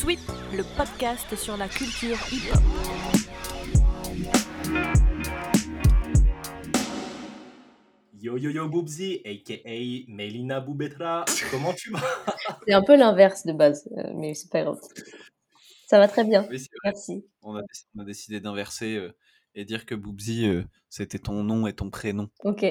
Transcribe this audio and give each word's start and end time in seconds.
Sweep, 0.00 0.20
le 0.52 0.62
podcast 0.76 1.34
sur 1.34 1.56
la 1.56 1.66
culture 1.66 2.16
hip-hop. 2.30 2.62
Yo 8.20 8.36
yo 8.36 8.50
yo 8.50 8.68
Boobsy, 8.68 9.22
aka 9.24 9.58
Melina 10.08 10.60
Boubetra, 10.60 11.24
comment 11.50 11.72
tu 11.72 11.90
vas? 11.90 12.00
C'est 12.66 12.74
un 12.74 12.82
peu 12.82 12.96
l'inverse 12.96 13.44
de 13.46 13.52
base, 13.52 13.88
euh, 13.96 14.12
mais 14.14 14.34
c'est 14.34 14.50
pas 14.50 14.62
grave. 14.62 14.80
Ça 15.86 15.98
va 15.98 16.06
très 16.06 16.24
bien, 16.24 16.46
Oui, 16.50 16.64
merci. 16.84 17.24
On 17.42 17.56
a, 17.56 17.62
on 17.96 18.00
a 18.00 18.04
décidé 18.04 18.40
d'inverser 18.40 18.96
euh, 18.96 19.12
et 19.54 19.64
dire 19.64 19.86
que 19.86 19.94
Boubzi, 19.94 20.46
euh, 20.46 20.62
c'était 20.88 21.18
ton 21.18 21.42
nom 21.42 21.66
et 21.66 21.72
ton 21.72 21.90
prénom. 21.90 22.28
Ok, 22.44 22.62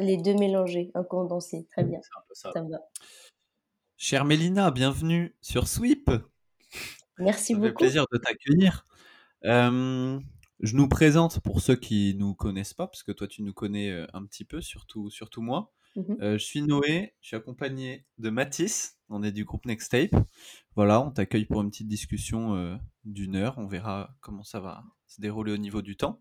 les 0.00 0.16
deux 0.16 0.34
mélangés, 0.34 0.90
un 0.94 1.04
condensé, 1.04 1.66
très 1.70 1.84
bien, 1.84 2.00
C'est 2.02 2.18
un 2.18 2.22
peu 2.28 2.34
ça. 2.34 2.52
ça 2.52 2.62
me 2.62 2.70
va. 2.70 2.80
Chère 3.96 4.24
Mélina, 4.24 4.70
bienvenue 4.70 5.34
sur 5.40 5.68
Sweep. 5.68 6.10
Merci 7.18 7.54
Ça 7.54 7.60
fait 7.60 7.68
beaucoup. 7.68 7.84
plaisir 7.84 8.06
de 8.12 8.18
t'accueillir. 8.18 8.84
Euh, 9.44 10.18
je 10.60 10.76
nous 10.76 10.88
présente 10.88 11.40
pour 11.40 11.60
ceux 11.60 11.76
qui 11.76 12.14
nous 12.16 12.34
connaissent 12.34 12.74
pas, 12.74 12.86
parce 12.86 13.02
que 13.02 13.12
toi 13.12 13.26
tu 13.28 13.42
nous 13.42 13.52
connais 13.52 14.06
un 14.12 14.24
petit 14.24 14.44
peu, 14.44 14.60
surtout, 14.60 15.10
surtout 15.10 15.42
moi. 15.42 15.72
Euh, 16.20 16.38
je 16.38 16.44
suis 16.44 16.62
Noé, 16.62 17.14
je 17.20 17.28
suis 17.28 17.36
accompagné 17.36 18.04
de 18.18 18.28
Mathis, 18.30 18.98
on 19.08 19.22
est 19.22 19.30
du 19.30 19.44
groupe 19.44 19.64
Nextape. 19.66 20.14
Voilà, 20.74 21.00
on 21.00 21.10
t'accueille 21.12 21.44
pour 21.44 21.60
une 21.60 21.70
petite 21.70 21.86
discussion 21.86 22.56
euh, 22.56 22.76
d'une 23.04 23.36
heure, 23.36 23.54
on 23.58 23.66
verra 23.66 24.16
comment 24.20 24.42
ça 24.42 24.58
va 24.58 24.82
se 25.06 25.20
dérouler 25.20 25.52
au 25.52 25.56
niveau 25.56 25.82
du 25.82 25.96
temps. 25.96 26.18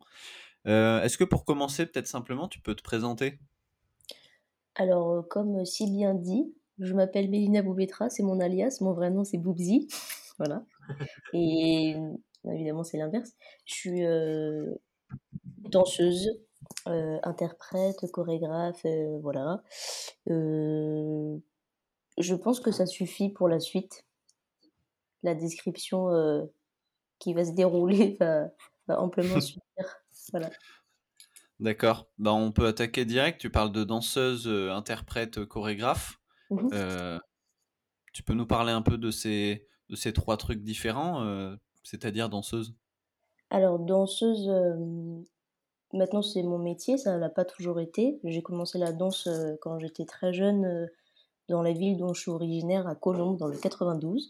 Est-ce 0.65 1.17
que 1.17 1.23
pour 1.23 1.43
commencer, 1.43 1.85
peut-être 1.85 2.07
simplement, 2.07 2.47
tu 2.47 2.59
peux 2.61 2.75
te 2.75 2.83
présenter? 2.83 3.39
Alors, 4.75 5.27
comme 5.27 5.65
si 5.65 5.89
bien 5.89 6.13
dit, 6.13 6.53
je 6.79 6.93
m'appelle 6.93 7.29
Mélina 7.29 7.61
Boubetra, 7.61 8.09
c'est 8.09 8.23
mon 8.23 8.39
alias, 8.39 8.77
mon 8.81 8.93
vrai 8.93 9.11
nom 9.11 9.23
c'est 9.23 9.37
Boubzi, 9.37 9.87
voilà. 10.37 10.65
Et 11.33 11.95
euh, 11.95 12.51
évidemment 12.51 12.83
c'est 12.83 12.97
l'inverse. 12.97 13.31
Je 13.65 13.73
suis 13.73 14.05
euh, 14.05 14.73
danseuse, 15.69 16.29
euh, 16.87 17.19
interprète, 17.23 18.05
chorégraphe, 18.11 18.85
euh, 18.85 19.19
voilà. 19.21 19.63
Je 20.27 21.39
pense 22.35 22.59
que 22.59 22.71
ça 22.71 22.85
suffit 22.85 23.29
pour 23.29 23.47
la 23.47 23.59
suite. 23.59 24.05
La 25.23 25.35
description 25.35 26.09
qui 27.19 27.33
va 27.33 27.45
se 27.45 27.53
dérouler 27.53 28.17
va, 28.19 28.49
va 28.87 29.01
amplement 29.01 29.39
suffire. 29.41 29.61
Voilà. 30.31 30.49
D'accord. 31.59 32.09
Bah, 32.17 32.33
on 32.33 32.51
peut 32.51 32.67
attaquer 32.67 33.05
direct. 33.05 33.39
Tu 33.39 33.49
parles 33.49 33.71
de 33.71 33.83
danseuse, 33.83 34.47
interprète, 34.47 35.45
chorégraphe. 35.45 36.19
Euh, 36.73 37.19
tu 38.13 38.23
peux 38.23 38.33
nous 38.33 38.45
parler 38.45 38.71
un 38.71 38.81
peu 38.81 38.97
de 38.97 39.11
ces, 39.11 39.67
de 39.93 39.97
ces 39.97 40.11
trois 40.11 40.37
trucs 40.37 40.63
différents, 40.63 41.23
euh, 41.23 41.55
c'est-à-dire 41.83 42.27
danseuse? 42.27 42.73
Alors, 43.51 43.77
danseuse, 43.77 44.49
maintenant 45.93 46.23
c'est 46.23 46.41
mon 46.41 46.57
métier, 46.57 46.97
ça 46.97 47.15
l'a 47.17 47.29
pas 47.29 47.45
toujours 47.45 47.79
été. 47.79 48.19
J'ai 48.23 48.41
commencé 48.41 48.79
la 48.79 48.91
danse 48.91 49.29
quand 49.61 49.77
j'étais 49.77 50.05
très 50.05 50.33
jeune 50.33 50.89
dans 51.49 51.61
la 51.61 51.73
ville 51.73 51.97
dont 51.97 52.15
je 52.15 52.21
suis 52.21 52.31
originaire, 52.31 52.87
à 52.87 52.95
Colombes, 52.95 53.37
dans 53.37 53.47
le 53.47 53.55
92. 53.55 54.29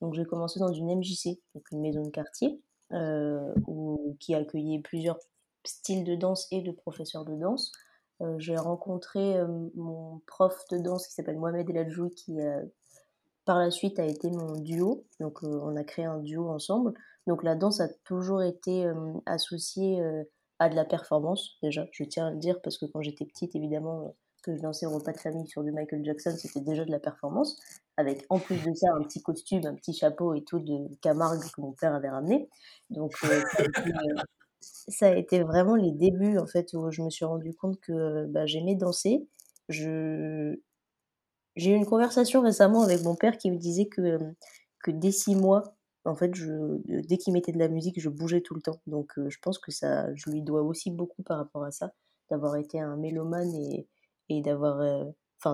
Donc, 0.00 0.14
j'ai 0.14 0.24
commencé 0.24 0.60
dans 0.60 0.72
une 0.72 0.94
MJC, 0.94 1.40
donc 1.56 1.68
une 1.72 1.80
maison 1.80 2.04
de 2.04 2.10
quartier, 2.10 2.60
qui 4.20 4.34
accueillait 4.36 4.78
plusieurs 4.78 5.18
styles 5.66 6.04
de 6.04 6.14
danse 6.14 6.46
et 6.52 6.62
de 6.62 6.70
professeurs 6.70 7.24
de 7.24 7.34
danse. 7.34 7.72
J'ai 8.38 8.56
rencontré 8.56 9.34
mon 9.74 10.20
prof 10.28 10.56
de 10.70 10.78
danse 10.78 11.08
qui 11.08 11.14
s'appelle 11.14 11.38
Mohamed 11.38 11.68
El 11.68 11.78
Hadjoui, 11.78 12.10
qui 12.10 12.36
par 13.50 13.58
la 13.58 13.72
suite 13.72 13.98
a 13.98 14.04
été 14.04 14.30
mon 14.30 14.52
duo. 14.60 15.04
Donc, 15.18 15.42
euh, 15.42 15.58
on 15.64 15.74
a 15.74 15.82
créé 15.82 16.04
un 16.04 16.20
duo 16.20 16.48
ensemble. 16.50 16.92
Donc 17.26 17.42
la 17.42 17.56
danse 17.56 17.80
a 17.80 17.88
toujours 18.04 18.44
été 18.44 18.86
euh, 18.86 18.94
associée 19.26 20.00
euh, 20.00 20.22
à 20.60 20.68
de 20.68 20.76
la 20.76 20.84
performance, 20.84 21.56
déjà, 21.60 21.84
je 21.90 22.04
tiens 22.04 22.28
à 22.28 22.30
le 22.30 22.36
dire, 22.36 22.62
parce 22.62 22.78
que 22.78 22.86
quand 22.86 23.02
j'étais 23.02 23.24
petite, 23.24 23.56
évidemment, 23.56 24.14
que 24.44 24.54
je 24.54 24.62
dansais 24.62 24.86
au 24.86 24.90
repas 24.90 25.10
de 25.10 25.18
famille 25.18 25.48
sur 25.48 25.64
du 25.64 25.72
Michael 25.72 26.04
Jackson, 26.04 26.32
c'était 26.38 26.60
déjà 26.60 26.84
de 26.84 26.92
la 26.92 27.00
performance, 27.00 27.58
avec 27.96 28.24
en 28.30 28.38
plus 28.38 28.62
de 28.64 28.72
ça 28.72 28.86
un 28.94 29.02
petit 29.02 29.20
costume, 29.20 29.66
un 29.66 29.74
petit 29.74 29.94
chapeau 29.94 30.32
et 30.34 30.44
tout 30.44 30.60
de 30.60 30.86
Camargue 31.00 31.42
que 31.42 31.60
mon 31.60 31.72
père 31.72 31.92
avait 31.92 32.10
ramené. 32.10 32.48
Donc 32.90 33.16
ça, 34.60 35.08
a 35.08 35.16
été, 35.16 35.42
vraiment 35.42 35.74
les 35.74 35.90
débuts, 35.90 36.38
en 36.38 36.46
fait, 36.46 36.72
où 36.74 36.88
je 36.92 37.02
me 37.02 37.10
suis 37.10 37.24
rendu 37.24 37.52
compte 37.56 37.80
que 37.80 38.26
bah, 38.26 38.46
j'aimais 38.46 38.76
danser. 38.76 39.26
Je... 39.68 40.54
J'ai 41.56 41.72
eu 41.72 41.74
une 41.74 41.86
conversation 41.86 42.40
récemment 42.42 42.82
avec 42.82 43.02
mon 43.02 43.14
père 43.16 43.36
qui 43.38 43.50
me 43.50 43.58
disait 43.58 43.86
que, 43.86 44.18
que 44.82 44.90
dès 44.90 45.10
six 45.12 45.34
mois, 45.34 45.74
en 46.04 46.14
fait, 46.14 46.34
je, 46.34 46.78
dès 47.06 47.18
qu'il 47.18 47.32
mettait 47.32 47.52
de 47.52 47.58
la 47.58 47.68
musique, 47.68 48.00
je 48.00 48.08
bougeais 48.08 48.40
tout 48.40 48.54
le 48.54 48.62
temps. 48.62 48.80
Donc, 48.86 49.12
je 49.16 49.38
pense 49.42 49.58
que 49.58 49.70
ça, 49.70 50.14
je 50.14 50.30
lui 50.30 50.42
dois 50.42 50.62
aussi 50.62 50.90
beaucoup 50.90 51.22
par 51.22 51.38
rapport 51.38 51.64
à 51.64 51.70
ça, 51.70 51.92
d'avoir 52.30 52.56
été 52.56 52.80
un 52.80 52.96
mélomane 52.96 53.54
et, 53.54 53.86
et 54.28 54.40
d'avoir, 54.40 55.06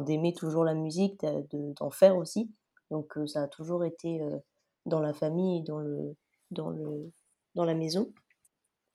d'aimer 0.02 0.34
toujours 0.34 0.64
la 0.64 0.74
musique, 0.74 1.20
d'en 1.52 1.90
faire 1.90 2.16
aussi. 2.16 2.52
Donc, 2.90 3.18
ça 3.26 3.42
a 3.42 3.48
toujours 3.48 3.84
été 3.84 4.20
dans 4.84 5.00
la 5.00 5.12
famille 5.12 5.60
et 5.60 5.62
dans 5.62 5.80
le, 5.80 6.14
dans 6.50 6.70
le, 6.70 7.12
dans 7.54 7.64
la 7.64 7.74
maison. 7.74 8.12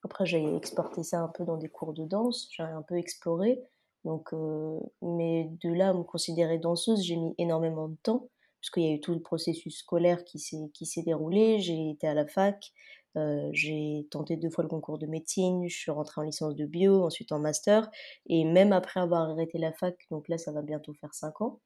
Après, 0.03 0.25
j'ai 0.25 0.55
exporté 0.55 1.03
ça 1.03 1.19
un 1.19 1.27
peu 1.27 1.43
dans 1.43 1.57
des 1.57 1.69
cours 1.69 1.93
de 1.93 2.05
danse, 2.05 2.47
j'ai 2.51 2.63
un 2.63 2.81
peu 2.81 2.95
exploré. 2.95 3.61
Donc, 4.05 4.33
euh, 4.33 4.79
mais 5.01 5.49
de 5.61 5.71
là 5.71 5.89
à 5.89 5.93
me 5.93 6.03
considérer 6.03 6.57
danseuse, 6.57 7.03
j'ai 7.03 7.15
mis 7.17 7.33
énormément 7.37 7.87
de 7.87 7.97
temps, 8.03 8.29
puisqu'il 8.59 8.83
y 8.83 8.87
a 8.89 8.93
eu 8.93 9.01
tout 9.01 9.13
le 9.13 9.21
processus 9.21 9.79
scolaire 9.79 10.23
qui 10.25 10.39
s'est, 10.39 11.03
déroulé. 11.03 11.59
J'ai 11.59 11.91
été 11.91 12.07
à 12.07 12.13
la 12.13 12.25
fac, 12.27 12.71
euh, 13.17 13.49
j'ai 13.53 14.07
tenté 14.11 14.37
deux 14.37 14.49
fois 14.49 14.63
le 14.63 14.69
concours 14.69 14.97
de 14.97 15.07
médecine, 15.07 15.67
je 15.67 15.77
suis 15.77 15.91
rentrée 15.91 16.21
en 16.21 16.23
licence 16.23 16.55
de 16.55 16.65
bio, 16.65 17.03
ensuite 17.03 17.31
en 17.31 17.39
master. 17.39 17.89
Et 18.27 18.43
même 18.45 18.73
après 18.73 18.99
avoir 18.99 19.29
arrêté 19.29 19.57
la 19.59 19.73
fac, 19.73 19.95
donc 20.09 20.27
là, 20.29 20.37
ça 20.37 20.51
va 20.51 20.61
bientôt 20.61 20.93
faire 20.93 21.13
cinq 21.13 21.41
ans, 21.41 21.59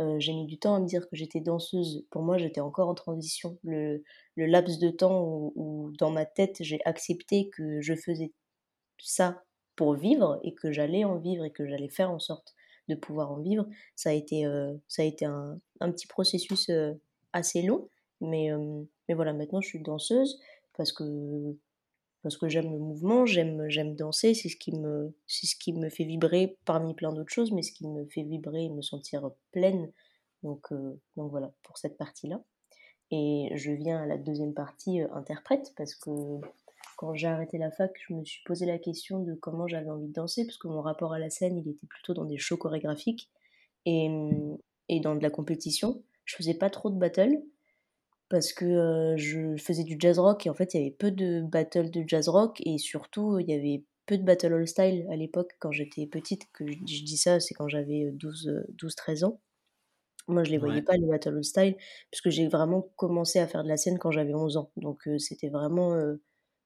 euh, 0.00 0.16
j'ai 0.20 0.32
mis 0.32 0.46
du 0.46 0.58
temps 0.58 0.74
à 0.76 0.80
me 0.80 0.86
dire 0.86 1.08
que 1.08 1.16
j'étais 1.16 1.40
danseuse. 1.40 2.06
Pour 2.10 2.22
moi, 2.22 2.38
j'étais 2.38 2.60
encore 2.60 2.88
en 2.88 2.94
transition. 2.94 3.58
Le, 3.64 4.04
le 4.36 4.46
laps 4.46 4.78
de 4.78 4.90
temps 4.90 5.22
où, 5.22 5.52
où 5.56 5.92
dans 5.98 6.10
ma 6.10 6.24
tête, 6.26 6.56
j'ai 6.60 6.80
accepté 6.84 7.48
que 7.50 7.80
je 7.80 7.94
faisais 7.94 8.32
ça 8.98 9.42
pour 9.78 9.94
vivre 9.94 10.40
et 10.42 10.54
que 10.54 10.72
j'allais 10.72 11.04
en 11.04 11.18
vivre 11.18 11.44
et 11.44 11.52
que 11.52 11.64
j'allais 11.64 11.88
faire 11.88 12.10
en 12.10 12.18
sorte 12.18 12.56
de 12.88 12.96
pouvoir 12.96 13.30
en 13.30 13.38
vivre, 13.38 13.64
ça 13.94 14.10
a 14.10 14.12
été, 14.12 14.44
euh, 14.44 14.74
ça 14.88 15.02
a 15.02 15.04
été 15.04 15.24
un, 15.24 15.60
petit 15.78 16.08
processus 16.08 16.68
euh, 16.68 16.94
assez 17.32 17.62
long. 17.62 17.88
Mais, 18.20 18.50
euh, 18.50 18.82
mais 19.08 19.14
voilà, 19.14 19.32
maintenant 19.32 19.60
je 19.60 19.68
suis 19.68 19.80
danseuse 19.80 20.40
parce 20.76 20.90
que, 20.90 21.04
parce 22.24 22.36
que 22.36 22.48
j'aime 22.48 22.72
le 22.72 22.78
mouvement, 22.80 23.24
j'aime, 23.24 23.68
j'aime 23.68 23.94
danser, 23.94 24.34
c'est 24.34 24.48
ce, 24.48 24.56
qui 24.56 24.72
me, 24.72 25.14
c'est 25.28 25.46
ce 25.46 25.54
qui 25.54 25.72
me 25.72 25.90
fait 25.90 26.04
vibrer 26.04 26.58
parmi 26.64 26.92
plein 26.94 27.12
d'autres 27.12 27.32
choses, 27.32 27.52
mais 27.52 27.62
ce 27.62 27.70
qui 27.70 27.86
me 27.86 28.04
fait 28.06 28.24
vibrer 28.24 28.64
et 28.64 28.70
me 28.70 28.82
sentir 28.82 29.30
pleine. 29.52 29.92
Donc, 30.42 30.72
donc 31.16 31.30
voilà, 31.30 31.52
pour 31.62 31.78
cette 31.78 31.96
partie-là. 31.96 32.42
Et 33.12 33.50
je 33.54 33.70
viens 33.70 34.02
à 34.02 34.06
la 34.06 34.18
deuxième 34.18 34.54
partie 34.54 35.00
interprète 35.12 35.72
parce 35.76 35.94
que 35.94 36.10
quand 36.98 37.14
j'ai 37.14 37.28
arrêté 37.28 37.58
la 37.58 37.72
fac, 37.72 37.92
je 38.08 38.14
me 38.14 38.24
suis 38.26 38.42
posé 38.44 38.66
la 38.66 38.78
question 38.78 39.20
de 39.24 39.34
comment 39.34 39.68
j'avais 39.68 39.90
envie 39.90 40.08
de 40.08 40.14
danser 40.14 40.46
parce 40.46 40.58
que 40.58 40.68
mon 40.68 40.82
rapport 40.82 41.14
à 41.14 41.20
la 41.20 41.30
scène, 41.30 41.58
il 41.58 41.68
était 41.70 41.88
plutôt 41.88 42.14
dans 42.14 42.26
des 42.26 42.38
shows 42.38 42.58
chorégraphiques 42.58 43.30
et, 43.86 44.10
et 44.90 45.00
dans 45.00 45.16
de 45.16 45.22
la 45.22 45.30
compétition. 45.30 46.04
Je 46.26 46.36
faisais 46.36 46.54
pas 46.54 46.70
trop 46.70 46.90
de 46.90 46.98
battle 46.98 47.38
parce 48.28 48.52
que 48.52 48.64
euh, 48.66 49.16
je 49.16 49.56
faisais 49.56 49.84
du 49.84 49.96
jazz 49.98 50.18
rock 50.18 50.46
et 50.46 50.50
en 50.50 50.54
fait 50.54 50.74
il 50.74 50.78
y 50.78 50.80
avait 50.82 50.90
peu 50.94 51.10
de 51.10 51.40
battles 51.42 51.90
de 51.90 52.04
jazz 52.06 52.28
rock 52.28 52.60
et 52.64 52.78
surtout 52.78 53.38
il 53.38 53.48
y 53.48 53.54
avait 53.54 53.84
peu 54.06 54.18
de 54.18 54.22
battle 54.24 54.54
all 54.54 54.68
style 54.68 55.06
à 55.10 55.16
l'époque 55.16 55.52
quand 55.60 55.72
j'étais 55.72 56.06
petite 56.06 56.42
que 56.52 56.66
je, 56.66 56.78
je 56.86 57.04
dis 57.04 57.16
ça 57.16 57.40
c'est 57.40 57.54
quand 57.54 57.68
j'avais 57.68 58.10
12 58.12 58.64
12 58.70 58.94
13 58.96 59.24
ans 59.24 59.40
moi 60.28 60.44
je 60.44 60.50
les 60.50 60.58
voyais 60.58 60.82
Ouais. 60.82 60.82
pas 60.82 60.96
les 60.96 61.06
battle 61.06 61.36
all 61.36 61.44
style 61.44 61.76
puisque 62.10 62.30
j'ai 62.30 62.48
vraiment 62.48 62.82
commencé 62.96 63.38
à 63.40 63.46
faire 63.48 63.64
de 63.64 63.68
la 63.68 63.76
scène 63.78 63.98
quand 63.98 64.10
j'avais 64.10 64.34
11 64.34 64.56
ans 64.58 64.70
donc 64.76 65.08
euh, 65.08 65.18
c'était 65.18 65.48
vraiment 65.50 65.94
euh, 65.94 66.16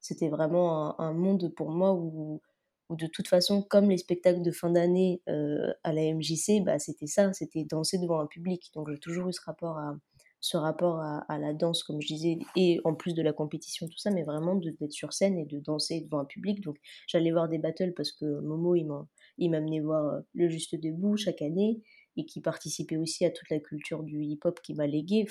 c'était 0.03 0.29
vraiment 0.29 1.01
un, 1.01 1.13
monde 1.15 1.53
pour 1.55 1.71
moi 1.71 1.95
où 1.95 2.43
de 2.91 3.07
toute 3.07 3.29
façon, 3.29 3.63
comme 3.63 3.89
les 3.89 3.99
spectacles 3.99 4.43
de 4.43 4.51
fin 4.51 4.71
d'année 4.71 5.23
euh, 5.29 5.73
à 5.83 5.93
la 5.93 6.03
MJC, 6.03 6.63
bah, 6.63 6.79
c'était 6.79 7.07
ça, 7.07 7.33
c'était 7.33 7.65
danser 7.65 7.99
devant 7.99 8.21
un 8.21 8.27
public. 8.27 8.71
Donc 8.75 8.91
j'ai 8.91 8.99
toujours 8.99 9.29
eu 9.29 9.33
ce 9.33 9.41
rapport 9.41 9.79
à, 9.79 9.97
ce 10.41 10.57
rapport 10.57 11.01
à, 11.01 11.39
la 11.39 11.55
danse, 11.55 11.85
comme 11.85 12.01
je 12.03 12.09
disais, 12.09 12.39
et 12.57 12.81
en 12.85 12.95
plus 12.95 13.15
de 13.15 13.23
la 13.23 13.33
compétition, 13.33 13.87
tout 13.87 13.99
ça, 13.99 14.11
mais 14.11 14.25
vraiment 14.25 14.57
d'être 14.57 14.91
sur 14.91 15.13
scène 15.13 15.39
et 15.39 15.47
de 15.47 15.61
danser 15.61 16.01
devant 16.01 16.19
un 16.19 16.25
public. 16.25 16.61
Donc 16.61 16.77
j'allais 17.07 17.31
voir 17.31 17.49
des 17.49 17.59
battles 17.59 17.93
parce 17.95 18.13
que 18.13 18.41
Momo, 18.41 18.75
il 18.75 18.85
m'a- 18.87 19.07
m'amenait 19.39 19.81
voir 19.81 20.05
euh, 20.07 20.21
le 20.35 20.49
Juste 20.49 20.75
Debout 20.75 21.17
chaque 21.17 21.43
année 21.43 21.81
et 22.17 22.27
qui 22.27 22.41
participait 22.41 22.97
aussi 22.97 23.25
à 23.25 23.31
toute 23.31 23.49
la 23.51 23.61
culture 23.61 24.03
du 24.03 24.23
hip-hop 24.23 24.61
qui 24.63 24.75
m'a 24.75 24.87
légué. 24.87 25.25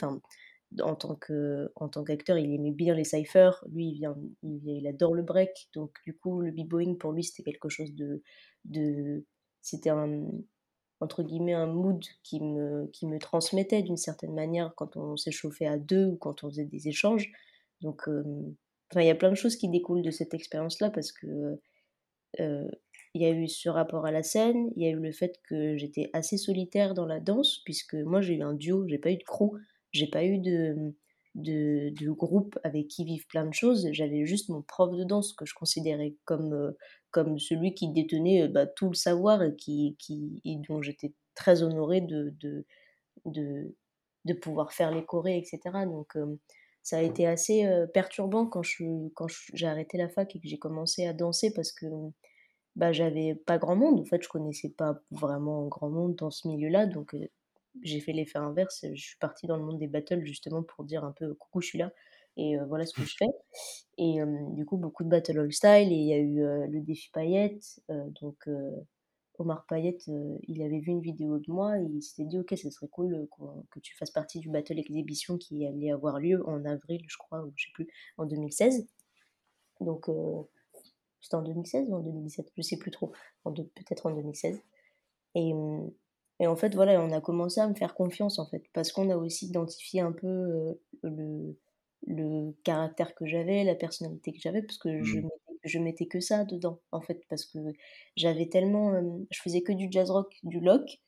En 0.80 0.96
tant 0.96 1.16
que 1.16 1.72
en 1.76 1.90
tant 1.90 2.04
qu'acteur, 2.04 2.38
il 2.38 2.54
aimait 2.54 2.72
bien 2.72 2.96
les 2.96 3.04
cyphers. 3.04 3.64
Lui, 3.72 3.90
il 3.90 3.94
vient, 3.96 4.16
il, 4.44 4.88
adore 4.88 5.14
le 5.14 5.24
break. 5.24 5.70
Donc 5.74 5.98
du 6.06 6.16
coup, 6.16 6.42
le 6.42 6.52
b-boying 6.52 6.98
pour 6.98 7.12
lui, 7.12 7.24
c'était 7.24 7.44
quelque 7.44 7.70
chose 7.70 7.94
de 7.96 8.24
de 8.66 9.26
c'était 9.62 9.90
un 9.90 10.28
entre 11.02 11.24
guillemets 11.24 11.54
un 11.54 11.66
mood 11.66 12.04
qui 12.24 12.40
me, 12.40 12.88
qui 12.94 13.08
me 13.08 13.18
transmettait 13.18 13.82
d'une 13.82 13.98
certaine 13.98 14.36
manière 14.36 14.74
quand 14.76 14.98
on 14.98 15.18
s'échauffait 15.18 15.66
à 15.66 15.78
deux 15.78 16.06
ou 16.06 16.16
quand 16.16 16.44
on 16.44 16.50
faisait 16.50 16.66
des 16.66 16.88
échanges. 16.88 17.32
Donc, 17.82 18.08
enfin, 18.08 19.02
il 19.02 19.08
y 19.08 19.10
a 19.10 19.16
plein 19.16 19.32
de 19.32 19.36
choses 19.36 19.56
qui 19.56 19.68
découlent 19.68 20.04
de 20.04 20.12
cette 20.12 20.36
expérience-là 20.36 20.92
parce 20.92 21.12
que 21.12 21.60
il 23.14 23.22
y 23.22 23.26
a 23.26 23.32
eu 23.32 23.48
ce 23.48 23.68
rapport 23.70 24.06
à 24.06 24.12
la 24.12 24.24
scène, 24.24 24.72
il 24.76 24.84
y 24.84 24.86
a 24.88 24.92
eu 24.92 25.00
le 25.00 25.12
fait 25.12 25.40
que 25.44 25.76
j'étais 25.76 26.10
assez 26.14 26.38
solitaire 26.38 26.94
dans 26.94 27.06
la 27.06 27.20
danse, 27.20 27.62
puisque 27.66 27.96
moi 27.96 28.22
j'ai 28.22 28.36
eu 28.36 28.42
un 28.42 28.54
duo, 28.54 28.88
j'ai 28.88 28.98
pas 28.98 29.12
eu 29.12 29.18
de 29.18 29.24
crew, 29.24 29.58
j'ai 29.92 30.08
pas 30.08 30.24
eu 30.26 30.38
de, 30.40 30.94
de, 31.36 32.12
groupe 32.12 32.58
avec 32.64 32.88
qui 32.88 33.06
vivre 33.06 33.26
plein 33.28 33.46
de 33.46 33.54
choses, 33.54 33.88
j'avais 33.92 34.26
juste 34.26 34.50
mon 34.50 34.62
prof 34.62 34.96
de 34.96 35.04
danse 35.04 35.34
que 35.34 35.46
je 35.46 35.54
considérais 35.54 36.16
comme, 36.26 36.76
comme 37.12 37.40
celui 37.40 37.74
qui 37.74 37.90
détenait 37.90 38.48
bah, 38.48 38.66
tout 38.66 38.90
le 38.90 38.96
savoir 38.96 39.44
et, 39.44 39.56
qui, 39.56 39.96
dont 40.68 40.82
j'étais 40.82 41.14
très 41.36 41.64
honorée 41.64 42.02
de, 42.02 42.34
de, 42.40 42.66
de, 44.26 44.34
pouvoir 44.34 44.74
faire 44.74 44.92
les 44.92 45.06
chorés, 45.06 45.38
etc. 45.38 45.86
Donc 45.86 46.18
ça 46.84 46.98
a 46.98 47.02
été 47.02 47.28
assez 47.28 47.68
perturbant 47.94 48.46
quand 48.46 48.64
j'ai 48.64 49.12
quand 49.16 49.28
arrêté 49.64 49.98
la 49.98 50.10
fac 50.10 50.36
et 50.36 50.40
que 50.40 50.48
j'ai 50.48 50.60
commencé 50.60 51.06
à 51.06 51.14
danser 51.14 51.54
parce 51.54 51.72
que 51.72 51.86
bah, 52.76 52.92
j'avais 52.92 53.36
pas 53.36 53.58
grand 53.58 53.76
monde. 53.76 54.00
En 54.00 54.06
fait, 54.06 54.24
je 54.24 54.30
connaissais 54.30 54.70
pas 54.70 55.00
vraiment 55.12 55.68
grand 55.68 55.90
monde 55.90 56.16
dans 56.16 56.32
ce 56.32 56.48
milieu-là. 56.48 56.86
Donc, 56.86 57.16
j'ai 57.82 58.00
fait 58.00 58.14
l'effet 58.14 58.40
inverse. 58.40 58.86
Je 58.94 59.02
suis 59.02 59.18
partie 59.18 59.48
dans 59.48 59.58
le 59.58 59.64
monde 59.64 59.80
des 59.80 59.88
battles 59.88 60.24
justement 60.26 60.64
pour 60.64 60.84
dire 60.86 61.04
un 61.04 61.12
peu 61.12 61.34
coucou, 61.36 61.62
je 61.62 61.68
suis 61.68 61.78
là. 61.78 61.94
Et 62.38 62.56
voilà 62.68 62.86
ce 62.86 62.94
que 62.94 63.04
je 63.04 63.16
fais. 63.18 63.28
Et 63.98 64.20
du 64.54 64.66
coup, 64.66 64.78
beaucoup 64.78 65.04
de 65.04 65.10
battle 65.10 65.40
all 65.40 65.52
style. 65.52 65.92
Et 65.92 65.96
il 65.96 66.08
y 66.08 66.14
a 66.14 66.18
eu 66.18 66.70
le 66.70 66.82
défi 66.82 67.10
paillette. 67.12 67.82
donc, 67.90 68.48
Omar 69.38 69.66
Payette, 69.68 70.10
il 70.48 70.62
avait 70.62 70.80
vu 70.80 70.92
une 70.92 71.02
vidéo 71.02 71.40
de 71.40 71.52
moi 71.52 71.80
et 71.80 71.84
il 71.84 72.02
s'était 72.02 72.26
dit 72.26 72.40
Ok, 72.40 72.54
ce 72.56 72.70
serait 72.70 72.88
cool 72.88 73.28
que 73.72 73.80
tu 73.80 73.96
fasses 73.98 74.12
partie 74.12 74.40
du 74.40 74.50
battle 74.50 74.80
exhibition 74.80 75.38
qui 75.38 75.66
allait 75.66 75.92
avoir 75.92 76.20
lieu 76.20 76.48
en 76.48 76.64
avril, 76.64 77.02
je 77.08 77.18
crois, 77.18 77.44
ou 77.44 77.52
je 77.56 77.66
sais 77.66 77.72
plus, 77.74 77.88
en 78.18 78.26
2016. 78.26 78.88
Donc, 79.82 80.10
c'était 81.22 81.36
en 81.36 81.44
2016 81.44 81.90
ou 81.90 81.96
en 81.96 82.00
2017 82.00 82.52
Je 82.56 82.62
sais 82.62 82.78
plus 82.78 82.92
trop. 82.92 83.12
Peut-être 83.44 84.06
en 84.06 84.12
2016. 84.12 84.62
Et, 85.36 85.54
et, 86.42 86.48
en 86.48 86.56
fait, 86.56 86.76
voilà, 86.76 87.02
on 87.02 87.12
a 87.12 87.22
commencé 87.22 87.62
à 87.62 87.68
me 87.68 87.76
faire 87.76 87.94
confiance, 87.96 88.40
en 88.40 88.46
fait, 88.48 88.64
parce 88.74 88.92
qu'on 88.92 89.10
a 89.10 89.16
aussi 89.16 89.48
identifié 89.48 90.02
un 90.02 90.12
peu 90.12 90.28
euh, 90.28 90.74
le, 91.04 91.58
le 92.08 92.52
caractère 92.64 93.16
que 93.16 93.26
j'avais, 93.26 93.64
la 93.64 93.76
personnalité 93.76 94.34
que 94.34 94.40
j'avais, 94.40 94.62
parce 94.62 94.78
que 94.78 95.04
je, 95.04 95.20
mmh. 95.20 95.30
je 95.64 95.80
mettais 95.80 96.08
que 96.08 96.20
ça 96.20 96.44
dedans, 96.44 96.80
en 96.92 97.02
fait, 97.02 97.22
parce 97.30 97.46
que 97.46 97.60
j'avais 98.18 98.48
tellement. 98.48 98.94
je 99.30 99.42
faisais 99.42 99.62
que 99.62 99.72
du 99.72 99.88
jazz 99.90 100.10
rock, 100.10 100.40
du 100.44 100.60
lock, 100.60 101.02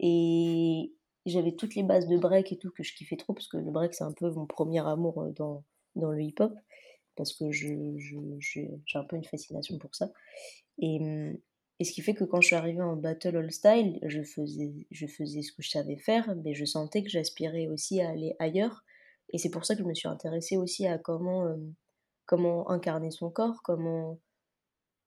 et 0.00 0.92
j'avais 1.26 1.52
toutes 1.52 1.74
les 1.74 1.82
bases 1.82 2.08
de 2.08 2.18
break 2.18 2.52
et 2.52 2.58
tout 2.58 2.70
que 2.70 2.82
je 2.82 2.94
kiffais 2.94 3.16
trop, 3.16 3.32
parce 3.32 3.48
que 3.48 3.58
le 3.58 3.70
break, 3.70 3.94
c'est 3.94 4.04
un 4.04 4.12
peu 4.12 4.30
mon 4.30 4.46
premier 4.46 4.86
amour 4.86 5.24
dans, 5.36 5.64
dans 5.94 6.10
le 6.10 6.22
hip-hop 6.22 6.52
parce 7.16 7.34
que 7.34 7.52
j'ai 7.52 7.76
je, 7.98 8.60
un 8.94 9.04
peu 9.04 9.16
une 9.16 9.24
fascination 9.24 9.78
pour 9.78 9.94
ça. 9.94 10.10
Et, 10.78 10.98
mmh, 10.98 11.38
et, 11.80 11.84
ce 11.84 11.92
qui 11.92 12.02
fait 12.02 12.14
que 12.14 12.24
quand 12.24 12.40
je 12.40 12.48
suis 12.48 12.56
arrivée 12.56 12.82
en 12.82 12.96
Battle 12.96 13.36
All 13.36 13.50
Style, 13.50 13.98
je 14.02 14.22
faisais, 14.22 14.72
je 14.90 15.06
faisais 15.06 15.42
ce 15.42 15.52
que 15.52 15.62
je 15.62 15.70
savais 15.70 15.96
faire, 15.96 16.34
mais 16.44 16.54
je 16.54 16.64
sentais 16.64 17.02
que 17.02 17.08
j'aspirais 17.08 17.66
aussi 17.68 18.00
à 18.00 18.10
aller 18.10 18.36
ailleurs. 18.38 18.84
Et 19.30 19.38
c'est 19.38 19.50
pour 19.50 19.64
ça 19.64 19.74
que 19.74 19.82
je 19.82 19.86
me 19.86 19.94
suis 19.94 20.08
intéressée 20.08 20.56
aussi 20.56 20.86
à 20.86 20.98
comment, 20.98 21.56
comment 22.26 22.70
incarner 22.70 23.10
son 23.10 23.30
corps, 23.30 23.62
comment, 23.62 24.18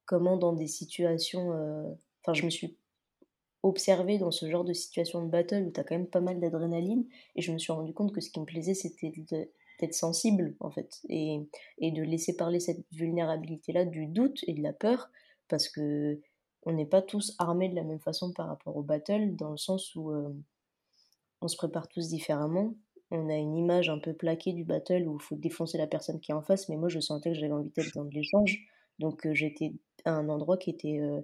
comment 0.06 0.38
dans 0.38 0.54
des 0.54 0.68
situations... 0.68 1.50
Enfin, 2.22 2.34
je 2.34 2.46
me 2.46 2.50
suis 2.50 2.78
observée 3.64 4.18
dans 4.18 4.32
ce 4.32 4.50
genre 4.50 4.66
de 4.66 4.74
situation 4.74 5.24
de 5.26 5.30
battle 5.30 5.64
où 5.68 5.72
tu 5.72 5.80
as 5.80 5.84
quand 5.84 5.96
même 5.96 6.08
pas 6.08 6.22
mal 6.22 6.40
d'adrénaline, 6.40 7.06
et 7.36 7.42
je 7.42 7.52
me 7.52 7.58
suis 7.58 7.72
rendu 7.72 7.94
compte 7.94 8.14
que 8.14 8.22
ce 8.22 8.30
qui 8.30 8.40
me 8.40 8.46
plaisait, 8.46 8.74
c'était 8.74 9.12
d'être 9.80 9.94
sensible 9.94 10.56
en 10.60 10.70
fait 10.70 11.02
et, 11.10 11.40
et, 11.80 11.92
de 11.92 12.04
laisser 12.04 12.36
parler 12.36 12.60
cette 12.60 12.86
vulnérabilité 12.92 13.72
là 13.72 13.86
du 13.86 14.06
doute 14.06 14.44
et 14.48 14.54
de 14.54 14.62
la 14.62 14.74
peur 14.74 15.10
parce 15.48 15.68
que 15.68 16.20
on 16.66 16.74
n'est 16.74 16.86
pas 16.86 17.02
tous 17.02 17.36
armés 17.40 17.70
de 17.70 17.76
la 17.76 17.84
même 17.84 18.00
façon 18.00 18.32
par 18.32 18.48
rapport 18.48 18.76
au 18.76 18.84
battle 18.84 19.36
dans 19.36 19.52
le 19.52 19.58
sens 19.58 19.96
où 19.96 20.12
euh, 20.12 20.34
on 21.42 21.48
se 21.48 21.58
prépare 21.58 21.88
tous 21.88 22.10
différemment. 22.10 22.74
On 23.12 23.30
a 23.30 23.36
une 23.36 23.56
image 23.56 23.90
un 23.90 24.00
peu 24.00 24.14
plaquée 24.14 24.54
du 24.54 24.64
battle 24.64 25.08
où 25.08 25.18
il 25.20 25.24
faut 25.24 25.36
défoncer 25.36 25.78
la 25.78 25.88
personne 25.88 26.20
qui 26.20 26.32
est 26.32 26.36
en 26.36 26.42
face 26.42 26.70
mais 26.70 26.78
moi 26.78 26.90
je 26.90 27.00
sentais 27.00 27.32
que 27.32 27.38
j'avais 27.38 27.54
envie 27.54 27.70
d'être 27.70 27.94
dans 27.96 28.06
de 28.06 28.14
l'échange. 28.14 28.66
Donc 29.00 29.26
euh, 29.26 29.34
j'étais 29.34 29.74
à 30.06 30.12
un 30.12 30.30
endroit 30.30 30.58
qui 30.58 30.70
était 30.70 31.00
euh, 31.00 31.22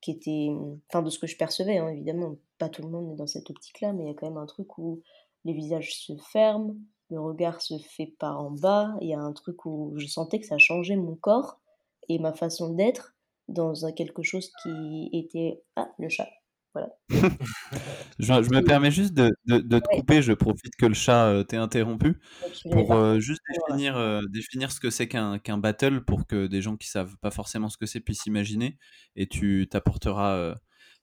qui 0.00 0.12
était 0.12 0.48
enfin 0.88 1.02
de 1.02 1.10
ce 1.10 1.18
que 1.18 1.26
je 1.26 1.36
percevais 1.36 1.78
hein, 1.78 1.88
évidemment. 1.88 2.36
Pas 2.58 2.68
tout 2.68 2.82
le 2.82 2.88
monde 2.88 3.12
est 3.12 3.16
dans 3.16 3.26
cette 3.26 3.50
optique 3.50 3.80
là 3.80 3.92
mais 3.92 4.04
il 4.04 4.06
y 4.08 4.10
a 4.10 4.14
quand 4.14 4.28
même 4.28 4.38
un 4.38 4.46
truc 4.46 4.78
où 4.78 5.02
les 5.44 5.52
visages 5.52 5.94
se 5.94 6.16
ferment 6.16 6.74
le 7.10 7.20
regard 7.20 7.60
se 7.60 7.76
fait 7.78 8.14
par 8.18 8.40
en 8.40 8.50
bas. 8.50 8.94
Il 9.00 9.08
y 9.08 9.14
a 9.14 9.20
un 9.20 9.32
truc 9.32 9.66
où 9.66 9.92
je 9.96 10.06
sentais 10.06 10.38
que 10.38 10.46
ça 10.46 10.58
changeait 10.58 10.96
mon 10.96 11.16
corps 11.16 11.58
et 12.08 12.18
ma 12.18 12.32
façon 12.32 12.72
d'être 12.72 13.14
dans 13.50 13.74
quelque 13.96 14.22
chose 14.22 14.50
qui 14.62 15.10
était. 15.12 15.62
Ah, 15.76 15.90
le 15.98 16.08
chat. 16.08 16.28
Voilà. 16.72 16.88
je, 18.20 18.32
me 18.32 18.60
permets 18.60 18.92
juste 18.92 19.12
de, 19.12 19.32
de, 19.46 19.78
te 19.80 19.88
couper, 19.96 20.22
je 20.22 20.32
profite 20.32 20.76
que 20.76 20.86
le 20.86 20.94
chat 20.94 21.26
euh, 21.26 21.42
t'ait 21.42 21.56
interrompu 21.56 22.20
pour 22.70 22.92
euh, 22.92 23.18
juste 23.18 23.40
définir, 23.52 23.96
euh, 23.96 24.20
définir 24.32 24.70
ce 24.70 24.78
que 24.78 24.88
c'est 24.88 25.08
qu'un 25.08 25.40
qu'un 25.40 25.58
battle 25.58 26.04
pour 26.04 26.28
que 26.28 26.46
des 26.46 26.62
gens 26.62 26.76
qui 26.76 26.88
savent 26.88 27.16
pas 27.20 27.32
forcément 27.32 27.68
ce 27.68 27.76
que 27.76 27.86
c'est 27.86 27.98
puissent 27.98 28.26
imaginer 28.26 28.78
et 29.16 29.26
tu 29.26 29.66
t'apporteras 29.68 30.54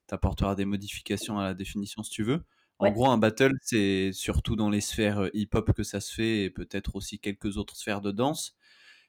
t'apporteras 0.06 0.54
des 0.54 0.64
modifications 0.64 1.38
à 1.38 1.44
la 1.44 1.54
définition 1.54 2.02
si 2.02 2.12
tu 2.12 2.22
veux. 2.22 2.42
En 2.80 2.92
gros, 2.92 3.10
un 3.10 3.18
battle, 3.18 3.52
c'est 3.62 4.12
surtout 4.12 4.54
dans 4.54 4.70
les 4.70 4.80
sphères 4.80 5.18
euh, 5.24 5.30
hip-hop 5.34 5.72
que 5.72 5.82
ça 5.82 6.00
se 6.00 6.14
fait 6.14 6.44
et 6.44 6.50
peut-être 6.50 6.94
aussi 6.94 7.18
quelques 7.18 7.56
autres 7.56 7.76
sphères 7.76 8.00
de 8.00 8.12
danse. 8.12 8.56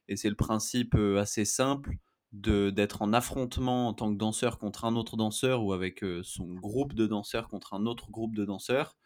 Et 0.08 0.16
c'est 0.16 0.30
le 0.30 0.36
principe 0.36 0.96
euh, 0.96 1.20
assez 1.20 1.46
simple 1.46 1.92
de 1.92 1.98
d'être 2.32 3.02
en 3.02 3.12
affrontement 3.14 3.88
en 3.88 3.94
tant 3.94 4.12
que 4.14 4.18
danseur 4.18 4.60
contre 4.60 4.86
un 4.86 4.96
autre 4.96 5.18
danseur 5.18 5.64
ou 5.64 5.74
avec 5.74 6.04
euh, 6.04 6.22
son 6.24 6.54
groupe 6.54 6.94
de 6.94 7.08
danseurs 7.08 7.48
contre 7.48 7.74
un 7.74 7.86
autre 7.86 8.12
groupe 8.12 8.36
de 8.36 8.46
danseurs. 8.46 8.98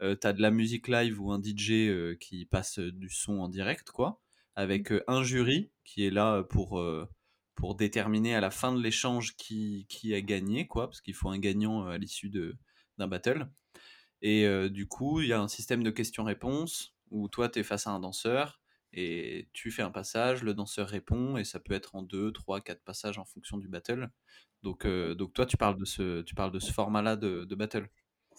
tu 0.00 0.06
as 0.26 0.32
de 0.32 0.42
la 0.42 0.50
musique 0.50 0.88
live 0.88 1.20
ou 1.20 1.32
un 1.32 1.40
DJ 1.42 2.16
qui 2.20 2.44
passe 2.46 2.78
du 2.78 3.08
son 3.08 3.38
en 3.40 3.48
direct, 3.48 3.90
quoi, 3.90 4.20
avec 4.54 4.92
un 5.08 5.22
jury 5.22 5.70
qui 5.84 6.04
est 6.06 6.10
là 6.10 6.42
pour, 6.42 6.82
pour 7.54 7.74
déterminer 7.76 8.34
à 8.34 8.40
la 8.42 8.50
fin 8.50 8.74
de 8.74 8.82
l'échange 8.82 9.36
qui, 9.36 9.86
qui 9.88 10.14
a 10.14 10.20
gagné, 10.20 10.66
quoi, 10.66 10.88
parce 10.88 11.00
qu'il 11.00 11.14
faut 11.14 11.30
un 11.30 11.38
gagnant 11.38 11.86
à 11.86 11.96
l'issue 11.96 12.30
d'un 12.98 13.08
battle. 13.08 13.48
Et 14.20 14.46
du 14.68 14.86
coup, 14.86 15.22
il 15.22 15.28
y 15.28 15.32
a 15.32 15.40
un 15.40 15.48
système 15.48 15.82
de 15.82 15.90
questions-réponses 15.90 16.94
où 17.10 17.28
toi, 17.28 17.48
tu 17.48 17.60
es 17.60 17.62
face 17.62 17.86
à 17.86 17.90
un 17.90 18.00
danseur 18.00 18.60
et 18.92 19.48
tu 19.52 19.70
fais 19.70 19.82
un 19.82 19.90
passage, 19.90 20.42
le 20.42 20.54
danseur 20.54 20.88
répond 20.88 21.36
et 21.36 21.44
ça 21.44 21.60
peut 21.60 21.74
être 21.74 21.94
en 21.94 22.02
deux, 22.02 22.32
trois, 22.32 22.60
quatre 22.60 22.82
passages 22.82 23.18
en 23.18 23.24
fonction 23.24 23.58
du 23.58 23.68
battle. 23.68 24.08
Donc, 24.62 24.86
donc 24.86 25.32
toi, 25.32 25.46
tu 25.46 25.56
parles 25.56 25.78
de 25.78 25.84
ce, 25.84 26.22
tu 26.22 26.34
parles 26.34 26.52
de 26.52 26.58
ce 26.58 26.72
format-là 26.72 27.16
de, 27.16 27.44
de, 27.44 27.54
battle. 27.54 27.88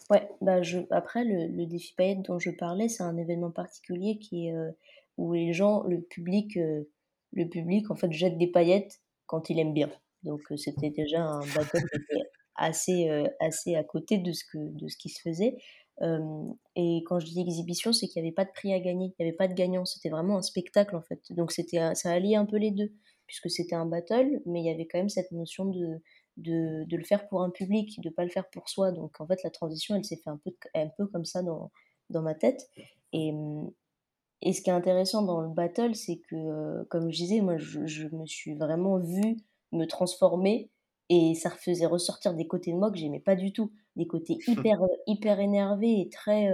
Ouais, 0.10 0.28
bah 0.42 0.62
je, 0.62 0.80
après, 0.90 1.24
le, 1.24 1.48
le 1.56 1.66
défi 1.66 1.94
paillette 1.96 2.24
dont 2.24 2.40
je 2.40 2.50
parlais, 2.50 2.90
c'est 2.90 3.04
un 3.04 3.18
événement 3.18 3.52
particulier 3.52 4.18
qui 4.20 4.48
est, 4.48 4.54
où 5.18 5.34
les 5.34 5.54
gens, 5.54 5.84
le 5.84 6.02
public, 6.02 6.56
le 6.56 7.50
public, 7.50 7.92
en 7.92 7.96
fait, 7.96 8.12
jette 8.12 8.38
des 8.38 8.48
paillettes 8.48 9.02
quand 9.26 9.50
il 9.50 9.60
aime 9.60 9.74
bien. 9.74 9.92
Donc, 10.24 10.42
c'était 10.58 10.90
déjà 10.90 11.24
un 11.24 11.40
battle 11.40 11.86
assez, 12.56 13.10
euh, 13.10 13.28
assez 13.40 13.76
à 13.76 13.84
côté 13.84 14.18
de 14.18 14.32
ce, 14.32 14.44
que, 14.44 14.58
de 14.58 14.88
ce 14.88 14.98
qui 14.98 15.10
se 15.10 15.22
faisait. 15.22 15.58
Et 16.00 17.04
quand 17.06 17.20
je 17.20 17.26
dis 17.26 17.42
exhibition, 17.42 17.92
c'est 17.92 18.08
qu'il 18.08 18.22
n'y 18.22 18.28
avait 18.28 18.36
pas 18.36 18.46
de 18.46 18.52
prix 18.52 18.74
à 18.74 18.80
gagner, 18.80 19.08
il 19.18 19.24
n'y 19.24 19.30
avait 19.30 19.36
pas 19.36 19.48
de 19.48 19.54
gagnant, 19.54 19.86
c'était 19.86 20.10
vraiment 20.10 20.38
un 20.38 20.42
spectacle 20.42 20.96
en 20.96 21.02
fait. 21.02 21.22
Donc 21.32 21.52
c'était 21.52 21.96
ça 21.96 22.12
alliait 22.12 22.36
un 22.36 22.46
peu 22.46 22.58
les 22.58 22.72
deux, 22.72 22.94
puisque 23.26 23.50
c'était 23.50 23.76
un 23.76 23.86
battle, 23.86 24.42
mais 24.46 24.62
il 24.62 24.66
y 24.66 24.70
avait 24.70 24.88
quand 24.88 25.00
même 25.00 25.10
cette 25.10 25.32
notion 25.32 25.66
de, 25.66 26.02
de, 26.38 26.86
de 26.86 26.98
le 26.98 27.04
faire 27.04 27.28
pour 27.28 27.42
un 27.42 27.50
public, 27.50 28.00
de 28.02 28.10
ne 28.10 28.14
pas 28.14 28.24
le 28.24 28.30
faire 28.30 28.50
pour 28.50 28.70
soi. 28.70 28.92
Donc 28.92 29.20
en 29.20 29.28
fait, 29.28 29.42
la 29.44 29.50
transition, 29.50 29.96
elle 29.96 30.06
s'est 30.06 30.20
fait 30.24 30.30
un 30.30 30.38
peu, 30.38 30.52
un 30.76 30.90
peu 30.98 31.08
comme 31.08 31.26
ça 31.26 31.42
dans, 31.42 31.72
dans 32.10 32.22
ma 32.22 32.36
tête. 32.36 32.70
Et, 33.14 33.34
et 34.42 34.54
ce 34.54 34.62
qui 34.62 34.70
est 34.70 34.74
intéressant 34.74 35.24
dans 35.24 35.42
le 35.42 35.50
battle, 35.50 35.96
c'est 35.96 36.20
que, 36.30 36.84
comme 36.86 37.12
je 37.12 37.18
disais, 37.18 37.42
moi, 37.42 37.58
je, 37.58 37.86
je, 37.86 38.08
me 38.08 38.26
suis 38.26 38.56
vraiment 38.56 39.00
vue 39.00 39.38
me 39.72 39.86
transformer 39.86 40.70
et 41.10 41.34
ça 41.36 41.50
faisait 41.50 41.86
ressortir 41.86 42.34
des 42.34 42.48
côtés 42.48 42.72
de 42.72 42.78
moi 42.78 42.92
que 42.92 42.98
j'aimais 42.98 43.20
pas 43.20 43.36
du 43.36 43.52
tout. 43.52 43.72
Des 43.98 44.08
côtés 44.08 44.38
hyper, 44.48 44.82
euh, 44.82 44.88
hyper 45.08 45.40
énervés 45.42 46.00
et 46.00 46.10
très. 46.10 46.50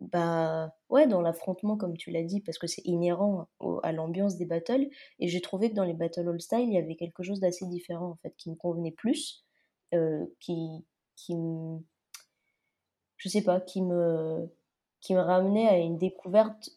bah 0.00 0.74
ouais, 0.88 1.06
dans 1.06 1.20
l'affrontement, 1.20 1.76
comme 1.76 1.96
tu 1.96 2.10
l'as 2.10 2.22
dit, 2.22 2.40
parce 2.40 2.58
que 2.58 2.66
c'est 2.66 2.82
inhérent 2.86 3.48
à 3.82 3.92
l'ambiance 3.92 4.36
des 4.36 4.46
battles. 4.46 4.88
Et 5.18 5.28
j'ai 5.28 5.40
trouvé 5.42 5.70
que 5.70 5.74
dans 5.74 5.84
les 5.84 5.94
battles 5.94 6.28
all 6.28 6.40
style, 6.40 6.68
il 6.68 6.72
y 6.72 6.78
avait 6.78 6.96
quelque 6.96 7.22
chose 7.22 7.40
d'assez 7.40 7.66
différent, 7.66 8.10
en 8.10 8.16
fait, 8.22 8.34
qui 8.36 8.50
me 8.50 8.56
convenait 8.56 8.92
plus. 8.92 9.44
Euh, 9.92 10.24
qui. 10.40 10.86
qui 11.16 11.36
me, 11.36 11.78
je 13.18 13.28
sais 13.28 13.42
pas, 13.42 13.60
qui 13.60 13.82
me, 13.82 14.50
qui 15.00 15.14
me 15.14 15.20
ramenait 15.20 15.68
à 15.68 15.78
une 15.78 15.98
découverte 15.98 16.70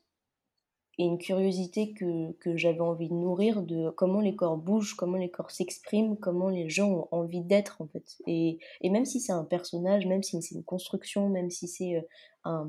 et 0.99 1.03
une 1.03 1.19
curiosité 1.19 1.93
que, 1.93 2.31
que 2.33 2.57
j'avais 2.57 2.81
envie 2.81 3.07
de 3.07 3.13
nourrir 3.13 3.61
de 3.61 3.91
comment 3.91 4.19
les 4.19 4.35
corps 4.35 4.57
bougent, 4.57 4.95
comment 4.95 5.17
les 5.17 5.29
corps 5.29 5.51
s'expriment, 5.51 6.17
comment 6.17 6.49
les 6.49 6.69
gens 6.69 6.89
ont 6.89 7.07
envie 7.11 7.41
d'être 7.41 7.81
en 7.81 7.87
fait. 7.87 8.17
Et, 8.25 8.59
et 8.81 8.89
même 8.89 9.05
si 9.05 9.19
c'est 9.19 9.31
un 9.31 9.43
personnage, 9.43 10.07
même 10.07 10.23
si 10.23 10.41
c'est 10.41 10.55
une 10.55 10.63
construction, 10.63 11.29
même 11.29 11.51
si 11.51 11.67
c'est 11.67 12.07
un, 12.43 12.67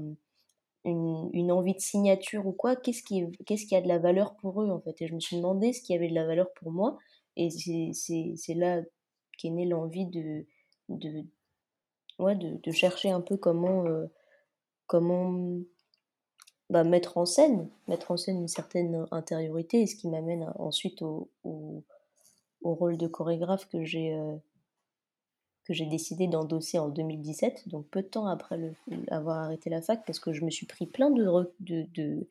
une, 0.85 1.31
une, 1.33 1.53
envie 1.53 1.75
de 1.75 1.81
signature 1.81 2.47
ou 2.47 2.53
quoi, 2.53 2.77
qu'est-ce 2.77 3.03
qui, 3.03 3.25
qu'est-ce 3.47 3.67
qui 3.67 3.75
a 3.75 3.81
de 3.81 3.89
la 3.89 3.99
valeur 3.99 4.37
pour 4.37 4.63
eux 4.63 4.71
en 4.71 4.81
fait? 4.81 5.01
Et 5.01 5.07
je 5.07 5.15
me 5.15 5.21
suis 5.21 5.37
demandé 5.37 5.73
ce 5.73 5.83
qui 5.83 5.95
avait 5.95 6.09
de 6.09 6.15
la 6.15 6.27
valeur 6.27 6.53
pour 6.55 6.71
moi. 6.71 6.99
Et 7.37 7.51
c'est 7.51 8.55
là 8.55 8.83
qu'est 9.39 9.51
née 9.51 9.67
l'envie 9.67 10.07
de, 10.07 10.45
de, 10.89 11.25
ouais, 12.19 12.35
de, 12.35 12.59
de, 12.63 12.73
chercher 12.73 13.11
un 13.11 13.21
peu 13.21 13.37
comment, 13.37 13.87
euh, 13.87 14.07
comment 14.87 15.61
bah, 16.71 16.85
mettre 16.85 17.17
en 17.17 17.27
scène, 17.27 17.69
mettre 17.87 18.11
en 18.11 18.17
scène 18.17 18.39
une 18.39 18.49
certaine 18.49 19.07
intériorité, 19.11 19.87
ce 19.87 19.97
qui 19.97 20.09
m'amène 20.09 20.53
ensuite 20.59 21.03
au, 21.03 21.31
au, 21.45 21.85
au, 22.63 22.75
rôle 22.75 22.97
de 22.99 23.07
chorégraphe 23.07 23.69
que 23.69 23.85
j'ai 23.85 24.13
euh, 24.15 24.37
décidé 25.87 26.27
d'endosser 26.27 26.79
en 26.79 26.89
2017, 26.89 27.69
donc 27.69 27.87
peu 27.89 28.03
de 28.03 28.09
temps 28.09 28.27
après 28.27 28.59
avoir 29.11 29.39
arrêté 29.39 29.71
la 29.71 29.83
fac, 29.83 30.05
parce 30.07 30.19
que 30.19 30.33
je 30.33 30.45
me 30.45 30.51
suis 30.51 30.67
pris 30.67 30.87
plein 30.87 31.11
de, 31.11 31.25
de, 31.61 31.87
de, 31.95 32.29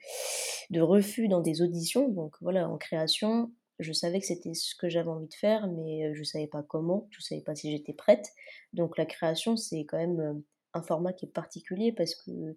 de 0.69 0.81
refus 0.81 1.27
dans 1.27 1.41
des 1.41 1.61
auditions. 1.61 2.07
Donc 2.09 2.35
voilà, 2.41 2.69
en 2.69 2.77
création, 2.77 3.51
je 3.79 3.93
savais 3.93 4.19
que 4.19 4.25
c'était 4.25 4.53
ce 4.53 4.75
que 4.75 4.89
j'avais 4.89 5.09
envie 5.09 5.27
de 5.27 5.33
faire, 5.33 5.67
mais 5.67 6.13
je 6.13 6.19
ne 6.19 6.25
savais 6.25 6.47
pas 6.47 6.63
comment, 6.63 7.07
je 7.11 7.19
ne 7.19 7.23
savais 7.23 7.41
pas 7.41 7.55
si 7.55 7.71
j'étais 7.71 7.93
prête. 7.93 8.33
Donc 8.73 8.97
la 8.97 9.05
création, 9.05 9.55
c'est 9.55 9.85
quand 9.85 9.97
même 9.97 10.19
euh, 10.19 10.33
un 10.73 10.81
format 10.81 11.13
qui 11.13 11.25
est 11.25 11.29
particulier 11.29 11.91
parce 11.91 12.15
que 12.15 12.55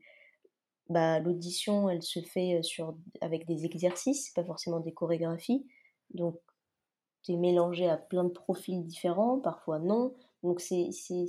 bah, 0.90 1.20
l'audition, 1.20 1.88
elle 1.88 2.02
se 2.02 2.20
fait 2.20 2.62
sur, 2.62 2.96
avec 3.20 3.46
des 3.46 3.64
exercices, 3.64 4.30
pas 4.30 4.44
forcément 4.44 4.80
des 4.80 4.92
chorégraphies. 4.92 5.64
Donc 6.14 6.36
tu 7.22 7.32
es 7.32 7.36
mélangé 7.36 7.88
à 7.88 7.96
plein 7.96 8.24
de 8.24 8.30
profils 8.30 8.84
différents, 8.84 9.38
parfois 9.38 9.78
non. 9.78 10.14
Donc 10.42 10.60
c'est 10.60 10.88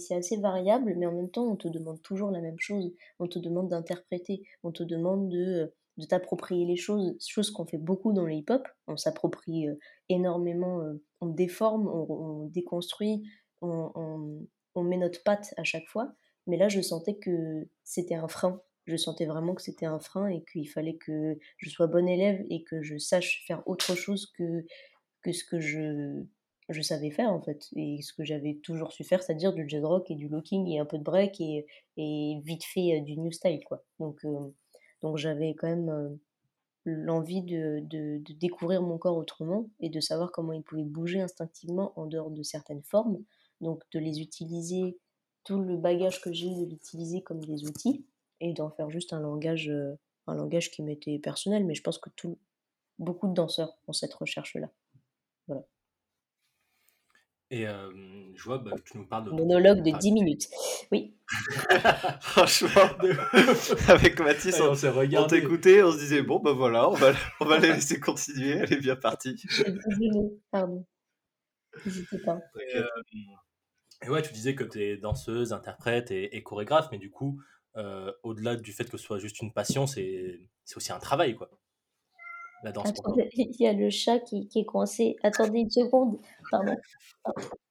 assez 0.09 0.37
variable, 0.37 0.95
mais 0.97 1.05
en 1.05 1.11
même 1.13 1.29
temps, 1.29 1.45
on 1.45 1.55
te 1.55 1.67
demande 1.67 2.01
toujours 2.01 2.31
la 2.31 2.41
même 2.41 2.59
chose. 2.59 2.91
On 3.19 3.27
te 3.27 3.37
demande 3.37 3.69
d'interpréter, 3.69 4.41
on 4.63 4.71
te 4.71 4.81
demande 4.81 5.29
de, 5.29 5.71
de 5.97 6.05
t'approprier 6.07 6.65
les 6.65 6.77
choses, 6.77 7.15
chose 7.19 7.51
qu'on 7.51 7.67
fait 7.67 7.77
beaucoup 7.77 8.13
dans 8.13 8.25
le 8.25 8.33
hip-hop. 8.33 8.67
On 8.87 8.97
s'approprie 8.97 9.67
énormément, 10.09 10.81
on 11.19 11.27
déforme, 11.27 11.87
on, 11.87 12.47
déconstruit, 12.47 13.21
on, 13.61 13.91
on, 13.93 14.47
on, 14.73 14.83
met 14.83 14.97
notre 14.97 15.21
patte 15.23 15.53
à 15.57 15.63
chaque 15.63 15.87
fois. 15.87 16.13
Mais 16.47 16.57
là, 16.57 16.67
je 16.67 16.81
sentais 16.81 17.17
que 17.17 17.67
c'était 17.83 18.15
un 18.15 18.27
frein. 18.27 18.59
Je 18.85 18.95
sentais 18.95 19.25
vraiment 19.25 19.53
que 19.53 19.61
c'était 19.61 19.85
un 19.85 19.99
frein 19.99 20.27
et 20.27 20.43
qu'il 20.51 20.69
fallait 20.69 20.95
que 20.95 21.37
je 21.57 21.69
sois 21.69 21.87
bonne 21.87 22.09
élève 22.09 22.43
et 22.49 22.63
que 22.63 22.81
je 22.81 22.97
sache 22.97 23.43
faire 23.45 23.61
autre 23.67 23.95
chose 23.95 24.31
que, 24.37 24.65
que 25.21 25.31
ce 25.31 25.43
que 25.43 25.59
je 25.59 26.23
je 26.71 26.81
savais 26.81 27.11
faire 27.11 27.31
en 27.31 27.41
fait, 27.41 27.67
et 27.75 28.01
ce 28.01 28.13
que 28.13 28.23
j'avais 28.23 28.55
toujours 28.63 28.91
su 28.91 29.03
faire, 29.03 29.21
c'est-à-dire 29.21 29.53
du 29.53 29.67
jazz 29.67 29.83
rock 29.83 30.09
et 30.09 30.15
du 30.15 30.27
locking 30.27 30.67
et 30.67 30.79
un 30.79 30.85
peu 30.85 30.97
de 30.97 31.03
break 31.03 31.39
et, 31.41 31.65
et 31.97 32.41
vite 32.43 32.63
fait 32.63 32.99
euh, 32.99 33.01
du 33.01 33.17
new 33.17 33.31
style 33.31 33.63
quoi. 33.65 33.83
Donc, 33.99 34.23
euh, 34.25 34.53
donc 35.01 35.17
j'avais 35.17 35.53
quand 35.55 35.67
même 35.67 35.89
euh, 35.89 36.09
l'envie 36.85 37.41
de, 37.41 37.79
de, 37.81 38.21
de, 38.23 38.33
découvrir 38.33 38.81
mon 38.81 38.97
corps 38.97 39.17
autrement 39.17 39.69
et 39.79 39.89
de 39.89 39.99
savoir 39.99 40.31
comment 40.31 40.53
il 40.53 40.63
pouvait 40.63 40.83
bouger 40.83 41.21
instinctivement 41.21 41.93
en 41.95 42.05
dehors 42.05 42.31
de 42.31 42.43
certaines 42.43 42.83
formes, 42.83 43.23
donc 43.59 43.83
de 43.91 43.99
les 43.99 44.21
utiliser, 44.21 44.97
tout 45.43 45.59
le 45.61 45.77
bagage 45.77 46.21
que 46.21 46.31
j'ai 46.31 46.49
de 46.49 46.65
l'utiliser 46.69 47.21
comme 47.21 47.43
des 47.43 47.65
outils 47.65 48.05
et 48.41 48.53
d'en 48.53 48.69
faire 48.69 48.89
juste 48.89 49.13
un 49.13 49.21
langage, 49.21 49.71
un 50.27 50.35
langage 50.35 50.71
qui 50.71 50.81
m'était 50.83 51.19
personnel, 51.19 51.65
mais 51.65 51.75
je 51.75 51.81
pense 51.81 51.97
que 51.97 52.09
tout, 52.09 52.37
beaucoup 52.99 53.27
de 53.27 53.33
danseurs 53.33 53.77
ont 53.87 53.93
cette 53.93 54.13
recherche-là. 54.13 54.69
Voilà. 55.47 55.63
Et 57.49 57.67
euh, 57.67 57.91
je 58.33 58.43
vois, 58.43 58.59
bah, 58.59 58.71
tu 58.85 58.97
nous 58.97 59.05
parles 59.05 59.25
de... 59.25 59.31
Monologue 59.31 59.83
de 59.83 59.91
10 59.91 60.11
minutes. 60.13 60.47
Oui. 60.89 61.17
Franchement, 62.21 62.69
avec 63.89 64.19
Mathis, 64.21 64.61
on, 64.61 64.73
s'est 64.73 64.89
regardé. 64.89 65.35
On 65.35 65.41
t'écoutait, 65.41 65.83
on 65.83 65.91
se 65.91 65.97
disait, 65.97 66.21
bon, 66.21 66.39
ben 66.39 66.53
voilà, 66.53 66.89
on 66.89 66.93
va, 66.93 67.11
on 67.41 67.45
va 67.45 67.59
la 67.59 67.73
laisser 67.73 67.99
continuer, 67.99 68.51
elle 68.51 68.71
est 68.71 68.79
bien 68.79 68.95
partie. 68.95 69.35
Pardon. 70.49 70.85
N'hésitez 71.85 72.19
pas. 72.19 72.39
Et, 72.55 72.77
euh, 72.77 72.87
et, 74.05 74.09
ouais, 74.09 74.21
tu 74.21 74.31
disais 74.31 74.55
que 74.55 74.63
tu 74.63 74.81
es 74.81 74.95
danseuse, 74.95 75.51
interprète 75.51 76.09
et, 76.11 76.37
et, 76.37 76.43
chorégraphe, 76.43 76.87
mais 76.91 76.99
du 76.99 77.11
coup, 77.11 77.41
euh, 77.77 78.11
au-delà 78.23 78.55
du 78.55 78.73
fait 78.73 78.89
que 78.89 78.97
ce 78.97 79.03
soit 79.03 79.19
juste 79.19 79.41
une 79.41 79.53
passion, 79.53 79.87
c'est 79.87 80.39
aussi 80.75 80.91
un 80.91 80.99
travail, 80.99 81.35
quoi. 81.35 81.49
La 82.63 82.71
danse. 82.71 82.89
Attendez, 82.89 83.29
il 83.33 83.55
y 83.59 83.67
a 83.67 83.73
le 83.73 83.89
chat 83.89 84.19
qui, 84.19 84.47
qui, 84.47 84.59
est 84.59 84.65
coincé. 84.65 85.15
Attendez 85.23 85.61
une 85.61 85.71
seconde. 85.71 86.19
Pardon. 86.51 86.75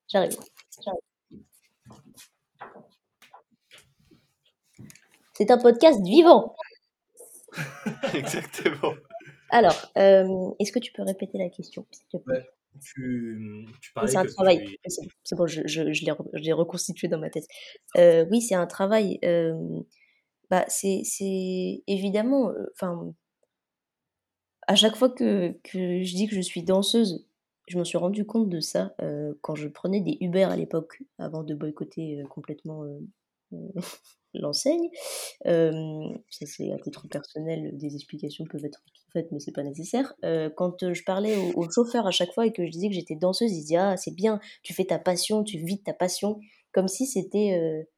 J'arrive. 0.09 0.37
C'est 5.35 5.51
un 5.51 5.59
podcast 5.59 6.01
vivant. 6.05 6.55
Exactement. 8.15 8.95
Alors, 9.51 9.91
euh, 9.97 10.51
est-ce 10.59 10.73
que 10.73 10.79
tu 10.79 10.93
peux 10.93 11.03
répéter 11.03 11.39
la 11.39 11.49
question, 11.49 11.87
s'il 11.91 12.07
te 12.09 12.17
plaît? 12.19 12.49
Tu, 12.81 13.67
tu 13.81 13.93
c'est 14.07 14.17
un 14.17 14.25
travail. 14.25 14.79
C'est 15.25 15.37
bon, 15.37 15.47
je, 15.47 15.63
je, 15.67 15.93
je 15.93 16.05
l'ai 16.05 16.53
reconstitué 16.53 17.09
dans 17.09 17.19
ma 17.19 17.31
tête. 17.31 17.47
Euh, 17.97 18.25
oui, 18.31 18.41
c'est 18.41 18.55
un 18.55 18.67
travail. 18.67 19.19
Euh, 19.25 19.55
bah, 20.51 20.65
c'est 20.69 21.03
évidemment. 21.87 22.53
Enfin, 22.75 23.13
à 24.67 24.77
chaque 24.77 24.97
fois 24.97 25.11
que, 25.11 25.53
que, 25.65 26.03
je 26.05 26.15
dis 26.15 26.29
que 26.29 26.35
je 26.35 26.41
suis 26.41 26.63
danseuse, 26.63 27.27
je 27.71 27.79
me 27.79 27.85
suis 27.85 27.99
rendu 27.99 28.25
compte 28.25 28.49
de 28.49 28.61
ça 28.61 28.95
euh, 29.01 29.35
quand 29.43 29.55
je 29.55 29.69
prenais 29.69 30.01
des 30.01 30.17
Uber 30.21 30.45
à 30.45 30.57
l'époque, 30.57 31.03
avant 31.19 31.43
de 31.43 31.55
boycotter 31.55 32.21
euh, 32.21 32.25
l'enseigne. 34.35 34.89
ça, 35.45 36.47
c'est 36.47 36.73
à 36.73 36.79
titre 36.79 37.09
personnel, 37.09 37.77
des 37.77 37.95
explications 37.95 38.45
peuvent 38.45 38.65
être 38.65 38.83
faites, 39.13 39.33
mais 39.33 39.41
c'est 39.41 39.53
pas 39.53 39.65
nécessaire. 39.65 40.15
quand 40.57 40.93
je 40.93 41.03
parlais 41.05 41.37
au, 41.37 41.63
au, 41.63 41.71
chauffeur 41.71 42.07
à 42.07 42.13
chaque 42.13 42.33
fois 42.33 42.47
et 42.47 42.53
que 42.53 42.65
je 42.65 42.71
disais 42.71 42.89
que 42.89 42.95
j'étais 42.95 43.17
danseuse, 43.17 43.51
il 43.51 43.61
disait 43.61 43.77
Ah, 43.77 43.97
c'est 43.97 44.15
bien, 44.15 44.41
tu 44.63 44.73
fais 44.73 44.85
ta 44.85 44.99
passion, 44.99 45.43
tu 45.43 45.59
vis 45.59 45.83
ta 45.83 45.93
passion, 45.93 46.39
comme 46.73 46.87
si 46.87 47.07
c'était 47.07 47.89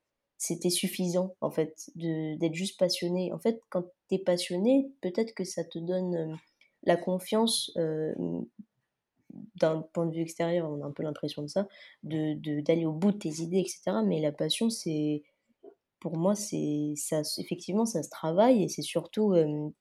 suffisant 0.71 1.37
en 1.42 1.50
fait 1.50 1.90
d'être 1.97 2.54
juste 2.54 2.78
passionné. 2.78 3.32
En 3.32 3.38
fait, 3.38 3.61
quand 3.68 3.85
tu 4.09 4.14
es 4.14 4.18
passionné, 4.18 4.90
peut-être 5.02 5.35
que 5.35 5.44
ça 5.44 5.64
te 5.64 5.78
donne 5.78 6.38
la 6.85 6.97
confiance, 6.97 7.71
d'un 9.56 9.82
point 9.92 10.06
de 10.06 10.14
vue 10.14 10.23
extérieur, 10.23 10.71
on 10.71 10.82
a 10.82 10.87
un 10.87 10.90
peu 10.90 11.02
l'impression 11.02 11.42
de 11.42 11.49
ça, 11.49 11.66
d'aller 12.02 12.35
de, 12.37 12.61
d'aller 12.61 12.87
au 12.87 12.92
bout 12.92 13.12
de 13.12 13.18
tes 13.18 13.42
idées, 13.42 13.61
etc. 13.61 13.82
Mais 14.04 14.21
la 14.21 14.32
passion, 14.32 14.71
c'est 14.71 15.23
pour 16.02 16.16
moi, 16.16 16.35
c'est 16.35 16.94
ça, 16.97 17.23
effectivement, 17.38 17.87
ça 17.87 18.02
se 18.02 18.11
travaille 18.11 18.64
et 18.64 18.68
c'est 18.68 18.82
surtout 18.82 19.35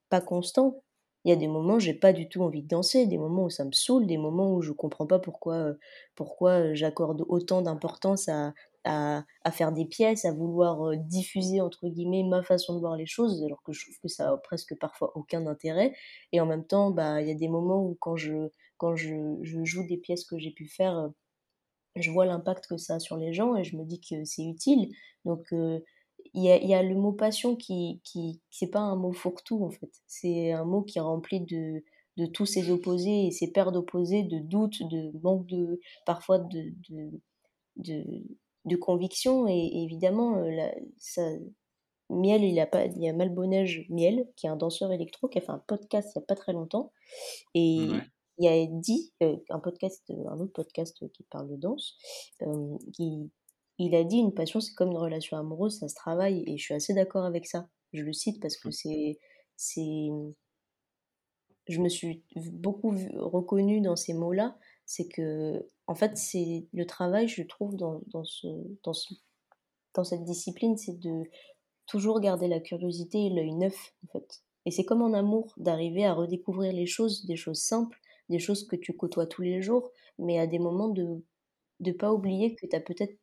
pas 0.09 0.21
constant. 0.21 0.83
Il 1.25 1.29
y 1.29 1.33
a 1.33 1.35
des 1.35 1.47
moments 1.47 1.75
où 1.75 1.79
j'ai 1.79 1.95
pas 1.95 2.13
du 2.13 2.29
tout 2.29 2.43
envie 2.43 2.61
de 2.61 2.67
danser, 2.67 3.07
des 3.07 3.17
moments 3.17 3.45
où 3.45 3.49
ça 3.49 3.65
me 3.65 3.71
saoule, 3.71 4.05
des 4.05 4.17
moments 4.17 4.53
où 4.53 4.61
je 4.61 4.71
comprends 4.71 5.07
pas 5.07 5.17
pourquoi, 5.19 5.73
pourquoi 6.15 6.73
j'accorde 6.75 7.25
autant 7.27 7.63
d'importance 7.63 8.29
à, 8.29 8.53
à, 8.85 9.23
faire 9.51 9.71
des 9.71 9.85
pièces, 9.85 10.25
à 10.25 10.31
vouloir 10.31 10.95
diffuser 10.97 11.59
entre 11.61 11.87
guillemets 11.87 12.23
ma 12.23 12.43
façon 12.43 12.75
de 12.75 12.79
voir 12.79 12.95
les 12.95 13.07
choses, 13.07 13.43
alors 13.43 13.63
que 13.63 13.73
je 13.73 13.83
trouve 13.85 13.99
que 14.01 14.07
ça 14.07 14.31
a 14.31 14.37
presque 14.37 14.75
parfois 14.79 15.11
aucun 15.15 15.47
intérêt. 15.47 15.93
Et 16.33 16.39
en 16.39 16.45
même 16.45 16.65
temps, 16.65 16.91
bah 16.91 17.21
il 17.21 17.27
y 17.27 17.31
a 17.31 17.35
des 17.35 17.49
moments 17.49 17.83
où 17.83 17.97
quand 17.99 18.15
je 18.15 18.49
quand 18.77 18.95
je 18.95 19.15
joue 19.63 19.87
des 19.87 19.97
pièces 19.97 20.25
que 20.25 20.37
j'ai 20.39 20.51
pu 20.51 20.67
faire, 20.67 21.09
je 21.95 22.11
vois 22.11 22.25
l'impact 22.25 22.67
que 22.67 22.77
ça 22.77 22.95
a 22.95 22.99
sur 22.99 23.17
les 23.17 23.33
gens 23.33 23.55
et 23.55 23.63
je 23.63 23.75
me 23.77 23.83
dis 23.85 23.99
que 24.01 24.23
c'est 24.23 24.43
utile. 24.43 24.93
Donc 25.25 25.53
il 26.33 26.43
y, 26.43 26.51
a, 26.51 26.57
y 26.63 26.73
a 26.73 26.83
le 26.83 26.95
mot 26.95 27.11
passion 27.11 27.55
qui 27.55 28.01
qui 28.03 28.41
c'est 28.50 28.67
pas 28.67 28.79
un 28.79 28.95
mot 28.95 29.11
fourre-tout 29.13 29.63
en 29.63 29.69
fait. 29.71 29.91
C'est 30.07 30.51
un 30.51 30.63
mot 30.65 30.81
qui 30.83 30.97
est 30.97 31.01
rempli 31.01 31.41
de 31.41 31.83
de 32.17 32.25
tous 32.25 32.45
ces 32.45 32.69
opposés 32.71 33.27
et 33.27 33.31
ces 33.31 33.51
paires 33.51 33.71
d'opposés, 33.71 34.23
de 34.23 34.39
doutes, 34.39 34.81
de 34.89 35.11
manque 35.23 35.47
de 35.47 35.79
parfois 36.05 36.39
de, 36.39 36.73
de, 36.89 37.21
de 37.77 38.03
de 38.65 38.75
conviction. 38.75 39.47
Et, 39.47 39.83
évidemment 39.83 40.38
euh, 40.38 40.50
la, 40.51 40.73
ça, 41.00 41.23
Miel 42.09 42.43
il 42.43 42.59
a 42.59 42.67
pas 42.67 42.85
il 42.85 43.01
y 43.01 43.09
a 43.09 43.13
Malbonneige 43.13 43.85
Miel 43.89 44.27
qui 44.35 44.47
est 44.47 44.50
un 44.50 44.57
danseur 44.57 44.91
électro 44.91 45.27
qui 45.29 45.38
a 45.39 45.41
fait 45.41 45.51
un 45.51 45.63
podcast 45.67 46.11
il 46.15 46.19
y 46.19 46.23
a 46.23 46.25
pas 46.25 46.35
très 46.35 46.53
longtemps. 46.53 46.91
Et 47.55 47.88
il 48.38 48.45
y 48.45 48.47
a 48.47 48.65
dit 48.67 49.13
euh, 49.23 49.38
un 49.50 49.59
podcast 49.59 50.03
un 50.09 50.39
autre 50.39 50.53
podcast 50.53 50.97
qui 51.13 51.23
parle 51.23 51.50
de 51.50 51.57
danse 51.57 51.97
euh, 52.43 52.77
qui 52.93 53.31
il 53.85 53.95
a 53.95 54.03
dit 54.03 54.17
une 54.17 54.33
passion 54.33 54.59
c'est 54.59 54.73
comme 54.73 54.91
une 54.91 54.97
relation 54.97 55.38
amoureuse 55.38 55.79
ça 55.79 55.88
se 55.88 55.95
travaille 55.95 56.43
et 56.47 56.57
je 56.57 56.63
suis 56.63 56.73
assez 56.73 56.93
d'accord 56.93 57.25
avec 57.25 57.45
ça 57.45 57.69
je 57.93 58.03
le 58.03 58.13
cite 58.13 58.41
parce 58.41 58.57
que 58.57 58.69
mmh. 58.69 58.71
c'est 58.71 59.19
c'est 59.57 60.09
je 61.67 61.79
me 61.79 61.89
suis 61.89 62.23
beaucoup 62.35 62.93
reconnue 63.15 63.81
dans 63.81 63.95
ces 63.95 64.13
mots 64.13 64.33
là 64.33 64.57
c'est 64.85 65.07
que 65.07 65.65
en 65.91 65.95
fait, 65.95 66.17
c'est 66.17 66.67
le 66.71 66.85
travail, 66.85 67.27
je 67.27 67.43
trouve, 67.43 67.75
dans, 67.75 68.01
dans, 68.07 68.23
ce, 68.23 68.47
dans, 68.83 68.93
ce, 68.93 69.13
dans 69.93 70.05
cette 70.05 70.23
discipline, 70.23 70.77
c'est 70.77 70.97
de 70.97 71.23
toujours 71.85 72.21
garder 72.21 72.47
la 72.47 72.61
curiosité 72.61 73.25
et 73.25 73.29
l'œil 73.29 73.53
neuf, 73.53 73.93
en 74.05 74.07
fait. 74.13 74.41
Et 74.65 74.71
c'est 74.71 74.85
comme 74.85 75.01
en 75.01 75.11
amour, 75.11 75.53
d'arriver 75.57 76.05
à 76.05 76.13
redécouvrir 76.13 76.71
les 76.71 76.85
choses, 76.85 77.25
des 77.25 77.35
choses 77.35 77.61
simples, 77.61 78.00
des 78.29 78.39
choses 78.39 78.65
que 78.65 78.77
tu 78.77 78.95
côtoies 78.95 79.27
tous 79.27 79.41
les 79.41 79.61
jours, 79.61 79.91
mais 80.17 80.39
à 80.39 80.47
des 80.47 80.59
moments 80.59 80.89
de 80.89 81.25
de 81.81 81.91
pas 81.91 82.13
oublier 82.13 82.55
que 82.55 82.67
tu 82.67 82.75
as 82.75 82.79
peut-être, 82.79 83.17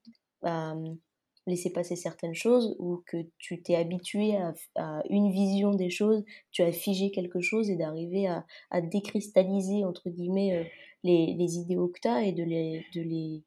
laissé 1.47 1.73
passer 1.73 1.97
certaines 1.97 2.35
choses 2.35 2.77
ou 2.79 3.03
que 3.07 3.17
tu 3.39 3.63
t'es 3.63 3.75
habitué 3.75 4.37
à 4.77 5.03
une 5.11 5.31
vision 5.33 5.73
des 5.75 5.91
choses, 5.91 6.25
tu 6.51 6.63
as 6.63 6.73
figé 6.73 7.11
quelque 7.11 7.41
chose 7.41 7.71
et 7.71 7.77
d'arriver 7.77 8.27
à 8.27 8.45
à 8.71 8.81
«décristalliser» 8.83 9.85
entre 9.85 10.11
guillemets, 10.11 10.71
les 11.05 11.35
les 11.35 11.57
idéaux 11.59 11.89
que 11.89 12.01
tu 12.01 12.09
as 12.09 12.25
et 12.25 12.33
de 12.33 12.45
les 12.45 12.85
de 12.95 13.01
les 13.03 13.45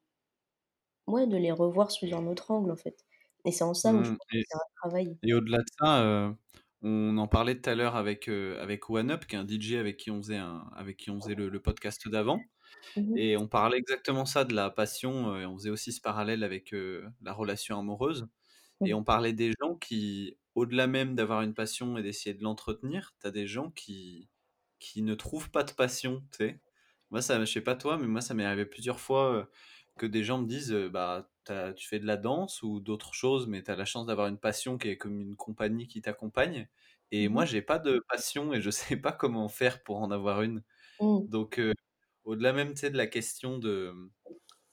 ouais, 1.06 1.26
de 1.28 1.36
les 1.36 1.52
revoir 1.52 1.90
sous 1.92 2.12
un 2.14 2.26
autre 2.26 2.50
angle, 2.50 2.70
en 2.72 2.76
fait. 2.76 3.04
Et 3.44 3.52
c'est 3.52 3.64
en 3.64 3.74
ça 3.74 3.94
où 3.94 4.02
je 4.04 4.10
Mmh 4.10 4.16
pense 4.16 4.26
que 4.34 4.38
et 4.38 4.44
c'est 4.48 4.56
un 4.56 4.60
travail. 4.82 5.16
et 5.24 5.34
au-delà 5.34 5.58
de 5.58 5.64
ça, 5.78 6.36
on 6.82 7.18
en 7.18 7.28
parlait 7.28 7.60
tout 7.60 7.70
à 7.70 7.74
l'heure 7.74 7.96
avec, 7.96 8.28
avec 8.28 8.90
One 8.90 9.10
Up, 9.10 9.26
qui 9.26 9.36
est 9.36 9.38
un 9.38 9.44
DJ 9.44 9.74
avec 9.74 9.96
qui 9.98 10.10
on 10.10 10.18
faisait 10.22 10.36
un 10.38 10.68
avec 10.74 10.96
qui 10.98 11.10
on 11.10 11.20
faisait 11.20 11.34
le 11.34 11.48
le 11.48 11.60
podcast 11.62 12.08
d'avant 12.08 12.40
Mmh 12.96 13.12
mh. 13.14 13.22
et 13.22 13.36
on 13.36 13.48
parlait 13.48 13.78
exactement 13.78 14.24
ça, 14.26 14.44
de 14.44 14.54
la 14.54 14.70
passion, 14.70 15.36
et 15.38 15.46
on 15.46 15.56
faisait 15.58 15.70
aussi 15.70 15.92
ce 15.92 16.00
parallèle 16.00 16.44
avec, 16.44 16.74
la 17.22 17.32
relation 17.32 17.78
amoureuse 17.78 18.28
et 18.84 18.94
Mmh. 18.94 18.94
on 18.94 19.04
parlait 19.04 19.32
des 19.32 19.52
gens 19.60 19.76
qui, 19.76 20.38
au-delà 20.54 20.86
même 20.86 21.14
d'avoir 21.14 21.42
une 21.42 21.54
passion 21.54 21.96
et 21.98 22.02
d'essayer 22.02 22.34
de 22.34 22.42
l'entretenir, 22.42 23.14
tu 23.20 23.26
as 23.28 23.30
des 23.30 23.46
gens 23.46 23.70
qui 23.70 24.28
qui 24.80 25.02
ne 25.02 25.14
trouvent 25.14 25.50
pas 25.50 25.64
de 25.64 25.72
passion, 25.72 26.22
tu 26.32 26.38
sais? 26.38 26.60
Moi, 27.10 27.22
ça 27.22 27.38
je 27.44 27.50
sais 27.52 27.60
pas 27.62 27.76
toi, 27.76 27.98
mais 27.98 28.06
moi, 28.08 28.20
ça 28.22 28.34
m'est 28.34 28.44
arrivé 28.44 28.66
plusieurs 28.66 29.00
fois, 29.00 29.48
que 29.98 30.06
des 30.06 30.24
gens 30.24 30.38
me 30.42 30.46
disent, 30.48 30.72
«Bah, 30.92 31.30
tu 31.76 31.86
fais 31.88 31.98
de 32.00 32.06
la 32.06 32.16
danse 32.16 32.62
ou 32.62 32.80
d'autres 32.80 33.14
choses, 33.14 33.46
mais 33.48 33.62
tu 33.62 33.70
as 33.70 33.76
la 33.76 33.84
chance 33.84 34.06
d'avoir 34.06 34.26
une 34.28 34.38
passion 34.40 34.78
qui 34.78 34.88
est 34.88 34.98
comme 34.98 35.20
une 35.20 35.36
compagnie 35.36 35.86
qui 35.88 36.00
t'accompagne 36.02 36.68
et 37.12 37.28
Mmh 37.28 37.28
moi, 37.28 37.44
j'ai 37.44 37.62
pas 37.62 37.78
de 37.78 38.02
passion 38.08 38.52
et 38.54 38.60
je 38.62 38.70
sais 38.96 38.96
pas 38.96 39.12
comment 39.12 39.48
faire 39.48 39.82
pour 39.84 39.98
en 40.02 40.10
avoir 40.10 40.42
une». 40.42 40.62
Mmh. 41.00 41.28
Donc 41.28 41.60
au-delà 42.24 42.52
même, 42.52 42.74
de 42.74 42.96
la 42.96 43.06
question 43.06 43.58
de, 43.58 43.94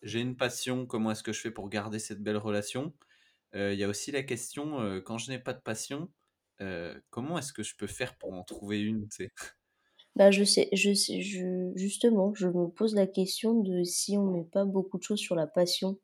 j'ai 0.04 0.22
une 0.22 0.38
passion, 0.38 0.86
comment 0.88 1.12
est-ce 1.12 1.24
que 1.24 1.34
je 1.34 1.42
fais 1.42 1.52
pour 1.52 1.70
garder 1.70 2.00
cette 2.00 2.22
belle 2.24 2.38
relation? 2.38 2.96
Il 3.56 3.76
y 3.76 3.84
a 3.86 3.90
aussi 3.90 4.12
la 4.12 4.24
question, 4.24 5.02
quand 5.06 5.18
je 5.20 5.32
n'ai 5.32 5.40
pas 5.40 5.54
de 5.54 5.62
passion, 5.62 6.12
comment 7.12 7.40
est-ce 7.40 7.54
que 7.54 7.64
je 7.64 7.76
peux 7.78 7.88
faire 7.88 8.18
pour 8.18 8.34
en 8.34 8.44
trouver 8.44 8.82
une? 8.82 9.08
Bah, 10.16 10.32
je 10.32 10.44
sais 10.44 10.70
je 10.74 10.94
sais 10.94 11.22
je 11.22 11.72
justement, 11.76 12.34
je 12.34 12.48
me 12.48 12.68
pose 12.70 12.96
la 12.96 13.08
question 13.08 13.60
de 13.62 13.84
si 13.84 14.18
on 14.18 14.26
met 14.32 14.44
pas 14.44 14.66
beaucoup 14.66 14.98
de 14.98 15.04
choses 15.04 15.20
sur 15.20 15.36
la 15.36 15.48
passion, 15.48 16.00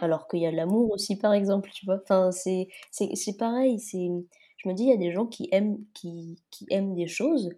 alors 0.00 0.28
qu'il 0.28 0.40
y 0.40 0.46
a 0.46 0.52
l'amour 0.52 0.90
aussi, 0.92 1.18
par 1.18 1.34
exemple, 1.34 1.70
tu 1.74 1.86
vois? 1.86 2.00
Enfin, 2.02 2.32
c'est 2.32 2.68
c'est 2.92 3.14
c'est 3.16 3.36
pareil, 3.38 3.80
c'est 3.80 4.08
je 4.58 4.68
me 4.70 4.74
dis: 4.74 4.84
«Il 4.84 4.90
y 4.90 4.92
a 4.92 4.96
des 4.98 5.12
gens 5.12 5.26
qui 5.26 5.48
aiment 5.52 5.78
qui 5.94 6.44
qui 6.50 6.66
aiment 6.70 6.94
des 6.94 7.08
choses 7.08 7.50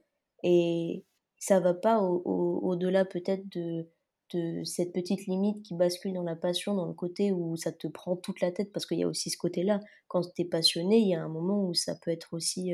et 0.45 1.04
ça 1.38 1.61
va 1.61 1.75
pas 1.75 2.00
au 2.02 2.23
au 2.25 2.61
au-delà 2.73 3.05
peut-être 3.05 3.49
de 3.50 3.88
de 4.35 4.64
cette 4.64 4.93
petite 4.93 5.26
limite 5.26 5.62
qui 5.64 5.75
bascule 5.76 6.12
dans 6.14 6.23
la 6.25 6.35
passion, 6.37 6.75
dans 6.75 6.87
le 6.87 6.95
côté 6.95 7.33
où 7.33 7.57
ça 7.57 7.73
te 7.73 7.87
prend 7.88 8.16
toute 8.16 8.40
la 8.40 8.50
tête». 8.52 8.73
Parce 8.73 8.87
qu'il 8.87 8.99
y 8.99 9.05
a 9.05 9.09
aussi 9.09 9.31
ce 9.31 9.37
côté-là. 9.38 9.81
Quand 10.09 10.23
tu 10.35 10.43
es 10.43 10.45
passionné, 10.47 10.99
il 10.99 11.09
y 11.09 11.14
a 11.14 11.23
un 11.25 11.28
moment 11.28 11.64
où 11.69 11.75
ça 11.75 11.95
peut 11.97 12.11
être 12.11 12.35
aussi, 12.35 12.73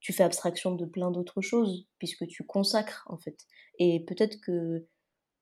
tu 0.00 0.12
fais 0.12 0.24
abstraction 0.24 0.74
de 0.74 0.84
plein 0.86 1.10
d'autres 1.12 1.40
choses 1.42 1.86
puisque 1.98 2.26
tu 2.28 2.44
consacres, 2.44 3.04
en 3.08 3.18
fait. 3.18 3.38
Et 3.80 4.00
peut-être 4.06 4.40
que 4.42 4.86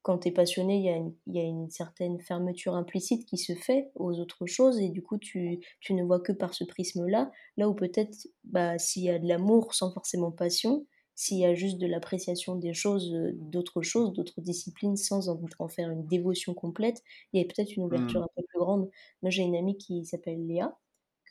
quand 0.02 0.18
tu 0.20 0.28
es 0.28 0.32
passionné, 0.32 0.76
il 0.78 0.84
y 0.84 0.90
a 0.90 0.96
une 0.96 1.14
y 1.26 1.40
a 1.40 1.44
une 1.44 1.70
certaine 1.70 2.20
fermeture 2.20 2.74
implicite 2.76 3.26
qui 3.26 3.38
se 3.38 3.54
fait 3.54 3.90
aux 3.96 4.18
autres 4.20 4.46
choses 4.46 4.80
et 4.80 4.90
du 4.90 5.02
coup, 5.02 5.18
tu 5.18 5.60
tu 5.80 5.94
ne 5.94 6.04
vois 6.04 6.20
que 6.20 6.32
par 6.32 6.54
ce 6.54 6.64
prisme-là. 6.64 7.30
Là 7.58 7.68
où 7.70 7.74
peut-être, 7.74 8.16
bah, 8.44 8.78
s'il 8.78 9.04
y 9.04 9.10
a 9.10 9.18
de 9.20 9.28
l'amour 9.28 9.74
sans 9.74 9.92
forcément 9.92 10.32
passion, 10.32 10.86
s'il 11.14 11.38
y 11.38 11.44
a 11.44 11.54
juste 11.54 11.78
de 11.78 11.86
l'appréciation 11.86 12.56
des 12.56 12.74
choses, 12.74 13.12
heu, 13.14 13.32
d'autres 13.34 13.82
choses, 13.82 14.12
d'autres 14.12 14.40
disciplines 14.40 14.96
sans 14.96 15.28
en 15.28 15.40
en 15.58 15.68
faire 15.68 15.90
une 15.90 16.06
dévotion 16.06 16.54
complète, 16.54 17.02
il 17.32 17.40
y 17.40 17.44
a 17.44 17.46
peut-être 17.46 17.76
une 17.76 17.84
ouverture 17.84 18.22
Mmh. 18.22 18.24
un 18.24 18.28
peu 18.36 18.42
plus 18.48 18.58
grande. 18.58 18.90
Moi, 19.22 19.30
j'ai 19.30 19.42
une 19.42 19.56
amie 19.56 19.76
qui 19.78 20.04
s'appelle 20.06 20.46
Léa, 20.46 20.78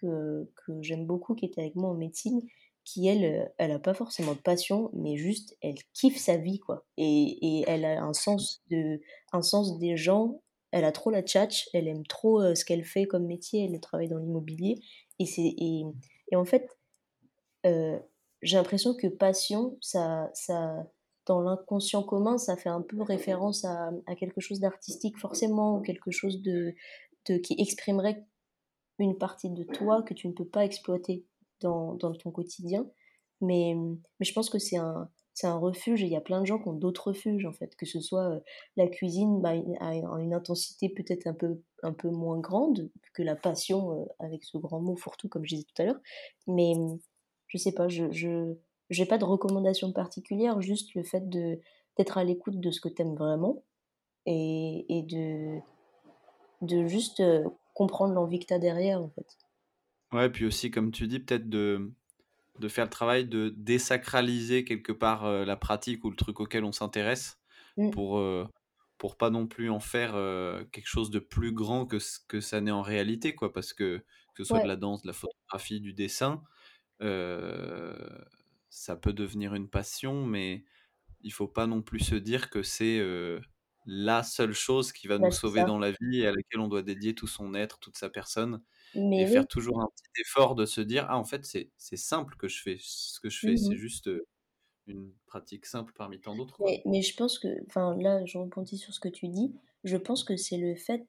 que 0.02 0.50
que 0.66 0.82
j'aime 0.82 1.06
beaucoup, 1.06 1.36
qui 1.36 1.46
était 1.46 1.62
avec 1.62 1.76
moi 1.76 1.90
en 1.92 1.96
médecine, 1.96 2.42
qui 2.84 3.08
elle, 3.08 3.24
heu, 3.26 3.46
elle 3.58 3.72
a 3.72 3.80
pas 3.80 3.94
forcément 3.94 4.34
de 4.34 4.40
passion, 4.42 4.90
mais 4.94 5.18
juste 5.18 5.58
elle 5.62 5.76
kiffe 5.94 6.18
sa 6.18 6.38
vie, 6.38 6.60
quoi. 6.60 6.86
Et 6.98 7.60
et 7.60 7.66
elle 7.68 7.86
a 7.86 8.04
un 8.04 8.14
sens 8.14 8.62
de 8.70 9.02
un 9.34 9.42
sens 9.42 9.78
des 9.80 9.96
gens, 9.98 10.42
elle 10.72 10.86
a 10.86 10.92
trop 10.92 11.12
la 11.12 11.22
tchatche, 11.24 11.70
elle 11.74 11.88
aime 11.88 12.06
trop, 12.08 12.42
heu, 12.42 12.56
ce 12.56 12.66
qu'elle 12.66 12.84
fait 12.86 13.06
comme 13.06 13.26
métier, 13.28 13.66
elle 13.66 13.80
travaille 13.80 14.10
dans 14.10 14.18
l'immobilier 14.20 14.76
et 15.20 15.26
c'est 15.26 15.42
et 15.58 15.84
et 16.32 16.36
en 16.36 16.46
fait, 16.46 16.68
j'ai 18.44 18.58
l'impression 18.58 18.96
que 18.96 19.08
passion, 19.08 19.78
ça 19.82 20.30
ça 20.34 20.88
dans 21.26 21.42
l'inconscient 21.42 22.04
commun, 22.04 22.38
ça 22.38 22.58
fait 22.58 22.70
un 22.70 22.82
peu 22.82 23.02
référence 23.04 23.66
à 23.66 23.92
à 24.08 24.16
quelque 24.16 24.42
chose 24.42 24.60
d'artistique 24.60 25.18
forcément 25.20 25.78
ou 25.78 25.82
quelque 25.82 26.12
chose 26.12 26.42
de 26.42 26.76
de 27.28 27.38
qui 27.38 27.56
exprimerait 27.60 28.26
une 29.00 29.18
partie 29.18 29.50
de 29.50 29.64
toi 29.64 30.04
que 30.04 30.14
tu 30.14 30.28
ne 30.28 30.34
peux 30.34 30.48
pas 30.48 30.66
exploiter 30.66 31.26
dans 31.62 31.96
dans 31.96 32.14
ton 32.14 32.32
quotidien. 32.32 32.88
Mais, 33.42 33.76
mais 34.20 34.26
je 34.26 34.34
pense 34.34 34.50
que 34.50 34.60
c'est 34.60 34.78
un 34.78 35.10
c'est 35.36 35.48
un 35.48 35.58
refuge 35.58 36.04
et 36.04 36.06
il 36.06 36.12
y 36.12 36.16
a 36.16 36.22
plein 36.22 36.42
de 36.42 36.46
gens 36.46 36.60
qui 36.60 36.68
ont 36.70 36.74
d'autres 36.74 37.08
refuges, 37.08 37.46
en 37.46 37.54
fait. 37.54 37.76
Que 37.76 37.88
ce 37.88 38.00
soit, 38.00 38.36
heu, 38.36 38.42
la 38.78 38.88
cuisine, 38.88 39.42
bah, 39.42 39.54
à 39.82 39.94
une 40.20 40.34
intensité 40.34 40.90
peut-être 40.90 41.26
un 41.28 41.34
peu 41.34 41.60
un 41.84 41.92
peu 41.94 42.10
moins 42.12 42.40
grande 42.40 42.92
que 43.14 43.24
la 43.24 43.36
passion, 43.36 44.04
heu, 44.04 44.06
avec 44.20 44.44
ce 44.44 44.58
grand 44.60 44.80
mot 44.82 44.96
fourre-tout 44.96 45.30
comme 45.30 45.44
je 45.46 45.56
disais 45.56 45.66
tout 45.76 45.82
à 45.82 45.86
l'heure. 45.86 46.00
Mais, 46.48 46.74
je 47.54 47.58
sais 47.58 47.74
pas, 47.74 47.88
je 47.90 48.12
je 48.12 48.56
j'ai 48.90 49.06
pas 49.06 49.18
de 49.18 49.26
recommandation 49.26 49.92
particulière, 49.94 50.62
juste 50.62 50.94
le 50.96 51.04
fait 51.04 51.30
de 51.30 51.60
d'être 51.98 52.18
à 52.18 52.24
l'écoute 52.24 52.60
de 52.60 52.72
ce 52.72 52.82
que 52.82 52.90
tu 52.90 53.02
aimes 53.04 53.16
vraiment 53.16 53.64
et 54.28 54.86
et 54.90 55.04
de 55.04 55.60
de 56.62 56.88
juste, 56.88 57.20
heu, 57.20 57.46
comprendre 57.76 58.16
l'envie 58.16 58.40
que 58.40 58.48
tu 58.48 58.54
as 58.56 58.60
derrière, 58.60 59.00
en 59.02 59.10
fait. 59.10 59.38
Ouais, 60.12 60.30
puis 60.30 60.46
aussi, 60.46 60.70
comme 60.70 60.92
tu 60.92 61.08
dis, 61.08 61.20
peut-être 61.20 61.50
de 61.50 61.92
de 62.60 62.68
faire 62.70 62.86
le 62.86 62.92
travail 62.92 63.26
de 63.28 63.50
désacraliser 63.58 64.66
quelque 64.66 64.92
part, 64.94 65.26
heu, 65.28 65.46
la 65.46 65.58
pratique 65.58 66.06
ou 66.06 66.12
le 66.12 66.18
truc 66.18 66.40
auquel 66.42 66.66
on 66.66 66.72
s'intéresse 66.74 67.40
Mmh. 67.78 67.94
pour, 67.94 68.20
heu, 68.20 68.48
pour 69.00 69.18
pas 69.18 69.30
non 69.32 69.48
plus 69.48 69.70
en 69.72 69.80
faire, 69.82 70.16
heu, 70.18 70.68
quelque 70.72 70.88
chose 70.88 71.12
de 71.12 71.20
plus 71.20 71.54
grand 71.54 71.86
que 71.88 72.00
ce 72.00 72.20
que 72.28 72.42
ça 72.42 72.62
n'est 72.62 72.72
en 72.72 72.82
réalité, 72.84 73.36
quoi. 73.36 73.54
Parce 73.54 73.74
que, 73.74 74.00
que 74.36 74.44
ce 74.44 74.50
soit 74.50 74.60
de 74.62 74.68
la 74.68 74.76
danse, 74.78 75.04
de 75.04 75.08
la 75.08 75.14
photographie, 75.14 75.82
du 75.82 75.94
dessin, 75.94 76.44
ça 78.70 78.96
peut 78.98 79.14
devenir 79.14 79.56
une 79.56 79.70
passion, 79.70 80.26
mais 80.26 80.66
il 81.22 81.34
faut 81.34 81.48
pas 81.48 81.68
non 81.68 81.82
plus 81.84 82.00
se 82.02 82.16
dire 82.16 82.50
que 82.52 82.64
c'est, 82.64 83.00
heu, 83.00 83.42
la 83.86 84.24
seule 84.24 84.54
chose 84.54 84.94
qui 84.94 85.08
va 85.08 85.18
Bah, 85.18 85.28
nous 85.28 85.32
c'est 85.32 85.32
sauver 85.32 85.64
ça. 85.64 85.66
dans 85.66 85.80
la 85.80 85.92
vie 85.92 86.20
et 86.22 86.28
à 86.28 86.32
laquelle 86.34 86.62
on 86.62 86.68
doit 86.70 86.84
dédier 86.84 87.16
tout 87.16 87.28
son 87.28 87.56
être, 87.56 87.80
toute 87.80 87.98
sa 87.98 88.10
personne 88.10 88.64
et 89.18 89.26
Mais 89.26 89.28
faire 89.28 89.46
oui. 89.46 89.48
toujours 89.48 89.82
un 89.82 89.88
petit 89.96 90.22
effort 90.24 90.56
de 90.56 90.66
se 90.68 90.82
dire: 90.82 91.08
«Ah, 91.10 91.18
en 91.20 91.26
fait, 91.26 91.46
c'est 91.46 91.72
simple 91.98 92.36
que 92.38 92.48
je 92.50 92.62
fais 92.62 92.78
ce 92.82 93.20
que 93.22 93.30
je 93.30 93.42
fais, 93.42 93.58
Mmh 93.58 93.58
c'est 93.58 93.78
juste, 93.78 94.10
une 94.88 95.14
pratique 95.28 95.66
simple 95.68 95.94
parmi 95.96 96.22
tant 96.22 96.36
d'autres, 96.36 96.60
quoi». 96.62 96.74
Mais 96.74 96.82
mais 96.86 97.02
je 97.02 97.16
pense 97.16 97.40
que 97.40 97.48
enfin, 97.68 97.96
là, 97.98 98.26
je 98.26 98.38
rebondis 98.38 98.78
sur 98.78 98.94
ce 98.94 99.00
que 99.00 99.10
tu 99.10 99.28
dis. 99.28 99.54
Je 99.84 99.98
pense 99.98 100.24
que 100.24 100.36
c'est 100.38 100.58
le 100.58 100.76
fait 100.76 101.06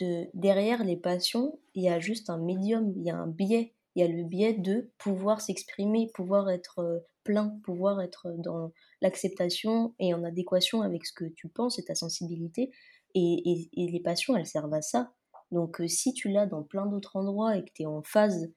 de 0.00 0.28
derrière 0.34 0.84
les 0.84 0.96
passions, 0.96 1.58
il 1.74 1.82
y 1.84 1.88
a 1.88 2.00
juste 2.00 2.30
un 2.30 2.38
médium, 2.38 2.92
il 2.96 3.02
y 3.04 3.10
a 3.10 3.16
un 3.16 3.26
biais. 3.28 3.74
Il 3.98 4.02
y 4.02 4.04
a 4.04 4.08
le 4.08 4.22
biais 4.24 4.54
de 4.54 4.92
pouvoir 4.98 5.40
s'exprimer, 5.40 6.08
pouvoir 6.14 6.48
être, 6.50 6.80
heu, 6.82 7.04
plein, 7.24 7.58
pouvoir 7.64 8.00
être 8.00 8.32
dans 8.38 8.72
l'acceptation 9.02 9.94
et 9.98 10.14
en 10.14 10.22
adéquation 10.24 10.82
avec 10.82 11.04
ce 11.04 11.12
que 11.12 11.24
tu 11.26 11.48
penses 11.48 11.80
et 11.80 11.84
ta 11.84 11.96
sensibilité 11.96 12.70
et 13.16 13.68
et 13.74 13.88
les 13.88 14.00
passions, 14.00 14.36
elles 14.36 14.46
servent 14.46 14.74
à 14.74 14.82
ça. 14.82 15.12
Donc 15.50 15.80
heu, 15.80 15.88
si 15.88 16.14
tu 16.14 16.28
l'as 16.30 16.46
dans 16.46 16.62
plein 16.62 16.86
d'autres 16.86 17.16
endroits 17.16 17.56
et 17.56 17.64
que 17.64 17.72
tu 17.74 17.82
es 17.82 17.86
en 17.86 18.02
phase 18.04 18.52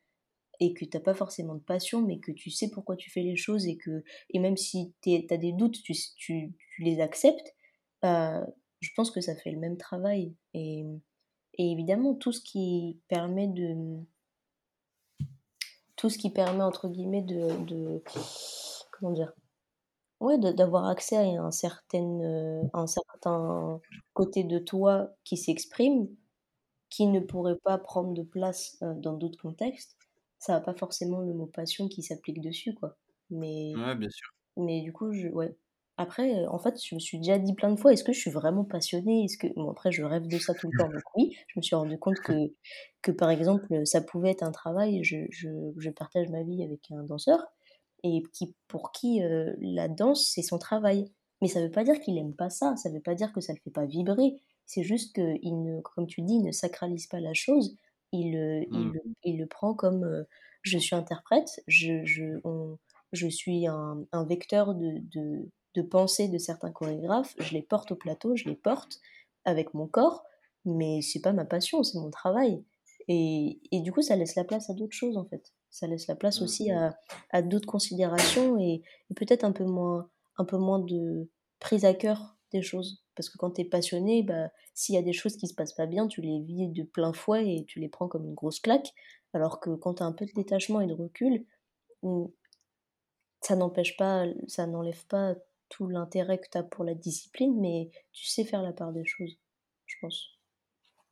et 0.59 0.73
que 0.73 0.85
tu 0.85 0.97
as 0.97 1.01
pas 1.01 1.15
forcément 1.15 1.55
de 1.55 1.61
passion, 1.63 2.01
mais 2.01 2.19
que 2.19 2.31
tu 2.31 2.51
sais 2.51 2.69
pourquoi 2.71 2.95
tu 2.97 3.11
fais 3.11 3.23
les 3.23 3.35
choses 3.37 3.67
et 3.67 3.77
que 3.77 4.03
et 4.31 4.39
même 4.39 4.57
si 4.57 4.93
tu 5.01 5.11
as 5.31 5.37
des 5.37 5.53
doutes, 5.53 5.81
tu 5.83 5.93
tu 6.17 6.53
les 6.79 7.01
acceptes, 7.01 7.55
je 8.03 8.89
pense 8.95 9.11
que 9.11 9.21
ça 9.21 9.35
fait 9.35 9.51
le 9.51 9.59
même 9.59 9.77
travail 9.77 10.35
et 10.53 10.85
et 11.57 11.71
évidemment 11.71 12.15
tout 12.15 12.31
ce 12.31 12.41
qui 12.41 13.01
permet 13.09 13.47
de, 13.47 13.99
tout 16.01 16.09
ce 16.09 16.17
qui 16.17 16.31
permet 16.31 16.63
entre 16.63 16.89
guillemets 16.89 17.21
de 17.21 17.63
de 17.65 18.03
comment 18.91 19.13
dire? 19.13 19.33
Ouais, 20.19 20.37
d'avoir 20.53 20.85
accès 20.87 21.17
à 21.17 21.21
un 21.43 21.51
heu, 22.23 22.69
un 22.73 22.87
certain 22.87 23.81
côté 24.13 24.43
de 24.43 24.59
toi 24.59 25.09
qui 25.23 25.35
s'exprime, 25.37 26.09
qui 26.89 27.07
ne 27.07 27.19
pourrait 27.21 27.57
pas 27.63 27.77
prendre 27.79 28.13
de 28.13 28.23
place, 28.23 28.77
heu, 28.83 28.95
dans 28.95 29.13
d'autres 29.15 29.39
contextes, 29.41 29.97
ça 30.39 30.55
a 30.57 30.61
pas 30.61 30.75
forcément 30.75 31.21
le 31.21 31.33
mot 31.33 31.47
passion 31.47 31.89
qui 31.89 32.03
s'applique 32.03 32.41
dessus, 32.41 32.75
quoi. 32.75 32.97
Mais 33.31 33.75
Ouais, 33.75 33.95
bien 33.95 34.09
sûr. 34.09 34.29
mais 34.57 34.81
du 34.81 34.93
coup, 34.93 35.13
je 35.13 35.27
ouais, 35.29 35.57
après, 36.01 36.33
heu, 36.43 36.47
en 36.49 36.59
fait, 36.59 36.75
je 36.83 36.95
me 36.95 36.99
suis 36.99 37.17
déjà 37.19 37.39
dit 37.39 37.53
plein 37.53 37.71
de 37.71 37.79
fois: 37.79 37.93
«Est-ce 37.93 38.03
que 38.03 38.13
je 38.13 38.19
suis 38.19 38.31
vraiment 38.31 38.63
passionnée? 38.65 39.23
Est-ce 39.25 39.37
que» 39.37 39.47
bon 39.55 39.69
après 39.71 39.91
je 39.91 40.03
rêve 40.03 40.27
de 40.27 40.37
ça 40.39 40.55
tout 40.55 40.67
le 40.67 40.73
temps, 40.75 40.89
donc 40.89 41.03
oui. 41.15 41.35
Je 41.47 41.59
me 41.59 41.63
suis 41.63 41.75
rendu 41.75 41.97
compte 41.99 42.21
que 42.21 42.33
que 43.01 43.11
par 43.11 43.29
exemple, 43.29 43.85
ça 43.85 44.01
pouvait 44.01 44.31
être 44.31 44.43
un 44.43 44.51
travail. 44.51 45.03
Je 45.03 45.17
je 45.31 45.49
je 45.77 45.89
partage 45.89 46.29
ma 46.29 46.43
vie 46.43 46.63
avec 46.63 46.91
un 46.91 47.03
danseur 47.03 47.45
et 48.03 48.23
qui 48.33 48.55
pour 48.67 48.91
qui, 48.91 49.21
heu, 49.23 49.55
la 49.61 49.87
danse, 49.87 50.29
c'est 50.33 50.41
son 50.43 50.57
travail. 50.59 51.05
Mais 51.41 51.47
ça 51.47 51.61
veut 51.61 51.71
pas 51.71 51.83
dire 51.83 51.99
qu'il 51.99 52.17
aime 52.17 52.35
pas 52.35 52.49
ça, 52.49 52.75
ça 52.77 52.89
veut 52.91 53.01
pas 53.01 53.15
dire 53.15 53.33
que 53.33 53.41
ça 53.41 53.53
le 53.53 53.59
fait 53.63 53.71
pas 53.71 53.85
vibrer. 53.85 54.41
C'est 54.65 54.83
juste 54.83 55.15
qu'il 55.15 55.61
ne 55.63 55.81
comme 55.81 56.07
tu 56.07 56.21
dis, 56.21 56.35
il 56.35 56.43
ne 56.43 56.51
sacralise 56.51 57.07
pas 57.07 57.19
la 57.19 57.33
chose. 57.33 57.75
Il, 58.13 58.35
il 58.71 58.91
Mmh. 58.91 58.93
le 58.93 58.99
il 59.23 59.39
le 59.39 59.47
prend 59.47 59.73
comme, 59.73 60.25
je 60.63 60.77
suis 60.77 60.95
interprète, 60.95 61.61
je 61.67 62.03
je 62.05 62.39
on 62.43 62.77
je 63.13 63.27
suis 63.27 63.67
un 63.67 64.05
un 64.11 64.25
vecteur 64.25 64.75
de 64.75 64.99
de 64.99 65.49
de 65.75 65.81
pensée 65.81 66.27
de 66.27 66.37
certains 66.37 66.71
chorégraphes, 66.71 67.35
je 67.39 67.53
les 67.53 67.61
porte 67.61 67.91
au 67.91 67.95
plateau, 67.95 68.35
je 68.35 68.45
les 68.49 68.55
porte 68.55 68.99
avec 69.45 69.73
mon 69.73 69.87
corps, 69.87 70.23
mais 70.65 71.01
c'est 71.01 71.21
pas 71.21 71.33
ma 71.33 71.45
passion, 71.45 71.83
c'est 71.83 71.99
mon 71.99 72.11
travail 72.11 72.63
et 73.07 73.59
et 73.71 73.81
du 73.81 73.91
coup, 73.91 74.01
ça 74.01 74.15
laisse 74.15 74.35
la 74.35 74.43
place 74.43 74.69
à 74.69 74.73
d'autres 74.73 74.95
choses, 74.95 75.17
en 75.17 75.25
fait. 75.25 75.53
Ça 75.69 75.87
laisse 75.87 76.07
la 76.07 76.15
place 76.15 76.41
Mmh. 76.41 76.43
aussi 76.43 76.71
à 76.71 76.97
à 77.31 77.41
d'autres 77.41 77.67
considérations 77.67 78.57
et 78.59 78.83
et 79.09 79.13
peut-être 79.15 79.43
un 79.43 79.51
peu 79.53 79.65
moins 79.65 80.09
un 80.37 80.45
peu 80.45 80.57
moins 80.57 80.79
de 80.79 81.29
prise 81.59 81.85
à 81.85 81.93
cœur 81.93 82.37
des 82.51 82.61
choses. 82.61 83.03
Parce 83.15 83.29
que 83.29 83.37
quand 83.37 83.51
tu 83.51 83.61
es 83.61 83.65
passionné, 83.65 84.23
bah, 84.23 84.49
s'il 84.73 84.95
y 84.95 84.97
a 84.97 85.01
des 85.01 85.13
choses 85.13 85.37
qui 85.37 85.47
se 85.47 85.53
passent 85.55 85.73
pas 85.73 85.85
bien, 85.87 86.07
tu 86.07 86.21
les 86.21 86.39
vis 86.41 86.67
de 86.69 86.83
plein 86.83 87.13
fouet 87.13 87.55
et 87.57 87.65
tu 87.65 87.79
les 87.79 87.89
prends 87.89 88.07
comme 88.07 88.25
une 88.25 88.33
grosse 88.35 88.59
claque. 88.59 88.93
Alors 89.33 89.59
que 89.59 89.71
quand 89.75 89.95
tu 89.95 90.03
as 90.03 90.05
un 90.05 90.11
peu 90.13 90.25
de 90.25 90.31
détachement 90.33 90.81
et 90.81 90.87
de 90.87 90.93
recul, 90.93 91.45
mmh, 92.03 92.25
ça 93.41 93.55
n'empêche 93.55 93.97
pas 93.97 94.25
ça 94.47 94.67
n'enlève 94.67 95.05
pas 95.07 95.35
tout 95.71 95.87
l'intérêt 95.89 96.39
que 96.39 96.49
tu 96.51 96.59
as 96.59 96.63
pour 96.63 96.83
la 96.85 96.93
discipline, 96.95 97.59
mais 97.59 97.89
tu 98.11 98.27
sais 98.27 98.45
faire 98.45 98.61
la 98.63 98.73
part 98.73 98.93
des 98.93 99.05
choses, 99.05 99.39
je 99.87 99.95
pense. 100.01 100.39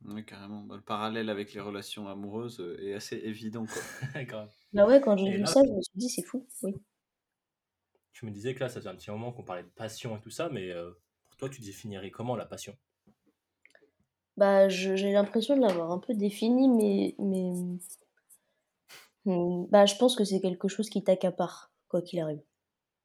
Oui, 0.04 0.24
carrément. 0.26 0.62
Bah, 0.62 0.76
le 0.76 0.82
parallèle 0.82 1.28
avec 1.30 1.52
les 1.54 1.60
relations 1.60 2.06
amoureuses, 2.08 2.60
heu, 2.60 2.82
est 2.82 2.94
assez 2.94 3.16
évident, 3.16 3.66
quoi. 3.66 3.82
Grave. 4.24 4.52
Bah 4.72 4.84
ouais, 4.84 5.00
quand 5.00 5.16
j'ai 5.16 5.30
vu 5.30 5.44
là 5.44 5.46
ça, 5.46 5.60
je 5.64 5.70
me 5.72 5.80
suis 5.80 5.92
dit: 5.96 6.08
«C'est 6.08 6.22
fou», 6.24 6.44
oui. 6.62 6.74
tu 8.12 8.24
me 8.24 8.30
disais 8.30 8.54
que 8.54 8.60
là, 8.60 8.68
ça 8.68 8.76
faisait 8.80 8.88
un 8.90 8.94
petit 8.94 9.10
moment 9.10 9.32
qu'on 9.32 9.42
parlait 9.42 9.64
de 9.64 9.68
passion 9.68 10.16
et 10.16 10.20
tout 10.20 10.30
ça, 10.30 10.48
mais 10.48 10.70
heu, 10.70 11.00
pour 11.26 11.36
toi, 11.36 11.48
tu 11.48 11.60
définirais 11.60 12.10
comment 12.12 12.36
la 12.36 12.46
passion? 12.46 12.76
Bah, 14.36 14.68
je 14.68 14.96
j'ai 14.96 15.12
l'impression 15.12 15.54
de 15.56 15.60
l'avoir 15.60 15.92
un 15.92 15.98
peu 16.00 16.14
défini, 16.14 16.68
mais 16.68 17.14
mais 17.20 17.52
mmh, 19.24 19.66
bah, 19.70 19.86
je 19.86 19.94
pense 19.96 20.14
que 20.16 20.24
c'est 20.24 20.40
quelque 20.40 20.68
chose 20.68 20.90
qui 20.90 21.02
t'accapare, 21.02 21.72
quoi 21.88 22.02
qu'il 22.02 22.20
arrive. 22.20 22.42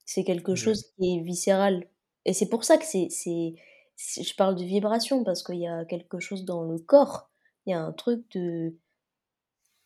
C'est 0.05 0.23
quelque 0.23 0.53
Ouais. 0.53 0.55
chose 0.55 0.83
qui 0.97 1.17
est 1.17 1.21
viscéral 1.21 1.87
et 2.25 2.33
c'est 2.33 2.49
pour 2.49 2.63
ça 2.63 2.77
que 2.77 2.85
c'est 2.85 3.07
c'est 3.09 3.55
je 4.23 4.35
parle 4.35 4.55
de 4.55 4.63
vibration 4.63 5.23
parce 5.23 5.43
qu'il 5.43 5.59
y 5.59 5.67
a 5.67 5.85
quelque 5.85 6.19
chose 6.19 6.45
dans 6.45 6.63
le 6.63 6.79
corps. 6.79 7.29
Il 7.65 7.71
y 7.71 7.73
a 7.73 7.81
un 7.81 7.93
truc 7.93 8.29
de 8.31 8.77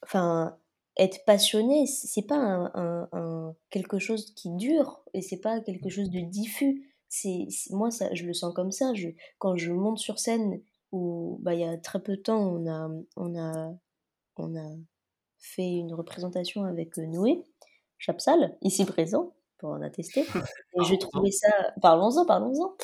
enfin, 0.04 0.58
être 0.98 1.24
passionné, 1.26 1.86
c'est 1.88 2.24
pas 2.28 2.36
un 2.38 2.72
un 2.76 3.10
un 3.14 3.56
quelque 3.70 4.00
chose 4.00 4.34
qui 4.36 4.50
dure 4.56 5.04
et 5.14 5.22
c'est 5.22 5.40
pas 5.42 5.60
quelque 5.62 5.90
chose 5.90 6.10
de 6.10 6.20
diffus. 6.22 6.94
C'est 7.10 7.48
moi 7.72 7.92
ça 7.92 8.14
je 8.14 8.26
le 8.26 8.34
sens 8.34 8.54
comme 8.54 8.72
ça, 8.72 8.94
je 8.94 9.10
quand 9.40 9.56
je 9.58 9.72
monte 9.72 10.00
sur 10.00 10.20
scène 10.20 10.62
ou 10.92 11.38
bah, 11.42 11.54
il 11.54 11.62
y 11.62 11.64
a 11.64 11.78
très 11.78 12.02
peu 12.02 12.18
de 12.18 12.22
temps, 12.22 12.40
on 12.42 12.68
a 12.70 12.90
on 13.18 13.36
a 13.40 13.74
on 14.38 14.56
a 14.58 14.70
fait 15.40 15.70
une 15.78 15.94
représentation 15.96 16.66
avec, 16.66 16.98
heu, 17.00 17.06
Noé 17.08 17.44
Chapsal, 18.00 18.58
ici 18.64 18.86
présent, 18.86 19.34
pour 19.60 19.70
en 19.70 19.82
attester 19.82 20.22
et 20.80 20.84
je 20.84 20.96
trouvais 20.96 21.32
ça 21.32 21.50
parlons-en, 21.82 22.26
parlons-en. 22.26 22.76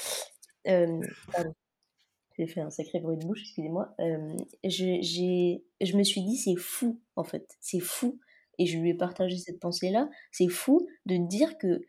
J'ai 2.37 2.47
fait 2.47 2.61
un 2.61 2.69
sacré 2.69 2.99
bruit 2.99 3.17
de 3.17 3.25
bouche, 3.25 3.41
excusez-moi. 3.41 3.95
Je 3.97 5.97
me 5.97 6.03
suis 6.03 6.21
dit: 6.21 6.37
«C'est 6.37 6.57
fou, 6.57 6.99
en 7.15 7.23
fait, 7.23 7.47
c'est 7.61 7.79
fou» 7.79 8.19
et 8.57 8.65
je 8.65 8.77
lui 8.77 8.91
ai 8.91 8.93
partagé 8.93 9.37
cette 9.37 9.59
pensée-là. 9.59 10.09
C'est 10.31 10.47
fou 10.47 10.87
de 11.05 11.17
dire 11.17 11.57
que 11.57 11.81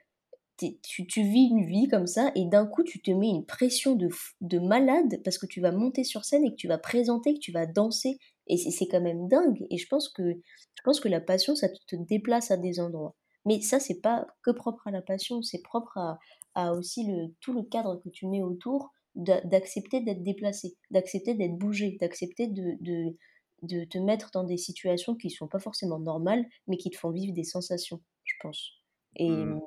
tu 0.59 1.23
vis 1.23 1.49
une 1.51 1.67
vie 1.67 1.89
comme 1.89 2.07
ça 2.07 2.33
et 2.35 2.47
d'un 2.47 2.67
coup, 2.67 2.83
tu 2.83 3.01
te 3.01 3.11
mets 3.11 3.29
une 3.29 3.45
pression 3.45 3.95
de 3.95 4.09
de 4.41 4.59
malade 4.59 5.21
parce 5.25 5.39
que 5.39 5.47
tu 5.47 5.61
vas 5.61 5.73
monter 5.73 6.05
sur 6.05 6.25
scène 6.25 6.45
et 6.45 6.51
que 6.51 6.57
tu 6.57 6.69
vas 6.69 6.79
présenter, 6.79 7.35
que 7.35 7.41
tu 7.41 7.53
vas 7.53 7.67
danser 7.67 8.19
et 8.47 8.57
c'est 8.57 8.71
c'est 8.71 8.87
quand 8.87 9.01
même 9.01 9.29
dingue 9.29 9.67
et 9.71 9.79
je 9.79 9.87
pense 9.89 10.09
que 10.09 10.23
je 10.33 10.83
pense 10.85 11.01
que 11.01 11.09
la 11.09 11.21
passion, 11.21 11.57
ça 11.57 11.69
te 11.69 11.97
déplace 11.97 12.51
à 12.51 12.57
des 12.57 12.81
endroits. 12.81 13.15
Mais 13.47 13.61
ça, 13.63 13.81
c'est 13.81 14.01
pas 14.03 14.27
que 14.43 14.51
propre 14.53 14.87
à 14.89 14.91
la 14.93 15.03
passion, 15.03 15.43
c'est 15.43 15.63
propre 15.63 15.99
à 15.99 16.19
à 16.55 16.73
aussi 16.73 17.07
le 17.07 17.35
tout 17.41 17.53
le 17.55 17.63
cadre 17.65 17.97
que 18.03 18.09
tu 18.11 18.27
mets 18.27 18.43
autour 18.43 18.93
d'a 19.15 19.41
d'accepter 19.43 20.01
d'être 20.03 20.23
déplacé, 20.23 20.77
d'accepter 20.91 21.35
d'être 21.35 21.57
bougé, 21.59 21.97
d'accepter 22.01 22.49
de 22.49 22.77
de 22.81 23.17
de 23.63 23.85
te 23.85 23.99
mettre 23.99 24.31
dans 24.33 24.45
des 24.45 24.57
situations 24.59 25.15
qui 25.17 25.31
sont 25.31 25.49
pas 25.49 25.59
forcément 25.61 25.99
normales, 25.99 26.47
mais 26.67 26.77
qui 26.79 26.91
te 26.91 26.99
font 26.99 27.11
vivre 27.11 27.35
des 27.35 27.45
sensations, 27.45 28.03
je 28.25 28.35
pense 28.43 28.73
et 29.17 29.47
Mmh. 29.47 29.61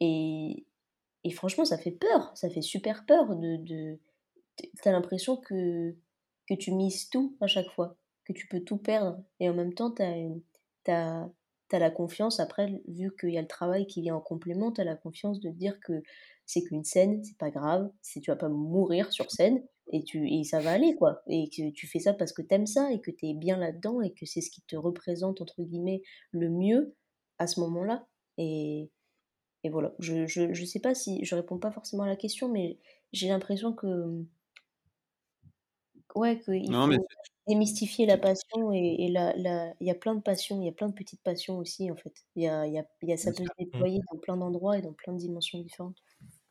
et 0.00 0.66
et 1.24 1.32
franchement, 1.32 1.64
ça 1.66 1.78
fait 1.78 1.92
peur, 1.92 2.36
ça 2.36 2.50
fait 2.50 2.62
super 2.62 3.06
peur 3.06 3.36
de 3.36 3.56
de 3.58 4.00
tu 4.58 4.70
tu 4.82 4.88
as 4.88 4.92
l'impression 4.92 5.36
que 5.38 5.96
que 6.48 6.54
tu 6.54 6.72
mises 6.72 7.10
tout 7.10 7.36
à 7.40 7.46
chaque 7.48 7.70
fois, 7.70 7.98
que 8.26 8.32
tu 8.34 8.48
peux 8.48 8.60
tout 8.62 8.78
perdre 8.78 9.22
et 9.40 9.48
en 9.50 9.54
même 9.54 9.74
temps, 9.74 9.92
tu 9.92 10.02
as 10.92 11.30
tu 11.68 11.76
as 11.76 11.78
la 11.78 11.90
confiance 11.90 12.40
après, 12.40 12.82
vu 12.88 13.12
qu'il 13.18 13.30
y 13.30 13.38
a 13.38 13.42
le 13.42 13.48
travail 13.48 13.86
qui 13.86 14.00
vient 14.02 14.16
en 14.16 14.20
complément, 14.20 14.72
tu 14.72 14.80
as 14.80 14.84
la 14.84 14.96
confiance 14.96 15.40
de 15.40 15.50
te 15.50 15.54
dire 15.56 15.78
que 15.80 16.02
c'est 16.46 16.62
qu'une 16.62 16.84
scène, 16.84 17.22
c'est 17.24 17.36
pas 17.38 17.50
grave, 17.50 17.90
c'est 18.02 18.20
tu 18.20 18.30
vas 18.30 18.36
pas 18.36 18.48
mourir 18.48 19.12
sur 19.12 19.30
scène 19.30 19.62
et 19.92 20.02
tu 20.04 20.28
et 20.30 20.44
ça 20.44 20.60
va 20.60 20.72
aller, 20.72 20.94
quoi 20.96 21.22
et 21.28 21.48
que 21.50 21.70
tu 21.72 21.86
fais 21.86 21.98
ça 22.00 22.14
parce 22.14 22.32
que 22.32 22.42
tu 22.42 22.54
aimes 22.54 22.66
ça 22.66 22.92
et 22.92 23.00
que 23.00 23.10
tu 23.10 23.26
es 23.28 23.34
bien 23.34 23.56
là-dedans 23.58 24.00
et 24.02 24.12
que 24.14 24.26
c'est 24.26 24.40
ce 24.40 24.50
qui 24.50 24.62
te 24.62 24.76
représente, 24.76 25.40
entre 25.42 25.62
guillemets, 25.62 26.02
«le 26.32 26.48
mieux» 26.50 26.94
à 27.38 27.46
ce 27.46 27.60
moment-là 27.60 28.06
et 28.38 28.90
et 29.64 29.70
voilà. 29.70 29.94
Je 29.98 30.26
je 30.26 30.52
je 30.54 30.64
sais 30.64 30.80
pas 30.80 30.94
si 30.94 31.24
je 31.24 31.34
réponds 31.34 31.58
pas 31.58 31.70
forcément 31.72 32.04
à 32.04 32.08
la 32.08 32.16
question, 32.16 32.48
mais 32.48 32.78
j'ai 33.12 33.28
l'impression 33.28 33.72
que, 33.72 34.24
ouais, 36.14 36.38
qu'il 36.40 36.70
Non, 36.70 36.86
mais 36.86 36.98
démystifier 37.48 38.06
la 38.06 38.18
tu 38.18 38.18
passion 38.18 38.72
et 38.72 38.96
et 39.06 39.08
la 39.10 39.34
la 39.36 39.74
il 39.80 39.86
y 39.88 39.90
a 39.90 39.94
plein 39.96 40.14
de 40.14 40.20
passions, 40.22 40.60
il 40.62 40.66
y 40.66 40.68
a 40.68 40.72
plein 40.72 40.88
de 40.88 40.94
petites 40.94 41.22
passions 41.22 41.58
aussi, 41.58 41.90
en 41.90 41.96
fait. 41.96 42.14
Il 42.36 42.42
y 42.44 42.48
a 42.48 42.66
il 42.66 42.72
y 42.74 42.78
a 42.78 42.84
il 43.02 43.08
y 43.08 43.12
a 43.12 43.16
ça 43.16 43.32
bien 43.32 43.46
peut 43.46 43.52
se. 43.72 43.78
Mmh. 43.78 43.84
déployer 43.84 44.00
dans 44.12 44.18
plein 44.18 44.36
d'endroits 44.36 44.78
et 44.78 44.82
dans 44.82 44.92
plein 44.94 45.12
de 45.14 45.18
dimensions 45.18 45.60
différentes. 45.60 45.98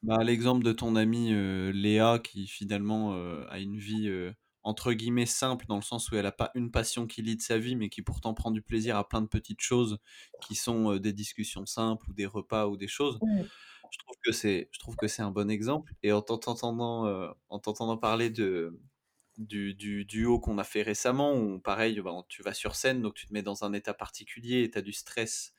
Bah, 0.04 0.24
l'exemple 0.24 0.64
de 0.64 0.72
ton 0.74 0.96
amie, 0.96 1.32
heu, 1.34 1.72
Léa 1.72 2.20
qui 2.20 2.48
finalement, 2.48 3.14
heu, 3.16 3.46
a 3.50 3.60
une 3.60 3.78
vie, 3.78 4.08
heu, 4.08 4.34
entre 4.64 4.94
guillemets 4.94 5.26
«simple» 5.26 5.66
dans 5.68 5.76
le 5.78 5.82
sens 5.82 6.12
où 6.12 6.16
elle 6.16 6.26
a 6.28 6.32
pas 6.32 6.52
une 6.56 6.72
passion 6.72 7.08
qui 7.08 7.22
lead 7.24 7.42
sa 7.42 7.58
vie, 7.58 7.76
mais 7.76 7.90
qui 7.90 8.02
pourtant 8.04 8.34
prend 8.34 8.52
du 8.52 8.62
plaisir 8.62 8.96
à 8.98 9.08
plein 9.08 9.22
de 9.22 9.28
petites 9.28 9.62
choses 9.62 9.98
qui 10.40 10.54
sont, 10.56 10.98
des 10.98 11.14
discussions 11.14 11.66
simples 11.66 12.10
ou 12.12 12.14
des 12.14 12.26
repas 12.28 12.68
ou 12.68 12.78
des 12.78 12.88
choses. 12.88 13.22
Mmh. 13.22 13.48
Je 13.92 13.98
trouve 14.00 14.16
que 14.24 14.32
c'est 14.34 14.70
je 14.72 14.80
trouve 14.80 14.98
que 14.98 15.08
c'est 15.08 15.22
un 15.24 15.32
bon 15.32 15.50
exemple 15.52 15.94
et 16.04 16.12
en 16.14 16.22
t'en 16.22 16.38
t'entendant, 16.40 17.06
en 17.50 17.60
t'entendant 17.60 17.98
parler 17.98 18.30
de 18.32 18.80
du 19.38 19.74
du 19.74 20.06
duo 20.06 20.40
qu'on 20.40 20.58
a 20.58 20.64
fait 20.64 20.82
récemment 20.82 21.36
où 21.36 21.60
pareil, 21.60 22.00
ben, 22.02 22.24
tu 22.28 22.42
vas 22.42 22.54
sur 22.54 22.76
scène, 22.76 23.02
donc 23.02 23.14
tu 23.16 23.28
te 23.28 23.34
mets 23.34 23.44
dans 23.44 23.64
un 23.64 23.74
état 23.74 23.94
particulier 23.94 24.64
et 24.64 24.72
tu 24.72 24.78
as 24.78 24.82
du 24.82 24.94
stress 24.94 25.54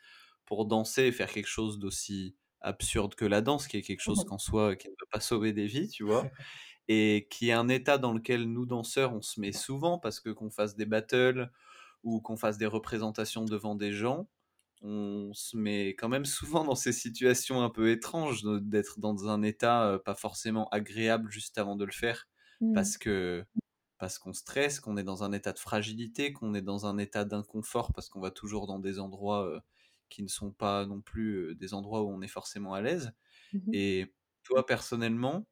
pour 0.44 0.66
danser 0.66 1.04
et 1.04 1.12
faire 1.12 1.30
quelque 1.30 1.48
chose 1.48 1.78
d'aussi 1.78 2.36
absurde 2.60 3.14
que 3.14 3.24
la 3.24 3.40
danse, 3.40 3.68
qui 3.68 3.76
est 3.76 3.82
quelque 3.82 4.00
chose 4.00 4.24
qu'en 4.28 4.38
soi, 4.38 4.76
qui 4.76 4.88
ne 4.88 4.94
peut 4.94 5.06
pas 5.10 5.20
sauver 5.20 5.52
des 5.52 5.66
vies, 5.66 5.88
tu 5.88 6.04
vois? 6.04 6.28
Et 6.88 7.28
qui 7.30 7.50
est 7.50 7.52
un 7.52 7.68
état 7.68 7.98
dans 7.98 8.14
lequel 8.14 8.44
nous, 8.50 8.66
danseurs, 8.66 9.12
on 9.14 9.22
se 9.22 9.40
met 9.40 9.52
souvent 9.52 9.98
parce 9.98 10.20
que 10.20 10.30
qu'on 10.30 10.50
fasse 10.50 10.74
des 10.74 10.86
battles 10.86 11.50
ou 12.02 12.20
qu'on 12.20 12.36
fasse 12.36 12.58
des 12.58 12.66
représentations 12.66 13.44
devant 13.44 13.74
des 13.74 13.92
gens, 13.92 14.28
on 14.82 15.32
se 15.34 15.56
met 15.56 15.90
quand 15.90 16.08
même 16.08 16.24
souvent 16.24 16.64
dans 16.64 16.76
ces 16.76 16.92
situations 16.92 17.62
un 17.62 17.70
peu 17.70 17.90
étranges 17.90 18.42
d'être 18.44 19.00
dans 19.00 19.28
un 19.28 19.42
état 19.42 19.84
euh, 19.86 19.98
pas 19.98 20.14
forcément 20.14 20.68
agréable 20.70 21.30
juste 21.30 21.58
avant 21.58 21.76
de 21.76 21.84
le 21.84 21.92
faire 21.92 22.28
Mmh. 22.60 22.74
parce 22.74 22.98
que 22.98 23.44
parce 23.98 24.18
qu'on 24.18 24.32
stresse, 24.32 24.80
qu'on 24.80 24.96
est 24.96 25.04
dans 25.04 25.24
un 25.24 25.32
état 25.32 25.52
de 25.52 25.58
fragilité, 25.58 26.32
qu'on 26.32 26.54
est 26.54 26.62
dans 26.62 26.86
un 26.86 26.98
état 26.98 27.24
d'inconfort 27.24 27.92
parce 27.92 28.08
qu'on 28.08 28.20
va 28.20 28.30
toujours 28.30 28.66
dans 28.66 28.78
des 28.78 28.98
endroits 29.00 29.46
euh, 29.48 29.60
qui 30.08 30.22
ne 30.22 30.28
sont 30.28 30.52
pas 30.52 30.86
non 30.86 31.00
plus 31.00 31.50
euh, 31.50 31.54
des 31.54 31.74
endroits 31.74 32.02
où 32.02 32.10
on 32.10 32.20
est 32.22 32.28
forcément 32.28 32.74
à 32.74 32.80
l'aise. 32.82 33.12
Mmh 33.52 33.72
Et 33.72 34.14
toi, 34.44 34.66
personnellement, 34.66 35.48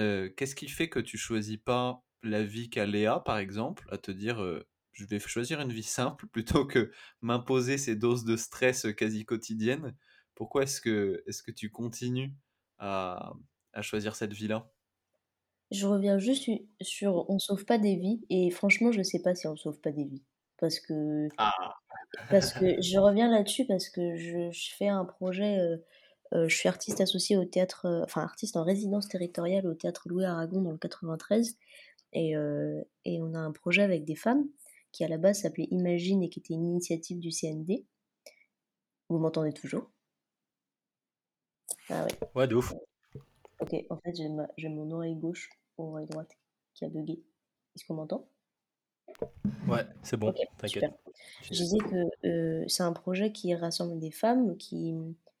euh, 0.00 0.30
qu'est-ce 0.36 0.54
qui 0.54 0.68
fait 0.68 0.88
que 0.88 1.00
tu 1.00 1.18
choisis 1.18 1.56
pas 1.58 2.04
la 2.22 2.44
vie 2.44 2.70
qu'a 2.70 2.86
Léa, 2.86 3.20
par 3.20 3.38
exemple, 3.38 3.86
à 3.90 3.98
te 3.98 4.10
dire 4.10 4.42
euh, 4.42 4.66
je 4.92 5.04
vais 5.06 5.20
choisir 5.20 5.60
une 5.60 5.72
vie 5.72 5.82
simple 5.82 6.26
plutôt 6.32 6.66
que 6.66 6.92
m'imposer 7.22 7.78
ces 7.78 7.96
doses 7.96 8.24
de 8.24 8.36
stress 8.36 8.86
quasi 8.96 9.24
quotidiennes? 9.24 9.96
Pourquoi 10.34 10.64
est-ce 10.64 10.80
que, 10.80 11.22
est-ce 11.26 11.42
que 11.42 11.50
tu 11.52 11.70
continues 11.70 12.34
à, 12.78 13.32
à 13.72 13.82
choisir 13.82 14.14
cette 14.16 14.32
vie-là? 14.32 14.70
Je 15.70 15.86
reviens 15.86 16.18
juste 16.18 16.48
u 16.48 16.66
sur 16.80 17.28
on 17.28 17.38
sauve 17.38 17.64
pas 17.66 17.78
des 17.78 17.96
vies 17.96 18.24
et 18.30 18.50
franchement, 18.50 18.90
je 18.92 19.02
sais 19.02 19.20
pas 19.20 19.34
si 19.34 19.46
on 19.46 19.56
sauve 19.56 19.80
pas 19.80 19.92
des 19.92 20.04
vies. 20.04 20.24
Parce 20.58 20.80
que 20.80 21.28
Ah! 21.36 21.74
parce 22.30 22.52
que 22.54 22.66
je 22.82 22.98
reviens 22.98 23.30
là-dessus 23.30 23.66
parce 23.66 23.88
que 23.90 24.16
je 24.16 24.50
je 24.52 24.74
fais 24.76 24.88
un 24.88 25.04
projet, 25.04 25.58
heu 25.60 25.84
je 26.48 26.54
suis 26.56 26.68
artiste 26.68 27.00
associée 27.00 27.36
au 27.38 27.44
théâtre, 27.46 28.02
enfin 28.04 28.22
artiste 28.22 28.56
en 28.56 28.64
résidence 28.64 29.08
territoriale 29.08 29.66
au 29.66 29.74
théâtre 29.74 30.08
Louis 30.08 30.24
Aragon 30.26 30.62
dans 30.62 30.72
le 30.72 30.78
93. 30.78 31.56
Et, 32.14 32.32
et 33.04 33.22
on 33.22 33.34
a 33.34 33.38
un 33.40 33.52
projet 33.52 33.82
avec 33.82 34.04
des 34.04 34.16
femmes 34.16 34.46
qui 34.92 35.04
à 35.04 35.08
la 35.08 35.18
base 35.18 35.40
s'appelait 35.42 35.68
Imagine 35.72 36.22
et 36.22 36.30
qui 36.30 36.40
était 36.40 36.54
une 36.54 36.66
initiative 36.66 37.18
du 37.20 37.30
CND. 37.32 37.86
Vous 39.10 39.18
m'entendez 39.18 39.52
toujours? 39.52 39.90
Ah 41.90 42.04
ouais. 42.04 42.18
Ouais, 42.34 42.46
de 42.48 42.54
ouf. 42.56 42.72
Ok, 43.60 43.74
en 43.90 43.96
fait, 43.98 44.14
j'ai 44.56 44.68
mon 44.68 44.90
oreille 44.90 45.16
gauche 45.16 45.50
ou 45.76 45.90
oreille 45.90 46.06
droite 46.06 46.36
qui 46.74 46.84
a 46.84 46.88
bugué. 46.88 47.22
Est-ce 47.74 47.84
qu'on 47.84 47.94
m'entend? 47.94 48.28
Ouais, 49.66 49.86
c'est 50.02 50.16
bon, 50.16 50.32
t'inquiète. 50.58 50.92
Je 51.42 51.50
disais 51.50 51.78
que 51.78 52.26
euh, 52.26 52.64
c'est 52.68 52.82
un 52.82 52.92
projet 52.92 53.32
qui 53.32 53.54
rassemble 53.54 53.98
des 53.98 54.10
femmes 54.10 54.56
qui, 54.56 54.94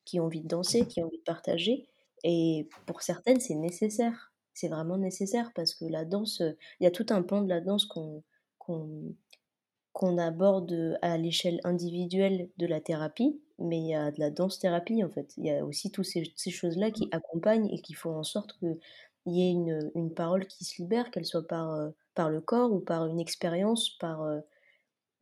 qui 0.04 0.20
ont 0.20 0.24
envie 0.24 0.40
de 0.40 0.48
danser, 0.48 0.86
qui 0.86 1.00
ont 1.00 1.06
envie 1.06 1.18
de 1.18 1.22
partager. 1.22 1.86
Et 2.24 2.68
pour 2.86 3.02
certaines, 3.02 3.40
c'est 3.40 3.54
nécessaire. 3.54 4.32
C'est 4.54 4.68
vraiment 4.68 4.98
nécessaire 4.98 5.52
parce 5.54 5.74
que 5.74 5.84
la 5.84 6.04
danse, 6.04 6.42
il 6.80 6.84
y 6.84 6.86
a 6.86 6.90
tout 6.90 7.06
un 7.10 7.22
pan 7.22 7.42
de 7.42 7.48
la 7.48 7.60
danse 7.60 7.86
qu'on 7.86 8.24
qu'on 8.58 10.18
aborde 10.18 10.98
à 11.00 11.16
l'échelle 11.16 11.60
individuelle 11.64 12.50
de 12.58 12.66
la 12.66 12.80
thérapie, 12.80 13.40
mais 13.58 13.78
il 13.78 13.86
y 13.86 13.94
a 13.94 14.10
de 14.10 14.20
la 14.20 14.30
danse-thérapie 14.30 15.04
en 15.04 15.10
fait. 15.10 15.34
Il 15.36 15.46
y 15.46 15.50
a 15.50 15.64
aussi 15.64 15.90
toutes 15.90 16.04
ces, 16.04 16.32
ces 16.36 16.50
choses-là 16.50 16.90
qui 16.90 17.08
accompagnent 17.12 17.68
et 17.70 17.80
qui 17.80 17.94
font 17.94 18.16
en 18.16 18.24
sorte 18.24 18.58
qu'il 18.58 18.78
y 19.26 19.42
ait 19.42 19.50
une, 19.50 19.90
une, 19.94 20.14
parole 20.14 20.46
qui 20.46 20.64
se 20.64 20.80
libère, 20.82 21.10
qu'elle 21.10 21.26
soit 21.26 21.46
par, 21.46 21.72
euh, 21.72 21.90
par 22.14 22.30
le 22.30 22.40
corps 22.40 22.72
ou 22.72 22.80
par 22.80 23.06
une 23.06 23.20
expérience, 23.20 23.90
par, 23.98 24.22
euh, 24.22 24.40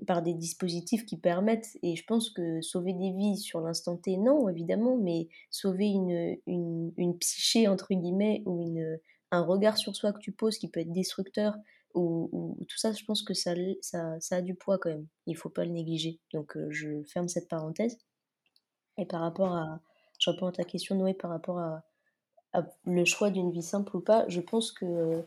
par 0.07 0.23
des 0.23 0.35
dispositifs 0.35 1.07
qui 1.07 1.17
permettent. 1.17 1.79
Et 1.83 1.97
je 1.97 2.05
pense 2.05 2.31
que 2.31 2.61
sauver 2.61 2.93
des 2.93 3.13
vies 3.13 3.39
sur 3.39 3.61
l'instant 3.61 3.97
T, 3.97 4.17
non, 4.17 4.49
évidemment, 4.49 4.97
mais 4.97 5.29
sauver 5.51 5.87
une, 5.87 6.37
une, 6.47 6.93
une 6.97 7.19
psyché, 7.19 7.69
entre 7.69 7.95
guillemets, 7.95 8.43
ou 8.47 8.63
une, 8.63 8.99
un 9.31 9.43
regard 9.43 9.79
sur 9.79 9.97
soi 9.97 10.13
que 10.13 10.21
tu 10.21 10.33
poses 10.33 10.59
qui 10.59 10.69
peut 10.69 10.81
être 10.81 10.93
destructeur, 10.93 11.55
ou, 11.95 12.59
tout 12.69 12.77
ça, 12.77 12.93
je 12.93 13.05
pense 13.05 13.23
que 13.23 13.35
ça, 13.35 13.55
ça, 13.81 14.21
ça, 14.21 14.37
a 14.37 14.43
du 14.43 14.55
poids 14.55 14.79
quand 14.79 14.91
même. 14.91 15.07
Il 15.27 15.37
faut 15.37 15.49
pas 15.49 15.65
le 15.65 15.71
négliger. 15.71 16.21
Donc 16.33 16.57
euh, 16.57 16.69
je 16.71 17.03
ferme 17.05 17.29
cette 17.29 17.49
parenthèse. 17.49 17.97
Et 18.99 19.07
par 19.07 19.21
rapport 19.21 19.53
à, 19.53 19.81
je 20.19 20.31
réponds 20.31 20.47
à 20.47 20.53
ta 20.53 20.65
question 20.65 20.95
Noé, 20.97 21.15
par 21.15 21.31
rapport 21.31 21.59
à, 21.59 21.83
le 22.87 23.05
choix 23.05 23.31
d'une 23.31 23.51
vie 23.51 23.63
simple 23.63 23.95
ou 23.99 24.01
pas, 24.01 24.25
je 24.29 24.41
pense 24.41 24.73
que 24.73 25.23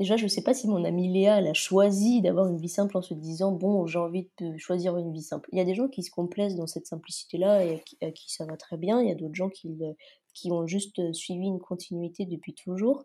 déjà 0.00 0.16
je 0.16 0.26
sais 0.26 0.42
pas 0.42 0.52
si 0.52 0.66
mon 0.66 0.84
amie 0.84 1.12
Léa 1.12 1.38
elle 1.38 1.46
a 1.46 1.54
choisi 1.54 2.20
d'avoir 2.20 2.48
une 2.48 2.56
vie 2.56 2.68
simple 2.68 2.96
en 2.96 3.02
se 3.02 3.14
disant 3.14 3.52
bon 3.52 3.86
j'ai 3.86 4.00
envie 4.00 4.28
de 4.38 4.56
choisir 4.58 4.96
une 4.96 5.12
vie 5.12 5.22
simple. 5.22 5.48
Il 5.52 5.58
y 5.58 5.60
a 5.60 5.64
des 5.64 5.76
gens 5.76 5.86
qui 5.86 6.02
se 6.02 6.10
complaisent 6.10 6.56
dans 6.56 6.66
cette 6.66 6.88
simplicité 6.88 7.38
là 7.38 7.64
et 7.64 7.84
à 8.00 8.10
qui, 8.10 8.32
ça 8.32 8.44
va 8.46 8.56
très 8.56 8.76
bien. 8.76 9.00
Il 9.00 9.08
y 9.08 9.12
a 9.12 9.14
d'autres 9.14 9.36
gens 9.36 9.48
qui, 9.48 9.78
qui 10.34 10.50
ont 10.50 10.66
juste 10.66 11.12
suivi 11.12 11.46
une 11.46 11.60
continuité 11.60 12.26
depuis 12.26 12.54
toujours. 12.54 13.04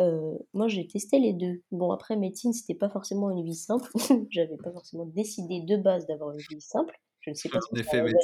Euh, 0.00 0.36
moi, 0.54 0.68
j'ai 0.68 0.86
testé 0.86 1.18
les 1.18 1.32
deux. 1.32 1.62
Bon, 1.70 1.92
après, 1.92 2.16
médecine, 2.16 2.52
c'était 2.52 2.74
pas 2.74 2.88
forcément 2.88 3.30
une 3.30 3.44
vie 3.44 3.54
simple. 3.54 3.90
J'avais 4.30 4.56
pas 4.56 4.72
forcément 4.72 5.06
décidé 5.06 5.60
de 5.60 5.76
base 5.76 6.06
d'avoir 6.06 6.32
une 6.32 6.40
vie 6.50 6.60
simple. 6.60 6.98
Je 7.22 7.30
ne 7.30 7.34
sais 7.34 7.48
pas 7.48 7.60
ce 7.60 7.74
que 7.74 7.82
ça 7.82 7.90
révèle. 7.92 8.14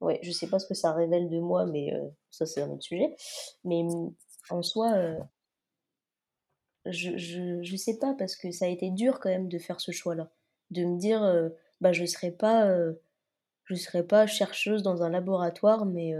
Ouais, 0.00 0.20
je 0.22 0.30
sais 0.30 0.48
pas 0.48 0.58
ce 0.58 0.66
que 0.66 0.74
ça 0.74 0.92
révèle 0.92 1.30
de 1.30 1.38
moi, 1.38 1.64
mais 1.66 1.94
euh, 1.94 2.06
ça, 2.30 2.44
c'est 2.44 2.60
un 2.60 2.70
autre 2.70 2.82
sujet. 2.82 3.14
Mais 3.64 3.82
mm, 3.82 4.14
en 4.50 4.62
soi, 4.62 4.92
euh, 4.94 5.18
je, 6.84 7.16
je, 7.16 7.62
je, 7.62 7.76
sais 7.76 7.98
pas, 7.98 8.14
parce 8.14 8.36
que 8.36 8.50
ça 8.50 8.66
a 8.66 8.68
été 8.68 8.90
dur 8.90 9.20
quand 9.20 9.30
même 9.30 9.48
de 9.48 9.58
faire 9.58 9.80
ce 9.80 9.92
choix-là. 9.92 10.30
De 10.70 10.84
me 10.84 10.98
dire, 10.98 11.22
bah, 11.80 11.92
je 11.92 12.04
serais 12.04 12.32
pas, 12.32 12.68
je 13.64 13.74
serais 13.74 14.06
pas 14.06 14.26
chercheuse 14.26 14.82
dans 14.82 15.02
un 15.02 15.10
laboratoire, 15.10 15.86
mais 15.86 16.14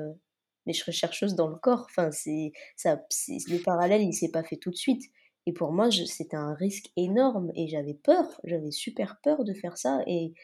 mais 0.66 0.72
je 0.72 0.80
serais 0.80 0.92
chercheuse 0.92 1.34
dans 1.34 1.48
le 1.48 1.56
corps. 1.56 1.86
Enfin, 1.88 2.10
c'est 2.10 2.52
ça, 2.76 3.00
le 3.48 3.62
parallèle, 3.62 4.02
il 4.02 4.12
s'est 4.12 4.30
pas 4.30 4.42
fait 4.42 4.56
tout 4.56 4.70
de 4.70 4.76
suite. 4.76 5.04
Et 5.46 5.52
pour 5.52 5.72
moi, 5.72 5.90
c'était 5.90 6.36
un 6.36 6.54
risque 6.54 6.90
énorme 6.96 7.52
et 7.54 7.68
j'avais 7.68 7.94
peur, 7.94 8.40
j'avais 8.44 8.72
super 8.72 9.20
peur 9.22 9.44
de 9.44 9.54
faire 9.54 9.78
ça 9.78 10.02
et 10.06 10.34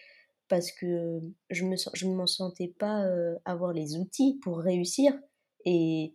parce 0.53 0.71
que 0.71 1.19
je 1.49 1.65
me 1.65 1.77
je 1.95 2.07
ne 2.07 2.15
m'en 2.15 2.27
sentais 2.27 2.75
pas 2.79 3.07
avoir 3.47 3.73
les 3.73 3.97
outils 3.97 4.39
pour 4.43 4.59
réussir 4.59 5.19
et 5.65 6.15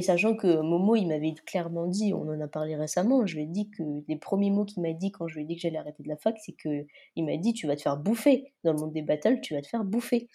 sachant 0.00 0.36
que 0.36 0.60
Momo, 0.60 0.94
il 0.94 1.08
m'avait 1.08 1.34
clairement 1.44 1.88
dit, 1.88 2.14
on 2.14 2.28
en 2.28 2.40
a 2.40 2.46
parlé 2.46 2.76
récemment, 2.76 3.26
je 3.26 3.34
lui 3.34 3.42
ai 3.42 3.46
dit 3.46 3.68
que 3.68 3.82
les 4.06 4.14
premiers 4.14 4.52
mots 4.52 4.64
qu'il 4.64 4.80
m'a 4.80 4.92
dit 4.92 5.10
quand 5.10 5.26
je 5.26 5.34
lui 5.34 5.42
ai 5.42 5.44
dit 5.44 5.56
que 5.56 5.62
j'allais 5.62 5.78
arrêter 5.78 6.04
de 6.04 6.08
la 6.08 6.16
fac, 6.16 6.36
c'est 6.38 6.52
que 6.52 6.86
il 7.16 7.24
m'a 7.24 7.36
dit 7.36 7.52
tu 7.52 7.66
vas 7.66 7.74
te 7.74 7.82
faire 7.82 7.96
bouffer 7.96 8.54
dans 8.62 8.74
le 8.74 8.78
monde 8.78 8.92
des 8.92 9.02
battles, 9.02 9.40
tu 9.40 9.54
vas 9.54 9.60
te 9.60 9.66
faire 9.66 9.82
bouffer. 9.82 10.28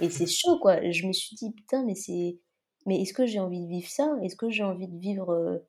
Et 0.00 0.08
c'est 0.08 0.26
chaud, 0.26 0.58
quoi. 0.60 0.90
Je 0.90 1.06
me 1.06 1.12
suis 1.12 1.36
dit, 1.36 1.52
putain, 1.52 1.84
mais 1.84 1.94
c'est. 1.94 2.38
Mais 2.86 3.02
est-ce 3.02 3.12
que 3.12 3.26
j'ai 3.26 3.38
envie 3.38 3.60
de 3.60 3.68
vivre 3.68 3.90
ça? 3.90 4.16
Est-ce 4.22 4.36
que 4.36 4.48
j'ai 4.48 4.64
envie 4.64 4.88
de 4.88 4.98
vivre. 4.98 5.62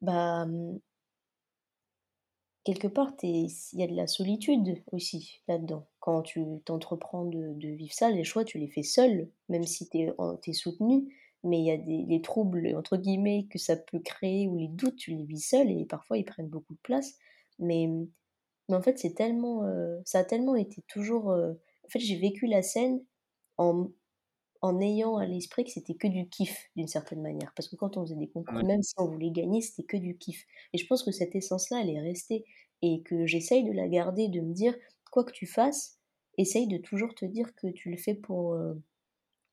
Bah. 0.00 0.48
Quelque 2.64 2.88
part, 2.88 3.12
il 3.22 3.50
y 3.74 3.82
a 3.82 3.86
de 3.86 3.94
la 3.94 4.06
solitude 4.06 4.82
aussi 4.90 5.42
là-dedans. 5.48 5.86
Quand 6.00 6.22
tu 6.22 6.42
t'entreprends 6.64 7.26
de, 7.26 7.68
vivre 7.68 7.92
ça, 7.92 8.10
les 8.10 8.24
choix, 8.24 8.44
tu 8.44 8.58
les 8.58 8.68
fais 8.68 8.82
seul, 8.82 9.28
même 9.50 9.64
si 9.64 9.88
tu 9.90 9.98
es, 9.98 10.52
soutenu. 10.54 11.14
Mais 11.42 11.58
il 11.58 11.66
y 11.66 11.70
a 11.70 11.76
des 11.76 12.06
les 12.08 12.22
troubles, 12.22 12.74
entre 12.74 12.96
guillemets, 12.96 13.46
que 13.50 13.58
ça 13.58 13.76
peut 13.76 13.98
créer, 13.98 14.48
ou 14.48 14.56
les 14.56 14.68
doutes, 14.68 14.96
tu 14.96 15.10
les 15.10 15.24
vis 15.24 15.46
seul, 15.46 15.70
et 15.70 15.84
parfois 15.84 16.16
ils 16.16 16.24
prennent 16.24 16.48
beaucoup 16.48 16.72
de 16.72 16.80
place. 16.82 17.12
Mais, 17.58 17.86
mais 18.70 18.76
en 18.76 18.82
fait, 18.82 18.98
c'est 18.98 19.14
tellement. 19.14 19.64
Euh, 19.64 20.00
ça 20.06 20.20
a 20.20 20.24
tellement 20.24 20.56
été 20.56 20.82
toujours. 20.88 21.30
Euh, 21.32 21.52
en 21.84 21.88
fait, 21.88 22.00
j'ai 22.00 22.16
vécu 22.16 22.46
la 22.46 22.62
scène 22.62 23.04
en, 23.58 23.90
en 24.64 24.80
ayant 24.80 25.18
à 25.18 25.26
l'esprit 25.26 25.64
que 25.64 25.70
c'était 25.70 25.92
que 25.92 26.08
du 26.08 26.26
kiff 26.26 26.70
d'une 26.74 26.88
certaine 26.88 27.20
manière. 27.20 27.52
Parce 27.54 27.68
que 27.68 27.76
quand 27.76 27.98
on 27.98 28.02
faisait 28.06 28.16
des 28.16 28.30
concours, 28.30 28.64
même 28.64 28.82
si 28.82 28.94
on 28.96 29.04
voulait 29.04 29.30
gagner, 29.30 29.60
c'était 29.60 29.82
que 29.82 29.98
du 29.98 30.16
kiff. 30.16 30.46
Et 30.72 30.78
je 30.78 30.86
pense 30.86 31.02
que 31.02 31.10
cette 31.10 31.36
essence-là, 31.36 31.82
elle 31.82 31.90
est 31.90 32.00
restée 32.00 32.46
et 32.80 33.02
que 33.02 33.26
j'essaye 33.26 33.62
de 33.64 33.72
la 33.72 33.86
garder, 33.88 34.28
de 34.28 34.40
me 34.40 34.54
dire, 34.54 34.74
quoi 35.10 35.22
que 35.22 35.32
tu 35.32 35.46
fasses, 35.46 35.98
essaye 36.38 36.66
de 36.66 36.78
toujours 36.78 37.14
te 37.14 37.26
dire 37.26 37.54
que 37.56 37.66
tu 37.66 37.90
le 37.90 37.98
fais 37.98 38.14
pour... 38.14 38.54
Euh, 38.54 38.72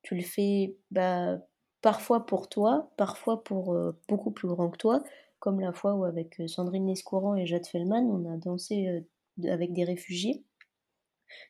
tu 0.01 0.15
le 0.15 0.21
fais 0.21 0.77
bah, 0.91 1.39
parfois 1.81 2.25
pour 2.25 2.47
toi, 2.47 2.89
parfois 2.95 3.43
pour 3.43 3.73
euh, 3.73 3.91
beaucoup 4.07 4.31
plus 4.31 4.47
grand 4.47 4.69
que 4.69 4.77
toi, 4.77 5.03
comme 5.39 5.59
la 5.59 5.73
fois 5.73 5.93
où 5.93 6.05
avec 6.05 6.39
euh, 6.39 6.47
Sandrine 6.47 6.87
Lescourant 6.87 7.35
et 7.35 7.45
Jade 7.45 7.67
Fellman, 7.67 8.05
on 8.09 8.31
a 8.31 8.37
dansé 8.37 9.03
avec 9.45 9.73
des 9.73 9.83
réfugiés 9.83 10.45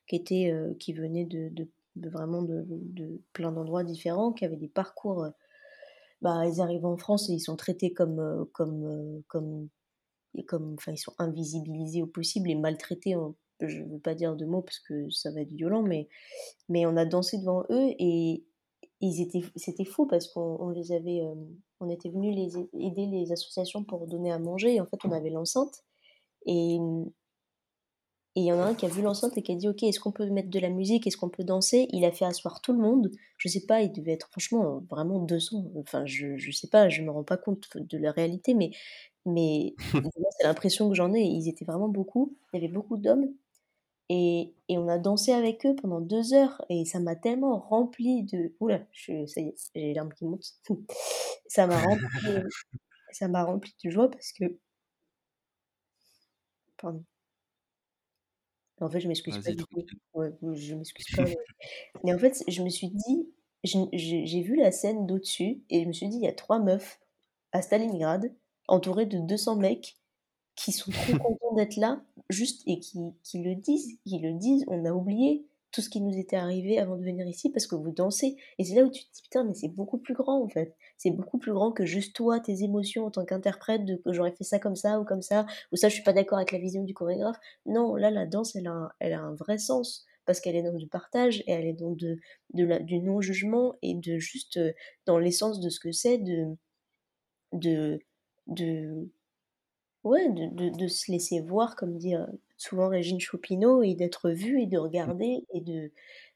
qui, 0.07 0.15
étaient, 0.15 0.51
qui 0.79 0.93
venaient 0.93 1.25
de, 1.25 1.49
de 1.49 1.69
de 1.95 2.09
vraiment 2.09 2.41
de, 2.41 3.21
plein 3.33 3.51
d'endroits 3.51 3.83
différents, 3.83 4.31
qui 4.31 4.45
avaient 4.45 4.57
des 4.57 4.67
parcours. 4.67 5.23
Euh, 5.23 5.29
bah, 6.21 6.45
ils 6.47 6.61
arrivent 6.61 6.85
en 6.85 6.97
France 6.97 7.29
et 7.29 7.33
ils 7.33 7.39
sont 7.39 7.55
traités 7.55 7.93
comme, 7.93 8.19
euh, 8.19 8.45
comme, 8.53 8.83
euh, 8.85 9.21
comme, 9.27 9.69
comme, 10.47 10.75
enfin, 10.77 10.91
ils 10.91 10.97
sont 10.97 11.13
invisibilisés 11.17 12.01
au 12.01 12.07
possible 12.07 12.49
et 12.49 12.55
maltraités. 12.55 13.15
je 13.59 13.81
ne 13.81 13.93
veux 13.93 13.99
pas 13.99 14.15
dire 14.15 14.35
de 14.35 14.45
mots 14.45 14.61
parce 14.61 14.79
que 14.79 15.09
ça 15.09 15.31
va 15.31 15.41
être 15.41 15.51
violent, 15.51 15.81
mais, 15.81 16.07
mais 16.69 16.85
on 16.85 16.95
a 16.97 17.05
dansé 17.05 17.37
devant 17.39 17.63
eux 17.69 17.89
et 17.99 18.45
ils 19.01 19.21
étaient, 19.21 19.43
c'était 19.55 19.85
fou 19.85 20.05
parce 20.05 20.27
qu'on 20.27 20.69
les 20.69 20.91
avait, 20.91 21.21
on 21.79 21.89
était 21.89 22.09
venu 22.09 22.31
les 22.31 22.55
aider 22.79 23.07
les 23.07 23.31
associations 23.31 23.83
pour 23.83 24.07
donner 24.07 24.31
à 24.31 24.37
manger 24.37 24.75
et 24.75 24.81
en 24.81 24.85
fait 24.85 25.03
on 25.03 25.11
avait 25.11 25.31
l'enceinte 25.31 25.83
et 26.45 26.77
et 28.35 28.41
il 28.41 28.45
y 28.45 28.51
en 28.53 28.59
a 28.59 28.63
un 28.63 28.75
qui 28.75 28.85
a 28.85 28.89
vu 28.89 29.01
l'enceinte 29.01 29.37
et 29.37 29.41
qui 29.43 29.51
a 29.51 29.55
dit 29.55 29.67
Ok, 29.67 29.83
est-ce 29.83 29.99
qu'on 29.99 30.13
peut 30.13 30.25
mettre 30.29 30.49
de 30.49 30.59
la 30.59 30.69
musique? 30.69 31.05
Est-ce 31.05 31.17
qu'on 31.17 31.29
peut 31.29 31.43
danser? 31.43 31.87
Il 31.91 32.05
a 32.05 32.11
fait 32.13 32.23
asseoir 32.25 32.61
tout 32.61 32.71
le 32.71 32.79
monde. 32.79 33.11
Je 33.37 33.49
sais 33.49 33.65
pas, 33.65 33.81
il 33.81 33.91
devait 33.91 34.13
être 34.13 34.29
franchement 34.29 34.83
vraiment 34.89 35.19
200. 35.19 35.71
Enfin, 35.75 36.05
je, 36.05 36.37
je 36.37 36.51
sais 36.51 36.67
pas, 36.69 36.87
je 36.87 37.01
me 37.01 37.11
rends 37.11 37.25
pas 37.25 37.37
compte 37.37 37.67
de 37.75 37.97
la 37.97 38.11
réalité, 38.11 38.53
mais, 38.53 38.71
mais 39.25 39.75
c'est 40.37 40.43
l'impression 40.45 40.89
que 40.89 40.95
j'en 40.95 41.13
ai. 41.13 41.21
Ils 41.23 41.49
étaient 41.49 41.65
vraiment 41.65 41.89
beaucoup. 41.89 42.37
Il 42.53 42.61
y 42.61 42.63
avait 42.63 42.73
beaucoup 42.73 42.97
d'hommes. 42.97 43.27
Et, 44.09 44.53
et, 44.69 44.77
on 44.77 44.87
a 44.89 44.97
dansé 44.97 45.31
avec 45.33 45.65
eux 45.65 45.75
pendant 45.75 46.01
deux 46.01 46.33
heures. 46.33 46.63
Et 46.69 46.85
ça 46.85 46.99
m'a 46.99 47.15
tellement 47.17 47.59
rempli 47.59 48.23
de. 48.23 48.55
Oula, 48.61 48.81
je, 48.93 49.25
ça 49.27 49.41
y 49.41 49.49
est, 49.49 49.55
j'ai 49.75 49.81
les 49.81 49.93
larmes 49.93 50.13
qui 50.13 50.25
montent. 50.25 50.53
ça 51.47 51.67
m'a 51.67 51.79
rempli, 51.79 52.05
ça 53.11 53.27
m'a 53.27 53.43
rempli 53.43 53.73
de 53.83 53.89
joie 53.91 54.09
parce 54.09 54.31
que. 54.33 54.45
Pardon. 56.77 57.03
En 58.81 58.89
fait, 58.89 58.99
je 58.99 59.07
m'excuse 59.07 59.37
pas 59.37 59.51
du 59.51 59.57
tout. 59.57 60.55
je 60.55 60.75
m'excuse 60.75 61.15
pas. 61.15 61.23
Mais... 62.03 62.13
en 62.13 62.17
fait, 62.17 62.43
je 62.47 62.61
me 62.63 62.69
suis 62.69 62.89
dit, 62.89 63.29
j'ai 63.63 64.41
vu 64.41 64.55
la 64.55 64.71
scène 64.71 65.05
d'au-dessus 65.05 65.63
et 65.69 65.83
je 65.83 65.87
me 65.87 65.93
suis 65.93 66.09
dit, 66.09 66.17
il 66.17 66.23
y 66.23 66.27
a 66.27 66.33
trois 66.33 66.59
meufs 66.59 66.99
à 67.51 67.61
Stalingrad, 67.61 68.33
entourées 68.67 69.05
de 69.05 69.19
200 69.19 69.57
mecs 69.57 69.97
qui 70.55 70.71
sont 70.71 70.91
trop 70.91 71.17
contents 71.17 71.55
d'être 71.55 71.77
là, 71.77 72.01
juste 72.29 72.63
et 72.65 72.79
qui, 72.79 72.99
qui, 73.23 73.41
le 73.41 73.55
disent, 73.55 73.97
qui 74.05 74.19
le 74.19 74.33
disent, 74.33 74.65
on 74.67 74.85
a 74.85 74.91
oublié 74.91 75.45
tout 75.71 75.81
ce 75.81 75.89
qui 75.89 76.01
nous 76.01 76.17
était 76.17 76.35
arrivé 76.35 76.79
avant 76.79 76.97
de 76.97 77.03
venir 77.03 77.25
ici 77.27 77.49
parce 77.49 77.67
que 77.67 77.75
vous 77.75 77.91
dansez. 77.91 78.35
Et 78.57 78.63
c'est 78.63 78.75
là 78.75 78.83
où 78.83 78.89
tu 78.89 79.03
te 79.03 79.13
dis, 79.13 79.21
putain, 79.21 79.43
mais 79.43 79.53
c'est 79.53 79.69
beaucoup 79.69 79.97
plus 79.97 80.13
grand 80.13 80.43
en 80.43 80.49
fait. 80.49 80.75
C'est 80.97 81.11
beaucoup 81.11 81.37
plus 81.37 81.53
grand 81.53 81.71
que 81.71 81.85
juste 81.85 82.15
toi, 82.15 82.39
tes 82.39 82.63
émotions 82.63 83.05
en 83.05 83.11
tant 83.11 83.25
qu'interprète, 83.25 83.85
de 83.85 83.95
que 83.95 84.11
j'aurais 84.13 84.33
fait 84.33 84.43
ça 84.43 84.59
comme 84.59 84.75
ça 84.75 84.99
ou 84.99 85.05
comme 85.05 85.21
ça, 85.21 85.45
ou 85.71 85.75
ça, 85.75 85.89
je 85.89 85.95
suis 85.95 86.03
pas 86.03 86.13
d'accord 86.13 86.37
avec 86.37 86.51
la 86.51 86.59
vision 86.59 86.83
du 86.83 86.93
chorégraphe. 86.93 87.37
Non, 87.65 87.95
là, 87.95 88.11
la 88.11 88.25
danse, 88.25 88.55
elle 88.55 88.67
a 88.67 88.91
un, 88.99 89.35
vrai 89.35 89.57
sens 89.57 90.05
parce 90.25 90.39
qu'elle 90.39 90.55
est 90.55 90.63
dans 90.63 90.77
du 90.77 90.87
partage 90.87 91.41
et 91.47 91.51
elle 91.51 91.65
est 91.65 91.73
dans 91.73 91.91
du 91.91 92.19
non-jugement 92.99 93.75
et 93.81 93.95
de 93.95 94.17
juste 94.17 94.57
euh, 94.57 94.71
dans 95.05 95.17
l'essence 95.17 95.59
de 95.59 95.69
ce 95.69 95.79
que 95.79 95.91
c'est 95.91 96.17
de, 96.19 96.55
de, 97.53 97.99
ouais, 100.03 100.29
de, 100.29 100.47
de, 100.55 100.69
de 100.77 100.87
se 100.87 101.11
laisser 101.11 101.41
voir, 101.41 101.75
comme 101.75 101.97
dit 101.97 102.15
euh, 102.15 102.25
souvent 102.57 102.89
Régine 102.89 103.19
Choupineau, 103.19 103.83
et 103.83 103.95
d'être 103.95 104.29
vue 104.31 104.61
et 104.61 104.67
de 104.67 104.77
regarder 104.77 105.45
et 105.53 105.61
de, 105.61 105.91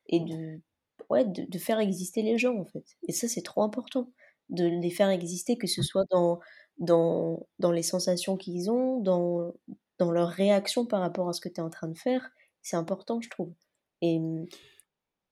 et 0.08 0.20
de, 0.22 0.60
ouais, 1.10 1.26
de, 1.26 1.44
de 1.50 1.58
faire 1.60 1.80
exister 1.80 2.22
les 2.22 2.38
gens 2.38 2.58
en 2.58 2.66
fait. 2.66 2.86
Et 3.08 3.12
ça, 3.14 3.28
c'est 3.28 3.42
trop 3.44 3.64
important 3.64 4.12
de 4.50 4.66
les 4.66 4.92
faire 4.92 5.10
exister, 5.10 5.58
que 5.58 5.68
ce 5.68 5.82
soit 5.82 6.06
dans, 6.12 6.40
dans, 6.78 7.48
dans 7.60 7.72
les 7.72 7.84
sensations 7.84 8.38
qu'ils 8.38 8.70
ont, 8.72 9.00
dans, 9.00 9.54
dans 10.00 10.12
leur 10.12 10.30
réaction 10.30 10.86
par 10.86 11.02
rapport 11.02 11.30
à 11.30 11.34
ce 11.34 11.42
que 11.42 11.50
tu 11.50 11.56
es 11.56 11.64
en 11.64 11.70
train 11.70 11.88
de 11.88 11.98
faire. 11.98 12.30
C'est 12.62 12.78
important, 12.78 13.22
je 13.22 13.30
trouve. 13.30 13.54
Et 14.02 14.20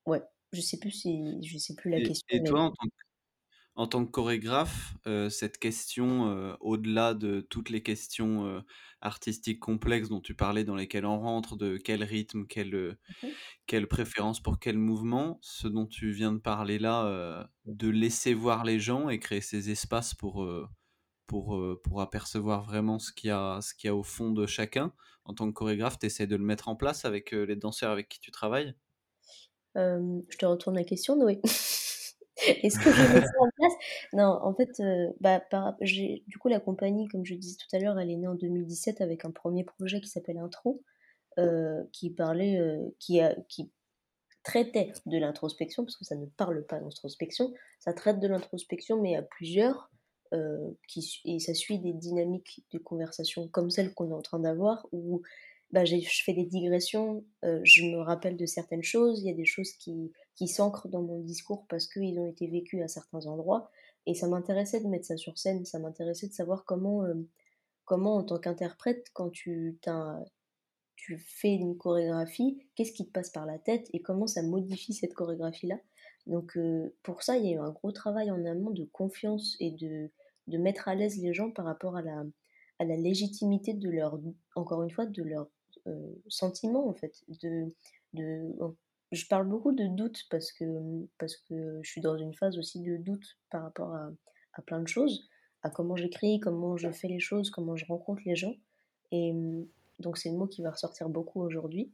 ouais, 0.05 0.21
je 0.51 0.61
sais 0.61 0.77
plus 0.77 0.91
si 0.91 1.41
je 1.43 1.57
sais 1.57 1.75
plus 1.75 1.89
la 1.91 1.99
Et, 1.99 2.03
question. 2.03 2.25
et 2.29 2.39
mais- 2.39 2.49
toi, 2.49 2.61
en 2.61 2.71
tant 2.71 2.85
que, 2.87 3.02
en 3.75 3.87
tant 3.87 4.05
que 4.05 4.11
chorégraphe, 4.11 4.95
euh, 5.07 5.29
cette 5.29 5.57
question, 5.57 6.29
euh, 6.29 6.55
au-delà 6.59 7.13
de 7.15 7.41
toutes 7.41 7.69
les 7.69 7.81
questions 7.81 8.45
euh, 8.45 8.61
artistiques 9.01 9.59
complexes 9.59 10.09
dont 10.09 10.21
tu 10.21 10.35
parlais, 10.35 10.63
dans 10.63 10.75
lesquelles 10.75 11.05
on 11.05 11.19
rentre, 11.19 11.55
de 11.57 11.77
quel 11.77 12.03
rythme, 12.03 12.45
quelle, 12.45 12.97
Mhm. 13.07 13.33
quelle 13.67 13.87
préférence 13.87 14.41
pour 14.41 14.59
quel 14.59 14.77
mouvement, 14.77 15.39
ce 15.41 15.67
dont 15.67 15.87
tu 15.87 16.11
viens 16.11 16.33
de 16.33 16.39
parler 16.39 16.79
là, 16.79 17.49
de 17.65 17.89
laisser 17.89 18.33
voir 18.33 18.63
les 18.65 18.79
gens 18.79 19.09
et 19.09 19.19
créer 19.19 19.41
ces 19.41 19.69
espaces 19.71 20.13
pour, 20.15 20.47
pour, 21.27 21.61
pour 21.83 22.01
apercevoir 22.01 22.63
vraiment 22.63 22.99
ce 22.99 23.11
qu'il 23.13 23.29
y, 23.29 23.31
a, 23.31 23.61
ce 23.61 23.73
qu'il 23.75 23.87
y 23.87 23.91
a 23.91 23.95
au 23.95 24.03
fond 24.03 24.31
de 24.31 24.45
chacun. 24.47 24.93
En 25.25 25.33
tant 25.33 25.47
que 25.47 25.53
chorégraphe, 25.53 25.99
tu 25.99 26.07
essaies 26.07 26.27
de 26.27 26.35
le 26.35 26.43
mettre 26.45 26.69
en 26.69 26.75
place 26.75 27.05
avec 27.05 27.31
les 27.31 27.55
danseurs 27.55 27.91
avec 27.91 28.09
qui 28.09 28.19
tu 28.19 28.31
travailles? 28.31 28.75
Je 29.75 30.37
te 30.37 30.45
retourne 30.45 30.75
la 30.75 30.83
question, 30.83 31.15
Noé. 31.15 31.41
Est-ce 32.63 32.79
que 32.79 32.91
je 32.91 33.01
mets 33.13 33.21
ça 33.21 33.33
en 33.39 33.49
place? 33.55 33.73
Non, 34.13 34.39
en 34.41 34.53
fait, 34.53 34.79
euh, 34.79 35.11
bah, 35.19 35.41
du 35.81 36.37
coup, 36.39 36.47
la 36.49 36.59
compagnie, 36.59 37.07
comme 37.07 37.25
je 37.25 37.35
disais 37.35 37.57
tout 37.57 37.75
à 37.75 37.79
l'heure, 37.79 37.99
elle 37.99 38.11
est 38.11 38.15
née 38.15 38.27
en 38.27 38.35
2017 38.35 39.01
avec 39.01 39.25
un 39.25 39.31
premier 39.31 39.63
projet 39.63 40.01
qui 40.01 40.09
s'appelle 40.09 40.37
Intro, 40.37 40.83
euh, 41.39 41.83
qui 41.91 42.09
parlait, 42.09 42.59
euh, 42.59 42.79
qui, 42.99 43.19
a, 43.21 43.35
qui 43.49 43.71
traitait 44.43 44.91
de 45.05 45.17
l'introspection, 45.17 45.83
parce 45.85 45.97
que 45.97 46.05
ça 46.05 46.15
ne 46.15 46.25
parle 46.25 46.65
pas 46.65 46.79
d'introspection, 46.79 47.53
ça 47.79 47.93
traite 47.93 48.19
de 48.19 48.27
l'introspection, 48.27 49.01
mais 49.01 49.15
à 49.15 49.21
plusieurs, 49.21 49.89
qui, 50.87 51.21
et 51.25 51.37
ça 51.37 51.53
suit 51.53 51.77
des 51.77 51.93
dynamiques 51.93 52.65
de 52.71 52.79
conversation 52.79 53.47
comme 53.49 53.69
celle 53.69 53.93
qu'on 53.93 54.09
est 54.09 54.15
en 54.15 54.23
train 54.23 54.39
d'avoir, 54.39 54.87
où 54.91 55.21
bah, 55.73 55.85
je 55.85 56.23
fais 56.23 56.33
des 56.33 56.45
digressions, 56.45 57.25
euh, 57.43 57.59
je 57.63 57.83
me 57.83 57.97
rappelle 57.97 58.37
de 58.37 58.45
certaines 58.45 58.83
choses, 58.83 59.21
il 59.21 59.25
y 59.25 59.31
a 59.31 59.33
des 59.33 59.43
choses 59.43 59.71
qui, 59.73 60.11
qui 60.35 60.47
s'ancrent 60.47 60.87
dans 60.87 61.01
mon 61.01 61.19
discours 61.19 61.65
parce 61.67 61.87
qu'ils 61.87 62.19
ont 62.19 62.27
été 62.27 62.45
vécus 62.47 62.83
à 62.83 62.87
certains 62.87 63.25
endroits, 63.25 63.71
et 64.05 64.13
ça 64.13 64.27
m'intéressait 64.27 64.81
de 64.81 64.87
mettre 64.87 65.07
ça 65.07 65.17
sur 65.17 65.39
scène, 65.39 65.65
ça 65.65 65.79
m'intéressait 65.79 66.27
de 66.27 66.33
savoir 66.33 66.63
comment, 66.65 67.03
euh, 67.05 67.15
comment 67.85 68.17
en 68.17 68.23
tant 68.23 68.37
qu'interprète, 68.37 69.07
quand 69.13 69.31
tu 69.31 69.79
tu 70.95 71.17
fais 71.17 71.55
une 71.55 71.75
chorégraphie, 71.75 72.59
qu'est-ce 72.75 72.93
qui 72.93 73.07
te 73.07 73.11
passe 73.11 73.31
par 73.31 73.47
la 73.47 73.57
tête 73.57 73.89
et 73.93 74.01
comment 74.01 74.27
ça 74.27 74.43
modifie 74.43 74.93
cette 74.93 75.15
chorégraphie-là. 75.15 75.79
Donc 76.27 76.55
euh, 76.55 76.95
pour 77.01 77.23
ça, 77.23 77.35
il 77.37 77.45
y 77.45 77.49
a 77.49 77.57
eu 77.57 77.59
un 77.59 77.71
gros 77.71 77.91
travail 77.91 78.29
en 78.29 78.45
amont 78.45 78.69
de 78.69 78.85
confiance 78.85 79.57
et 79.59 79.71
de, 79.71 80.11
de 80.47 80.57
mettre 80.59 80.87
à 80.87 80.93
l'aise 80.93 81.17
les 81.17 81.33
gens 81.33 81.49
par 81.49 81.65
rapport 81.65 81.97
à 81.97 82.03
la, 82.03 82.23
à 82.77 82.85
la 82.85 82.95
légitimité 82.95 83.73
de 83.73 83.89
leur, 83.89 84.19
encore 84.55 84.83
une 84.83 84.91
fois, 84.91 85.07
de 85.07 85.23
leurs 85.23 85.49
euh, 85.87 86.13
sentiments 86.27 86.87
en 86.87 86.93
fait. 86.93 87.23
De, 87.41 87.73
de, 88.13 88.51
je 89.11 89.27
parle 89.27 89.47
beaucoup 89.47 89.71
de 89.71 89.87
doute 89.87 90.25
parce 90.29 90.51
que, 90.51 90.65
parce 91.17 91.35
que 91.37 91.79
je 91.81 91.89
suis 91.89 92.01
dans 92.01 92.17
une 92.17 92.33
phase 92.33 92.57
aussi 92.57 92.81
de 92.81 92.97
doute 92.97 93.37
par 93.49 93.63
rapport 93.63 93.93
à, 93.93 94.11
à 94.53 94.61
plein 94.61 94.81
de 94.81 94.87
choses, 94.87 95.29
à 95.61 95.69
comment 95.69 95.95
j'écris, 95.95 96.39
comment 96.39 96.77
je 96.77 96.89
fais 96.91 97.07
les 97.07 97.19
choses, 97.19 97.49
comment 97.49 97.75
je 97.75 97.85
rencontre 97.85 98.21
les 98.25 98.35
gens. 98.35 98.55
Et 99.11 99.33
donc 99.99 100.17
c'est 100.17 100.29
le 100.29 100.37
mot 100.37 100.47
qui 100.47 100.61
va 100.61 100.71
ressortir 100.71 101.09
beaucoup 101.09 101.41
aujourd'hui, 101.41 101.91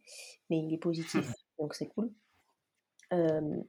mais 0.49 0.59
il 0.59 0.73
est 0.73 0.77
positif, 0.77 1.31
donc 1.59 1.75
c'est 1.75 1.87
cool. 1.87 2.11
Euh, 3.13 3.61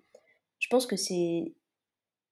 je 0.58 0.68
pense 0.68 0.86
que 0.86 0.96
c'est... 0.96 1.54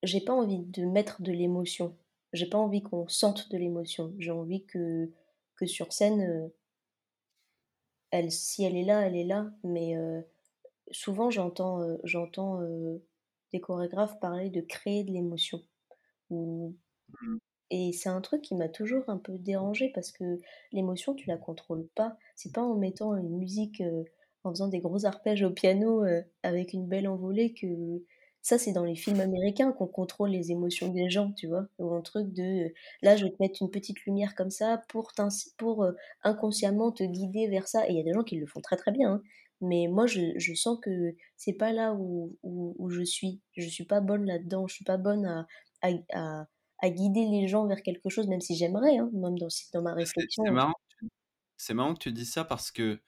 J'ai 0.05 0.21
pas 0.21 0.33
envie 0.33 0.61
de 0.61 0.85
mettre 0.85 1.23
de 1.23 1.33
l'émotion. 1.33 1.97
J'ai 2.33 2.47
pas 2.47 2.59
envie 2.59 2.83
qu'on 2.83 3.09
sente 3.09 3.51
de 3.51 3.59
l'émotion. 3.59 4.15
J'ai 4.19 4.31
envie 4.31 4.65
que, 4.65 5.11
que 5.57 5.67
sur 5.67 5.93
scène, 5.93 6.21
euh, 6.21 6.49
elle, 8.11 8.31
si 8.33 8.65
elle 8.65 8.77
est 8.77 8.85
là, 8.85 9.07
elle 9.07 9.17
est 9.17 9.25
là. 9.25 9.51
Mais 9.65 9.97
euh, 9.97 10.21
souvent, 10.91 11.31
j'entends 11.31 11.83
euh, 11.83 11.97
j'entends 12.05 12.63
euh, 12.63 13.03
des 13.53 13.61
chorégraphes 13.61 14.21
parler 14.21 14.51
de 14.51 14.61
créer 14.61 15.05
de 15.05 15.13
l'émotion. 15.13 15.63
Ou 16.31 16.77
et 17.71 17.93
c'est 17.93 18.09
un 18.09 18.21
truc 18.21 18.43
qui 18.43 18.55
m'a 18.55 18.69
toujours 18.69 19.05
un 19.09 19.19
peu 19.19 19.37
dérangé 19.39 19.91
parce 19.95 20.11
que 20.11 20.39
l'émotion, 20.73 21.15
tu 21.15 21.29
la 21.29 21.37
contrôles 21.37 21.87
pas. 21.95 22.17
C'est 22.35 22.53
pas 22.53 22.63
en 22.63 22.75
mettant 22.75 23.15
une 23.17 23.37
musique, 23.37 23.81
euh, 23.83 24.05
en 24.45 24.51
faisant 24.51 24.69
des 24.69 24.81
gros 24.81 25.05
arpèges 25.05 25.43
au 25.43 25.51
piano 25.51 26.05
euh, 26.05 26.23
avec 26.43 26.73
une 26.73 26.87
belle 26.87 27.09
envolée 27.09 27.53
que. 27.55 28.03
Ça, 28.43 28.59
c'est 28.59 28.73
dans 28.73 28.85
les 28.85 28.95
films 28.95 29.21
américains 29.21 29.73
qu'on 29.73 29.87
contrôle 29.87 30.31
les 30.31 30.53
émotions 30.53 30.89
des 30.93 31.11
gens, 31.11 31.33
tu 31.33 31.49
vois. 31.49 31.67
Ou 31.79 31.95
un 31.95 32.01
truc 32.01 32.33
de. 32.33 32.73
Là, 33.03 33.17
je 33.17 33.25
vais 33.25 33.31
te 33.31 33.37
mettre 33.41 33.61
une 33.61 33.71
petite 33.71 34.01
lumière 34.05 34.35
comme 34.35 34.51
ça 34.51 34.83
pour, 34.89 35.13
pour 35.59 35.85
euh, 35.85 35.93
inconsciemment 36.23 36.93
te 36.93 37.03
guider 37.03 37.49
vers 37.49 37.69
ça. 37.69 37.87
Et 37.89 37.93
il 37.93 37.97
y 37.97 38.01
a 38.01 38.05
des 38.05 38.13
gens 38.13 38.25
qui 38.25 38.37
le 38.37 38.47
font 38.47 38.61
très 38.61 38.77
très 38.77 38.93
bien. 38.93 39.15
Hein. 39.15 39.23
Mais 39.61 39.89
moi, 39.89 40.07
je, 40.07 40.39
je 40.39 40.55
sens 40.55 40.79
que 40.81 41.15
c'est 41.37 41.53
pas 41.53 41.73
là 41.73 41.93
où, 41.93 42.37
où, 42.43 42.75
où, 42.79 42.91
je 42.91 43.03
suis. 43.03 43.41
Je 43.57 43.69
suis 43.69 43.85
pas 43.85 44.01
bonne 44.01 44.25
là-dedans. 44.25 44.67
Je 44.69 44.75
suis 44.75 44.85
pas 44.85 44.97
bonne 44.99 45.27
à, 45.27 45.47
à, 45.83 45.91
à 46.13 46.47
à 46.81 46.91
guider 46.91 47.27
les 47.27 47.49
gens 47.49 47.67
vers 47.67 47.83
quelque 47.83 48.09
chose, 48.09 48.29
même 48.29 48.41
si 48.41 48.57
j'aimerais, 48.57 48.97
hein, 48.99 49.11
même 49.13 49.39
dans, 49.39 49.49
dans 49.73 49.83
ma 49.83 49.95
réflexion. 49.95 50.45
C'est 50.45 50.53
marrant, 50.53 50.75
marrant, 51.75 51.95
que 51.95 51.99
tu 51.99 52.13
dis 52.13 52.27
ça 52.27 52.45
parce 52.45 52.71
que 52.71 53.01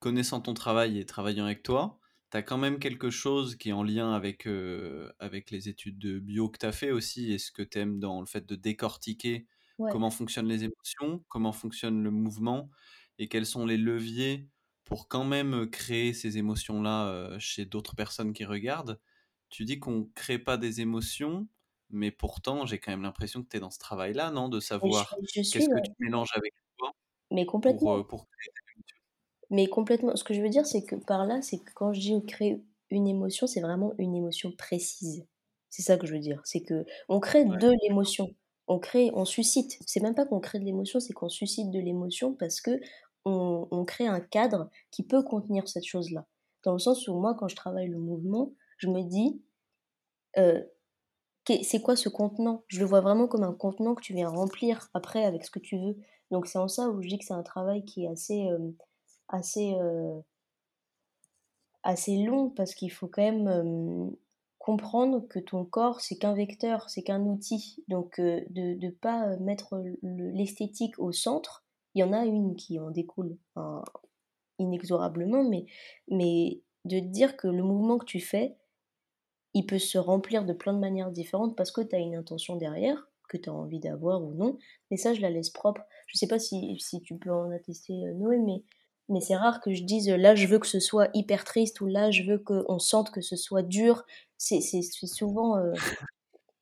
connaissant 0.00 0.40
ton 0.40 0.54
travail 0.54 0.98
et 0.98 1.06
travaillant 1.06 1.44
avec 1.44 1.62
toi, 1.62 1.99
tu 2.30 2.36
as 2.36 2.42
quand 2.42 2.58
même 2.58 2.78
quelque 2.78 3.10
chose 3.10 3.56
qui 3.56 3.70
est 3.70 3.72
en 3.72 3.82
lien 3.82 4.12
avec, 4.12 4.46
euh, 4.46 5.12
avec 5.18 5.50
les 5.50 5.68
études 5.68 5.98
de 5.98 6.18
bio 6.18 6.48
que 6.48 6.58
tu 6.58 6.66
as 6.66 6.72
fait 6.72 6.90
aussi 6.90 7.32
et 7.32 7.38
ce 7.38 7.50
que 7.52 7.62
tu 7.62 7.78
aimes 7.78 7.98
dans 8.00 8.20
le 8.20 8.26
fait 8.26 8.46
de 8.46 8.54
décortiquer 8.54 9.46
ouais. 9.78 9.90
comment 9.90 10.10
fonctionnent 10.10 10.48
les 10.48 10.64
émotions, 10.64 11.24
comment 11.28 11.52
fonctionne 11.52 12.02
le 12.02 12.10
mouvement 12.10 12.70
et 13.18 13.28
quels 13.28 13.46
sont 13.46 13.66
les 13.66 13.76
leviers 13.76 14.48
pour 14.84 15.08
quand 15.08 15.24
même 15.24 15.70
créer 15.70 16.12
ces 16.12 16.38
émotions-là 16.38 17.08
euh, 17.08 17.38
chez 17.38 17.64
d'autres 17.64 17.94
personnes 17.94 18.32
qui 18.32 18.44
regardent. 18.44 19.00
Tu 19.48 19.64
dis 19.64 19.78
qu'on 19.78 19.98
ne 20.00 20.04
crée 20.14 20.38
pas 20.38 20.56
des 20.56 20.80
émotions, 20.80 21.48
mais 21.90 22.10
pourtant, 22.10 22.66
j'ai 22.66 22.78
quand 22.78 22.92
même 22.92 23.02
l'impression 23.02 23.42
que 23.42 23.48
tu 23.48 23.56
es 23.56 23.60
dans 23.60 23.70
ce 23.70 23.78
travail-là, 23.78 24.30
non 24.30 24.48
De 24.48 24.60
savoir 24.60 25.14
qu'est-ce 25.32 25.68
que 25.68 25.80
tu 25.80 25.92
mélanges 26.00 26.32
avec 26.34 26.54
toi 26.78 26.92
mais 27.30 27.46
complètement. 27.46 27.78
pour, 27.78 27.92
euh, 27.92 28.04
pour 28.04 28.28
créer 28.28 28.52
Mais 29.50 29.66
complètement. 29.66 30.14
Ce 30.16 30.24
que 30.24 30.34
je 30.34 30.40
veux 30.42 30.48
dire, 30.48 30.66
c'est 30.66 30.84
que 30.84 30.96
par 30.96 31.26
là, 31.26 31.42
c'est 31.42 31.58
que 31.58 31.70
quand 31.74 31.92
je 31.92 32.00
dis 32.00 32.24
créer 32.26 32.62
une 32.90 33.06
émotion, 33.08 33.46
c'est 33.46 33.60
vraiment 33.60 33.92
une 33.98 34.14
émotion 34.14 34.52
précise. 34.52 35.26
C'est 35.70 35.82
ça 35.82 35.96
que 35.96 36.06
je 36.06 36.12
veux 36.14 36.20
dire. 36.20 36.40
C'est 36.44 36.62
que 36.62 36.84
on 37.08 37.20
crée 37.20 37.44
Ouais. 37.44 37.60
de 37.60 37.70
l'émotion. 37.82 38.34
On 38.68 38.78
crée, 38.78 39.10
on 39.14 39.24
suscite. 39.24 39.78
C'est 39.86 40.00
même 40.00 40.14
pas 40.14 40.26
qu'on 40.26 40.40
crée 40.40 40.58
de 40.60 40.64
l'émotion, 40.64 41.00
c'est 41.00 41.12
qu'on 41.12 41.28
suscite 41.28 41.70
de 41.70 41.80
l'émotion 41.80 42.34
parce 42.34 42.60
que 42.60 42.80
on, 43.24 43.66
on 43.70 43.84
crée 43.84 44.06
un 44.06 44.20
cadre 44.20 44.70
qui 44.90 45.02
peut 45.04 45.22
contenir 45.22 45.68
cette 45.68 45.84
chose-là. 45.84 46.26
Dans 46.64 46.72
le 46.72 46.78
sens 46.78 47.08
où 47.08 47.14
moi, 47.18 47.34
quand 47.34 47.48
je 47.48 47.56
travaille 47.56 47.88
le 47.88 47.98
mouvement, 47.98 48.52
je 48.78 48.88
me 48.88 49.02
dis, 49.02 49.42
euh, 50.38 50.62
c'est 51.62 51.82
quoi 51.82 51.96
ce 51.96 52.08
contenant? 52.08 52.64
Je 52.68 52.78
le 52.80 52.86
vois 52.86 53.00
vraiment 53.00 53.26
comme 53.26 53.42
un 53.42 53.52
contenant 53.52 53.94
que 53.94 54.02
tu 54.02 54.14
viens 54.14 54.28
remplir 54.28 54.88
après 54.94 55.24
avec 55.24 55.44
ce 55.44 55.50
que 55.50 55.58
tu 55.58 55.76
veux. 55.78 55.96
Donc 56.30 56.46
c'est 56.46 56.58
en 56.58 56.68
ça 56.68 56.88
où 56.90 57.02
je 57.02 57.08
dis 57.08 57.18
que 57.18 57.24
c'est 57.24 57.34
un 57.34 57.42
travail 57.42 57.84
qui 57.84 58.04
est 58.04 58.08
assez, 58.08 58.46
euh, 58.48 58.70
assez, 59.30 59.74
euh, 59.80 60.20
assez 61.82 62.16
long 62.24 62.50
parce 62.50 62.74
qu'il 62.74 62.90
faut 62.92 63.08
quand 63.08 63.22
même 63.22 64.14
comprendre 64.58 65.26
que 65.28 65.38
ton 65.38 65.64
corps 65.64 66.00
c'est 66.00 66.16
qu'un 66.18 66.34
vecteur, 66.34 66.88
c'est 66.90 67.02
qu'un 67.02 67.22
outil. 67.22 67.82
Donc 67.88 68.18
euh, 68.18 68.40
de 68.50 68.74
ne 68.74 68.90
pas 68.90 69.36
mettre 69.38 69.76
le- 70.02 70.30
l'esthétique 70.30 70.98
au 70.98 71.12
centre, 71.12 71.64
il 71.94 72.00
y 72.00 72.04
en 72.04 72.12
a 72.12 72.24
une 72.24 72.56
qui 72.56 72.78
en 72.78 72.90
découle 72.90 73.36
inexorablement, 74.58 75.42
mais, 75.48 75.66
mais 76.08 76.60
de 76.84 76.98
dire 77.00 77.36
que 77.36 77.48
le 77.48 77.62
mouvement 77.62 77.98
que 77.98 78.04
tu 78.04 78.20
fais, 78.20 78.56
il 79.54 79.66
peut 79.66 79.78
se 79.78 79.98
remplir 79.98 80.44
de 80.44 80.52
plein 80.52 80.72
de 80.72 80.78
manières 80.78 81.10
différentes 81.10 81.56
parce 81.56 81.72
que 81.72 81.80
tu 81.80 81.94
as 81.96 81.98
une 81.98 82.14
intention 82.16 82.56
derrière, 82.56 83.08
que 83.28 83.36
tu 83.36 83.48
as 83.48 83.54
envie 83.54 83.80
d'avoir 83.80 84.22
ou 84.22 84.32
non. 84.34 84.58
Mais 84.90 84.96
ça, 84.96 85.14
je 85.14 85.20
la 85.20 85.30
laisse 85.30 85.50
propre. 85.50 85.82
Je 86.08 86.18
sais 86.18 86.26
pas 86.28 86.38
si, 86.38 86.78
si 86.80 87.00
tu 87.02 87.16
peux 87.16 87.32
en 87.32 87.50
attester, 87.50 87.92
euh, 88.06 88.14
Noé, 88.14 88.38
mais, 88.38 88.62
mais 89.10 89.20
c'est 89.20 89.36
rare 89.36 89.60
que 89.60 89.74
je 89.74 89.82
dise 89.84 90.08
euh, 90.10 90.16
là, 90.16 90.34
je 90.34 90.46
veux 90.46 90.58
que 90.58 90.66
ce 90.66 90.80
soit 90.80 91.08
hyper 91.14 91.44
triste 91.44 91.80
ou 91.80 91.86
là, 91.86 92.10
je 92.10 92.22
veux 92.24 92.38
qu'on 92.38 92.78
sente 92.78 93.10
que 93.12 93.20
ce 93.20 93.36
soit 93.36 93.62
dur. 93.62 94.04
C'est 94.38 94.60
souvent. 95.06 95.58
euh, 95.58 95.78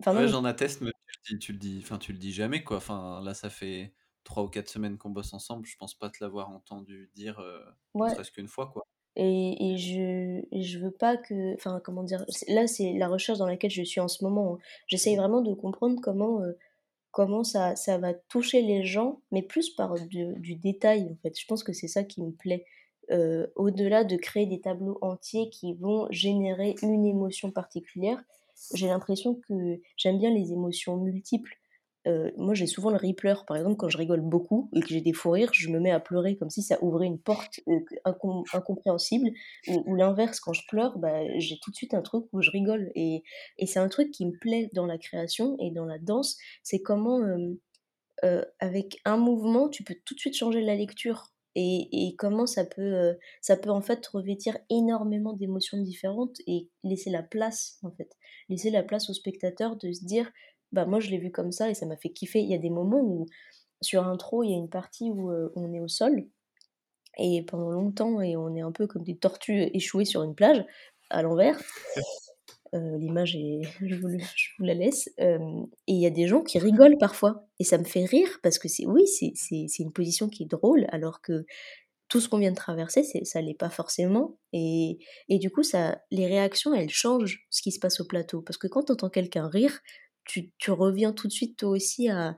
Enfin, 0.01 0.15
Ouais, 0.15 0.27
j'en 0.29 0.45
atteste, 0.45 0.81
mais 0.81 0.91
tu 1.23 1.33
le 1.35 1.39
dis, 1.39 1.39
tu 1.39 1.53
le 1.53 1.59
dis, 1.59 1.81
enfin, 1.83 1.99
tu 1.99 2.13
le 2.13 2.19
dis 2.19 2.33
jamais, 2.33 2.65
quoi. 2.65 2.79
Enfin, 2.79 3.21
là, 3.23 3.35
ça 3.35 3.51
fait 3.51 3.95
trois 4.25 4.43
ou 4.45 4.49
quatre 4.49 4.69
semaines 4.69 4.97
qu'on 4.99 5.11
bosse 5.11 5.33
ensemble. 5.35 5.67
Je 5.67 5.77
pense 5.77 5.95
pas 5.95 6.09
te 6.11 6.23
l'avoir 6.25 6.49
entendu 6.51 7.11
dire, 7.15 7.39
euh, 7.41 7.63
ne 8.03 8.09
Ouais. 8.09 8.09
serait-ce 8.09 8.33
qu'une 8.33 8.49
fois, 8.49 8.69
quoi. 8.71 8.85
Et, 9.17 9.73
et 9.75 9.79
je, 9.79 10.45
et 10.53 10.63
je 10.63 10.79
veux 10.79 10.93
pas 10.93 11.17
que. 11.17 11.55
Enfin, 11.55 11.81
comment 11.85 12.05
dire. 12.05 12.25
Là, 12.49 12.67
c'est 12.69 12.93
la 12.95 13.09
recherche 13.09 13.39
dans 13.39 13.47
laquelle 13.47 13.71
je 13.71 13.83
suis 13.83 14.01
en 14.01 14.09
ce 14.09 14.23
moment. 14.25 14.55
hein. 14.55 14.59
J'essaye 14.87 15.17
vraiment 15.17 15.41
de 15.43 15.55
comprendre 15.55 16.01
comment, 16.01 16.41
euh, 16.43 16.53
comment 17.19 17.43
ça, 17.43 17.75
ça 17.75 17.99
va 17.99 18.15
toucher 18.15 18.63
les 18.63 18.85
gens, 18.85 19.23
mais 19.33 19.43
plus 19.43 19.71
par 19.71 19.95
du, 20.07 20.55
détail, 20.55 21.03
en 21.11 21.17
fait. 21.21 21.37
Je 21.37 21.45
pense 21.47 21.65
que 21.65 21.73
c'est 21.73 21.89
ça 21.89 22.05
qui 22.05 22.23
me 22.23 22.31
plaît. 22.31 22.65
Euh, 23.11 23.49
au-delà 23.57 24.05
de 24.05 24.15
créer 24.15 24.47
des 24.47 24.61
tableaux 24.61 24.99
entiers 25.01 25.51
qui 25.51 25.75
vont 25.75 26.07
générer 26.11 26.77
une 26.81 27.05
émotion 27.05 27.51
particulière, 27.51 28.23
j'ai 28.73 28.87
l'impression 28.87 29.35
que 29.35 29.81
j'aime 29.97 30.19
bien 30.19 30.31
les 30.31 30.53
émotions 30.53 30.97
multiples. 30.97 31.57
Euh, 32.09 32.31
moi, 32.37 32.55
j'ai 32.55 32.67
souvent 32.67 32.91
le 32.91 32.97
ripleur. 32.97 33.45
Par 33.45 33.57
exemple, 33.57 33.77
quand 33.77 33.89
je 33.89 33.99
rigole 33.99 34.23
beaucoup 34.23 34.71
et 34.75 34.81
que 34.81 34.89
j'ai 34.89 35.01
des 35.01 35.13
fous 35.13 35.31
rires, 35.31 35.51
je 35.53 35.69
me 35.69 35.79
mets 35.79 35.91
à 35.91 36.01
pleurer 36.01 36.37
comme 36.37 36.51
si 36.51 36.63
ça 36.63 36.83
ouvrait 36.83 37.07
une 37.07 37.21
porte 37.21 37.61
euh, 37.69 37.81
incom- 38.07 38.45
incompréhensible. 38.55 39.31
Ou, 39.69 39.95
l'inverse, 39.95 40.41
quand 40.41 40.55
je 40.55 40.63
pleure, 40.69 40.99
bah, 40.99 41.21
j'ai 41.37 41.59
tout 41.63 41.71
de 41.71 41.77
suite 41.77 41.95
un 41.95 42.03
truc 42.03 42.25
où 42.33 42.41
je 42.41 42.51
rigole. 42.51 42.91
Et, 42.95 43.23
et 43.59 43.67
c'est 43.67 43.79
un 43.79 43.89
truc 43.89 44.11
qui 44.11 44.27
me 44.27 44.39
plaît 44.39 44.71
dans 44.75 44.87
la 44.87 44.99
création 44.99 45.57
et 45.61 45.71
dans 45.71 45.85
la 45.85 45.99
danse. 45.99 46.39
C'est 46.63 46.81
comment, 46.81 47.21
euh, 48.25 48.45
avec 48.59 48.99
un 49.05 49.17
mouvement, 49.17 49.69
tu 49.69 49.85
peux 49.85 49.97
tout 50.05 50.15
de 50.15 50.21
suite 50.21 50.37
changer 50.37 50.63
la 50.63 50.75
lecture. 50.75 51.35
Et, 51.55 51.89
et 51.91 52.15
comment 52.15 52.47
ça 52.47 52.65
peut, 52.65 53.17
ça 53.41 53.57
peut 53.57 53.71
en 53.71 53.81
fait 53.81 54.07
revêtir 54.07 54.57
énormément 54.71 55.33
d'émotions 55.33 55.79
différentes 55.79 56.37
et 56.47 56.69
laisser 56.85 57.11
la 57.11 57.23
place, 57.23 57.79
en 57.83 57.91
fait. 57.91 58.17
Laisser 58.49 58.71
la 58.71 58.85
place 58.85 59.11
au 59.11 59.13
spectateur 59.13 59.77
de 59.77 59.91
se 59.91 60.05
dire, 60.05 60.31
bah 60.73 60.87
moi 60.87 61.01
je 61.01 61.11
l'ai 61.11 61.19
vu 61.19 61.31
comme 61.31 61.53
ça 61.53 61.71
et 61.71 61.75
ça 61.75 61.87
m'a 61.87 61.97
fait 61.97 62.11
kiffer. 62.11 62.41
Il 62.41 62.51
y 62.51 62.55
a 62.55 62.59
des 62.59 62.71
moments 62.71 63.01
où, 63.03 63.27
sur 63.83 64.07
intro, 64.07 64.43
il 64.45 64.51
y 64.51 64.55
a 64.55 64.59
une 64.59 64.71
partie 64.71 65.11
où 65.11 65.31
euh, 65.31 65.53
on 65.57 65.73
est 65.75 65.81
au 65.81 65.89
sol 65.89 66.25
et 67.19 67.43
pendant 67.45 67.71
longtemps 67.71 68.21
et 68.21 68.37
on 68.37 68.55
est 68.55 68.61
un 68.61 68.73
peu 68.73 68.87
comme 68.87 69.03
des 69.05 69.17
tortues 69.17 69.71
échouées 69.75 70.05
sur 70.05 70.23
une 70.23 70.35
plage 70.35 70.65
à 71.11 71.23
l'envers. 71.23 71.59
Euh, 72.75 72.99
L'image 72.99 73.35
est, 73.35 73.63
je 73.81 73.95
vous, 73.95 74.09
le- 74.09 74.19
je 74.19 74.49
vous 74.59 74.65
la 74.65 74.75
laisse. 74.75 75.09
Euh, 75.21 75.39
et 75.87 75.93
il 75.93 76.01
y 76.01 76.07
a 76.07 76.11
des 76.11 76.27
gens 76.29 76.43
qui 76.43 76.59
rigolent 76.59 76.99
parfois 76.99 77.47
et 77.59 77.65
ça 77.65 77.79
me 77.79 77.85
fait 77.85 78.05
rire 78.05 78.29
parce 78.43 78.59
que 78.59 78.69
c'est 78.69 78.85
oui, 78.87 79.07
c'est 79.07 79.79
une 79.79 79.93
position 79.93 80.29
qui 80.29 80.43
est 80.43 80.47
drôle 80.47 80.87
alors 80.91 81.23
que 81.23 81.47
tout 82.09 82.21
ce 82.21 82.29
qu'on 82.29 82.39
vient 82.39 82.51
de 82.51 82.57
traverser, 82.57 83.05
ça 83.05 83.41
l'est 83.43 83.55
pas 83.59 83.71
forcément. 83.71 84.39
Et, 84.55 84.99
et 85.29 85.39
du 85.39 85.51
coup, 85.51 85.63
ça, 85.63 86.01
les 86.11 86.27
réactions, 86.27 86.75
elles 86.75 86.91
changent 86.91 87.47
ce 87.51 87.63
qui 87.63 87.73
se 87.73 87.79
passe 87.81 88.01
au 88.01 88.07
plateau. 88.07 88.43
Parce 88.43 88.59
que 88.59 88.67
quand 88.67 88.85
tu 88.85 88.93
entends 88.93 89.11
quelqu'un 89.11 89.49
rire, 89.49 89.81
tu, 90.29 90.53
tu 90.59 90.71
reviens 90.71 91.13
tout 91.13 91.27
de 91.27 91.33
suite 91.33 91.57
toi 91.57 91.71
aussi 91.71 92.09
à 92.09 92.37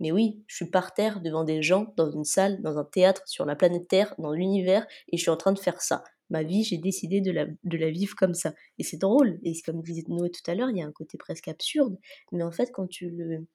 mais 0.00 0.12
oui, 0.12 0.42
je 0.46 0.56
suis 0.56 0.70
par 0.70 0.94
terre 0.94 1.20
devant 1.20 1.44
des 1.44 1.62
gens, 1.62 1.92
dans 1.96 2.10
une 2.10 2.24
salle, 2.24 2.62
dans 2.62 2.78
un 2.78 2.84
théâtre, 2.84 3.22
sur 3.26 3.44
la 3.44 3.56
planète 3.56 3.88
Terre, 3.88 4.14
dans 4.18 4.32
l'univers, 4.32 4.86
et 5.08 5.16
je 5.16 5.22
suis 5.22 5.30
en 5.30 5.36
train 5.36 5.52
de 5.52 5.58
faire 5.58 5.80
ça. 5.82 6.04
Ma 6.30 6.42
vie, 6.42 6.62
j'ai 6.62 6.78
décidé 6.78 7.20
de 7.20 7.32
la, 7.32 7.46
de 7.46 7.76
la 7.76 7.90
vivre 7.90 8.14
comme 8.14 8.34
ça. 8.34 8.54
Et 8.78 8.84
c'est 8.84 8.98
drôle. 8.98 9.40
Et 9.42 9.60
comme 9.62 9.82
disait 9.82 10.04
Noé 10.08 10.30
tout 10.30 10.48
à 10.48 10.54
l'heure, 10.54 10.70
il 10.70 10.76
y 10.76 10.82
a 10.82 10.86
un 10.86 10.92
côté 10.92 11.16
presque 11.18 11.48
absurde. 11.48 11.98
Mais 12.32 12.44
en 12.44 12.52
fait, 12.52 12.70
quand 12.70 12.86
tu 12.86 13.10
le, 13.10 13.46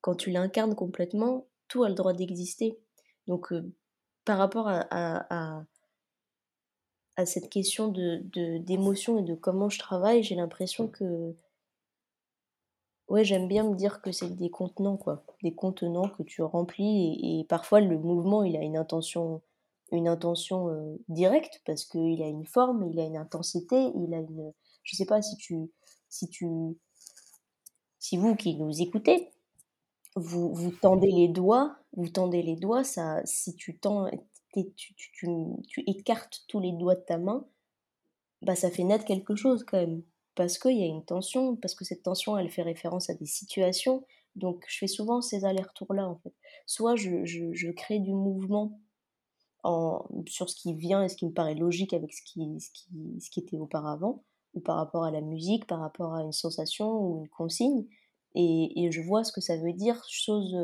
quand 0.00 0.14
tu 0.14 0.30
l'incarnes 0.30 0.74
complètement, 0.74 1.48
tout 1.68 1.82
a 1.82 1.88
le 1.88 1.94
droit 1.94 2.12
d'exister. 2.12 2.78
Donc, 3.26 3.52
euh, 3.52 3.72
par 4.24 4.38
rapport 4.38 4.68
à, 4.68 4.80
à, 4.90 5.58
à, 5.58 5.64
à 7.16 7.26
cette 7.26 7.48
question 7.48 7.88
de, 7.88 8.20
de, 8.24 8.58
d'émotion 8.58 9.18
et 9.18 9.22
de 9.22 9.34
comment 9.34 9.70
je 9.70 9.78
travaille, 9.78 10.22
j'ai 10.22 10.34
l'impression 10.34 10.88
que 10.88 11.34
Ouais, 13.10 13.24
j'aime 13.24 13.48
bien 13.48 13.64
me 13.68 13.74
dire 13.74 14.00
que 14.02 14.12
c'est 14.12 14.30
des 14.36 14.50
contenants, 14.50 14.96
quoi. 14.96 15.24
Des 15.42 15.52
contenants 15.52 16.08
que 16.08 16.22
tu 16.22 16.42
remplis 16.42 17.40
et, 17.40 17.44
parfois 17.44 17.80
le 17.80 17.98
mouvement, 17.98 18.44
il 18.44 18.56
a 18.56 18.62
une 18.62 18.76
intention, 18.76 19.42
une 19.90 20.06
intention 20.08 20.68
euh, 20.70 20.96
directe 21.08 21.60
parce 21.66 21.84
qu'il 21.84 22.22
a 22.22 22.28
une 22.28 22.46
forme, 22.46 22.88
il 22.88 23.00
a 23.00 23.04
une 23.04 23.16
intensité, 23.16 23.76
il 23.96 24.14
a 24.14 24.18
une... 24.18 24.52
Je 24.84 24.96
sais 24.96 25.06
pas 25.06 25.22
si 25.22 25.36
tu, 25.36 25.72
si 26.08 26.28
tu, 26.28 26.46
si 27.98 28.16
vous 28.16 28.36
qui 28.36 28.54
nous 28.56 28.80
écoutez, 28.80 29.30
vous, 30.16 30.54
vous 30.54 30.70
tendez 30.70 31.10
les 31.10 31.28
doigts, 31.28 31.76
vous 31.94 32.08
tendez 32.08 32.42
les 32.42 32.56
doigts, 32.56 32.84
ça, 32.84 33.22
si 33.24 33.56
tu 33.56 33.76
tends, 33.78 34.08
tu, 34.54 34.94
tu, 34.94 35.28
tu 35.68 35.84
écartes 35.88 36.44
tous 36.48 36.60
les 36.60 36.72
doigts 36.72 36.94
de 36.94 37.00
ta 37.00 37.18
main, 37.18 37.44
bah 38.42 38.56
ça 38.56 38.70
fait 38.70 38.84
naître 38.84 39.04
quelque 39.04 39.34
chose 39.34 39.64
quand 39.64 39.78
même. 39.78 40.02
Parce 40.40 40.56
qu'il 40.56 40.78
y 40.78 40.82
a 40.82 40.86
une 40.86 41.04
tension, 41.04 41.54
parce 41.54 41.74
que 41.74 41.84
cette 41.84 42.02
tension, 42.02 42.38
elle 42.38 42.48
fait 42.48 42.62
référence 42.62 43.10
à 43.10 43.14
des 43.14 43.26
situations. 43.26 44.06
Donc, 44.36 44.64
je 44.68 44.78
fais 44.78 44.86
souvent 44.86 45.20
ces 45.20 45.44
allers-retours-là, 45.44 46.08
en 46.08 46.16
fait. 46.16 46.32
Soit 46.64 46.96
je, 46.96 47.70
crée 47.72 47.98
du 47.98 48.14
mouvement 48.14 48.80
en, 49.64 50.02
sur 50.26 50.48
ce 50.48 50.56
qui 50.56 50.72
vient 50.72 51.04
et 51.04 51.10
ce 51.10 51.16
qui 51.16 51.26
me 51.26 51.32
paraît 51.32 51.56
logique 51.56 51.92
avec 51.92 52.14
ce 52.14 52.22
qui, 52.22 52.58
ce 52.58 53.28
qui, 53.28 53.40
était 53.40 53.58
auparavant, 53.58 54.24
ou 54.54 54.60
par 54.60 54.76
rapport 54.76 55.04
à 55.04 55.10
la 55.10 55.20
musique, 55.20 55.66
par 55.66 55.80
rapport 55.80 56.14
à 56.14 56.22
une 56.22 56.32
sensation 56.32 56.90
ou 56.90 57.18
une 57.18 57.28
consigne, 57.28 57.84
et, 58.34 58.88
je 58.90 59.02
vois 59.02 59.24
ce 59.24 59.32
que 59.32 59.42
ça 59.42 59.58
veut 59.58 59.74
dire, 59.74 60.02
chose, 60.08 60.56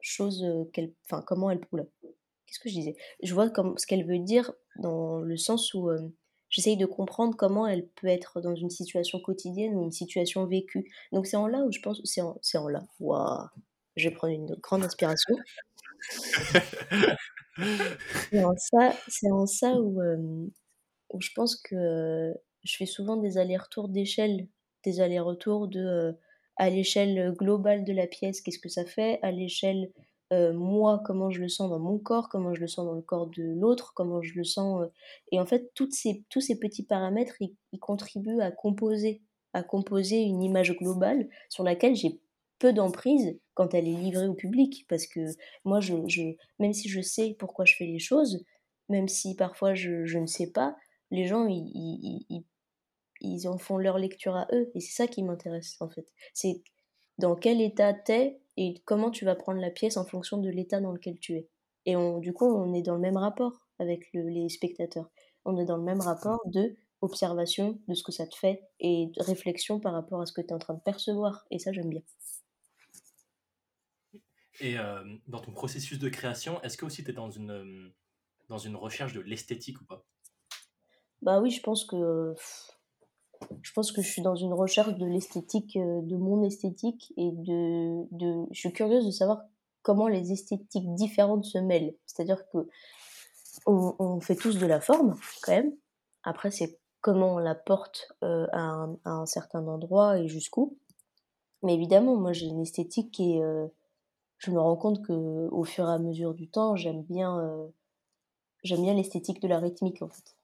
chose 0.00 0.44
qu'elle, 0.72 0.92
enfin, 1.04 1.22
comment 1.24 1.48
elle, 1.48 1.60
qu'est-ce 1.60 2.58
que 2.58 2.68
je 2.68 2.74
disais? 2.74 2.96
Je 3.22 3.32
vois 3.34 3.50
comme, 3.50 3.78
ce 3.78 3.86
qu'elle 3.86 4.04
veut 4.04 4.18
dire 4.18 4.52
dans 4.80 5.20
le 5.20 5.36
sens 5.36 5.74
où 5.74 5.90
euh, 5.90 6.12
j'essaye 6.52 6.76
de 6.76 6.86
comprendre 6.86 7.36
comment 7.36 7.66
elle 7.66 7.88
peut 7.88 8.06
être 8.06 8.40
dans 8.40 8.54
une 8.54 8.70
situation 8.70 9.18
quotidienne 9.18 9.74
ou 9.74 9.82
une 9.82 9.90
situation 9.90 10.46
vécue. 10.46 10.92
Donc 11.10 11.26
c'est 11.26 11.36
en 11.36 11.48
là 11.48 11.64
où 11.64 11.72
je 11.72 11.80
pense, 11.80 12.00
c'est 12.04 12.20
en, 12.20 12.38
en 12.54 12.68
là, 12.68 12.84
waouh, 13.00 13.48
je 13.96 14.08
vais 14.08 14.14
prendre 14.14 14.34
une 14.34 14.54
grande 14.62 14.84
inspiration. 14.84 15.34
C'est 18.30 18.44
en 18.44 18.54
ça, 18.56 18.94
c'est 19.08 19.30
en 19.30 19.46
ça 19.46 19.74
où, 19.74 20.00
euh, 20.00 20.46
où 21.10 21.20
je 21.20 21.30
pense 21.34 21.56
que 21.56 22.32
je 22.64 22.76
fais 22.76 22.86
souvent 22.86 23.16
des 23.16 23.38
allers-retours 23.38 23.88
d'échelle, 23.88 24.46
des 24.84 25.00
allers-retours 25.00 25.68
de 25.68 25.80
euh, 25.80 26.12
à 26.56 26.70
l'échelle 26.70 27.32
globale 27.32 27.84
de 27.84 27.92
la 27.92 28.06
pièce, 28.06 28.40
qu'est-ce 28.40 28.58
que 28.58 28.68
ça 28.68 28.84
fait, 28.84 29.18
à 29.22 29.30
l'échelle 29.30 29.90
euh, 30.32 30.52
moi, 30.54 31.02
comment 31.04 31.30
je 31.30 31.40
le 31.40 31.48
sens 31.48 31.70
dans 31.70 31.78
mon 31.78 31.98
corps, 31.98 32.28
comment 32.28 32.54
je 32.54 32.60
le 32.60 32.66
sens 32.66 32.86
dans 32.86 32.94
le 32.94 33.02
corps 33.02 33.26
de 33.28 33.42
l'autre, 33.42 33.92
comment 33.94 34.22
je 34.22 34.34
le 34.34 34.44
sens. 34.44 34.82
euh, 34.82 34.86
Et 35.30 35.38
en 35.38 35.46
fait, 35.46 35.70
toutes 35.74 35.92
ces, 35.92 36.24
tous 36.30 36.40
ces 36.40 36.58
petits 36.58 36.84
paramètres, 36.84 37.36
ils, 37.40 37.54
contribuent 37.80 38.40
à 38.40 38.50
composer, 38.50 39.22
à 39.52 39.62
composer 39.62 40.20
une 40.22 40.42
image 40.42 40.76
globale 40.76 41.28
sur 41.50 41.64
laquelle 41.64 41.94
j'ai 41.96 42.20
peu 42.58 42.72
d'emprise 42.72 43.38
quand 43.54 43.74
elle 43.74 43.88
est 43.88 43.92
livrée 43.94 44.26
au 44.28 44.34
public. 44.34 44.86
Parce 44.88 45.06
que 45.06 45.20
moi, 45.64 45.80
je, 45.80 45.94
même 46.58 46.72
si 46.72 46.88
je 46.88 47.00
sais 47.02 47.36
pourquoi 47.38 47.64
je 47.66 47.76
fais 47.76 47.86
les 47.86 47.98
choses, 47.98 48.44
même 48.88 49.08
si 49.08 49.36
parfois 49.36 49.74
je, 49.74 50.04
je 50.06 50.18
ne 50.18 50.26
sais 50.26 50.50
pas, 50.50 50.76
les 51.10 51.26
gens, 51.26 51.46
ils, 51.46 51.70
ils, 51.74 52.26
ils, 52.30 52.44
ils 53.20 53.48
en 53.48 53.58
font 53.58 53.76
leur 53.76 53.98
lecture 53.98 54.36
à 54.36 54.48
eux. 54.52 54.70
Et 54.74 54.80
c'est 54.80 54.94
ça 54.94 55.06
qui 55.06 55.22
m'intéresse, 55.22 55.76
en 55.80 55.90
fait. 55.90 56.06
C'est 56.34 56.62
dans 57.18 57.36
quel 57.36 57.60
état 57.60 57.92
t'es 57.92 58.40
et 58.56 58.74
comment 58.84 59.10
tu 59.10 59.24
vas 59.24 59.34
prendre 59.34 59.60
la 59.60 59.70
pièce 59.70 59.96
en 59.96 60.04
fonction 60.04 60.38
de 60.38 60.50
l'état 60.50 60.80
dans 60.80 60.92
lequel 60.92 61.18
tu 61.18 61.34
es. 61.34 61.48
Et 61.86 61.96
on, 61.96 62.18
du 62.18 62.32
coup, 62.32 62.46
on 62.46 62.74
est 62.74 62.82
dans 62.82 62.94
le 62.94 63.00
même 63.00 63.16
rapport 63.16 63.66
avec 63.78 64.12
le, 64.12 64.28
les 64.28 64.48
spectateurs. 64.48 65.10
On 65.44 65.56
est 65.58 65.64
dans 65.64 65.76
le 65.76 65.82
même 65.82 66.00
rapport 66.00 66.40
de 66.46 66.76
observation 67.00 67.80
de 67.88 67.94
ce 67.94 68.04
que 68.04 68.12
ça 68.12 68.26
te 68.26 68.36
fait 68.36 68.62
et 68.78 69.08
de 69.08 69.22
réflexion 69.22 69.80
par 69.80 69.92
rapport 69.92 70.20
à 70.20 70.26
ce 70.26 70.32
que 70.32 70.40
tu 70.40 70.48
es 70.48 70.52
en 70.52 70.58
train 70.58 70.74
de 70.74 70.80
percevoir. 70.80 71.44
Et 71.50 71.58
ça, 71.58 71.72
j'aime 71.72 71.90
bien. 71.90 72.02
Et 74.60 74.78
euh, 74.78 75.02
dans 75.26 75.40
ton 75.40 75.52
processus 75.52 75.98
de 75.98 76.08
création, 76.08 76.62
est-ce 76.62 76.76
que 76.76 76.84
aussi 76.84 77.02
tu 77.02 77.10
es 77.10 77.12
dans 77.12 77.30
une, 77.30 77.50
euh, 77.50 77.94
dans 78.48 78.58
une 78.58 78.76
recherche 78.76 79.12
de 79.12 79.20
l'esthétique 79.20 79.80
ou 79.80 79.84
pas? 79.84 80.04
Bah 81.22 81.40
oui, 81.40 81.50
je 81.50 81.60
pense 81.60 81.84
que 81.84 82.34
je 83.62 83.72
pense 83.72 83.92
que 83.92 84.02
je 84.02 84.08
suis 84.08 84.22
dans 84.22 84.34
une 84.34 84.52
recherche 84.52 84.94
de 84.96 85.06
l'esthétique, 85.06 85.76
euh, 85.76 86.00
de 86.02 86.16
mon 86.16 86.42
esthétique 86.42 87.12
et 87.16 87.30
de, 87.32 88.06
de 88.10 88.46
je 88.50 88.58
suis 88.58 88.72
curieuse 88.72 89.06
de 89.06 89.10
savoir 89.10 89.42
comment 89.82 90.08
les 90.08 90.32
esthétiques 90.32 90.94
différentes 90.94 91.44
se 91.44 91.58
mêlent. 91.58 91.96
C'est-à-dire 92.06 92.48
que 92.52 92.68
on, 93.66 94.20
fait 94.20 94.36
tous 94.36 94.58
de 94.58 94.66
la 94.66 94.80
forme 94.80 95.16
quand 95.42 95.52
même. 95.52 95.72
Après, 96.22 96.50
c'est 96.50 96.78
comment 97.00 97.34
on 97.34 97.38
la 97.38 97.54
porte 97.54 98.12
euh, 98.22 98.46
à, 98.52 98.88
un, 99.04 99.26
certain 99.26 99.66
endroit 99.66 100.18
et 100.18 100.28
jusqu'où. 100.28 100.78
Mais 101.62 101.74
évidemment, 101.74 102.16
moi 102.16 102.32
j'ai 102.32 102.46
une 102.46 102.60
esthétique 102.60 103.20
est. 103.20 103.42
Euh, 103.42 103.66
je 104.38 104.50
me 104.50 104.58
rends 104.58 104.76
compte 104.76 105.04
que 105.06 105.48
au 105.52 105.62
fur 105.62 105.88
et 105.88 105.92
à 105.92 105.98
mesure 105.98 106.34
du 106.34 106.48
temps, 106.48 106.74
j'aime 106.74 107.02
bien, 107.02 107.38
euh, 107.38 107.68
j'aime 108.64 108.82
bien 108.82 108.94
l'esthétique 108.94 109.40
de 109.40 109.46
la 109.46 109.60
rythmique 109.60 110.02
en 110.02 110.08
fait. 110.08 110.36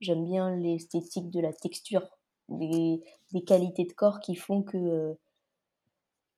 J'aime 0.00 0.24
bien 0.24 0.54
l'esthétique 0.54 1.30
de 1.30 1.40
la 1.40 1.52
texture, 1.52 2.08
des, 2.50 3.02
des, 3.32 3.42
qualités 3.42 3.84
de 3.84 3.92
corps 3.92 4.20
qui 4.20 4.34
font 4.34 4.62
que 4.62 5.16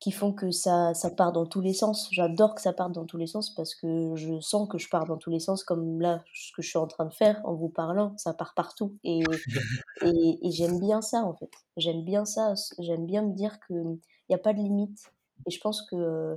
qui 0.02 0.10
font 0.10 0.32
que 0.32 0.50
ça, 0.50 0.94
ça 0.94 1.10
part 1.10 1.30
dans 1.30 1.46
tous 1.46 1.60
les 1.60 1.74
sens. 1.74 2.08
J'adore 2.10 2.56
que 2.56 2.60
ça 2.60 2.72
parte 2.72 2.90
dans 2.90 3.04
tous 3.04 3.18
les 3.18 3.28
sens 3.28 3.54
parce 3.54 3.76
que 3.76 4.16
je 4.16 4.40
sens 4.40 4.68
que 4.68 4.76
je 4.76 4.88
pars 4.88 5.06
dans 5.06 5.16
tous 5.16 5.30
les 5.30 5.38
sens, 5.38 5.62
comme 5.62 6.00
là, 6.00 6.24
ce 6.34 6.50
que 6.56 6.60
je 6.60 6.70
suis 6.70 6.78
en 6.78 6.88
train 6.88 7.04
de 7.04 7.14
faire 7.14 7.40
en 7.44 7.54
vous 7.54 7.68
parlant, 7.68 8.12
ça 8.18 8.34
part 8.34 8.54
partout. 8.56 8.96
Et, 9.04 9.20
et, 10.02 10.38
et 10.42 10.50
j'aime 10.50 10.80
bien 10.80 11.02
ça, 11.02 11.22
en 11.22 11.34
fait. 11.34 11.52
J'aime 11.76 12.02
bien 12.02 12.24
ça. 12.24 12.54
J'aime 12.80 13.06
bien 13.06 13.22
me 13.22 13.32
dire 13.32 13.60
qu'il 13.64 14.00
n'y 14.28 14.34
a 14.34 14.38
pas 14.38 14.52
de 14.52 14.58
limite. 14.58 15.12
Et 15.46 15.52
je 15.52 15.60
pense 15.60 15.82
que 15.82 16.36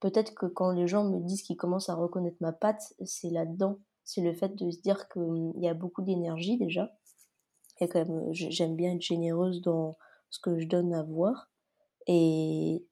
peut-être 0.00 0.34
que 0.34 0.44
quand 0.44 0.70
les 0.70 0.86
gens 0.86 1.04
me 1.04 1.20
disent 1.20 1.42
qu'ils 1.42 1.56
commencent 1.56 1.88
à 1.88 1.94
reconnaître 1.94 2.36
ma 2.40 2.52
patte, 2.52 2.92
c'est 3.06 3.30
là-dedans. 3.30 3.78
c'est 4.04 4.20
le 4.20 4.34
fait 4.34 4.54
de 4.56 4.70
se 4.70 4.80
dire 4.82 5.08
qu'il 5.08 5.52
y 5.56 5.68
a 5.68 5.72
beaucoup 5.74 6.02
d'énergie 6.02 6.58
déjà. 6.58 6.92
Et 7.80 7.88
quand 7.88 8.06
même, 8.06 8.28
j'aime 8.32 8.76
bien 8.76 8.94
être 8.94 9.02
généreuse 9.02 9.62
dans 9.62 9.96
ce 10.30 10.38
que 10.40 10.58
je 10.58 10.66
donne 10.66 10.94
à 10.94 11.02
voir. 11.02 11.50
Et, 12.06 12.84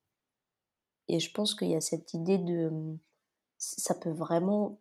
et 1.08 1.20
je 1.20 1.32
pense 1.32 1.54
qu'il 1.54 1.68
y 1.68 1.76
a 1.76 1.80
cette 1.80 2.14
idée 2.14 2.38
de. 2.38 2.70
Ça 3.58 3.94
peut 3.94 4.12
vraiment 4.12 4.80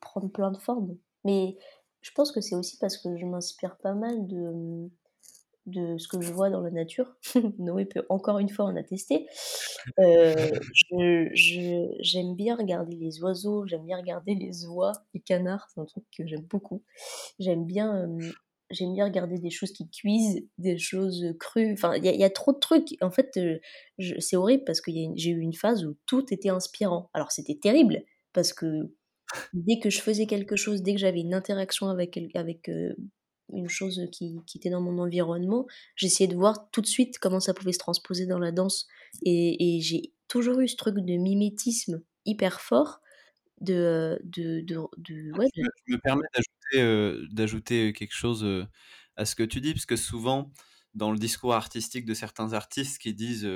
prendre 0.00 0.28
plein 0.30 0.50
de 0.50 0.58
formes. 0.58 0.96
Mais 1.24 1.58
je 2.00 2.10
pense 2.12 2.32
que 2.32 2.40
c'est 2.40 2.54
aussi 2.54 2.78
parce 2.78 2.96
que 2.96 3.16
je 3.18 3.26
m'inspire 3.26 3.76
pas 3.78 3.94
mal 3.94 4.26
de, 4.26 4.88
de 5.66 5.98
ce 5.98 6.08
que 6.08 6.20
je 6.22 6.32
vois 6.32 6.50
dans 6.50 6.60
la 6.62 6.70
nature. 6.70 7.16
Noé 7.58 7.84
peut 7.86 8.06
encore 8.08 8.38
une 8.38 8.48
fois 8.48 8.66
en 8.66 8.76
attester. 8.76 9.28
Euh, 9.98 10.50
j'aime 11.34 12.34
bien 12.34 12.56
regarder 12.56 12.96
les 12.96 13.22
oiseaux, 13.22 13.66
j'aime 13.66 13.84
bien 13.84 13.98
regarder 13.98 14.34
les 14.34 14.66
oies, 14.66 14.92
les 15.14 15.20
canards, 15.20 15.68
c'est 15.74 15.80
un 15.80 15.86
truc 15.86 16.04
que 16.16 16.26
j'aime 16.26 16.44
beaucoup. 16.44 16.82
J'aime 17.38 17.66
bien, 17.66 18.08
j'aime 18.70 18.94
bien 18.94 19.04
regarder 19.04 19.38
des 19.38 19.50
choses 19.50 19.72
qui 19.72 19.88
cuisent, 19.88 20.46
des 20.58 20.78
choses 20.78 21.24
crues. 21.38 21.72
Enfin, 21.72 21.94
il 21.96 22.04
y, 22.04 22.24
a 22.24 22.30
trop 22.30 22.52
de 22.52 22.58
trucs. 22.58 22.96
En 23.00 23.10
fait, 23.10 23.36
euh, 23.36 23.58
c'est 24.18 24.36
horrible 24.36 24.64
parce 24.64 24.80
que 24.80 24.90
j'ai 24.90 25.30
eu 25.30 25.40
une 25.40 25.54
phase 25.54 25.84
où 25.84 25.96
tout 26.06 26.32
était 26.32 26.50
inspirant. 26.50 27.10
Alors 27.14 27.32
c'était 27.32 27.56
terrible 27.56 28.02
parce 28.32 28.52
que 28.52 28.92
dès 29.52 29.78
que 29.78 29.90
je 29.90 30.00
faisais 30.00 30.26
quelque 30.26 30.56
chose, 30.56 30.82
dès 30.82 30.94
que 30.94 31.00
j'avais 31.00 31.20
une 31.20 31.34
interaction 31.34 31.88
avec, 31.88 32.18
avec 32.34 32.70
une 33.52 33.68
chose 33.68 34.06
qui, 34.12 34.36
qui, 34.46 34.58
était 34.58 34.70
dans 34.70 34.80
mon 34.80 34.98
environnement, 34.98 35.66
j'essayais 35.96 36.28
de 36.28 36.36
voir 36.36 36.70
tout 36.70 36.80
de 36.80 36.86
suite 36.86 37.18
comment 37.18 37.40
ça 37.40 37.54
pouvait 37.54 37.72
se 37.72 37.78
transposer 37.78 38.26
dans 38.26 38.38
la 38.38 38.52
danse. 38.52 38.86
Et, 39.22 39.76
et 39.76 39.80
j'ai 39.80 40.12
toujours 40.28 40.60
eu 40.60 40.68
ce 40.68 40.76
truc 40.76 40.96
de 40.96 41.16
mimétisme 41.16 42.02
hyper 42.24 42.60
fort. 42.60 43.00
De, 43.60 44.20
de, 44.22 44.60
de, 44.60 44.76
de 44.98 45.36
ouais, 45.36 45.48
je, 45.56 45.62
me, 45.88 45.98
permets 45.98 46.22
d'ajouter, 46.32 46.57
d'ajouter 46.74 47.92
quelque 47.92 48.14
chose 48.14 48.46
à 49.16 49.24
ce 49.24 49.34
que 49.34 49.42
tu 49.42 49.60
dis, 49.60 49.72
parce 49.72 49.86
que 49.86 49.96
souvent, 49.96 50.52
dans 50.94 51.12
le 51.12 51.18
discours 51.18 51.54
artistique 51.54 52.04
de 52.04 52.14
certains 52.14 52.52
artistes 52.52 52.98
qui 52.98 53.14
disent 53.14 53.48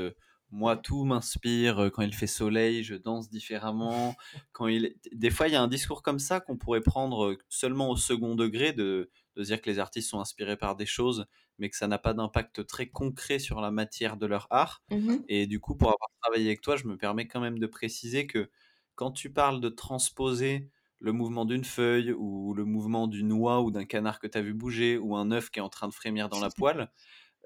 moi, 0.52 0.76
tout 0.76 1.04
m'inspire. 1.04 1.90
Quand 1.94 2.02
il 2.02 2.14
fait 2.14 2.26
soleil, 2.26 2.84
je 2.84 2.94
danse 2.94 3.30
différemment. 3.30 4.14
Quand 4.52 4.68
il... 4.68 4.94
Des 5.10 5.30
fois, 5.30 5.48
il 5.48 5.54
y 5.54 5.56
a 5.56 5.62
un 5.62 5.66
discours 5.66 6.02
comme 6.02 6.18
ça 6.18 6.40
qu'on 6.40 6.58
pourrait 6.58 6.82
prendre 6.82 7.36
seulement 7.48 7.88
au 7.88 7.96
second 7.96 8.34
degré, 8.34 8.74
de, 8.74 9.10
de 9.36 9.42
dire 9.42 9.62
que 9.62 9.70
les 9.70 9.78
artistes 9.78 10.10
sont 10.10 10.20
inspirés 10.20 10.58
par 10.58 10.76
des 10.76 10.84
choses, 10.84 11.26
mais 11.58 11.70
que 11.70 11.76
ça 11.76 11.88
n'a 11.88 11.98
pas 11.98 12.12
d'impact 12.12 12.66
très 12.66 12.88
concret 12.90 13.38
sur 13.38 13.62
la 13.62 13.70
matière 13.70 14.18
de 14.18 14.26
leur 14.26 14.46
art. 14.50 14.82
Mmh 14.90 15.16
Et 15.28 15.46
du 15.46 15.58
coup, 15.58 15.74
pour 15.74 15.88
avoir 15.88 16.10
travaillé 16.20 16.46
avec 16.46 16.60
toi, 16.60 16.76
je 16.76 16.86
me 16.86 16.98
permets 16.98 17.26
quand 17.26 17.40
même 17.40 17.58
de 17.58 17.66
préciser 17.66 18.26
que 18.26 18.50
quand 18.94 19.10
tu 19.10 19.32
parles 19.32 19.60
de 19.60 19.70
transposer 19.70 20.68
le 21.02 21.12
mouvement 21.12 21.44
d'une 21.44 21.64
feuille 21.64 22.12
ou 22.12 22.54
le 22.54 22.64
mouvement 22.64 23.08
d'une 23.08 23.32
oie 23.32 23.60
ou 23.60 23.70
d'un 23.72 23.84
canard 23.84 24.20
que 24.20 24.28
tu 24.28 24.38
as 24.38 24.42
vu 24.42 24.54
bouger 24.54 24.98
ou 24.98 25.16
un 25.16 25.32
œuf 25.32 25.50
qui 25.50 25.58
est 25.58 25.62
en 25.62 25.68
train 25.68 25.88
de 25.88 25.94
frémir 25.94 26.28
dans 26.28 26.40
la 26.40 26.50
poêle, 26.56 26.90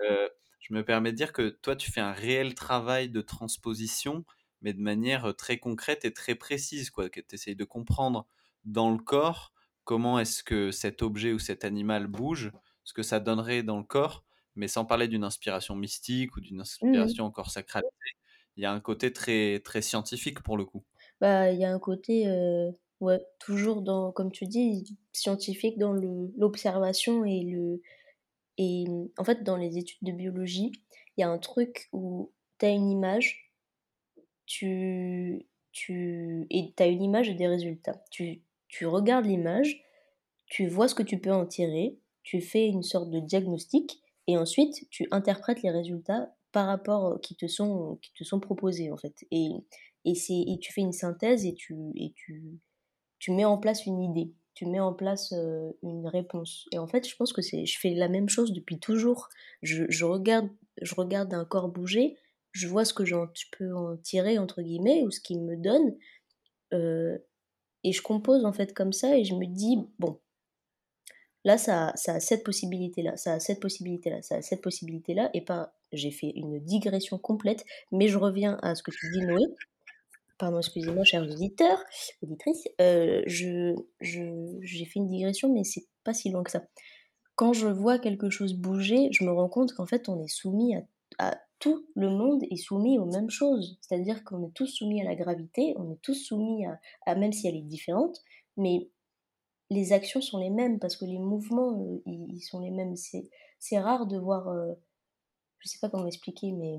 euh, 0.01 0.29
je 0.61 0.75
me 0.75 0.85
permets 0.85 1.13
de 1.13 1.17
dire 1.17 1.33
que 1.33 1.49
toi, 1.49 1.77
tu 1.77 1.91
fais 1.93 2.01
un 2.01 2.13
réel 2.13 2.55
travail 2.55 3.09
de 3.11 3.21
transposition, 3.21 4.25
mais 4.63 4.73
de 4.73 4.81
manière 4.81 5.35
très 5.37 5.59
concrète 5.59 6.05
et 6.05 6.13
très 6.13 6.35
précise, 6.35 6.91
quoi, 6.91 7.09
que 7.09 7.21
tu 7.21 7.35
essayes 7.35 7.57
de 7.57 7.65
comprendre 7.65 8.27
dans 8.65 8.91
le 8.91 8.99
corps 8.99 9.53
comment 9.85 10.19
est-ce 10.19 10.43
que 10.43 10.71
cet 10.73 11.03
objet 11.03 11.33
ou 11.33 11.39
cet 11.39 11.65
animal 11.65 12.09
bouge, 12.09 12.53
ce 12.85 12.93
que 12.93 13.03
ça 13.03 13.21
donnerait 13.21 13.63
dans 13.63 13.79
le 13.79 13.85
corps, 13.85 14.25
mais 14.57 14.69
sans 14.69 14.85
parler 14.85 15.09
d'une 15.09 15.25
inspiration 15.25 15.77
mystique 15.77 16.37
ou 16.37 16.41
d'une 16.41 16.61
mmh 16.83 16.97
inspiration 16.97 17.25
encore 17.25 17.51
sacralisée. 17.51 17.89
Il 18.57 18.63
y 18.63 18.67
a 18.67 18.73
un 18.73 18.81
côté 18.81 19.13
très, 19.13 19.61
très 19.61 19.83
scientifique 19.83 20.43
pour 20.43 20.57
le 20.57 20.65
coup. 20.65 20.85
Bah, 21.21 21.51
il 21.51 21.59
y 21.59 21.65
a 21.65 21.73
un 21.73 21.79
côté, 21.79 22.27
ouais, 23.01 23.21
toujours 23.39 23.83
dans, 23.83 24.13
comme 24.13 24.33
tu 24.33 24.47
dis, 24.47 24.97
scientifique 25.13 25.79
dans 25.79 25.93
l'observation 25.93 27.25
et 27.25 27.43
le, 27.43 27.83
et 28.59 28.87
en 29.19 29.25
fait, 29.25 29.43
dans 29.43 29.57
les 29.57 29.79
études 29.79 30.03
de 30.03 30.13
biologie, 30.13 30.73
il 31.17 31.21
y 31.21 31.25
a 31.25 31.29
un 31.29 31.39
truc 31.39 31.89
où 31.93 32.33
tu 32.59 32.67
as 32.67 32.71
une 32.71 32.91
image, 32.91 33.53
tu, 34.47 35.47
tu, 35.73 36.47
et 36.51 36.73
tu 36.77 36.83
as 36.83 36.87
une 36.87 37.03
image 37.03 37.29
et 37.29 37.35
des 37.35 37.49
résultats. 37.49 38.03
Tu, 38.11 38.43
tu 38.69 38.87
regardes 38.87 39.27
l'image, 39.27 39.83
tu 40.47 40.69
vois 40.69 40.89
ce 40.89 40.95
que 40.95 41.03
tu 41.03 41.19
peux 41.19 41.33
en 41.33 41.47
tirer, 41.47 41.99
tu 42.23 42.41
fais 42.41 42.67
une 42.67 42.83
sorte 42.83 43.11
de 43.11 43.21
diagnostic, 43.21 44.01
et 44.27 44.37
ensuite 44.37 44.89
tu 44.91 45.07
interprètes 45.11 45.63
les 45.63 45.71
résultats 45.71 46.35
par 46.53 46.67
rapport 46.67 47.21
qui 47.21 47.37
te 47.37 47.47
sont, 47.47 47.99
qui 48.03 48.13
te 48.15 48.25
sont 48.25 48.41
proposés 48.41 48.91
en 48.91 48.97
fait. 48.97 49.27
Et, 49.31 49.49
et, 50.05 50.15
et 50.29 50.59
tu 50.59 50.73
fais 50.73 50.81
une 50.81 50.93
synthèse 50.93 51.45
et 51.45 51.55
tu, 51.55 51.77
et 51.97 52.13
tu, 52.15 52.59
tu 53.19 53.33
mets 53.33 53.45
en 53.45 53.59
place 53.59 53.87
une 53.87 54.01
idée 54.01 54.33
tu 54.57 54.65
mets 54.65 54.81
en 54.81 54.95
place 54.95 55.35
une 55.83 56.07
réponse. 56.07 56.67
Et 56.73 56.79
en 56.79 56.87
fait, 56.87 57.07
je 57.07 57.15
pense 57.15 57.35
que 57.35 57.43
c'est, 57.43 57.67
je 57.67 57.79
fais 57.79 57.91
la 57.91 58.09
même 58.09 58.31
chose 58.31 58.55
depuis 58.55 58.81
toujours. 58.81 59.29
Je, 59.61 60.05
regarde, 60.05 60.49
je 60.81 60.95
regarde 60.95 61.35
un 61.35 61.45
corps 61.45 61.69
bouger, 61.69 62.17
je 62.53 62.67
vois 62.67 62.87
ce 62.87 62.95
que 62.95 63.05
je 63.05 63.17
peux 63.53 63.77
en 63.77 63.99
tirer, 63.99 64.39
entre 64.39 64.63
guillemets, 64.63 65.03
ou 65.05 65.11
ce 65.11 65.21
qu'il 65.21 65.43
me 65.43 65.57
donne, 65.57 65.95
et 66.73 67.93
je 67.93 68.03
compose 68.03 68.47
en 68.47 68.53
fait 68.53 68.73
comme 68.73 68.95
ça, 68.95 69.19
et 69.19 69.25
je 69.25 69.35
me 69.35 69.45
dis, 69.45 69.79
bon, 69.99 70.19
là, 71.45 71.59
ça, 71.59 71.93
ça 71.95 72.15
a 72.15 72.21
cette 72.21 72.43
possibilité-là, 72.43 73.19
ça 73.19 73.35
a 73.35 73.41
cette 73.41 73.61
possibilité-là, 73.61 74.23
ça 74.23 74.37
a 74.37 74.43
cette 74.43 74.63
possibilité-là, 74.63 75.29
et 75.35 75.43
pas, 75.43 75.75
j'ai 75.93 76.11
fait 76.11 76.33
une 76.35 76.61
digression 76.61 77.19
complète, 77.19 77.67
mais 77.93 78.09
je 78.09 78.17
reviens 78.17 78.59
à 78.63 78.75
ce 78.75 78.83
que 78.83 78.91
tu 78.91 79.11
dis, 79.13 79.21
Noé, 79.21 79.45
pardon, 80.39 80.59
excusez-moi, 80.59 81.05
chers 81.05 81.23
auditeurs, 81.23 81.83
auditrices, 82.23 82.69
euh, 82.81 83.23
je, 83.27 83.75
j'ai 84.01 84.85
fait 84.85 84.99
une 84.99 85.09
digression, 85.09 85.53
mais 85.53 85.65
c'est 85.65 85.87
pas 86.05 86.15
si 86.15 86.31
loin 86.31 86.43
que 86.43 86.51
ça. 86.51 86.65
Quand 87.35 87.53
je 87.53 87.69
vois 87.69 87.99
quelque 87.99 88.31
chose 88.31 88.55
bouger, 88.55 89.09
je 89.13 89.25
me 89.25 89.33
rends 89.33 89.49
compte 89.49 89.73
qu'en 89.75 89.87
fait, 89.87 90.09
on 90.09 90.23
est 90.23 90.29
soumis 90.29 90.75
à, 91.19 91.39
tout 91.59 91.87
le 91.95 92.11
monde 92.11 92.43
est 92.51 92.57
soumis 92.57 92.99
aux 92.99 93.07
mêmes 93.07 93.31
choses. 93.31 93.79
C'est-à-dire 93.81 94.25
qu'on 94.25 94.47
est 94.47 94.53
tous 94.53 94.67
soumis 94.67 95.01
à 95.01 95.05
la 95.05 95.15
gravité, 95.15 95.75
on 95.77 95.91
est 95.91 96.01
tous 96.03 96.15
soumis 96.15 96.67
à, 97.07 97.15
même 97.15 97.33
si 97.33 97.47
elle 97.47 97.57
est 97.57 97.63
différente, 97.63 98.19
mais 98.57 98.91
les 99.71 99.93
actions 99.93 100.21
sont 100.21 100.39
les 100.39 100.51
mêmes 100.51 100.79
parce 100.79 100.97
que 100.97 101.05
les 101.05 101.19
mouvements, 101.19 101.81
euh, 101.81 102.03
ils, 102.07 102.41
sont 102.41 102.61
les 102.61 102.71
mêmes. 102.71 102.95
C'est, 102.97 103.29
c'est 103.59 103.79
rare 103.79 104.07
de 104.07 104.19
voir, 104.19 104.49
euh, 104.49 104.75
je 105.61 105.69
sais 105.69 105.79
pas 105.81 105.89
comment 105.89 106.07
expliquer, 106.07 106.53
mais 106.53 106.79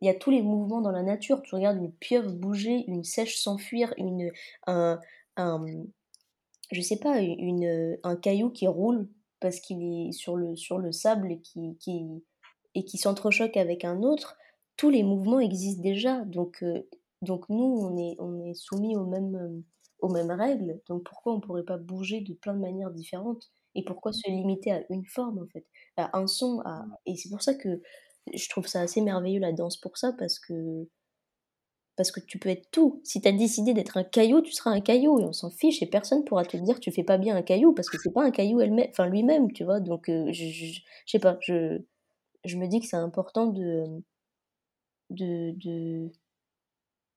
il 0.00 0.06
y 0.06 0.10
a 0.10 0.14
tous 0.14 0.30
les 0.30 0.42
mouvements 0.42 0.80
dans 0.82 0.90
la 0.92 1.02
nature. 1.02 1.42
Tu 1.42 1.54
regardes 1.54 1.78
une 1.78 1.92
pieuvre 1.92 2.32
bouger, 2.32 2.84
une 2.88 3.04
sèche 3.04 3.38
s'enfuir, 3.38 3.94
une, 3.98 4.30
un, 4.66 5.00
un, 5.36 5.64
je 6.72 6.80
sais 6.80 6.98
pas, 6.98 7.20
une, 7.20 7.98
un 8.02 8.16
caillou 8.16 8.50
qui 8.50 8.66
roule 8.66 9.08
parce 9.40 9.60
qu'il 9.60 9.82
est 10.08 10.12
sur 10.12 10.36
le, 10.36 10.56
sur 10.56 10.78
le 10.78 10.92
sable 10.92 11.30
et 11.32 11.40
qui, 11.40 11.76
qui, 11.78 12.24
et 12.74 12.84
qui 12.84 12.98
s'entrechoque 12.98 13.56
avec 13.56 13.84
un 13.84 14.02
autre. 14.02 14.36
Tous 14.76 14.90
les 14.90 15.02
mouvements 15.02 15.40
existent 15.40 15.82
déjà. 15.82 16.22
Donc, 16.24 16.62
euh, 16.62 16.82
donc 17.22 17.48
nous, 17.48 17.64
on 17.64 17.96
est, 17.98 18.16
on 18.18 18.40
est 18.44 18.54
soumis 18.54 18.96
aux 18.96 19.06
mêmes, 19.06 19.62
aux 20.00 20.08
mêmes 20.08 20.30
règles. 20.30 20.80
Donc 20.88 21.04
pourquoi 21.04 21.34
on 21.34 21.40
pourrait 21.40 21.64
pas 21.64 21.78
bouger 21.78 22.20
de 22.20 22.34
plein 22.34 22.54
de 22.54 22.60
manières 22.60 22.90
différentes? 22.90 23.50
Et 23.74 23.84
pourquoi 23.84 24.12
se 24.12 24.28
limiter 24.30 24.72
à 24.72 24.82
une 24.90 25.04
forme, 25.04 25.38
en 25.38 25.46
fait? 25.52 25.66
À 25.98 26.18
un 26.18 26.26
son. 26.26 26.62
Et 27.04 27.14
c'est 27.16 27.28
pour 27.28 27.42
ça 27.42 27.54
que 27.54 27.82
je 28.34 28.48
trouve 28.48 28.66
ça 28.66 28.80
assez 28.80 29.00
merveilleux 29.00 29.40
la 29.40 29.52
danse 29.52 29.76
pour 29.76 29.96
ça 29.98 30.12
parce 30.12 30.38
que 30.38 30.88
parce 31.96 32.10
que 32.10 32.20
tu 32.20 32.38
peux 32.38 32.50
être 32.50 32.70
tout. 32.70 33.00
Si 33.04 33.22
tu 33.22 33.28
as 33.28 33.32
décidé 33.32 33.72
d'être 33.72 33.96
un 33.96 34.04
caillou, 34.04 34.42
tu 34.42 34.52
seras 34.52 34.70
un 34.70 34.80
caillou 34.80 35.18
et 35.18 35.24
on 35.24 35.32
s'en 35.32 35.50
fiche 35.50 35.82
et 35.82 35.86
personne 35.86 36.24
pourra 36.24 36.44
te 36.44 36.56
dire 36.58 36.78
tu 36.78 36.92
fais 36.92 37.04
pas 37.04 37.16
bien 37.18 37.34
un 37.36 37.42
caillou 37.42 37.72
parce 37.72 37.88
que 37.88 37.98
c'est 37.98 38.12
pas 38.12 38.22
un 38.22 38.30
caillou 38.30 38.60
elle 38.60 38.72
enfin 38.90 39.06
lui-même, 39.06 39.52
tu 39.52 39.64
vois. 39.64 39.80
Donc 39.80 40.08
euh, 40.10 40.30
je, 40.32 40.44
je, 40.46 40.80
sais 41.06 41.18
pas, 41.18 41.38
je, 41.40 41.80
je 42.44 42.56
me 42.58 42.66
dis 42.68 42.80
que 42.80 42.86
c'est 42.86 42.96
important 42.96 43.46
de, 43.46 43.86
de 45.10 45.52
de 45.64 46.10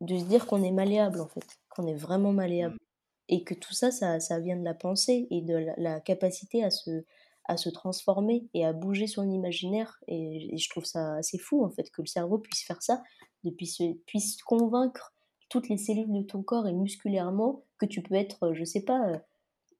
de 0.01 0.17
se 0.17 0.23
dire 0.25 0.47
qu'on 0.47 0.63
est 0.63 0.71
malléable 0.71 1.19
en 1.19 1.27
fait, 1.27 1.59
qu'on 1.69 1.85
est 1.87 1.95
vraiment 1.95 2.31
malléable 2.31 2.75
mmh. 2.75 3.33
et 3.33 3.43
que 3.43 3.53
tout 3.53 3.73
ça, 3.73 3.91
ça, 3.91 4.19
ça 4.21 4.39
vient 4.39 4.55
de 4.55 4.63
la 4.63 4.73
pensée 4.73 5.27
et 5.29 5.41
de 5.41 5.73
la 5.77 5.99
capacité 5.99 6.63
à 6.63 6.69
se 6.71 7.03
à 7.49 7.57
se 7.57 7.69
transformer 7.69 8.47
et 8.53 8.63
à 8.63 8.73
bouger 8.73 9.07
son 9.07 9.29
imaginaire. 9.29 9.99
Et, 10.07 10.55
je 10.55 10.69
trouve 10.69 10.85
ça 10.85 11.15
assez 11.15 11.39
fou, 11.39 11.65
en 11.65 11.71
fait, 11.71 11.89
que 11.89 12.01
le 12.01 12.07
cerveau 12.07 12.37
puisse 12.37 12.63
faire 12.63 12.81
ça, 12.81 13.01
de 13.43 13.49
puisse, 13.49 13.81
puisse 14.05 14.41
convaincre 14.43 15.13
toutes 15.49 15.67
les 15.67 15.77
cellules 15.77 16.13
de 16.13 16.21
ton 16.21 16.43
corps 16.43 16.67
et 16.67 16.73
musculairement 16.73 17.63
que 17.79 17.87
tu 17.87 18.03
peux 18.03 18.13
être, 18.13 18.53
je 18.53 18.63
sais 18.63 18.83
pas, 18.83 19.21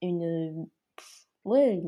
une. 0.02 0.68
Ouais, 1.46 1.82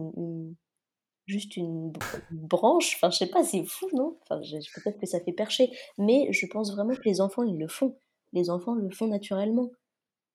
juste 1.26 1.58
une, 1.58 1.92
branche. 2.32 2.96
Enfin, 2.96 3.10
je 3.10 3.18
sais 3.18 3.30
pas, 3.30 3.44
c'est 3.44 3.66
fou, 3.66 3.88
non? 3.94 4.18
Enfin, 4.22 4.40
peut-être 4.76 5.00
que 5.00 5.08
ça 5.08 5.20
fait 5.20 5.34
percher. 5.34 5.72
Mais 5.98 6.32
je 6.32 6.46
pense 6.46 6.72
vraiment 6.72 6.94
que 6.94 7.10
les 7.10 7.22
enfants, 7.22 7.44
ils 7.44 7.58
le 7.58 7.68
font. 7.68 7.98
Les 8.34 8.52
enfants 8.52 8.76
le 8.76 8.90
font 8.92 9.08
naturellement 9.08 9.72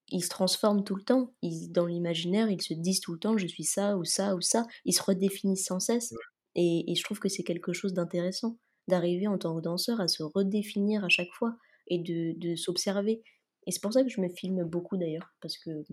ils 0.09 0.21
se 0.23 0.29
transforment 0.29 0.83
tout 0.83 0.95
le 0.95 1.03
temps. 1.03 1.33
Ils, 1.41 1.71
dans 1.71 1.85
l'imaginaire, 1.85 2.49
ils 2.49 2.61
se 2.61 2.73
disent 2.73 3.01
tout 3.01 3.13
le 3.13 3.19
temps 3.19 3.37
je 3.37 3.47
suis 3.47 3.63
ça 3.63 3.97
ou 3.97 4.03
ça 4.05 4.35
ou 4.35 4.41
ça. 4.41 4.65
Ils 4.85 4.93
se 4.93 5.03
redéfinissent 5.03 5.65
sans 5.65 5.79
cesse. 5.79 6.15
Et, 6.55 6.93
je 6.95 7.03
trouve 7.03 7.19
que 7.19 7.29
c'est 7.29 7.43
quelque 7.43 7.73
chose 7.73 7.93
d'intéressant 7.93 8.57
d'arriver 8.87 9.27
en 9.27 9.37
tant 9.37 9.55
que 9.55 9.61
danseur 9.61 9.99
à 10.01 10.07
se 10.07 10.23
redéfinir 10.23 11.03
à 11.03 11.09
chaque 11.09 11.31
fois 11.33 11.57
et 11.87 11.99
de, 11.99 12.33
de 12.39 12.55
s'observer. 12.55 13.21
Et 13.67 13.71
c'est 13.71 13.81
pour 13.81 13.91
ça 13.93 14.03
que 14.03 14.09
je 14.09 14.21
me 14.21 14.29
filme 14.29 14.63
beaucoup 14.63 14.97
d'ailleurs, 14.97 15.35
parce 15.41 15.57
que 15.57 15.83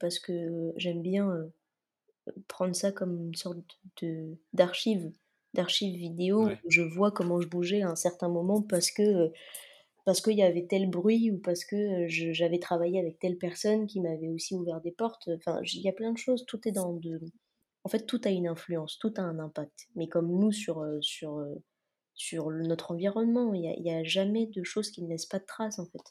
parce 0.00 0.18
que 0.18 0.72
j'aime 0.76 1.02
bien, 1.02 1.28
heu, 1.30 1.52
prendre 2.48 2.74
ça 2.74 2.92
comme 2.92 3.28
une 3.28 3.34
sorte 3.34 3.58
de 4.02 4.36
d'archive 4.52 5.12
d'archive 5.54 5.96
vidéo 5.96 6.46
Ouais. 6.46 6.60
où 6.64 6.70
je 6.70 6.82
vois 6.82 7.12
comment 7.12 7.40
je 7.40 7.48
bougeais 7.48 7.82
à 7.82 7.90
un 7.90 7.96
certain 7.96 8.28
moment 8.28 8.62
parce 8.62 8.90
que, 8.90 9.02
heu, 9.02 9.32
parce 10.06 10.22
qu'il 10.22 10.38
y 10.38 10.42
avait 10.42 10.66
tel 10.66 10.88
bruit 10.88 11.30
ou 11.30 11.38
parce 11.38 11.66
que, 11.66 12.08
je 12.08 12.32
j'avais 12.32 12.58
travaillé 12.58 12.98
avec 13.00 13.18
telle 13.18 13.36
personne 13.36 13.86
qui 13.86 14.00
m'avait 14.00 14.30
aussi 14.30 14.54
ouvert 14.54 14.80
des 14.80 14.92
portes, 14.92 15.28
enfin, 15.36 15.60
il 15.74 15.82
y 15.82 15.88
a 15.90 15.92
plein 15.92 16.12
de 16.12 16.18
choses, 16.18 16.46
tout 16.46 16.66
est 16.66 16.72
dans 16.72 16.94
de 16.94 17.20
en 17.84 17.88
fait, 17.88 18.04
tout 18.04 18.20
a 18.24 18.30
une 18.30 18.48
influence, 18.48 18.98
tout 18.98 19.14
a 19.16 19.20
un 19.20 19.38
impact. 19.38 19.86
Mais 19.94 20.08
comme 20.08 20.26
nous 20.28 20.50
sur, 20.50 20.84
sur 21.00 22.50
le 22.50 22.66
notre 22.66 22.90
environnement, 22.90 23.54
il 23.54 23.62
y 23.62 23.90
a 23.92 24.02
jamais 24.02 24.48
de 24.48 24.64
choses 24.64 24.90
qui 24.90 25.04
ne 25.04 25.08
laissent 25.08 25.26
pas 25.26 25.38
de 25.38 25.44
traces, 25.44 25.78
en 25.78 25.86
fait. 25.86 26.02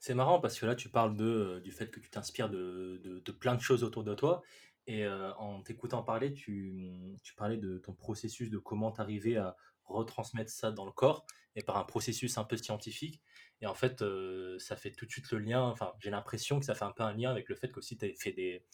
C'est 0.00 0.14
marrant 0.14 0.40
parce 0.40 0.58
que 0.58 0.66
là, 0.66 0.74
tu 0.74 0.88
parles 0.88 1.16
du 1.62 1.70
fait 1.70 1.88
que 1.88 2.00
tu 2.00 2.10
t'inspires 2.10 2.50
de 2.50 3.32
plein 3.38 3.54
de 3.54 3.60
choses 3.60 3.84
autour 3.84 4.02
de 4.02 4.14
toi 4.14 4.42
et 4.86 5.06
en 5.06 5.62
t'écoutant 5.62 6.02
parler, 6.02 6.32
tu, 6.34 6.92
tu 7.22 7.34
parlais 7.34 7.56
de 7.56 7.78
ton 7.78 7.94
processus, 7.94 8.50
de 8.50 8.58
comment 8.58 8.92
tu 8.92 9.00
arrivais 9.00 9.36
à 9.36 9.56
retransmettre 9.86 10.50
ça 10.50 10.70
dans 10.72 10.86
le 10.86 10.92
corps 10.92 11.26
et 11.56 11.62
par 11.62 11.76
un 11.76 11.84
processus 11.84 12.36
un 12.38 12.44
peu 12.44 12.56
scientifique. 12.56 13.22
Et 13.60 13.66
en 13.66 13.74
fait, 13.74 14.02
heu, 14.02 14.58
ça 14.58 14.76
fait 14.76 14.92
tout 14.92 15.06
de 15.06 15.10
suite 15.10 15.30
le 15.32 15.38
lien, 15.38 15.62
enfin, 15.62 15.92
j'ai 16.00 16.10
l'impression 16.10 16.58
que 16.60 16.66
ça 16.66 16.74
fait 16.74 16.84
un 16.84 16.92
peu 16.92 17.02
un 17.04 17.12
lien 17.14 17.30
avec 17.30 17.48
le 17.48 17.54
fait 17.56 17.70
qu'aussi 17.70 17.96
tu 17.98 18.04
avais 18.04 18.14
fait 18.14 18.32
des 18.32 18.64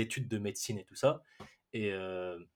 études 0.00 0.28
de 0.28 0.38
médecine 0.38 0.78
et 0.78 0.84
tout 0.84 0.94
ça. 0.96 1.22
Et 1.72 1.90
heu 1.92 2.48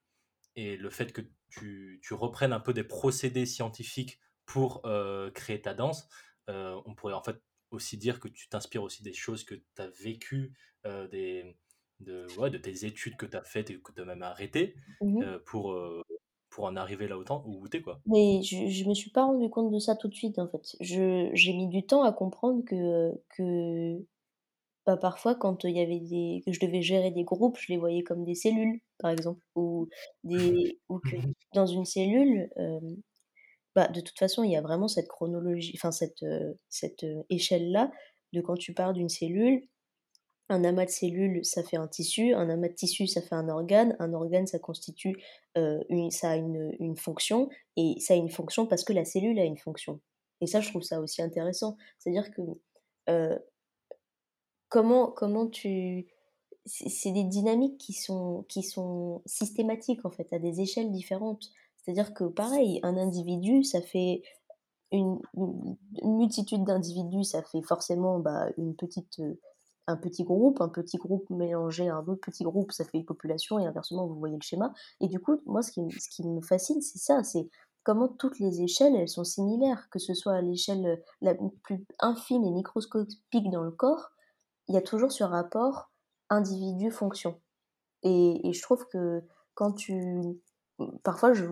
et 0.57 0.77
le 0.77 0.91
fait 0.91 1.13
que 1.13 1.23
tu 1.49 2.01
tu 2.03 2.15
reprennes 2.15 2.53
un 2.53 2.61
peu 2.61 2.73
des 2.73 2.85
procédés 2.85 3.47
scientifiques 3.47 4.21
pour, 4.47 4.83
heu, 4.87 5.31
créer 5.35 5.61
ta 5.63 5.75
danse, 5.75 6.09
on 6.49 6.95
pourrait 6.97 7.15
en 7.15 7.23
fait 7.23 7.43
aussi 7.71 7.97
dire 7.99 8.21
que 8.21 8.29
tu 8.29 8.49
t'inspires 8.49 8.83
aussi 8.83 9.03
des 9.03 9.13
choses 9.15 9.45
que 9.45 9.55
tu 9.57 9.65
as 9.79 9.89
vécues, 9.89 10.55
des 10.85 11.57
de 12.01 12.29
ouais, 12.29 12.51
de 12.51 12.59
tes 12.59 12.85
études 12.87 13.17
que 13.17 13.27
tu 13.27 13.37
as 13.37 13.45
faites 13.45 13.71
et 13.71 13.81
que 13.81 13.93
tu 13.93 14.01
as 14.01 14.05
même 14.05 14.23
arrêtées, 14.23 14.77
Mmh 15.01 15.29
pour, 15.47 15.75
pour 16.55 16.65
en 16.67 16.77
arriver 16.77 17.09
là 17.09 17.19
autant 17.19 17.43
où 17.47 17.69
tu 17.69 17.79
es, 17.79 17.83
quoi. 17.83 18.01
Mais 18.07 18.43
je 18.43 18.69
je 18.69 18.85
me 18.89 18.95
suis 18.95 19.11
pas 19.11 19.25
rendu 19.25 19.49
compte 19.51 19.73
de 19.73 19.79
ça 19.79 19.97
tout 19.97 20.09
de 20.09 20.15
suite, 20.15 20.39
en 20.39 20.49
fait. 20.49 20.77
J'ai 20.81 21.53
mis 21.55 21.69
du 21.69 21.87
temps 21.87 22.03
à 22.05 22.13
comprendre 22.13 22.63
que, 22.65 23.13
que, 23.31 24.05
bah, 24.87 24.97
parfois 24.99 25.35
quand, 25.37 25.65
il 25.65 25.77
y 25.77 25.81
avait 25.81 26.01
des 26.01 26.43
que 26.47 26.53
je 26.53 26.61
devais 26.61 26.83
gérer 26.83 27.11
des 27.13 27.25
groupes, 27.25 27.59
je 27.61 27.73
les 27.73 27.79
voyais 27.79 28.03
comme 28.05 28.25
des 28.25 28.35
cellules, 28.37 28.81
par 28.99 29.11
exemple, 29.13 29.45
ou 29.57 29.89
des 30.25 30.81
ou 30.91 31.01
que 31.01 31.17
dans 31.55 31.67
une 31.67 31.85
cellule, 31.87 32.51
hem, 32.57 32.97
bah, 33.75 33.89
de 33.89 34.01
toute 34.01 34.19
façon, 34.19 34.45
il 34.45 34.53
y 34.53 34.57
a 34.57 34.63
vraiment 34.63 34.89
cette 34.89 35.09
chronologie, 35.09 35.75
enfin 35.77 35.93
cette, 35.93 36.23
heu, 36.23 36.59
cette, 36.69 37.05
heu, 37.05 37.25
échelle-là 37.31 37.93
de 38.33 38.41
quand 38.41 38.57
tu 38.57 38.75
pars 38.75 38.93
d'une 38.95 39.09
cellule, 39.09 39.63
un 40.49 40.65
amas 40.65 40.85
de 40.87 40.91
cellules, 40.91 41.45
ça 41.45 41.63
fait 41.63 41.77
un 41.77 41.89
tissu, 41.89 42.35
un 42.35 42.49
amas 42.51 42.69
de 42.69 42.75
tissu, 42.75 43.07
ça 43.07 43.23
fait 43.23 43.35
un 43.35 43.49
organe, 43.49 43.97
un 43.99 44.13
organe, 44.13 44.47
ça 44.47 44.59
constitue, 44.59 45.17
une 45.57 46.11
ça 46.11 46.31
a 46.31 46.37
une, 46.37 46.75
une 46.81 46.97
fonction 46.97 47.49
et 47.77 47.97
ça 48.01 48.15
a 48.15 48.17
une 48.17 48.29
fonction 48.31 48.67
parce 48.67 48.85
que 48.85 48.93
la 48.93 49.05
cellule 49.05 49.39
a 49.39 49.45
une 49.45 49.59
fonction 49.59 50.01
et 50.41 50.47
ça, 50.47 50.61
je 50.61 50.69
trouve 50.69 50.83
ça 50.83 51.01
aussi 51.01 51.23
intéressant. 51.23 51.77
C'est-à-dire 51.99 52.31
que, 52.31 52.43
heu, 53.09 53.39
comment 54.69 55.11
comment 55.11 55.47
tu 55.49 56.07
c'est 56.67 57.13
des 57.13 57.25
dynamiques 57.25 57.79
qui 57.79 57.93
sont 57.93 58.45
qui 58.49 58.63
sont 58.63 59.23
systématiques, 59.27 60.05
en 60.07 60.11
fait, 60.11 60.33
à 60.33 60.39
des 60.39 60.61
échelles 60.63 60.93
différentes. 60.93 61.51
C'est-à-dire 61.79 62.15
que 62.15 62.25
pareil, 62.25 62.81
un 62.83 62.97
individu, 62.97 63.65
ça 63.65 63.83
fait 63.83 64.23
une 64.93 65.21
une 65.37 65.77
multitude 66.19 66.65
d'individus, 66.65 67.25
ça 67.25 67.43
fait 67.45 67.63
forcément, 67.63 68.19
bah, 68.21 68.49
une 68.59 68.77
petite, 68.77 69.19
heu, 69.21 69.41
un 69.87 69.97
petit 69.97 70.25
groupe. 70.25 70.61
Un 70.61 70.69
petit 70.69 70.97
groupe 70.99 71.29
mélangé 71.31 71.89
à 71.89 71.97
un 71.97 72.07
autre 72.07 72.21
petit 72.21 72.45
groupe, 72.45 72.73
ça 72.73 72.85
fait 72.85 72.99
une 72.99 73.05
population 73.05 73.59
et 73.59 73.67
inversement, 73.67 74.07
vous 74.07 74.19
voyez 74.19 74.37
le 74.37 74.43
schéma 74.43 74.73
et 75.01 75.09
du 75.09 75.21
coup, 75.21 75.41
moi, 75.47 75.63
ce 75.63 75.73
qui 75.73 75.81
ce 75.91 76.09
qui 76.11 76.27
me 76.29 76.41
fascine, 76.43 76.81
c'est 76.83 76.99
ça, 76.99 77.23
c'est 77.25 77.49
comment 77.85 78.09
toutes 78.09 78.39
les 78.39 78.63
échelles, 78.63 78.95
elles 78.97 79.09
sont 79.09 79.25
similaires, 79.25 79.89
que 79.91 79.99
ce 79.99 80.15
soit 80.15 80.35
à 80.35 80.41
l'échelle, 80.43 81.03
la 81.21 81.35
plus 81.63 81.85
infime 82.01 82.45
et 82.45 82.51
microscopique 82.51 83.51
dans 83.51 83.63
le 83.63 83.71
corps, 83.73 84.11
il 84.69 84.75
y 84.75 84.79
a 84.79 84.83
toujours 84.83 85.13
ce 85.13 85.25
rapport 85.25 85.91
individu-fonction 86.31 87.41
et 88.03 88.49
et 88.49 88.53
je 88.55 88.63
trouve 88.63 88.87
que 88.89 89.23
quand 89.55 89.73
tu 89.75 90.23
parfois 91.03 91.33
je 91.35 91.45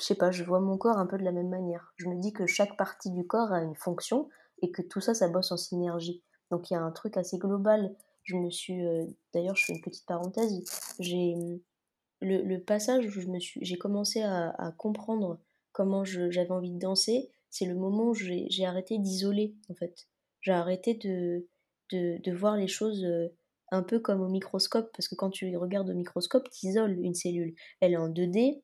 je 0.00 0.06
sais 0.06 0.14
pas, 0.14 0.30
je 0.30 0.44
vois 0.44 0.60
mon 0.60 0.78
corps 0.78 0.98
un 0.98 1.06
peu 1.06 1.18
de 1.18 1.24
la 1.24 1.32
même 1.32 1.48
manière. 1.48 1.92
Je 1.96 2.08
me 2.08 2.20
dis 2.20 2.32
que 2.32 2.46
chaque 2.46 2.76
partie 2.76 3.10
du 3.10 3.26
corps 3.26 3.52
a 3.52 3.62
une 3.62 3.74
fonction 3.74 4.28
et 4.62 4.70
que 4.70 4.82
tout 4.82 5.00
ça, 5.00 5.14
ça 5.14 5.28
bosse 5.28 5.52
en 5.52 5.56
synergie. 5.56 6.22
Donc 6.50 6.70
il 6.70 6.74
y 6.74 6.76
a 6.76 6.82
un 6.82 6.90
truc 6.92 7.16
assez 7.16 7.38
global. 7.38 7.94
Je 8.24 8.36
me 8.36 8.50
suis, 8.50 8.80
heu 8.84 9.06
d'ailleurs, 9.32 9.56
je 9.56 9.64
fais 9.66 9.72
une 9.74 9.80
petite 9.80 10.06
parenthèse, 10.06 10.62
j'ai, 11.00 11.34
le 12.20 12.58
passage 12.58 13.06
où 13.06 13.20
je 13.20 13.28
me 13.28 13.38
suis 13.40 13.64
j'ai 13.64 13.78
commencé 13.78 14.22
à 14.22 14.74
comprendre 14.78 15.38
comment 15.72 16.04
j'avais 16.04 16.50
envie 16.50 16.72
de 16.72 16.78
danser, 16.78 17.30
c'est 17.50 17.66
le 17.66 17.74
moment 17.74 18.10
où 18.10 18.14
j'ai 18.14 18.66
arrêté 18.66 18.98
d'isoler, 18.98 19.54
en 19.70 19.74
fait. 19.74 20.08
J'ai 20.40 20.52
arrêté 20.52 20.94
de 20.94 21.46
de 21.92 22.32
voir 22.32 22.56
les 22.56 22.68
choses, 22.68 23.02
heu, 23.04 23.32
un 23.70 23.82
peu 23.82 23.98
comme 24.00 24.20
au 24.20 24.28
microscope 24.28 24.90
parce 24.96 25.08
que 25.08 25.14
quand 25.14 25.30
tu 25.30 25.56
regardes 25.56 25.88
au 25.90 25.94
microscope, 25.94 26.48
tu 26.50 26.66
isoles 26.66 26.98
une 27.00 27.14
cellule. 27.14 27.54
Elle 27.80 27.92
est 27.92 27.96
en 27.96 28.08
2D 28.10 28.62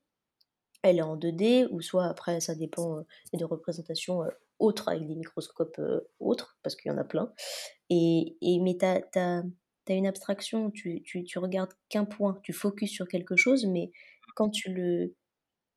elle 0.83 0.99
est 0.99 1.03
en 1.03 1.17
2D 1.17 1.67
ou 1.71 1.81
soit 1.81 2.07
après 2.07 2.41
ça 2.41 2.55
dépend, 2.55 2.99
a 3.01 3.37
des 3.37 3.45
représentations, 3.45 4.23
autres 4.65 4.89
avec 4.89 5.07
des 5.07 5.15
microscopes, 5.17 5.79
heu, 5.79 6.09
autres, 6.21 6.59
parce 6.63 6.77
qu'il 6.77 6.91
y 6.91 6.95
en 6.95 6.99
a 6.99 7.05
plein 7.05 7.33
et 7.91 8.37
et 8.43 8.61
mais 8.61 8.77
tu 8.79 8.87
as 8.87 9.03
as 9.19 9.93
une 9.95 10.07
abstraction, 10.07 10.71
tu 10.71 11.03
tu 11.05 11.25
tu 11.25 11.39
regardes 11.39 11.73
qu'un 11.91 12.05
point, 12.07 12.41
tu 12.43 12.53
focuses 12.53 12.91
sur 12.91 13.09
quelque 13.09 13.37
chose, 13.37 13.67
mais 13.67 13.93
quand 14.37 14.51
tu 14.51 14.73
le 14.73 15.15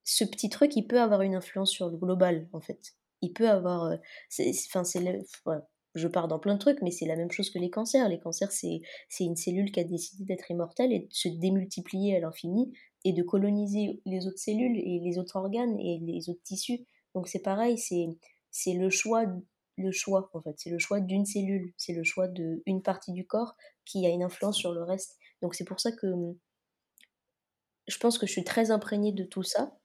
ce 0.03 0.23
petit 0.25 0.49
truc, 0.49 0.75
il 0.75 0.87
peut 0.87 1.01
avoir 1.01 1.21
une 1.21 1.35
influence 1.35 1.71
sur 1.71 1.89
le 1.89 1.97
global, 1.97 2.49
en 2.53 2.61
fait. 2.61 2.95
Il 3.21 3.33
peut 3.33 3.49
avoir, 3.49 3.97
c 4.29 4.51
enfin, 4.69 4.83
c'est 4.83 5.01
je 5.95 6.07
pars 6.07 6.27
dans 6.27 6.37
plein 6.39 6.53
de 6.53 6.59
trucs, 6.59 6.81
mais 6.83 6.91
c'est 6.91 7.05
la 7.07 7.15
même 7.15 7.31
chose 7.31 7.49
que 7.49 7.57
les 7.59 7.69
cancers. 7.71 8.07
Les 8.09 8.19
cancers, 8.19 8.51
c'est 8.51 8.81
une 9.19 9.35
cellule 9.35 9.71
qui 9.71 9.79
a 9.79 9.83
décidé 9.83 10.25
d'être 10.25 10.51
immortelle 10.51 10.93
et 10.93 10.99
de 10.99 11.07
se 11.09 11.27
démultiplier 11.27 12.15
à 12.17 12.19
l'infini 12.19 12.71
et 13.03 13.13
de 13.13 13.23
coloniser 13.23 14.01
les 14.05 14.27
autres 14.27 14.37
cellules 14.39 14.77
et 14.77 14.99
les 15.03 15.17
autres 15.17 15.37
organes 15.37 15.79
et 15.79 15.99
les 16.01 16.29
autres 16.29 16.43
tissus. 16.43 16.85
Donc 17.15 17.27
c'est 17.27 17.41
pareil, 17.41 17.77
c'est 17.79 18.07
c'est 18.57 18.73
le 18.73 18.89
choix 18.89 19.25
le 19.79 19.91
choix, 19.91 20.31
en 20.33 20.41
fait. 20.41 20.55
C'est 20.57 20.71
le 20.71 20.79
choix 20.79 20.99
d'une 20.99 21.25
cellule, 21.25 21.71
c'est 21.77 21.93
le 21.93 22.03
choix 22.03 22.27
d'une 22.27 22.81
partie 22.81 23.11
du 23.11 23.27
corps 23.27 23.55
qui 23.85 24.05
a 24.07 24.09
une 24.09 24.23
influence 24.23 24.57
sur 24.57 24.73
le 24.73 24.81
reste. 24.81 25.17
Donc 25.43 25.53
c'est 25.53 25.65
pour 25.65 25.79
ça 25.79 25.91
que, 25.91 26.07
mmh 26.07 26.35
je 27.87 27.97
pense 27.99 28.17
que 28.17 28.27
je 28.27 28.33
suis 28.33 28.43
très 28.43 28.69
imprégnée 28.69 29.13
de 29.13 29.23
tout 29.23 29.43
ça 29.43 29.77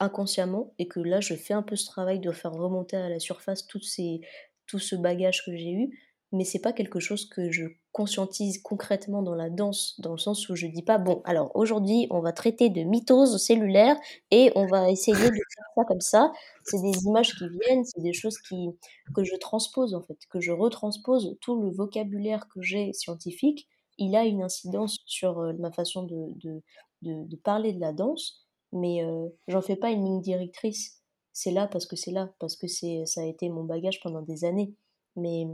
Inconsciemment 0.00 0.74
et 0.78 0.86
que 0.86 1.00
là, 1.00 1.20
je 1.20 1.34
fais 1.34 1.54
un 1.54 1.62
peu 1.62 1.76
ce 1.76 1.86
travail 1.86 2.20
de 2.20 2.30
faire 2.30 2.52
remonter 2.52 2.96
à 2.96 3.08
la 3.08 3.18
surface 3.18 3.66
tout 3.66 3.80
ce 3.80 4.96
bagage 4.96 5.44
que 5.46 5.56
j'ai 5.56 5.72
eu, 5.72 5.98
mais 6.30 6.44
c'est 6.44 6.60
pas 6.60 6.74
quelque 6.74 7.00
chose 7.00 7.26
que 7.28 7.50
je 7.50 7.64
conscientise 7.98 8.62
concrètement 8.62 9.22
dans 9.22 9.34
la 9.36 9.50
danse, 9.50 9.96
dans 10.00 10.12
le 10.12 10.18
sens 10.18 10.48
où 10.50 10.56
je 10.56 10.66
dis 10.68 10.82
pas: 10.82 10.98
«Bon, 10.98 11.22
alors 11.26 11.52
aujourd'hui, 11.56 12.06
on 12.10 12.20
va 12.20 12.32
traiter 12.32 12.70
de 12.70 12.82
mitose 12.84 13.36
cellulaire 13.42 13.96
et 14.30 14.52
on 14.56 14.66
va 14.66 14.90
essayer 14.90 15.16
de 15.30 15.34
faire 15.34 15.66
ça 15.76 15.84
comme 15.86 16.00
ça». 16.02 16.32
C'est 16.64 16.80
des 16.82 17.04
images 17.06 17.34
qui 17.36 17.46
viennent, 17.48 17.84
c'est 17.84 18.02
des 18.02 18.14
choses 18.14 18.38
qui 18.48 18.70
que 19.14 19.24
je 19.24 19.36
transpose, 19.36 19.94
en 19.94 20.02
fait, 20.02 20.18
que 20.30 20.40
je 20.40 20.52
retranspose. 20.52 21.36
Tout 21.40 21.60
le 21.62 21.70
vocabulaire 21.70 22.46
que 22.54 22.62
j'ai 22.62 22.92
scientifique, 22.92 23.68
il 23.98 24.14
a 24.16 24.24
une 24.24 24.42
incidence 24.42 24.98
sur, 25.06 25.40
heu, 25.42 25.52
ma 25.58 25.72
façon 25.72 26.04
de 26.04 26.16
de 26.42 26.62
de 27.02 27.36
parler 27.36 27.72
de 27.72 27.80
la 27.80 27.92
danse 27.92 28.44
mais 28.72 29.02
heu, 29.04 29.34
j'en 29.48 29.62
fais 29.62 29.76
pas 29.76 29.90
une 29.90 30.04
ligne 30.04 30.20
directrice. 30.20 31.00
C'est 31.32 31.52
là 31.52 31.68
parce 31.68 31.86
que 31.86 31.96
c'est 31.96 32.10
là, 32.10 32.30
parce 32.40 32.56
que 32.56 32.66
c'est 32.68 33.04
ça 33.06 33.22
a 33.22 33.24
été 33.24 33.48
mon 33.48 33.64
bagage 33.64 34.00
pendant 34.02 34.20
des 34.22 34.44
années. 34.44 34.74
Mais 35.16 35.46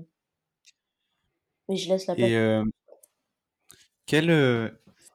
mais 1.69 1.77
je 1.77 1.89
laisse 1.89 2.07
la 2.07 2.15
place. 2.15 2.29
Et 2.29 2.37
euh, 2.37 2.65
quel, 4.07 4.31
euh, 4.31 4.69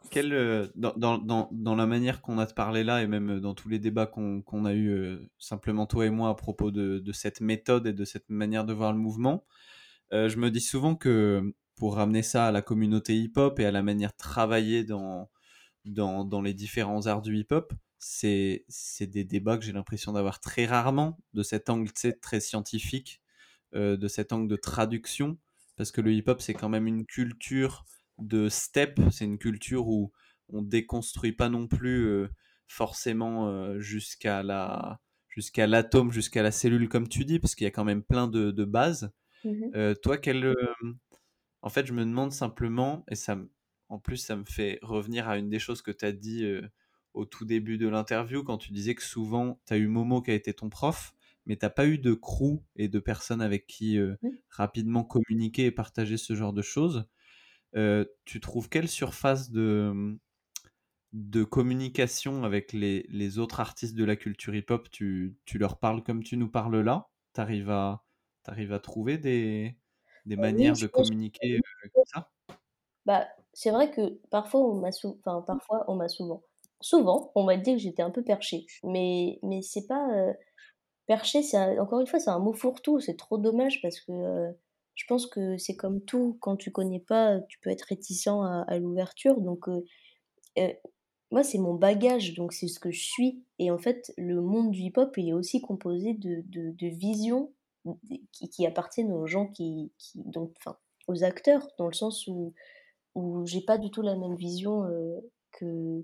quel, 0.10 0.34
euh, 0.34 0.68
dans, 0.76 0.94
dans, 1.18 1.50
dans, 1.52 1.76
la 1.76 1.86
manière 1.86 2.22
qu'on 2.22 2.40
a 2.40 2.46
de 2.46 2.54
parler 2.54 2.84
là, 2.84 3.02
et 3.04 3.08
même 3.08 3.40
dans 3.40 3.54
tous 3.54 3.70
les 3.70 3.80
débats 3.80 4.08
qu'on 4.08 4.42
qu'on 4.42 4.66
a 4.66 4.74
eu 4.74 4.90
euh, 4.90 5.30
simplement 5.38 5.86
toi 5.86 6.06
et 6.06 6.10
moi 6.10 6.30
à 6.30 6.36
propos 6.36 6.72
de, 6.72 7.00
de 7.00 7.12
cette 7.12 7.42
méthode 7.42 7.88
et 7.88 7.94
de 7.94 8.06
cette 8.06 8.30
manière 8.30 8.66
de 8.66 8.74
voir 8.74 8.94
le 8.94 9.00
mouvement, 9.00 9.46
euh, 10.14 10.30
je 10.30 10.38
me 10.38 10.52
dis 10.52 10.62
souvent 10.62 10.96
que 10.96 11.54
pour 11.76 11.96
ramener 11.96 12.24
ça 12.24 12.48
à 12.48 12.52
la 12.52 12.62
communauté 12.62 13.16
hip-hop 13.16 13.60
et 13.60 13.66
à 13.66 13.72
la 13.72 13.84
manière 13.84 14.12
de 14.12 14.18
travailler 14.18 14.84
dans, 14.84 15.30
dans, 15.86 16.26
dans 16.26 16.42
les 16.42 16.54
différents 16.54 17.08
arts 17.08 17.22
du 17.22 17.38
hip-hop, 17.38 17.74
c'est 18.00 18.66
des 19.02 19.24
débats 19.24 19.58
que 19.58 19.64
j'ai 19.66 19.74
l'impression 19.74 20.14
d'avoir 20.14 20.40
très 20.40 20.66
rarement, 20.66 21.18
de 21.34 21.44
cet 21.44 21.70
angle 21.70 21.92
très 21.94 22.40
scientifique, 22.40 23.22
euh, 23.76 23.98
de 23.98 24.08
cet 24.08 24.34
angle 24.34 24.48
de 24.50 24.56
traduction, 24.56 25.38
parce 25.80 25.94
que 25.94 26.02
le 26.02 26.12
hip-hop, 26.14 26.42
c'est 26.42 26.54
quand 26.54 26.68
même 26.70 26.88
une 26.88 27.06
culture 27.06 27.86
de 28.18 28.50
step, 28.50 29.00
c'est 29.14 29.24
une 29.24 29.38
culture 29.40 29.88
où 29.88 30.12
on 30.50 30.62
déconstruit 30.62 31.32
pas 31.32 31.48
non 31.48 31.70
plus 31.70 32.06
euh, 32.06 32.28
forcément 32.68 33.48
euh, 33.48 33.80
jusqu'à 33.80 34.44
la 34.44 35.00
jusqu'à 35.30 35.68
l'atome, 35.68 36.12
jusqu'à 36.12 36.44
la 36.44 36.52
cellule, 36.52 36.90
comme 36.90 37.08
tu 37.08 37.24
dis, 37.24 37.40
parce 37.40 37.56
qu'il 37.56 37.64
y 37.64 37.70
a 37.70 37.72
quand 37.72 37.86
même 37.86 38.04
plein 38.04 38.28
de, 38.28 38.52
de 38.52 38.66
bases. 38.66 39.14
mmh 39.44 39.72
Euh, 39.76 39.96
toi, 39.96 40.18
quel, 40.18 40.54
En 41.62 41.70
fait, 41.70 41.86
je 41.86 41.94
me 41.94 42.04
demande 42.06 42.32
simplement, 42.34 43.06
et 43.10 43.16
ça, 43.16 43.38
en 43.90 44.00
plus, 44.00 44.18
ça 44.18 44.36
me 44.36 44.46
fait 44.46 44.80
revenir 44.82 45.28
à 45.30 45.38
une 45.38 45.50
des 45.50 45.60
choses 45.60 45.82
que 45.82 45.92
tu 45.92 46.06
as 46.06 46.12
dit 46.12 46.46
au 47.14 47.26
tout 47.26 47.46
début 47.46 47.78
de 47.78 47.88
l'interview, 47.88 48.44
quand 48.44 48.58
tu 48.58 48.72
disais 48.72 48.96
que 48.96 49.04
souvent, 49.04 49.62
tu 49.68 49.74
as 49.74 49.78
eu 49.78 49.88
Momo 49.88 50.22
qui 50.22 50.32
a 50.32 50.36
été 50.36 50.54
ton 50.54 50.70
prof, 50.70 51.14
mais 51.50 51.58
tu 51.58 51.66
n'as 51.66 51.72
pas 51.72 51.88
eu 51.88 51.98
de 51.98 52.14
crew 52.14 52.62
et 52.76 52.88
de 52.88 53.00
personnes 53.00 53.42
avec 53.42 53.68
qui 53.68 53.98
mmh. 53.98 54.18
rapidement 54.50 55.04
communiquer 55.04 55.66
et 55.66 55.72
partager 55.72 56.16
ce 56.16 56.36
genre 56.36 56.54
de 56.54 56.62
choses. 56.62 57.10
tu 57.74 58.40
trouves 58.40 58.70
quelle 58.70 58.88
surface 58.88 59.52
de, 59.52 59.92
mmh, 59.94 60.20
de 61.14 61.44
communication 61.44 62.44
avec 62.44 62.72
les, 62.72 63.06
les, 63.10 63.40
autres 63.40 63.60
artistes 63.60 63.96
de 63.96 64.06
la 64.06 64.16
culture 64.16 64.54
hip-hop 64.54 64.90
tu, 64.92 65.36
tu, 65.46 65.58
leur 65.58 65.80
parles 65.80 66.04
comme 66.04 66.24
tu 66.24 66.38
nous 66.38 66.50
parles 66.50 66.80
là? 66.82 67.10
Tu 67.34 67.42
arrives 67.42 67.72
à, 67.72 68.04
arrives 68.46 68.74
à 68.74 68.80
trouver 68.80 69.18
des, 69.18 69.76
des 70.28 70.36
bah 70.36 70.44
manières 70.44 70.76
de 70.76 70.86
communiquer 70.88 71.60
comme 71.94 72.04
ça? 72.06 72.30
Bah, 73.06 73.28
C'est 73.54 73.72
vrai 73.72 73.90
que 73.90 74.20
parfois 74.30 74.62
on 74.62 74.76
m'a 74.76 74.90
enfin, 75.04 75.42
parfois 75.42 75.86
on 75.88 75.96
m'a 75.96 76.10
souvent 76.10 76.44
souvent 76.82 77.32
on 77.36 77.44
m'a 77.44 77.58
dit 77.58 77.74
que 77.74 77.80
j'étais 77.80 78.04
un 78.04 78.12
peu 78.12 78.24
perché 78.24 78.66
mais 78.84 79.40
mais 79.44 79.62
c'est 79.62 79.88
pas 79.88 80.08
perché 81.10 81.42
encore 81.80 82.02
une 82.02 82.06
fois 82.06 82.20
c'est 82.20 82.30
un 82.30 82.38
mot 82.38 82.54
fourre-tout 82.54 83.00
c'est 83.00 83.18
trop 83.18 83.40
dommage 83.40 83.82
parce 83.82 84.00
que 84.00 84.12
je 84.94 85.06
pense 85.08 85.26
que 85.26 85.58
c'est 85.58 85.76
comme 85.76 86.02
tout 86.02 86.38
quand 86.40 86.56
tu 86.56 86.72
connais 86.72 87.00
pas 87.00 87.40
tu 87.50 87.60
peux 87.60 87.72
être 87.72 87.88
réticent 87.90 88.28
à, 88.28 88.78
l'ouverture 88.78 89.42
donc 89.42 89.68
moi, 91.32 91.44
c'est 91.44 91.60
mon 91.60 91.76
bagage, 91.76 92.34
donc 92.34 92.54
c'est 92.54 92.68
ce 92.68 92.80
que 92.80 92.92
je 92.92 93.02
suis. 93.02 93.44
Et 93.60 93.70
en 93.70 93.78
fait, 93.78 94.12
le 94.18 94.42
monde 94.42 94.72
du 94.72 94.80
hip-hop, 94.82 95.16
il 95.18 95.30
est 95.30 95.34
aussi 95.34 95.62
composé 95.62 96.14
de, 96.14 96.44
visions 96.88 97.52
qui, 98.32 98.66
appartiennent 98.66 99.12
aux 99.12 99.28
gens 99.28 99.48
qui, 99.48 99.92
qui 99.98 100.22
donc, 100.26 100.56
aux 101.08 101.24
acteurs, 101.24 101.68
dans 101.78 101.88
le 101.88 101.94
sens 101.94 102.26
où, 102.28 102.54
où 103.16 103.46
j'ai 103.46 103.62
pas 103.62 103.78
du 103.78 103.92
tout 103.92 104.02
la 104.02 104.16
même 104.16 104.36
vision 104.36 104.86
euh, 104.86 105.20
que, 105.52 106.04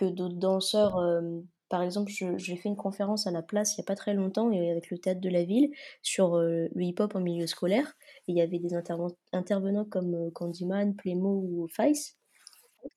d'autres 0.00 0.36
danseurs. 0.36 0.98
Euh, 0.98 1.40
par 1.72 1.80
exemple, 1.80 2.12
j'ai 2.36 2.56
fait 2.56 2.68
une 2.68 2.76
conférence 2.76 3.26
à 3.26 3.30
la 3.30 3.40
place 3.40 3.72
il 3.72 3.80
n'y 3.80 3.84
a 3.84 3.86
pas 3.86 3.94
très 3.94 4.12
longtemps 4.12 4.52
et 4.52 4.70
avec 4.70 4.90
le 4.90 4.98
théâtre 4.98 5.22
de 5.22 5.30
la 5.30 5.42
ville 5.42 5.72
sur 6.02 6.36
euh, 6.36 6.68
le 6.74 6.82
hip-hop 6.82 7.14
en 7.14 7.20
milieu 7.20 7.46
scolaire. 7.46 7.94
Et 8.28 8.32
il 8.32 8.36
y 8.36 8.42
avait 8.42 8.58
des 8.58 8.74
intervenants 8.74 9.86
comme 9.86 10.30
Candyman, 10.32 10.94
Playmo 10.94 11.30
ou 11.30 11.68
Fice 11.68 12.18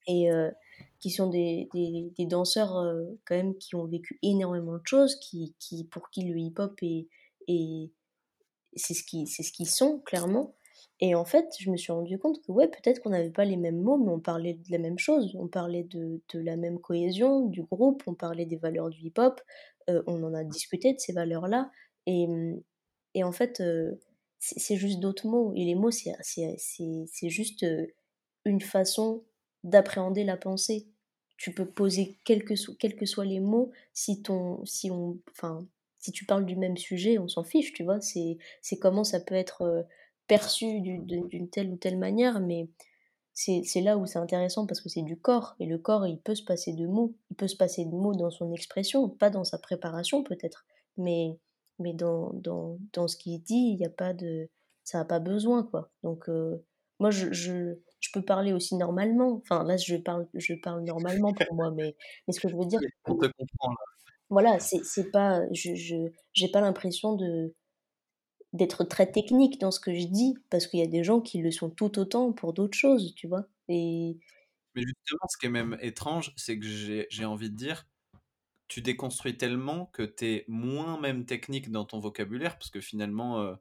et 0.07 0.30
qui 0.99 1.09
sont 1.09 1.30
des, 1.30 1.69
danseurs 2.19 2.73
quand 3.26 3.36
même 3.36 3.57
qui 3.57 3.76
ont 3.76 3.86
vécu 3.86 4.19
énormément 4.21 4.73
de 4.73 4.86
choses, 4.86 5.15
qui, 5.21 5.55
pour 5.89 6.09
qui 6.09 6.23
le 6.23 6.38
hip-hop 6.38 6.78
est, 6.82 7.07
est 7.47 7.91
c'est 8.76 8.93
ce 8.93 9.05
qui 9.05 9.26
c'est 9.26 9.43
ce 9.43 9.53
qu'ils 9.53 9.69
sont 9.69 9.99
clairement. 9.99 10.53
Et 11.01 11.15
en 11.15 11.25
fait, 11.25 11.47
je 11.59 11.69
me 11.69 11.77
suis 11.77 11.91
rendu 11.91 12.17
compte 12.17 12.41
que 12.41 12.51
ouais, 12.51 12.67
peut-être 12.67 13.01
qu'on 13.01 13.09
n'avait 13.09 13.29
pas 13.29 13.45
les 13.45 13.57
mêmes 13.57 13.81
mots, 13.81 13.97
mais 13.97 14.11
on 14.11 14.19
parlait 14.19 14.53
de 14.53 14.71
la 14.71 14.77
même 14.77 14.97
chose, 14.97 15.36
on 15.38 15.47
parlait 15.47 15.83
de, 15.83 16.21
de 16.33 16.39
la 16.39 16.55
même 16.55 16.79
cohésion 16.79 17.41
du 17.47 17.63
groupe, 17.63 18.03
on 18.07 18.13
parlait 18.15 18.45
des 18.45 18.55
valeurs 18.57 18.89
du 18.89 19.07
hip-hop, 19.07 19.41
on 19.88 20.23
en 20.23 20.33
a 20.33 20.43
discuté 20.43 20.93
de 20.93 20.99
ces 20.99 21.13
valeurs-là, 21.13 21.69
et, 22.07 22.27
et 23.13 23.23
en 23.23 23.31
fait, 23.31 23.61
c'est 24.39 24.75
juste 24.75 24.99
d'autres 24.99 25.27
mots. 25.27 25.53
Et 25.55 25.65
les 25.65 25.75
mots, 25.75 25.91
c'est 25.91 27.29
juste 27.29 27.65
une 28.45 28.61
façon 28.61 29.23
d'appréhender 29.63 30.23
la 30.23 30.38
pensée. 30.38 30.88
Tu 31.38 31.53
peux 31.53 31.65
poser 31.65 32.17
quels 32.23 32.45
que, 32.45 32.55
soient 32.55 33.25
les 33.25 33.39
mots, 33.39 33.71
si, 33.93 34.21
ton, 34.21 34.63
si, 34.65 34.89
on, 34.91 35.19
enfin, 35.31 35.67
si 35.99 36.11
tu 36.11 36.25
parles 36.25 36.45
du 36.45 36.55
même 36.55 36.77
sujet, 36.77 37.17
on 37.17 37.27
s'en 37.27 37.43
fiche, 37.43 37.73
tu 37.73 37.83
vois. 37.83 37.99
C'est 38.01 38.38
comment 38.79 39.03
ça 39.03 39.19
peut 39.19 39.36
être 39.36 39.63
euh, 39.63 39.83
perçu 40.28 40.82
d'une 40.82 41.49
telle 41.49 41.69
ou 41.69 41.78
telle 41.78 41.97
manière, 41.97 42.39
mais 42.39 42.69
c'est 43.34 43.82
là 43.82 43.97
où 43.97 44.05
c'est 44.05 44.19
intéressant 44.19 44.65
parce 44.65 44.82
que 44.82 44.89
c'est 44.89 45.01
du 45.01 45.17
corps, 45.19 45.55
et 45.59 45.65
le 45.65 45.78
corps, 45.78 46.07
il 46.07 46.19
peut 46.19 46.36
se 46.36 46.43
passer 46.43 46.73
de 46.73 46.88
mots. 46.88 47.15
Il 47.32 47.36
peut 47.36 47.47
se 47.47 47.57
passer 47.57 47.86
de 47.86 47.91
mots 47.91 48.15
dans 48.15 48.32
son 48.32 48.51
expression, 48.53 49.09
pas 49.09 49.30
dans 49.30 49.43
sa 49.43 49.57
préparation 49.57 50.23
peut-être, 50.23 50.65
mais, 50.97 51.38
mais 51.80 51.93
dans, 51.93 52.32
dans, 52.34 52.78
dans 52.93 53.07
ce 53.07 53.17
qu'il 53.17 53.41
dit, 53.41 53.71
il 53.73 53.78
n'y 53.78 53.86
a 53.86 53.89
pas 53.89 54.13
de... 54.13 54.49
ça 54.84 54.99
n'a 54.99 55.05
pas 55.05 55.19
besoin, 55.19 55.63
quoi. 55.63 55.91
Donc, 56.03 56.30
euh, 56.30 56.63
moi, 56.99 57.11
je, 57.11 57.34
je, 57.34 57.76
je 57.99 58.09
peux 58.13 58.21
parler 58.21 58.53
aussi 58.53 58.76
normalement. 58.78 59.41
Enfin, 59.43 59.63
là, 59.65 59.76
je 59.76 59.97
parle, 59.97 60.28
je 60.34 60.53
parle 60.53 60.84
normalement 60.84 61.34
pour 61.34 61.55
moi, 61.55 61.71
mais, 61.71 61.95
mais 62.28 62.34
ce 62.34 62.39
que 62.39 62.47
je 62.47 62.55
veux 62.55 62.65
dire. 62.65 62.80
On 63.05 63.15
te 63.15 63.28
comprend, 63.38 63.69
là. 63.71 63.76
Voilà, 64.30 64.59
c'est 64.59 65.11
pas. 65.11 65.41
Je 65.51 66.09
j'ai 66.34 66.47
pas 66.49 66.61
l'impression 66.61 67.15
de 67.15 67.53
d'être 68.55 68.83
très 68.83 69.11
technique 69.11 69.59
dans 69.59 69.71
ce 69.71 69.79
que 69.79 69.93
je 69.93 70.05
dis, 70.05 70.35
parce 70.49 70.67
qu'il 70.67 70.79
y 70.79 70.83
a 70.83 70.87
des 70.87 71.03
gens 71.03 71.21
qui 71.21 71.41
le 71.41 71.51
sont 71.51 71.69
tout 71.69 71.99
autant 71.99 72.31
pour 72.31 72.53
d'autres 72.53 72.77
choses, 72.77 73.13
tu 73.15 73.27
vois. 73.27 73.47
Et... 73.67 74.17
Mais 74.75 74.81
justement, 74.81 75.27
ce 75.29 75.37
qui 75.37 75.45
est 75.45 75.49
même 75.49 75.77
étrange, 75.81 76.33
c'est 76.35 76.59
que 76.59 76.65
j'ai 76.65 77.25
envie 77.25 77.49
de 77.49 77.55
dire, 77.55 77.87
tu 78.67 78.81
déconstruis 78.81 79.37
tellement 79.37 79.87
que 79.87 80.03
tu 80.03 80.25
es 80.25 80.45
moins 80.47 80.99
même 80.99 81.25
technique 81.25 81.71
dans 81.71 81.85
ton 81.85 81.99
vocabulaire, 81.99 82.57
parce 82.57 82.71
que 82.71 82.81
finalement, 82.81 83.41
euh, 83.41 83.55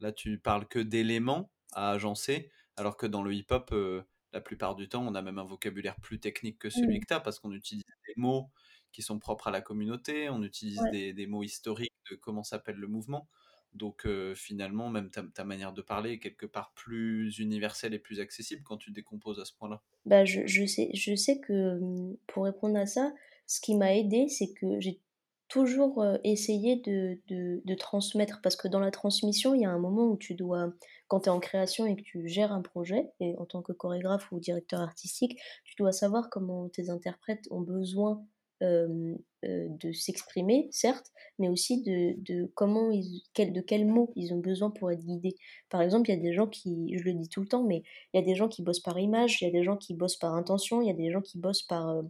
là, 0.00 0.12
tu 0.12 0.38
parles 0.38 0.66
que 0.68 0.78
d'éléments 0.78 1.50
à 1.72 1.90
agencer, 1.90 2.50
alors 2.76 2.96
que 2.96 3.06
dans 3.06 3.22
le 3.22 3.34
hip-hop, 3.34 3.70
euh, 3.72 4.02
la 4.32 4.40
plupart 4.40 4.76
du 4.76 4.88
temps, 4.88 5.06
on 5.06 5.14
a 5.14 5.22
même 5.22 5.38
un 5.38 5.44
vocabulaire 5.44 5.96
plus 5.96 6.20
technique 6.20 6.58
que 6.58 6.70
celui 6.70 6.98
mmh. 6.98 7.00
que 7.00 7.06
tu 7.06 7.14
as, 7.14 7.20
parce 7.20 7.38
qu'on 7.38 7.52
utilise 7.52 7.84
des 8.06 8.14
mots 8.16 8.50
qui 8.92 9.02
sont 9.02 9.18
propres 9.18 9.48
à 9.48 9.50
la 9.50 9.60
communauté, 9.60 10.28
on 10.30 10.42
utilise 10.42 10.82
des, 10.92 11.26
mots 11.26 11.42
historiques 11.42 11.94
de 12.10 12.16
comment 12.16 12.42
s'appelle 12.42 12.76
le 12.76 12.88
mouvement. 12.88 13.28
Donc 13.74 14.06
finalement, 14.34 14.88
même 14.88 15.10
ta, 15.10 15.44
manière 15.44 15.72
de 15.72 15.82
parler 15.82 16.12
est 16.12 16.18
quelque 16.18 16.46
part 16.46 16.72
plus 16.74 17.38
universelle 17.38 17.94
et 17.94 17.98
plus 17.98 18.20
accessible 18.20 18.62
quand 18.64 18.76
tu 18.76 18.90
décomposes 18.90 19.38
à 19.38 19.44
ce 19.44 19.52
point-là. 19.54 19.82
Bah, 20.06 20.24
je, 20.24 20.66
sais, 20.66 20.90
je 20.92 21.14
sais 21.14 21.40
que 21.40 21.78
mmh, 21.78 22.16
pour 22.26 22.44
répondre 22.44 22.76
à 22.76 22.86
ça, 22.86 23.12
ce 23.46 23.60
qui 23.60 23.76
m'a 23.76 23.94
aidé, 23.94 24.28
c'est 24.28 24.52
que 24.52 24.80
j'ai 24.80 25.00
toujours 25.48 26.04
essayé 26.22 26.76
de, 26.76 27.18
de, 27.28 27.60
de, 27.64 27.74
transmettre, 27.74 28.40
parce 28.42 28.56
que 28.56 28.68
dans 28.68 28.78
la 28.78 28.92
transmission, 28.92 29.54
il 29.54 29.62
y 29.62 29.66
a 29.66 29.70
un 29.70 29.78
moment 29.78 30.06
où 30.06 30.16
tu 30.16 30.34
dois 30.34 30.72
quand 31.08 31.22
tu 31.22 31.26
es 31.26 31.32
en 31.32 31.40
création 31.40 31.86
et 31.86 31.96
que 31.96 32.02
tu 32.02 32.28
gères 32.28 32.52
un 32.52 32.62
projet, 32.62 33.10
et 33.18 33.34
en 33.36 33.44
tant 33.44 33.60
que 33.60 33.72
chorégraphe 33.72 34.30
ou 34.30 34.38
directeur 34.38 34.80
artistique, 34.80 35.40
tu 35.64 35.74
dois 35.76 35.90
savoir 35.90 36.30
comment 36.30 36.68
tes 36.68 36.88
interprètes 36.88 37.48
ont 37.50 37.60
besoin 37.60 38.24
de 38.62 39.92
s'exprimer, 39.92 40.68
certes, 40.70 41.10
mais 41.38 41.48
aussi 41.48 41.82
de, 41.82 42.14
de 42.18 42.50
comment 42.54 42.90
ils, 42.90 43.22
de 43.36 43.60
quels 43.60 43.86
mots 43.86 44.12
ils 44.16 44.34
ont 44.34 44.38
besoin 44.38 44.70
pour 44.70 44.90
être 44.90 45.04
guidés. 45.04 45.36
Par 45.70 45.80
exemple, 45.82 46.10
il 46.10 46.14
y 46.14 46.18
a 46.18 46.22
des 46.22 46.34
gens 46.34 46.46
qui, 46.46 46.96
je 46.96 47.04
le 47.04 47.14
dis 47.14 47.28
tout 47.28 47.40
le 47.40 47.48
temps, 47.48 47.64
mais 47.64 47.82
il 48.12 48.20
y 48.20 48.22
a 48.22 48.24
des 48.24 48.34
gens 48.34 48.48
qui 48.48 48.62
bossent 48.62 48.80
par 48.80 48.98
image, 48.98 49.40
il 49.40 49.46
y 49.46 49.48
a 49.48 49.50
des 49.50 49.64
gens 49.64 49.76
qui 49.76 49.94
bossent 49.94 50.18
par 50.18 50.34
intention, 50.34 50.82
il 50.82 50.88
y 50.88 50.90
a 50.90 50.94
des 50.94 51.10
gens 51.10 51.22
qui 51.22 51.38
bossent 51.38 51.62
par 51.62 52.02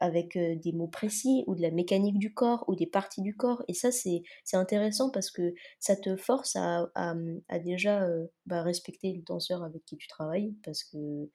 avec 0.00 0.38
des 0.38 0.72
mots 0.72 0.86
précis 0.86 1.42
ou 1.46 1.54
de 1.54 1.62
la 1.62 1.70
mécanique 1.70 2.18
du 2.18 2.32
corps 2.32 2.64
ou 2.68 2.76
des 2.76 2.86
parties 2.86 3.22
du 3.22 3.34
corps. 3.34 3.64
Et 3.68 3.74
ça, 3.74 3.90
c'est 3.90 4.22
intéressant 4.52 5.10
parce 5.10 5.30
que 5.30 5.54
ça 5.80 5.96
te 5.96 6.16
force 6.16 6.54
à, 6.56 6.88
à, 6.94 7.14
à 7.48 7.58
déjà 7.58 8.06
bah, 8.46 8.62
respecter 8.62 9.12
le 9.12 9.22
danseur 9.22 9.64
avec 9.64 9.84
qui 9.84 9.96
tu 9.96 10.06
travailles 10.06 10.54
parce 10.62 10.84
que 10.84 11.28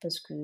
parce 0.00 0.20
que 0.20 0.34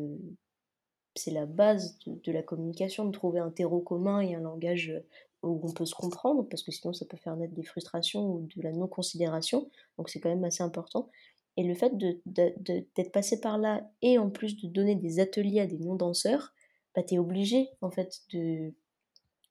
c'est 1.15 1.31
la 1.31 1.47
base 1.47 1.99
de, 2.07 2.33
la 2.33 2.43
communication, 2.43 3.05
de 3.05 3.13
trouver 3.13 3.41
un 3.41 3.51
terreau 3.51 3.81
commun 3.81 4.21
et 4.21 4.35
un 4.35 4.41
langage 4.41 4.95
où 5.43 5.61
on 5.65 5.73
peut 5.73 5.87
se 5.87 5.95
comprendre, 5.95 6.45
parce 6.49 6.63
que 6.63 6.71
sinon 6.71 6.93
ça 6.93 7.05
peut 7.05 7.17
faire 7.17 7.37
naître 7.37 7.55
des 7.55 7.65
frustrations 7.65 8.27
ou 8.27 8.49
de 8.57 8.63
la 8.63 8.73
non-considération, 8.73 9.69
donc 9.99 10.09
c'est 10.09 10.21
quand 10.21 10.29
même 10.29 10.45
assez 10.45 10.63
important. 10.63 11.11
Et 11.57 11.65
le 11.65 11.75
fait 11.75 11.97
d'être 11.99 12.63
de, 12.63 13.09
passé 13.11 13.41
par 13.41 13.59
là 13.59 13.91
et 14.01 14.19
en 14.19 14.31
plus 14.31 14.57
de 14.57 14.69
donner 14.69 14.95
des 14.95 15.21
ateliers 15.21 15.61
à 15.61 15.67
des 15.67 15.79
non-danseurs, 15.79 16.55
bah, 16.95 17.03
tu 17.03 17.15
es 17.15 17.19
obligé 17.19 17.69
en 17.81 17.91
fait 17.91 18.21
de, 18.33 18.73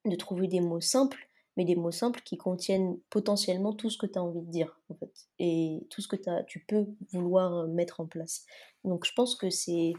de 0.06 0.16
trouver 0.16 0.48
des 0.48 0.62
mots 0.62 0.82
simples, 0.82 1.30
mais 1.58 1.66
des 1.66 1.76
mots 1.76 1.92
simples 1.92 2.22
qui 2.24 2.38
contiennent 2.38 2.98
potentiellement 3.10 3.74
tout 3.74 3.90
ce 3.90 3.98
que 3.98 4.06
tu 4.06 4.18
as 4.18 4.24
envie 4.24 4.42
de 4.42 4.50
dire 4.50 4.80
en 4.90 4.96
fait, 4.96 5.28
et 5.38 5.86
tout 5.90 6.02
ce 6.02 6.08
que 6.08 6.16
tu 6.44 6.66
peux 6.66 6.88
vouloir 7.12 7.54
euh, 7.54 7.68
mettre 7.68 8.00
en 8.00 8.08
place. 8.08 8.46
Donc 8.84 9.06
je 9.06 9.14
pense 9.14 9.36
que 9.36 9.50
c'est 9.50 9.94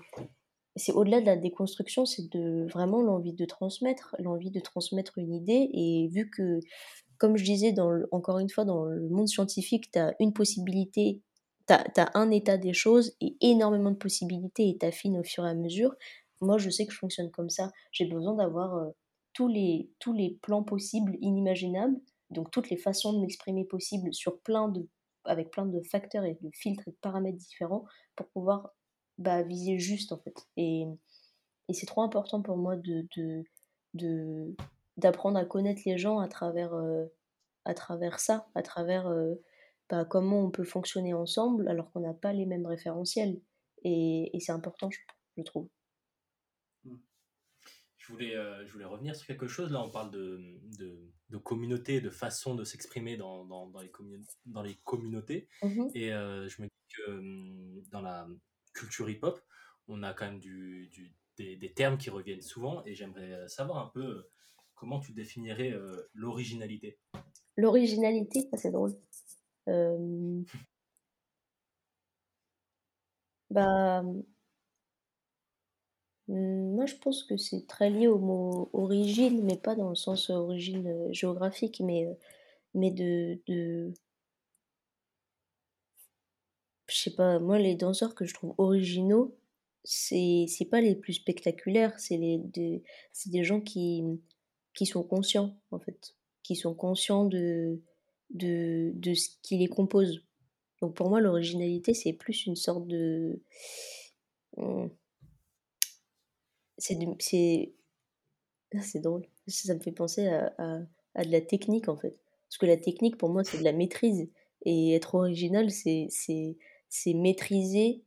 c'est 0.76 0.92
au-delà 0.92 1.20
de 1.20 1.26
la 1.26 1.36
déconstruction, 1.36 2.06
c'est 2.06 2.30
de 2.30 2.66
vraiment 2.72 3.02
l'envie 3.02 3.34
de 3.34 3.44
transmettre, 3.44 4.16
l'envie 4.18 4.50
de 4.50 4.60
transmettre 4.60 5.18
une 5.18 5.34
idée. 5.34 5.68
Et 5.72 6.08
vu 6.12 6.30
que, 6.30 6.60
comme 7.18 7.36
je 7.36 7.44
disais, 7.44 7.74
encore 8.10 8.38
une 8.38 8.48
fois, 8.48 8.64
dans 8.64 8.84
le 8.84 9.08
monde 9.08 9.28
scientifique, 9.28 9.90
tu 9.90 9.98
as 9.98 10.14
une 10.18 10.32
possibilité, 10.32 11.20
tu 11.68 11.74
as, 11.74 11.84
as, 11.96 12.18
un 12.18 12.30
état 12.30 12.56
des 12.56 12.72
choses 12.72 13.14
et 13.20 13.36
énormément 13.40 13.90
de 13.90 13.96
possibilités 13.96 14.68
et 14.68 14.78
t'affines 14.78 15.18
au 15.18 15.24
fur 15.24 15.46
et 15.46 15.50
à 15.50 15.54
mesure. 15.54 15.94
Moi, 16.40 16.58
je 16.58 16.70
sais 16.70 16.86
que 16.86 16.92
je 16.92 16.98
fonctionne 16.98 17.30
comme 17.30 17.50
ça. 17.50 17.70
J'ai 17.92 18.06
besoin 18.06 18.34
d'avoir 18.34 18.76
euh, 18.76 18.88
tous, 19.34 19.48
les, 19.48 19.90
tous 19.98 20.12
les 20.12 20.38
plans 20.42 20.62
possibles, 20.62 21.16
inimaginables, 21.20 22.00
donc 22.30 22.50
toutes 22.50 22.70
les 22.70 22.78
façons 22.78 23.12
de 23.12 23.20
m'exprimer 23.20 23.64
possibles 23.64 24.12
sur 24.14 24.40
plein 24.40 24.68
de, 24.68 24.88
avec 25.24 25.50
plein 25.50 25.66
de 25.66 25.80
facteurs 25.82 26.24
et 26.24 26.38
de 26.40 26.50
filtres 26.54 26.88
et 26.88 26.92
de 26.92 26.96
paramètres 27.00 27.38
différents 27.38 27.84
pour 28.16 28.26
pouvoir 28.28 28.70
bah, 29.18 29.42
viser 29.42 29.78
juste 29.78 30.12
en 30.12 30.18
fait. 30.18 30.46
Et, 30.56 30.84
et 31.68 31.74
c'est 31.74 31.86
trop 31.86 32.02
important 32.02 32.42
pour 32.42 32.56
moi 32.56 32.76
de, 32.76 33.06
de, 33.16 33.44
de 33.94 34.54
d'apprendre 34.96 35.38
à 35.38 35.44
connaître 35.44 35.82
les 35.86 35.96
gens 35.96 36.18
à 36.18 36.28
travers, 36.28 36.74
euh, 36.74 37.06
à 37.64 37.74
travers 37.74 38.20
ça, 38.20 38.46
à 38.54 38.62
travers 38.62 39.06
euh, 39.08 39.34
bah, 39.88 40.04
comment 40.04 40.40
on 40.40 40.50
peut 40.50 40.64
fonctionner 40.64 41.14
ensemble 41.14 41.68
alors 41.68 41.90
qu'on 41.92 42.00
n'a 42.00 42.14
pas 42.14 42.32
les 42.32 42.46
mêmes 42.46 42.66
référentiels. 42.66 43.40
Et, 43.84 44.36
et 44.36 44.40
c'est 44.40 44.52
important, 44.52 44.90
je, 44.90 44.98
je 45.36 45.42
trouve. 45.42 45.68
Je 47.96 48.12
voulais, 48.12 48.36
euh, 48.36 48.66
je 48.66 48.72
voulais 48.72 48.84
revenir 48.84 49.14
sur 49.14 49.26
quelque 49.28 49.46
chose. 49.46 49.70
Là, 49.70 49.80
on 49.80 49.88
parle 49.88 50.10
de, 50.10 50.40
de, 50.76 51.12
de 51.30 51.38
communauté, 51.38 52.00
de 52.00 52.10
façon 52.10 52.56
de 52.56 52.64
s'exprimer 52.64 53.16
dans, 53.16 53.44
dans, 53.44 53.68
dans, 53.68 53.80
les 53.80 53.92
dans 54.44 54.62
les 54.62 54.74
communautés. 54.82 55.48
Mhm. 55.62 55.88
Et 55.94 56.12
euh, 56.12 56.48
je 56.48 56.62
me 56.62 56.66
dis 56.66 56.96
que 56.96 57.10
hum, 57.10 57.80
dans 57.92 58.00
la 58.00 58.26
culture 58.72 59.08
hip-hop, 59.08 59.40
on 59.88 60.02
a 60.02 60.12
quand 60.12 60.26
même 60.26 60.40
des, 61.38 61.72
termes 61.74 61.98
qui 61.98 62.10
reviennent 62.10 62.42
souvent. 62.42 62.84
Et 62.84 62.94
j'aimerais 62.94 63.48
savoir 63.48 63.78
un 63.78 63.88
peu 63.88 64.04
euh, 64.04 64.30
comment 64.74 65.00
tu 65.00 65.12
définirais 65.12 65.72
euh, 65.72 66.08
l'originalité. 66.14 66.98
L'originalité, 67.56 68.48
c'est 68.54 68.70
drôle. 68.70 68.94
Euh... 69.68 70.42
bah, 73.50 74.02
Mmh, 76.28 76.74
moi, 76.74 76.86
je 76.86 76.94
pense 76.96 77.24
que 77.24 77.36
c'est 77.36 77.66
très 77.66 77.90
lié 77.90 78.06
au 78.06 78.18
mot 78.18 78.70
origine, 78.72 79.42
mais 79.44 79.56
pas 79.56 79.74
dans 79.74 79.88
le 79.90 79.94
sens 79.94 80.30
origine 80.30 80.86
euh, 80.86 81.12
géographique, 81.12 81.80
mais, 81.84 82.06
euh, 82.06 82.14
mais 82.74 82.90
de... 82.90 83.92
Je 86.92 86.98
sais 86.98 87.14
pas, 87.14 87.38
moi, 87.38 87.58
les 87.58 87.74
danseurs 87.74 88.14
que 88.14 88.24
je 88.26 88.34
trouve 88.34 88.54
originaux, 88.58 89.34
c'est 89.84 90.46
c'est 90.48 90.66
pas 90.66 90.80
les 90.80 90.94
plus 90.94 91.14
spectaculaires, 91.14 91.98
c'est 91.98 92.18
des, 92.18 92.82
des 93.26 93.44
gens 93.44 93.60
qui, 93.60 94.02
qui 94.74 94.86
sont 94.86 95.02
conscients, 95.02 95.56
en 95.70 95.78
fait, 95.80 96.14
qui 96.42 96.56
sont 96.56 96.74
conscients 96.74 97.24
de, 97.24 97.80
de, 98.30 98.92
de 98.94 99.14
ce 99.14 99.30
qui 99.42 99.56
les 99.58 99.68
compose. 99.68 100.24
Donc 100.80 100.94
pour 100.94 101.08
moi, 101.08 101.20
l'originalité, 101.20 101.94
c'est 101.94 102.12
plus 102.12 102.46
une 102.46 102.56
sorte 102.56 102.86
de... 102.88 103.40
Ah, 104.58 104.86
c'est 106.78 106.96
drôle. 109.00 109.26
Ça 109.46 109.74
me 109.74 109.80
fait 109.80 109.92
penser 109.92 110.26
à, 110.26 110.52
à, 110.58 110.80
à, 111.14 111.24
de 111.24 111.30
la 111.30 111.40
technique 111.40 111.88
en 111.88 111.96
fait. 111.96 112.16
Parce 112.48 112.58
que 112.58 112.66
la 112.66 112.76
technique 112.76 113.16
pour 113.16 113.30
moi 113.30 113.44
c'est 113.44 113.58
de 113.58 113.64
la 113.64 113.72
maîtrise. 113.72 114.28
Et 114.64 114.94
être 114.94 115.16
original 115.16 115.70
c'est 115.70 116.08
maîtriser, 117.14 118.02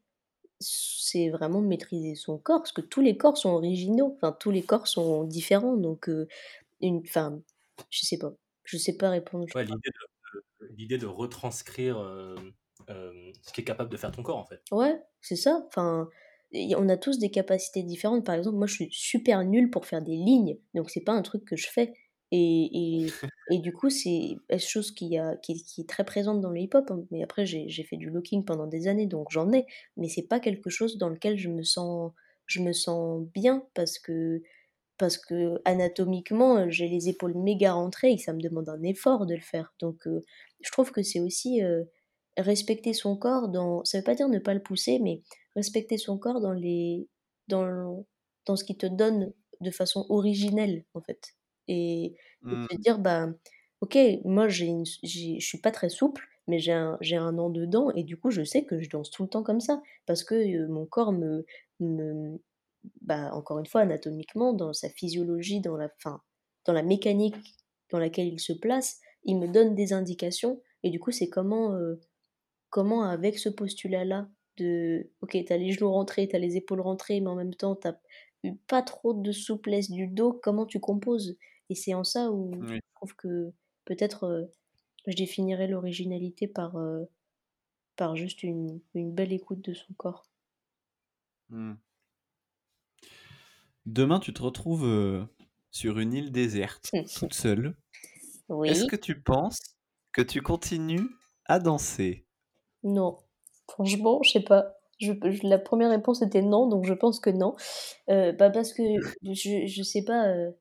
c'est 0.59 1.29
vraiment 1.29 1.61
maîtriser 1.61 2.15
son 2.15 2.37
corps. 2.37 2.59
Parce 2.59 2.71
que 2.71 2.81
tous 2.81 3.01
les 3.01 3.17
corps 3.17 3.37
sont 3.37 3.49
originaux, 3.49 4.13
enfin 4.15 4.35
tous 4.39 4.51
les 4.51 4.63
corps 4.63 4.87
sont 4.87 5.23
différents. 5.23 5.77
Donc, 5.77 6.09
euh, 6.09 6.27
une, 6.81 7.01
enfin, 7.05 7.39
je 7.89 8.05
sais 8.05 8.17
pas. 8.17 8.33
Je 8.63 8.77
sais 8.77 8.97
pas 8.97 9.09
répondre. 9.09 9.45
Ouais, 9.55 9.65
L'idée 10.71 10.97
de, 10.97 11.01
de, 11.03 11.07
retranscrire 11.07 11.97
euh, 11.97 12.35
euh, 12.89 13.31
ce 13.41 13.53
qui 13.53 13.61
est 13.61 13.63
capable 13.63 13.91
de 13.91 13.97
faire 13.97 14.11
ton 14.11 14.23
corps 14.23 14.37
en 14.37 14.45
fait. 14.45 14.61
Ouais, 14.71 14.99
c'est 15.21 15.35
ça. 15.35 15.63
Enfin, 15.67 16.09
on 16.53 16.89
a 16.89 16.97
tous 16.97 17.19
des 17.19 17.29
capacités 17.29 17.83
différentes. 17.83 18.25
Par 18.25 18.35
exemple, 18.35 18.57
moi, 18.57 18.67
je 18.67 18.75
suis 18.75 18.89
super 18.91 19.43
nulle 19.43 19.69
pour 19.69 19.85
faire 19.85 20.01
des 20.01 20.15
lignes, 20.15 20.57
donc 20.73 20.89
c'est 20.89 21.03
pas 21.03 21.13
un 21.13 21.21
truc 21.21 21.45
que 21.45 21.55
je 21.55 21.67
fais. 21.67 21.93
Et, 22.31 23.05
et, 23.05 23.07
et 23.51 23.59
du 23.59 23.73
coup, 23.73 23.89
c'est 23.89 24.37
une 24.49 24.59
chose 24.59 24.91
qui, 24.91 25.17
a, 25.17 25.35
qui, 25.37 25.63
qui, 25.63 25.81
est 25.81 25.89
très 25.89 26.03
présente 26.03 26.41
dans 26.41 26.49
le 26.49 26.59
hip-hop. 26.61 26.89
Hein. 26.89 27.05
Mais 27.11 27.21
après, 27.21 27.45
j'ai 27.45 27.83
fait 27.83 27.97
du 27.97 28.09
locking 28.09 28.43
pendant 28.43 28.65
des 28.65 28.87
années, 28.87 29.05
donc 29.05 29.27
j'en 29.29 29.51
ai. 29.53 29.65
Mais 29.97 30.09
c'est 30.09 30.27
pas 30.27 30.39
quelque 30.39 30.69
chose 30.69 30.97
dans 30.97 31.09
lequel 31.09 31.37
je 31.37 31.49
me 31.49 31.63
sens, 31.63 32.11
je 32.47 32.61
me 32.61 32.73
sens 32.73 33.23
bien 33.33 33.63
parce 33.75 33.99
que, 33.99 34.41
parce 34.97 35.17
que 35.17 35.61
anatomiquement, 35.65 36.69
j'ai 36.71 36.87
les 36.87 37.09
épaules 37.09 37.37
méga 37.37 37.73
rentrées 37.73 38.13
et 38.13 38.17
ça 38.17 38.33
me 38.33 38.41
demande 38.41 38.69
un 38.69 38.81
effort 38.81 39.27
de 39.27 39.35
le 39.35 39.41
faire. 39.41 39.73
Donc, 39.79 40.07
euh, 40.07 40.21
je 40.61 40.71
trouve 40.71 40.91
que 40.91 41.03
c'est 41.03 41.19
aussi 41.19 41.63
euh, 41.63 41.83
respecter 42.37 42.93
son 42.93 43.15
corps 43.15 43.49
dans. 43.49 43.83
Ça 43.85 43.99
veut 43.99 44.03
pas 44.03 44.15
dire 44.15 44.29
ne 44.29 44.39
pas 44.39 44.55
le 44.55 44.63
pousser, 44.63 44.99
mais 44.99 45.21
respecter 45.55 45.97
son 45.99 46.17
corps 46.17 46.41
dans, 46.41 46.53
les, 46.53 47.07
dans, 47.47 48.05
dans 48.47 48.55
ce 48.55 48.63
qui 48.63 48.75
te 48.75 48.87
donne 48.87 49.33
de 49.61 49.71
façon 49.71 50.05
originelle, 50.09 50.83
en 50.95 51.01
fait. 51.01 51.35
Et, 51.67 52.15
mmh. 52.41 52.67
te 52.67 52.75
dire, 52.77 52.99
bah, 52.99 53.29
ok, 53.81 53.97
moi, 54.23 54.47
je 54.47 54.83
suis 55.39 55.59
pas 55.59 55.71
très 55.71 55.89
souple, 55.89 56.27
mais 56.47 56.59
j'ai 56.59 56.73
un, 56.73 56.97
un 57.01 57.37
an 57.37 57.49
dedans, 57.49 57.91
et 57.91 58.03
du 58.03 58.17
coup, 58.17 58.29
je 58.29 58.43
sais 58.43 58.65
que 58.65 58.79
je 58.81 58.89
danse 58.89 59.09
tout 59.09 59.23
le 59.23 59.29
temps 59.29 59.43
comme 59.43 59.61
ça, 59.61 59.81
parce 60.05 60.23
que 60.23 60.35
euh, 60.35 60.67
mon 60.67 60.85
corps 60.85 61.11
me, 61.11 61.45
me 61.79 62.39
bah, 63.01 63.31
encore 63.33 63.59
une 63.59 63.65
fois, 63.65 63.81
anatomiquement, 63.81 64.53
dans 64.53 64.73
sa 64.73 64.89
physiologie, 64.89 65.61
dans 65.61 65.77
la, 65.77 65.89
fin, 65.99 66.21
dans 66.65 66.73
la 66.73 66.83
mécanique 66.83 67.35
dans 67.91 67.99
laquelle 67.99 68.27
il 68.27 68.39
se 68.39 68.53
place, 68.53 68.99
il 69.23 69.39
me 69.39 69.47
donne 69.47 69.75
des 69.75 69.93
indications, 69.93 70.61
et 70.83 70.89
du 70.89 70.99
coup, 70.99 71.11
c'est 71.11 71.29
comment, 71.29 71.73
euh, 71.73 71.99
comment, 72.69 73.03
avec 73.03 73.39
ce 73.39 73.49
postulat-là, 73.49 74.27
de 74.57 75.09
ok 75.21 75.37
t'as 75.47 75.57
les 75.57 75.71
genoux 75.71 75.91
rentrés 75.91 76.27
t'as 76.27 76.37
les 76.37 76.57
épaules 76.57 76.81
rentrées 76.81 77.19
mais 77.19 77.27
en 77.27 77.35
même 77.35 77.53
temps 77.53 77.75
t'as 77.75 77.95
pas 78.67 78.81
trop 78.81 79.13
de 79.13 79.31
souplesse 79.31 79.89
du 79.89 80.07
dos 80.07 80.33
comment 80.43 80.65
tu 80.65 80.79
composes 80.79 81.37
et 81.69 81.75
c'est 81.75 81.93
en 81.93 82.03
ça 82.03 82.31
où 82.31 82.51
je 82.65 82.79
trouve 82.95 83.15
que 83.15 83.51
peut-être 83.85 84.25
euh, 84.25 84.45
je 85.07 85.15
définirais 85.15 85.67
l'originalité 85.67 86.47
par 86.47 86.75
euh, 86.77 87.03
par 87.95 88.15
juste 88.15 88.43
une, 88.43 88.81
une, 88.93 89.13
belle 89.13 89.33
écoute 89.33 89.61
de 89.61 89.73
son 89.73 89.93
corps 89.93 90.29
mmh. 91.49 91.73
demain 93.85 94.19
tu 94.19 94.33
te 94.33 94.41
retrouves 94.41 94.85
euh, 94.85 95.25
sur 95.71 95.99
une 95.99 96.13
île 96.13 96.31
déserte 96.31 96.91
toute 97.17 97.33
seule 97.33 97.75
oui. 98.49 98.69
est-ce 98.69 98.85
que 98.85 98.95
tu 98.95 99.21
penses 99.21 99.59
que 100.11 100.21
tu 100.21 100.41
continues 100.41 101.09
à 101.45 101.59
danser? 101.59 102.25
Non 102.83 103.17
Franchement, 103.67 104.21
je 104.23 104.31
sais 104.31 104.43
pas. 104.43 104.77
Je, 104.99 105.11
la 105.43 105.57
première 105.57 105.89
réponse 105.89 106.21
était 106.21 106.41
non, 106.41 106.67
donc 106.67 106.85
je 106.85 106.93
pense 106.93 107.19
que 107.19 107.29
non. 107.29 107.55
Euh, 108.09 108.31
bah 108.31 108.49
parce 108.49 108.73
que 108.73 108.83
je, 109.23 109.65
je 109.65 109.83
sais 109.83 110.03
pas. 110.03 110.27
Euh, 110.27 110.51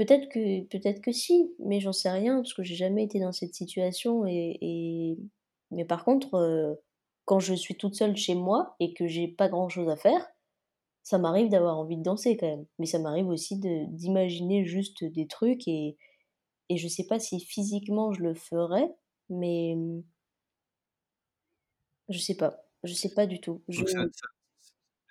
peut-être 0.00 0.30
que 0.30 0.64
peut-être 0.68 1.02
que 1.02 1.12
si, 1.12 1.52
mais 1.58 1.78
j'en 1.80 1.92
sais 1.92 2.10
rien 2.10 2.36
parce 2.36 2.54
que 2.54 2.62
j'ai 2.62 2.74
jamais 2.74 3.04
été 3.04 3.20
dans 3.20 3.32
cette 3.32 3.54
situation 3.54 4.24
et, 4.26 4.56
et... 4.62 5.18
mais 5.70 5.84
par 5.84 6.04
contre, 6.06 6.34
euh, 6.36 6.74
quand 7.26 7.38
je 7.38 7.52
suis 7.52 7.76
toute 7.76 7.94
seule 7.94 8.16
chez 8.16 8.34
moi 8.34 8.76
et 8.80 8.94
que 8.94 9.06
j'ai 9.06 9.28
pas 9.28 9.50
grand 9.50 9.68
chose 9.68 9.90
à 9.90 9.96
faire, 9.96 10.26
ça 11.02 11.18
m'arrive 11.18 11.50
d'avoir 11.50 11.78
envie 11.78 11.98
de 11.98 12.02
danser 12.02 12.38
quand 12.38 12.46
même. 12.48 12.66
Mais 12.78 12.86
ça 12.86 12.98
m'arrive 12.98 13.28
aussi 13.28 13.58
d'imaginer 13.60 14.64
juste 14.64 15.04
des 15.04 15.26
trucs 15.26 15.68
et 15.68 15.98
et 16.70 16.78
je 16.78 16.88
sais 16.88 17.06
pas 17.06 17.18
si 17.20 17.40
physiquement 17.40 18.12
je 18.12 18.22
le 18.22 18.34
ferais, 18.34 18.90
mais 19.28 19.76
je 22.10 22.18
sais 22.18 22.36
pas. 22.36 22.62
Je 22.84 22.92
sais 22.92 23.14
pas 23.14 23.26
du 23.26 23.40
tout. 23.40 23.62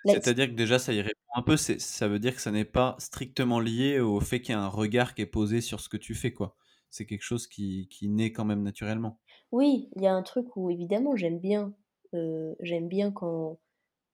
C'est-à-dire 0.04 0.46
que 0.46 0.54
déjà, 0.54 0.78
ça 0.78 0.92
y 0.92 1.00
répond 1.00 1.20
un 1.34 1.42
peu. 1.42 1.56
Ça 1.56 2.08
veut 2.08 2.18
dire 2.18 2.34
que 2.34 2.40
ça 2.40 2.50
n'est 2.50 2.64
pas 2.64 2.96
strictement 2.98 3.60
lié 3.60 4.00
au 4.00 4.20
fait 4.20 4.40
qu'il 4.40 4.52
y 4.52 4.56
a 4.56 4.60
un 4.60 4.68
regard 4.68 5.14
qui 5.14 5.22
est 5.22 5.26
posé 5.26 5.60
sur 5.60 5.80
ce 5.80 5.88
que 5.88 5.96
tu 5.96 6.14
fais, 6.14 6.32
quoi. 6.32 6.56
C'est 6.90 7.06
quelque 7.06 7.22
chose 7.22 7.46
qui, 7.46 7.88
qui 7.88 8.08
naît 8.08 8.32
quand 8.32 8.44
même 8.44 8.62
naturellement. 8.62 9.20
Oui, 9.52 9.88
il 9.96 10.02
y 10.02 10.06
a 10.06 10.14
un 10.14 10.22
truc 10.22 10.56
où 10.56 10.70
évidemment 10.70 11.16
j'aime 11.16 11.38
bien. 11.38 11.74
Euh, 12.14 12.54
j'aime 12.60 12.88
bien 12.88 13.12
quand. 13.12 13.60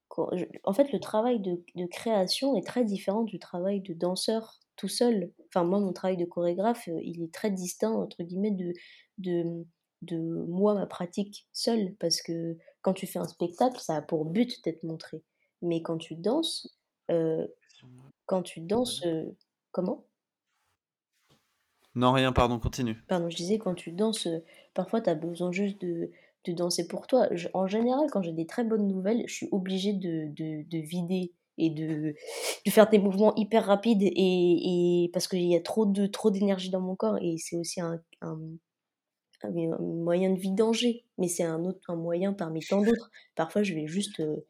quand 0.08 0.30
En 0.64 0.72
fait, 0.72 0.92
le 0.92 1.00
travail 1.00 1.40
de, 1.40 1.62
de, 1.74 1.86
création 1.86 2.56
est 2.56 2.66
très 2.66 2.84
différent 2.84 3.22
du 3.22 3.38
travail 3.38 3.80
de 3.80 3.94
danseur 3.94 4.60
tout 4.76 4.88
seul. 4.88 5.32
Enfin, 5.48 5.64
moi, 5.64 5.80
mon 5.80 5.92
travail 5.92 6.18
de 6.18 6.26
chorégraphe, 6.26 6.88
euh, 6.88 7.00
il 7.02 7.22
est 7.22 7.32
très 7.32 7.50
distinct, 7.50 7.92
entre 7.92 8.22
guillemets, 8.22 8.50
de, 8.50 8.74
de, 9.18 9.64
de 10.02 10.18
moi, 10.18 10.74
ma 10.74 10.86
pratique 10.86 11.48
seule. 11.52 11.94
Parce 11.98 12.20
que 12.20 12.58
quand 12.82 12.92
tu 12.92 13.06
fais 13.06 13.18
un 13.18 13.28
spectacle, 13.28 13.80
ça 13.80 13.96
a 13.96 14.02
pour 14.02 14.26
but 14.26 14.62
d'être 14.64 14.82
montré. 14.82 15.22
Mais 15.62 15.82
quand 15.82 15.98
tu 15.98 16.14
danses, 16.14 16.76
euh, 17.10 17.46
quand 18.26 18.42
tu 18.42 18.60
danses, 18.60 19.04
euh, 19.06 19.24
comment? 19.72 20.04
Non, 21.94 22.12
rien, 22.12 22.32
pardon, 22.32 22.58
continue. 22.58 22.96
Pardon, 23.08 23.30
je 23.30 23.36
disais, 23.36 23.58
quand 23.58 23.74
tu 23.74 23.92
danses, 23.92 24.26
euh, 24.26 24.44
parfois 24.74 25.00
tu 25.00 25.08
as 25.08 25.14
besoin 25.14 25.50
juste 25.50 25.80
de, 25.80 26.10
de 26.44 26.52
danser 26.52 26.86
pour 26.86 27.06
toi. 27.06 27.28
en 27.54 27.66
général, 27.66 28.08
quand 28.10 28.22
j'ai 28.22 28.32
des 28.32 28.46
très 28.46 28.64
bonnes 28.64 28.86
nouvelles, 28.86 29.24
je 29.26 29.34
suis 29.34 29.48
obligée 29.50 29.94
de, 29.94 30.28
de, 30.28 30.68
de 30.68 30.78
vider 30.78 31.32
et 31.58 31.70
de, 31.70 32.14
de, 32.66 32.70
faire 32.70 32.90
des 32.90 32.98
mouvements 32.98 33.34
hyper 33.36 33.64
rapides 33.64 34.02
et, 34.02 35.04
et 35.04 35.10
parce 35.14 35.26
qu'il 35.26 35.40
y 35.46 35.56
a 35.56 35.60
trop 35.60 35.86
de 35.86 36.06
trop 36.06 36.30
d'énergie 36.30 36.68
dans 36.68 36.82
mon 36.82 36.96
corps 36.96 37.16
et 37.22 37.38
c'est 37.38 37.56
aussi 37.56 37.80
un, 37.80 37.98
un, 38.20 38.38
un, 39.42 39.78
moyen 39.80 40.30
de 40.30 40.38
vidanger, 40.38 41.04
mais 41.18 41.28
c'est 41.28 41.44
un 41.44 41.64
autre 41.64 41.80
un 41.88 41.96
moyen 41.96 42.32
parmi 42.32 42.60
tant 42.60 42.82
d'autres. 42.82 43.10
Parfois, 43.34 43.62
je 43.62 43.74
vais 43.74 43.86
juste, 43.86 44.20
euh, 44.20 44.44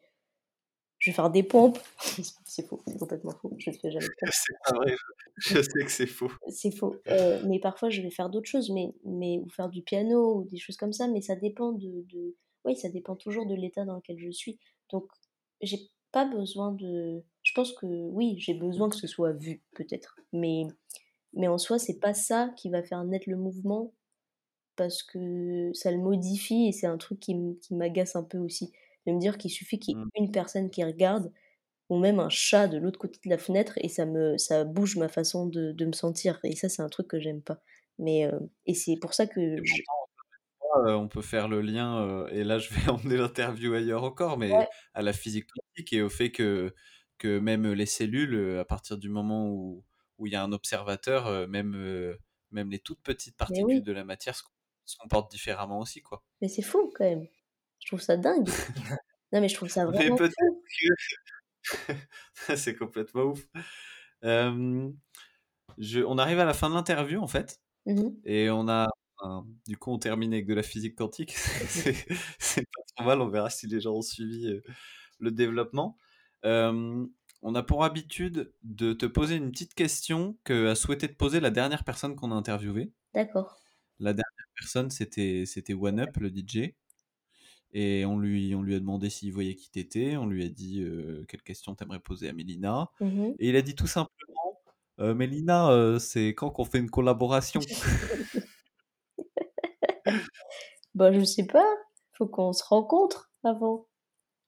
je 0.99 1.09
vais 1.09 1.15
faire 1.15 1.29
des 1.29 1.43
pompes. 1.43 1.79
c'est 2.45 2.67
faux, 2.67 2.81
c'est 2.87 2.97
complètement 2.97 3.33
faux. 3.41 3.53
Je 3.57 3.69
ne 3.69 3.75
fais 3.75 3.91
jamais. 3.91 4.05
C'est 4.31 4.53
pas 4.65 4.75
vrai. 4.75 4.95
Je, 5.37 5.61
sais 5.61 5.85
que 5.85 5.91
c'est 5.91 6.07
faux. 6.07 6.31
C'est 6.49 6.71
faux. 6.71 6.95
Euh, 7.09 7.39
mais 7.45 7.59
parfois, 7.59 7.89
je 7.89 8.01
vais 8.01 8.09
faire 8.09 8.29
d'autres 8.29 8.49
choses, 8.49 8.71
mais 8.71 8.91
mais 9.05 9.37
ou 9.37 9.49
faire 9.49 9.69
du 9.69 9.83
piano 9.83 10.39
ou 10.39 10.45
des 10.45 10.57
choses 10.57 10.77
comme 10.77 10.93
ça. 10.93 11.07
Mais 11.07 11.21
ça 11.21 11.35
dépend 11.35 11.73
de, 11.73 12.03
de... 12.11 12.35
oui, 12.65 12.75
ça 12.75 12.89
dépend 12.89 13.15
toujours 13.15 13.45
de 13.45 13.53
l'état 13.53 13.85
dans 13.85 13.97
lequel 13.97 14.17
je 14.17 14.31
suis. 14.31 14.57
Donc, 14.91 15.05
j'ai 15.61 15.91
pas 16.11 16.25
besoin 16.25 16.71
de. 16.71 17.23
Je 17.43 17.53
pense 17.53 17.71
que 17.73 17.85
oui, 17.85 18.35
j'ai 18.39 18.55
besoin 18.55 18.89
que 18.89 18.95
ce 18.95 19.05
soit 19.05 19.33
vu 19.33 19.61
peut-être, 19.75 20.19
mais 20.33 20.63
mais 21.33 21.47
en 21.47 21.59
soi, 21.59 21.77
c'est 21.77 21.99
pas 21.99 22.15
ça 22.15 22.49
qui 22.57 22.69
va 22.69 22.81
faire 22.81 23.03
naître 23.03 23.29
le 23.29 23.37
mouvement 23.37 23.93
parce 24.75 25.03
que 25.03 25.71
ça 25.73 25.91
le 25.91 25.97
modifie 25.97 26.67
et 26.67 26.71
c'est 26.71 26.87
un 26.87 26.97
truc 26.97 27.19
qui 27.19 27.35
m'agace 27.71 28.15
un 28.15 28.23
peu 28.23 28.37
aussi. 28.37 28.71
De 29.07 29.13
me 29.13 29.19
dire 29.19 29.37
qu'il 29.39 29.51
suffit 29.51 29.79
qu'il 29.79 29.93
y 29.95 29.97
ait 29.97 29.97
Mmh. 29.97 30.09
une 30.25 30.31
personne 30.33 30.69
qui 30.71 30.83
regarde 30.85 31.33
ou 31.89 31.97
même 31.99 32.19
un 32.19 32.29
chat 32.29 32.67
de 32.69 32.77
l'autre 32.79 32.99
côté 32.99 33.19
de 33.25 33.29
la 33.31 33.37
fenêtre 33.39 33.73
et 33.77 33.89
ça 33.89 34.05
me 34.07 34.37
ça 34.37 34.65
bouge 34.65 34.97
ma 34.97 35.09
façon 35.09 35.47
de 35.47 35.71
de 35.73 35.85
me 35.85 35.93
sentir 35.93 36.39
et 36.43 36.55
ça, 36.55 36.69
c'est 36.69 36.81
un 36.83 36.89
truc 36.89 37.07
que 37.09 37.19
j'aime 37.21 37.41
pas. 37.43 37.61
Mais, 37.99 38.25
heu 38.27 38.51
et 38.67 38.75
c'est 38.75 38.97
pour 38.97 39.13
ça 39.15 39.27
que 39.27 39.63
je 39.65 39.83
heu, 40.85 40.95
on 40.95 41.07
peut 41.07 41.21
faire 41.21 41.47
le 41.47 41.61
lien, 41.61 42.01
heu 42.05 42.27
et 42.33 42.43
là, 42.43 42.59
je 42.59 42.69
vais 42.73 42.75
emmener 42.89 43.17
l'interview 43.17 43.73
ailleurs 43.73 44.03
encore, 44.03 44.37
mais 44.37 44.57
Ouais. 44.57 44.67
à 44.93 45.01
la 45.01 45.13
physique 45.13 45.47
quantique 45.51 45.93
et 45.93 46.01
au 46.01 46.09
fait 46.09 46.31
que 46.31 46.73
que 47.17 47.39
même 47.39 47.71
les 47.73 47.85
cellules, 47.87 48.57
à 48.59 48.65
partir 48.65 48.97
du 48.97 49.09
moment 49.09 49.49
où 49.49 49.85
où 50.17 50.25
il 50.27 50.33
y 50.33 50.35
a 50.35 50.43
un 50.43 50.51
observateur, 50.51 51.47
même, 51.47 51.75
même 52.51 52.71
les 52.71 52.79
toutes 52.79 53.01
petites 53.03 53.37
particules 53.37 53.83
oui. 53.83 53.83
de 53.83 53.91
la 53.91 54.03
matière 54.03 54.35
se 54.35 54.43
se 54.85 54.95
comportent 54.97 55.29
différemment 55.31 55.79
aussi, 55.79 56.01
quoi. 56.01 56.23
Mais 56.41 56.47
c'est 56.47 56.63
fou 56.63 56.91
quand 56.95 57.03
même. 57.03 57.27
Je 57.81 57.87
trouve 57.87 58.01
ça 58.01 58.17
dingue. 58.17 58.47
Non, 59.33 59.41
mais 59.41 59.49
je 59.49 59.55
trouve 59.55 59.67
ça 59.67 59.85
Mais 59.85 59.91
vraiment 59.97 60.15
peut-être 60.15 60.33
fou. 60.39 60.63
que 61.83 61.93
c'est 62.55 62.75
complètement 62.75 63.23
ouf. 63.23 63.45
Je 65.77 65.99
on 66.01 66.17
arrive 66.17 66.39
à 66.39 66.45
la 66.45 66.53
fin 66.53 66.69
de 66.69 66.75
l'interview, 66.75 67.21
en 67.21 67.27
fait 67.27 67.61
Mmh 67.85 68.01
mh. 68.03 68.11
et 68.25 68.49
on 68.49 68.67
a 68.69 68.87
du 69.67 69.77
coup, 69.77 69.91
on 69.91 69.97
termine 69.99 70.31
avec 70.33 70.45
de 70.45 70.53
la 70.53 70.63
physique 70.63 70.95
quantique. 70.95 71.31
C'est 72.39 72.61
pas 72.61 72.81
trop 72.95 73.05
mal, 73.05 73.19
on 73.21 73.27
verra 73.29 73.49
si 73.49 73.67
les 73.67 73.81
gens 73.81 73.95
ont 73.95 74.01
suivi, 74.01 74.47
heu, 74.47 74.63
le 75.19 75.31
développement. 75.31 75.97
On 76.43 77.53
a 77.55 77.63
pour 77.63 77.83
habitude 77.83 78.53
de 78.63 78.93
te 78.93 79.05
poser 79.05 79.35
une 79.35 79.51
petite 79.51 79.73
question 79.73 80.37
qu'a 80.45 80.75
souhaité 80.75 81.07
te 81.09 81.15
poser 81.15 81.39
la 81.39 81.49
dernière 81.49 81.83
personne 81.83 82.15
qu'on 82.15 82.31
a 82.31 82.35
interviewée. 82.35 82.93
D'accord. 83.13 83.57
La 83.99 84.13
dernière 84.13 84.47
personne, 84.55 84.89
c'était 84.89 85.43
c'était 85.45 85.73
OneUp, 85.73 86.15
le 86.17 86.29
DJ 86.29 86.75
et 87.73 88.05
on 88.05 88.19
lui 88.19 88.53
on 88.55 88.61
lui 88.63 88.75
a 88.75 88.79
demandé 88.79 89.09
s'il 89.09 89.33
voyait 89.33 89.55
qui 89.55 89.71
tu 89.71 89.79
étais. 89.79 90.17
On 90.17 90.27
lui 90.27 90.43
a 90.45 90.49
dit, 90.49 90.81
heu: 90.81 91.25
«Quelle 91.27 91.41
question 91.43 91.73
tu 91.75 91.83
aimerais 91.83 91.99
poser 92.01 92.29
à 92.29 92.33
Mélina?» 92.33 92.89
Mmh 92.99 93.21
mh. 93.27 93.37
et 93.39 93.49
il 93.49 93.55
a 93.55 93.61
dit 93.63 93.73
tout 93.75 93.87
simplement: 93.87 94.61
«Heu, 94.99 95.13
Mélina, 95.15 95.97
c'est 95.99 96.29
quand 96.29 96.51
qu'on 96.51 96.65
fait 96.65 96.79
une 96.79 96.89
collaboration?» 96.91 97.67
Bah, 100.95 101.11
je 101.13 101.23
sais 101.23 101.45
pas, 101.47 101.65
faut 102.13 102.27
qu'on 102.27 102.53
se 102.53 102.63
rencontre 102.63 103.31
avant. 103.43 103.87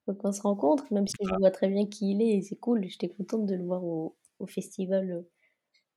Faut 0.06 0.16
qu'on 0.16 0.34
se 0.34 0.44
rencontre, 0.44 0.86
même 0.94 1.08
si 1.08 1.26
je 1.28 1.34
Ah. 1.34 1.38
vois 1.38 1.52
très 1.52 1.70
bien 1.70 1.88
qui 1.88 2.12
il 2.14 2.24
est 2.24 2.38
et 2.38 2.44
c'est 2.44 2.58
cool. 2.58 2.86
J'étais 2.90 3.10
contente 3.10 3.48
de 3.48 3.56
le 3.56 3.66
voir 3.66 3.86
au 3.86 4.18
au 4.40 4.48
festival, 4.48 5.26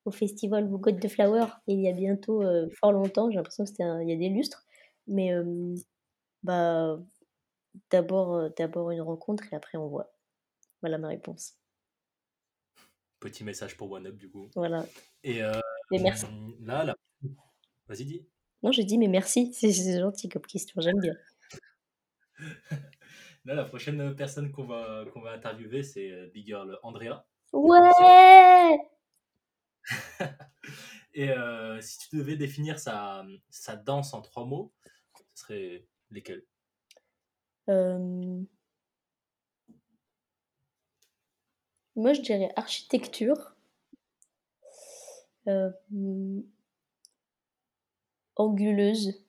au 0.07 0.11
festival 0.13 0.69
the 1.01 1.09
Flower 1.09 1.47
il 1.69 1.81
y 1.81 1.89
a 1.89 1.93
bientôt, 1.93 2.43
fort 2.81 2.93
longtemps. 2.93 3.31
J'ai 3.31 3.37
l'impression 3.37 3.65
que 3.65 3.71
c'était 3.71 3.85
il 4.03 4.09
y 4.11 4.13
a 4.15 4.17
des 4.17 4.29
lustres. 4.31 4.65
Mais, 5.09 5.31
bah, 6.43 6.99
d'abord, 7.91 8.37
heu, 8.37 8.55
d'abord 8.57 8.91
une 8.93 9.03
rencontre 9.03 9.45
et 9.53 9.57
après 9.57 9.79
on 9.79 9.89
voit. 9.89 10.13
Voilà 10.83 10.99
ma 10.99 11.09
réponse. 11.09 11.57
Petit 13.21 13.45
message 13.45 13.77
pour 13.77 13.91
OneUp 13.93 14.17
du 14.19 14.29
coup. 14.31 14.49
Voilà. 14.55 14.87
Et 15.25 15.43
heu, 15.43 15.53
Mais 15.91 15.99
merci. 16.01 16.27
là, 16.61 16.85
la 16.85 16.95
vas-y, 17.89 18.05
dis. 18.07 18.27
Non, 18.63 18.71
j'ai 18.73 18.85
dit: 18.85 18.99
«Mais 18.99 19.09
merci», 19.09 19.53
c'est 19.55 20.01
gentil 20.01 20.29
comme 20.29 20.43
question, 20.43 20.81
j'aime 20.81 21.01
bien. 21.01 21.15
Là, 23.45 23.55
la 23.55 23.65
prochaine, 23.65 24.15
personne 24.17 24.53
qu'on 24.53 24.65
va 24.65 25.05
qu'on 25.13 25.21
va 25.21 25.33
interviewer, 25.33 25.83
c'est, 25.83 26.11
heu, 26.11 26.31
Big 26.33 26.47
Girl 26.47 26.79
Andrea. 26.83 27.27
Ouais! 27.53 28.79
Et 31.15 31.31
si 31.81 31.99
tu 31.99 32.17
devais 32.17 32.37
définir 32.37 32.79
sa, 32.79 33.27
sa 33.51 33.77
danse 33.77 34.15
en 34.15 34.23
3 34.23 34.45
mots, 34.47 34.73
ce 35.35 35.43
serait 35.43 35.87
lesquels? 36.13 36.45
Hem 37.67 38.47
moi, 41.97 42.13
je 42.13 42.21
dirais 42.21 42.53
architecture. 42.57 43.55
Hem 45.47 46.53
anguleuse. 48.37 49.25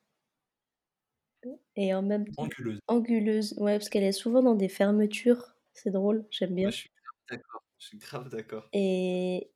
Et 1.76 1.94
en 1.94 2.02
même 2.02 2.26
temps 2.28 2.34
Anguleuse. 2.38 2.80
anguleuse, 2.88 3.54
ouais, 3.58 3.78
parce 3.78 3.90
qu'elle 3.90 4.04
est 4.04 4.12
souvent 4.12 4.44
dans 4.44 4.56
des 4.56 4.70
fermetures. 4.70 5.56
C'est 5.74 5.92
drôle, 5.92 6.26
j'aime 6.32 6.54
Ouais, 6.62 6.72
bien. 6.72 6.72
je 6.72 6.78
suis 6.78 6.90
grave 6.90 7.38
d'accord, 7.38 7.64
je 7.78 7.86
suis 7.88 7.98
grave 8.00 8.30
d'accord. 8.30 8.74
Et 8.74 9.52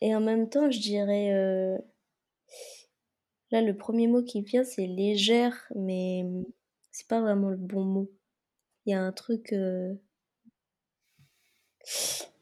et 0.00 0.14
en 0.14 0.20
même 0.20 0.48
temps, 0.48 0.70
je 0.70 0.78
dirais, 0.80 1.30
heu 1.34 1.78
là, 3.50 3.62
le 3.62 3.76
1er 3.76 4.06
mot 4.08 4.22
qui 4.22 4.40
me 4.42 4.46
vient, 4.46 4.64
c'est 4.64 4.86
légère, 4.86 5.56
mais, 5.76 6.24
c'est 6.92 7.06
pas 7.08 7.20
vraiment 7.20 7.48
le 7.50 7.56
bon 7.56 7.84
mot. 7.84 8.10
Il 8.86 8.92
y 8.92 8.94
a 8.94 9.02
un 9.02 9.12
truc, 9.12 9.52
heu 9.54 10.00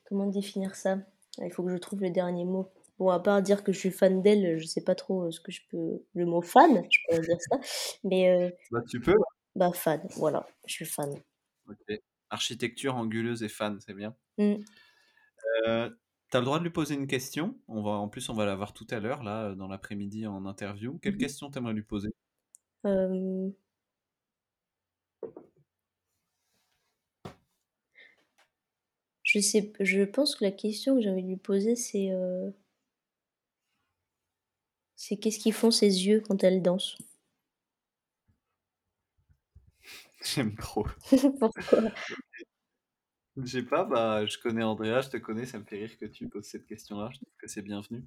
comment 0.07 0.27
définir 0.27 0.75
ça? 0.75 0.99
Il 1.43 1.53
faut 1.53 1.63
que 1.63 1.71
je 1.71 1.77
trouve 1.77 2.01
le 2.03 2.11
dernier 2.11 2.45
mot. 2.45 2.69
Bon, 2.99 3.11
à 3.11 3.21
part 3.21 3.43
dire 3.43 3.63
que 3.63 3.73
je 3.73 3.79
suis 3.79 3.91
fan 3.91 4.23
d'elle, 4.23 4.59
je 4.59 4.67
sais 4.67 4.83
pas 4.83 4.95
trop, 4.97 5.27
heu, 5.27 5.31
ce 5.31 5.41
que 5.41 5.53
je 5.53 5.61
peux 5.71 6.03
le 6.15 6.27
mot 6.27 6.43
fan, 6.43 6.85
je 6.91 6.99
pourrais 7.05 7.21
dire 7.21 7.37
ça, 7.41 7.61
mais, 8.05 8.29
heu 8.51 8.53
Bah, 8.71 8.81
tu 8.89 9.01
peux. 9.01 9.15
bah, 9.57 9.73
fan, 9.75 10.07
voilà, 10.17 10.47
je 10.67 10.73
suis 10.75 10.85
fan. 10.87 11.21
OK. 11.67 12.01
Architecture, 12.31 12.95
anguleuse 12.97 13.43
et 13.43 13.49
fan, 13.49 13.81
c'est 13.81 13.95
bien. 13.95 14.17
Mmh. 14.39 14.69
Tu 16.31 16.37
as 16.37 16.41
le 16.41 16.45
droit 16.47 16.59
de 16.59 16.65
lui 16.65 16.71
poser 16.71 16.95
une 16.95 17.07
question. 17.07 17.59
On 17.69 17.83
va 17.83 17.93
en 17.93 18.09
plus, 18.09 18.29
on 18.29 18.35
va 18.35 18.47
la 18.47 18.55
voir 18.57 18.73
tout 18.75 18.87
à 18.91 19.01
l'heure, 19.01 19.23
là, 19.23 19.55
dans 19.55 19.69
l'après-midi 19.69 20.27
en 20.27 20.45
interview. 20.47 20.99
Quelle 21.01 21.17
Mmh 21.17 21.23
mh. 21.25 21.29
question 21.29 21.51
tu 21.51 21.59
aimerais 21.59 21.75
lui 21.75 21.83
poser? 21.83 22.11
Je 29.23 29.39
sais 29.39 29.73
je 29.79 30.03
pense 30.03 30.35
que 30.35 30.43
la 30.45 30.51
question 30.51 30.97
que 30.97 31.03
j'ai 31.03 31.11
envie 31.11 31.23
de 31.23 31.29
lui 31.29 31.37
poser, 31.37 31.77
c'est, 31.77 32.11
heu 32.11 32.53
c'est 34.97 35.17
qu'est-ce 35.17 35.39
qu'ils 35.39 35.55
font 35.55 35.71
ses 35.71 36.07
yeux 36.07 36.21
quand 36.21 36.45
elle 36.45 36.61
danse? 36.61 36.99
J'aime 40.23 40.55
trop. 40.57 40.87
Pourquoi? 41.39 41.93
Je 43.45 43.47
sais 43.47 43.63
pas, 43.63 43.85
bah, 43.85 44.27
je 44.27 44.39
connais 44.39 44.63
Andrea, 44.65 45.01
je 45.01 45.11
te 45.11 45.17
connais, 45.17 45.47
ça 45.47 45.59
me 45.59 45.65
fait 45.65 45.77
rire 45.77 45.97
que 45.99 46.07
tu 46.07 46.29
poses 46.29 46.45
cette 46.45 46.67
question-là, 46.67 47.11
je 47.13 47.19
trouve 47.19 47.35
que 47.39 47.47
c'est 47.47 47.63
bienvenu. 47.63 48.05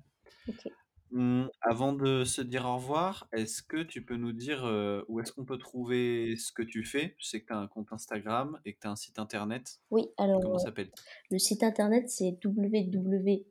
OK. 0.48 0.72
Mmh, 1.12 1.48
avant 1.62 1.92
de 1.94 2.24
se 2.24 2.42
dire 2.42 2.66
au 2.66 2.76
revoir, 2.76 3.28
est-ce 3.34 3.62
que 3.62 3.84
tu 3.84 4.04
peux 4.04 4.16
nous 4.16 4.32
dire, 4.32 4.66
heu, 4.66 5.04
où 5.10 5.20
est-ce 5.20 5.34
qu'on 5.34 5.44
peut 5.46 5.58
trouver 5.58 6.36
ce 6.38 6.52
que 6.54 6.64
tu 6.64 6.86
fais? 6.86 7.16
Je 7.18 7.28
sais 7.28 7.42
que 7.42 7.48
tu 7.48 7.54
as 7.54 7.58
un 7.58 7.68
compte 7.68 7.92
Instagram 7.92 8.60
et 8.64 8.74
que 8.74 8.80
tu 8.80 8.88
as 8.88 8.92
un 8.92 8.96
site 8.96 9.20
internet. 9.20 9.80
Oui, 9.90 10.08
alors, 10.18 10.42
Comment 10.42 10.56
heu, 10.56 10.64
s'appelle-t-il? 10.64 11.04
le 11.30 11.38
site 11.38 11.64
internet, 11.64 12.10
c'est 12.10 12.38
www 12.44 13.46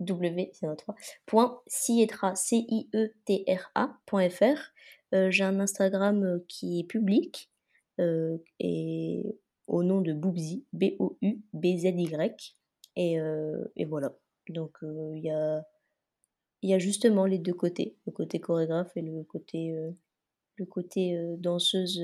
W, 0.00 0.52
il 0.62 0.64
y 0.64 0.68
en 0.68 0.72
a 0.72 0.76
3, 0.76 0.94
point 1.26 1.60
cietra, 1.66 2.36
C-I-E-T-R-A 2.36 3.98
point 4.06 4.28
F-R. 4.30 4.58
Heu, 5.12 5.30
j'ai 5.32 5.42
un 5.42 5.58
Instagram, 5.58 6.24
heu, 6.24 6.44
qui 6.48 6.80
est 6.80 6.84
public, 6.84 7.50
et 8.60 9.36
au 9.68 9.82
nom 9.84 10.00
de 10.02 10.12
Boubzy, 10.12 10.66
B-O-U-B-Z-Y 10.72 12.56
et 12.96 13.20
heu 13.20 13.72
et 13.76 13.84
voilà. 13.84 14.14
Donc, 14.50 14.82
heu, 14.82 15.12
il 15.16 15.24
y 15.24 15.30
a 15.30 15.64
y 16.62 16.74
a 16.74 16.78
justement 16.78 17.24
les 17.26 17.38
2 17.38 17.54
côtés, 17.54 17.96
le 18.06 18.12
côté 18.12 18.40
chorégraphe 18.40 18.96
et 18.96 19.02
le 19.02 19.24
côté, 19.24 19.72
heu, 19.72 19.96
le 20.56 20.66
côté, 20.66 21.18
danseuse, 21.38 22.02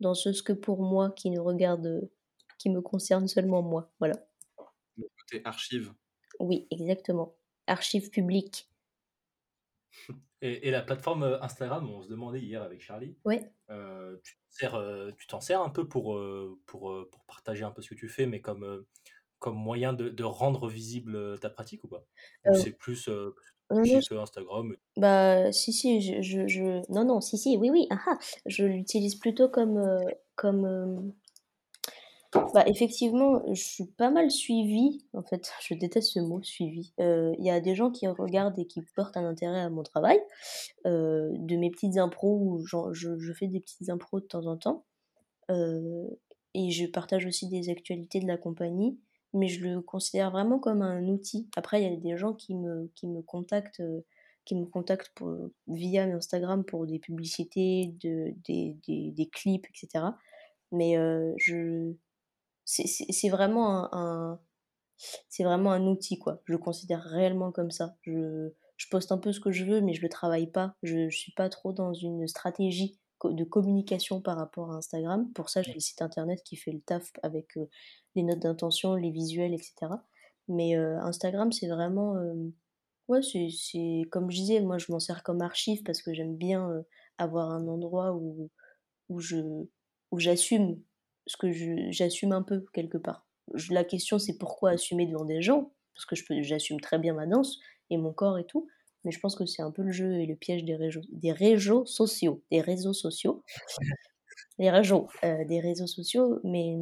danseuse 0.00 0.42
que 0.42 0.52
pour 0.54 0.82
moi, 0.82 1.10
qui 1.12 1.30
ne 1.30 1.40
regarde, 1.40 2.08
qui 2.58 2.70
me 2.70 2.80
concerne 2.82 3.28
seulement 3.28 3.62
moi, 3.62 3.92
voilà. 4.00 4.16
Le 4.96 5.06
côté 5.16 5.40
archive. 5.44 5.94
Oui, 6.38 6.68
exactement. 6.70 7.34
Archive 7.66 8.08
publique. 8.10 8.68
Et 10.44 10.68
et 10.68 10.70
la 10.70 10.82
plateforme, 10.82 11.24
heu, 11.24 11.42
Instagram, 11.44 11.88
on 11.90 12.02
se 12.02 12.08
demandait 12.08 12.40
hier 12.40 12.62
avec 12.62 12.80
Charlie, 12.82 13.16
Ouais. 13.24 13.54
heu, 13.70 14.22
tu 15.18 15.26
t'en 15.28 15.40
sers, 15.40 15.60
un 15.62 15.70
peu 15.70 15.88
pour, 15.88 16.20
pour, 16.66 17.08
pour 17.10 17.24
partager 17.26 17.64
un 17.64 17.70
peu 17.72 17.82
ce 17.82 17.90
que 17.90 17.94
tu 17.96 18.08
fais, 18.08 18.26
mais 18.26 18.40
comme, 18.42 18.84
comme 19.40 19.56
moyen 19.56 19.92
de 19.94 20.08
de 20.10 20.24
rendre 20.24 20.68
visible, 20.68 21.38
ta 21.40 21.50
pratique 21.50 21.84
ou 21.84 21.88
pas? 21.88 22.06
Ou 22.44 22.54
Heu 22.54 22.54
c'est 22.54 22.72
plus, 22.74 23.10
Instagram 23.70 24.76
bah, 24.96 25.52
si, 25.52 25.72
si, 25.72 26.00
je 26.00 26.22
je 26.22 26.46
je 26.48 26.82
non, 26.92 27.04
non, 27.04 27.20
si, 27.20 27.38
si, 27.38 27.56
oui, 27.56 27.70
oui, 27.70 27.86
ah, 27.90 27.98
ah! 28.06 28.18
Je 28.46 28.64
l'utilise 28.64 29.16
plutôt 29.16 29.48
comme, 29.48 29.80
comme, 30.36 31.12
bah, 32.52 32.64
effectivement, 32.66 33.42
je 33.52 33.62
suis 33.62 33.86
pas 33.86 34.10
mal 34.10 34.30
suivie, 34.30 35.04
en 35.12 35.22
fait, 35.22 35.50
je 35.62 35.74
déteste 35.74 36.12
ce 36.12 36.20
mot 36.20 36.42
«suivie». 36.42 36.92
Heu, 37.00 37.34
il 37.38 37.44
y 37.44 37.50
a 37.50 37.60
des 37.60 37.74
gens 37.74 37.90
qui 37.90 38.06
regardent 38.08 38.58
et 38.58 38.66
qui 38.66 38.82
portent 38.96 39.16
un 39.16 39.24
intérêt 39.24 39.60
à 39.60 39.70
mon 39.70 39.82
travail, 39.82 40.18
heu, 40.86 41.30
de 41.38 41.56
mes 41.56 41.70
petites 41.70 41.98
impros 41.98 42.38
où 42.40 42.64
je 42.66 42.76
je 43.18 43.32
fais 43.32 43.48
des 43.48 43.60
petites 43.60 43.90
impros 43.90 44.20
de 44.20 44.26
temps 44.26 44.46
en 44.46 44.56
temps, 44.56 44.84
heu 45.50 46.18
et 46.54 46.70
je 46.70 46.86
partage 46.86 47.26
aussi 47.26 47.48
des 47.48 47.70
actualités 47.70 48.20
de 48.20 48.26
la 48.28 48.36
compagnie, 48.38 48.98
mais 49.34 49.48
je 49.48 49.64
le 49.66 49.82
considère 49.82 50.30
vraiment 50.32 50.58
comme 50.60 50.82
un 50.82 51.08
outil. 51.08 51.48
Après, 51.56 51.82
il 51.82 51.90
y 51.90 51.94
a 51.94 51.96
des 52.00 52.16
gens 52.18 52.34
qui 52.34 52.54
me 52.56 52.90
qui 52.96 53.08
me 53.08 53.22
contactent, 53.22 53.82
qui 54.44 54.54
me 54.56 54.66
contactent 54.66 55.10
pour, 55.16 55.36
via 55.68 56.04
Instagram 56.04 56.64
pour 56.64 56.86
des 56.86 56.98
publicités, 57.00 57.94
de, 58.00 58.34
des, 58.46 58.76
des, 58.86 59.12
des 59.12 59.26
clips, 59.28 59.66
etc. 59.66 60.18
Mais 60.72 60.96
je, 61.38 61.94
c'est 62.64 63.28
vraiment 63.28 63.94
un, 63.94 64.40
c'est 65.28 65.44
vraiment 65.44 65.72
un 65.72 65.86
outil, 65.86 66.18
quoi. 66.18 66.40
Je 66.44 66.52
le 66.52 66.58
considère 66.58 67.02
réellement 67.02 67.52
comme 67.52 67.70
ça. 67.70 67.96
Je, 68.02 68.50
je 68.76 68.88
poste 68.88 69.12
un 69.12 69.18
peu 69.18 69.32
ce 69.32 69.40
que 69.40 69.52
je 69.52 69.64
veux, 69.64 69.80
mais 69.80 69.94
je 69.94 70.02
le 70.02 70.08
travaille 70.08 70.50
pas. 70.50 70.74
Je, 70.82 71.08
je 71.08 71.16
suis 71.16 71.32
pas 71.32 71.48
trop 71.48 71.72
dans 71.72 71.92
une 71.92 72.26
stratégie 72.26 72.98
de 73.24 73.44
communication 73.44 74.20
par 74.20 74.36
rapport 74.36 74.72
à 74.72 74.76
Instagram. 74.76 75.30
Pour 75.34 75.48
ça, 75.48 75.62
j'ai 75.62 75.72
le 75.72 75.80
site 75.80 76.02
internet 76.02 76.42
qui 76.44 76.56
fait 76.56 76.72
le 76.72 76.80
taf 76.80 77.10
avec 77.22 77.58
les 78.14 78.22
notes 78.22 78.40
d'intention, 78.40 78.94
les 78.94 79.10
visuels, 79.10 79.54
etc. 79.54 79.74
Mais 80.48 80.74
Instagram, 80.76 81.50
c'est 81.52 81.68
vraiment 81.68 82.16
Ouais, 83.08 83.20
c'est 83.22 84.02
comme 84.10 84.30
je 84.30 84.36
disais, 84.36 84.60
moi 84.60 84.78
je 84.78 84.90
m'en 84.90 84.98
sers 84.98 85.22
comme 85.22 85.42
archive 85.42 85.82
parce 85.82 86.00
que 86.00 86.14
j'aime 86.14 86.36
bien 86.36 86.84
avoir 87.18 87.50
un 87.50 87.68
endroit 87.68 88.14
où, 88.14 88.50
où 89.10 89.20
je 89.20 89.36
où 90.10 90.18
j'assume 90.18 90.80
ce 91.26 91.36
que 91.36 91.50
j'assume 91.90 92.32
un 92.32 92.42
peu 92.42 92.64
quelque 92.72 92.98
part. 92.98 93.26
la 93.70 93.84
question 93.84 94.18
c'est 94.18 94.38
pourquoi 94.38 94.70
assumer 94.70 95.06
devant 95.06 95.24
des 95.24 95.42
gens? 95.42 95.72
Parce 95.94 96.06
que 96.06 96.42
j'assume 96.42 96.80
très 96.80 96.98
bien 96.98 97.14
ma 97.14 97.26
danse 97.26 97.60
et 97.90 97.96
mon 97.96 98.12
corps 98.12 98.38
et 98.38 98.44
tout, 98.44 98.68
mais 99.04 99.12
je 99.12 99.20
pense 99.20 99.36
que 99.36 99.46
c'est 99.46 99.62
un 99.62 99.70
peu 99.70 99.82
le 99.82 99.92
jeu 99.92 100.20
et 100.20 100.26
le 100.26 100.34
piège 100.34 100.64
des 100.64 100.76
réseaux 100.76 101.02
des 101.12 101.32
réseaux 101.32 101.86
sociaux, 101.86 102.42
des 102.50 102.60
réseaux 102.60 102.92
sociaux, 102.92 103.42
les 104.58 104.70
réseaux, 104.70 105.08
des 105.22 105.60
réseaux 105.60 105.86
sociaux, 105.86 106.40
mais 106.42 106.76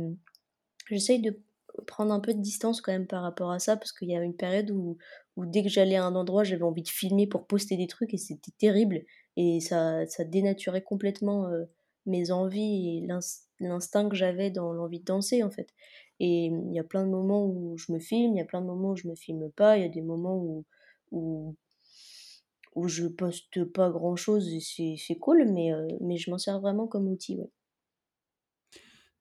j'essaye 0.89 1.21
de 1.21 1.39
prendre 1.87 2.13
un 2.13 2.21
peu 2.21 2.35
de 2.35 2.41
distance 2.41 2.81
quand 2.81 2.93
même 2.93 3.07
par 3.07 3.23
rapport 3.23 3.51
à 3.51 3.59
ça 3.59 3.77
parce 3.77 3.93
qu'il 3.93 4.09
y 4.09 4.17
a 4.17 4.23
une 4.23 4.37
période 4.37 4.71
où, 4.71 4.99
où 5.37 5.47
dès 5.47 5.63
que 5.63 5.69
j'allais 5.69 5.97
à 5.97 6.05
un 6.05 6.15
endroit 6.15 6.45
j'avais 6.45 6.63
envie 6.63 6.83
de 6.83 6.89
filmer 6.89 7.27
pour 7.27 7.47
poster 7.47 7.77
des 7.77 7.87
trucs 7.87 8.13
et 8.15 8.19
c'était 8.19 8.53
terrible 8.59 9.03
et 9.37 9.61
ça, 9.61 10.07
ça 10.07 10.25
dénaturait 10.25 10.83
complètement 10.83 11.47
euh, 11.47 11.65
mes 12.07 12.31
envies 12.31 12.99
et 13.05 13.07
l'instinct 13.61 14.09
que 14.09 14.17
j'avais 14.17 14.51
dans 14.51 14.73
l'envie 14.73 15.01
de 15.01 15.05
danser 15.05 15.43
en 15.43 15.51
fait 15.51 15.69
et 16.21 16.47
il 16.47 16.73
y 16.75 16.79
a 16.79 16.85
plein 16.85 17.05
de 17.05 17.11
moments 17.11 17.47
où 17.47 17.77
je 17.79 17.93
me 17.93 17.99
filme 18.01 18.35
il 18.35 18.39
y 18.39 18.43
a 18.43 18.45
plein 18.45 18.61
de 18.61 18.67
moments 18.67 18.91
où 18.93 18.97
je 18.97 19.09
me 19.09 19.15
filme 19.15 19.51
pas 19.53 19.77
il 19.79 19.83
y 19.83 19.87
a 19.87 19.89
des 19.89 20.03
moments 20.03 20.37
où 20.39 20.65
où, 21.13 21.57
où 22.75 22.87
je 22.87 23.07
poste 23.07 23.65
pas 23.65 23.89
grand 23.91 24.15
chose 24.15 24.47
et 24.53 24.61
c'est 24.99 25.17
cool 25.19 25.51
mais, 25.51 25.73
euh, 25.73 25.89
mais 26.03 26.19
je 26.19 26.31
m'en 26.31 26.37
sers 26.37 26.61
vraiment 26.61 26.87
comme 26.87 27.09
outil 27.09 27.39
ouais. 27.39 27.51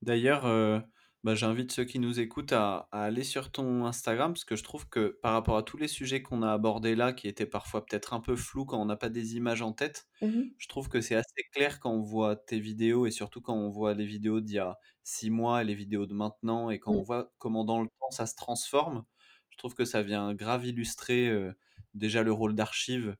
D'ailleurs, 0.01 0.45
euh, 0.45 0.79
bah, 1.23 1.35
j'invite 1.35 1.71
ceux 1.71 1.83
qui 1.83 1.99
nous 1.99 2.19
écoutent 2.19 2.53
à, 2.53 2.87
aller 2.91 3.23
sur 3.23 3.51
ton 3.51 3.85
Instagram 3.85 4.33
parce 4.33 4.43
que 4.43 4.55
je 4.55 4.63
trouve 4.63 4.89
que 4.89 5.19
par 5.21 5.33
rapport 5.33 5.55
à 5.55 5.61
tous 5.61 5.77
les 5.77 5.87
sujets 5.87 6.23
qu'on 6.23 6.41
a 6.41 6.51
abordés 6.51 6.95
là, 6.95 7.13
qui 7.13 7.27
étaient 7.27 7.45
parfois 7.45 7.85
peut-être 7.85 8.13
un 8.13 8.21
peu 8.21 8.35
flous 8.35 8.65
quand 8.65 8.81
on 8.81 8.85
n'a 8.85 8.95
pas 8.95 9.09
des 9.09 9.35
images 9.35 9.61
en 9.61 9.71
tête, 9.71 10.07
mmh 10.21 10.41
je 10.57 10.67
trouve 10.67 10.89
que 10.89 11.01
c'est 11.01 11.15
assez 11.15 11.43
clair 11.53 11.79
quand 11.79 11.91
on 11.91 12.01
voit 12.01 12.35
tes 12.35 12.59
vidéos 12.59 13.05
et 13.05 13.11
surtout 13.11 13.41
quand 13.41 13.55
on 13.55 13.69
voit 13.69 13.93
les 13.93 14.05
vidéos 14.05 14.41
d'il 14.41 14.55
y 14.55 14.59
a 14.59 14.77
six 15.03 15.29
mois 15.29 15.61
et 15.61 15.65
les 15.65 15.75
vidéos 15.75 16.05
de 16.05 16.13
maintenant 16.13 16.69
et 16.69 16.79
quand 16.79 16.91
on 16.91 17.01
mmh. 17.01 17.05
voit 17.05 17.31
comment 17.37 17.65
dans 17.65 17.81
le 17.81 17.87
temps 17.87 18.11
ça 18.11 18.25
se 18.25 18.35
transforme. 18.35 19.03
Je 19.49 19.57
trouve 19.57 19.75
que 19.75 19.85
ça 19.85 20.01
vient 20.01 20.33
grave 20.33 20.65
illustrer 20.65 21.27
euh, 21.27 21.53
déjà 21.93 22.23
le 22.23 22.31
rôle 22.31 22.55
d'archive 22.55 23.15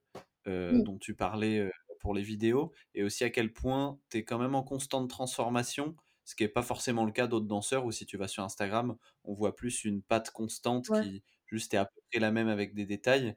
euh, 0.48 0.72
mmh. 0.72 0.84
dont 0.84 0.98
tu 0.98 1.16
parlais 1.16 1.60
euh, 1.60 1.70
pour 2.00 2.16
les 2.16 2.24
vidéos 2.24 2.72
et 2.96 3.04
aussi 3.04 3.24
à 3.24 3.30
quel 3.30 3.54
point 3.54 4.00
tu 4.10 4.18
es 4.18 4.24
quand 4.24 4.40
même 4.40 4.56
en 4.56 4.64
constante 4.64 5.10
transformation 5.10 5.96
ce 6.24 6.36
qui 6.36 6.44
n'est 6.44 6.50
pas 6.50 6.62
forcément 6.62 7.06
le 7.06 7.12
cas 7.12 7.28
d'autres 7.28 7.48
danseurs 7.48 7.86
où 7.86 7.92
si 7.92 8.06
tu 8.06 8.18
vas 8.18 8.28
sur 8.28 8.44
Instagram, 8.44 8.96
on 9.24 9.34
voit 9.34 9.56
plus 9.56 9.84
une 9.84 10.02
patte 10.02 10.32
constante 10.32 10.88
qui 11.02 11.24
juste 11.48 11.74
est 11.74 11.78
à 11.78 11.86
peu 11.86 12.02
près 12.12 12.20
la 12.20 12.32
même 12.32 12.48
avec 12.48 12.74
des 12.74 12.86
détails. 12.86 13.36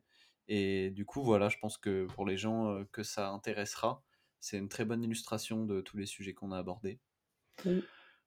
Et 0.48 0.90
du 0.90 1.04
coup, 1.06 1.22
voilà, 1.22 1.48
je 1.48 1.58
pense 1.58 1.78
que 1.78 2.06
pour 2.06 2.26
les 2.26 2.36
gens 2.36 2.68
euh, 2.68 2.84
que 2.92 3.02
ça 3.02 3.30
intéressera, 3.30 4.02
c'est 4.40 4.58
une 4.58 4.68
très 4.68 4.84
bonne 4.84 5.02
illustration 5.02 5.64
de 5.64 5.80
tous 5.80 5.96
les 5.96 6.06
sujets 6.06 6.34
qu'on 6.34 6.52
a 6.52 6.58
abordés. 6.58 7.00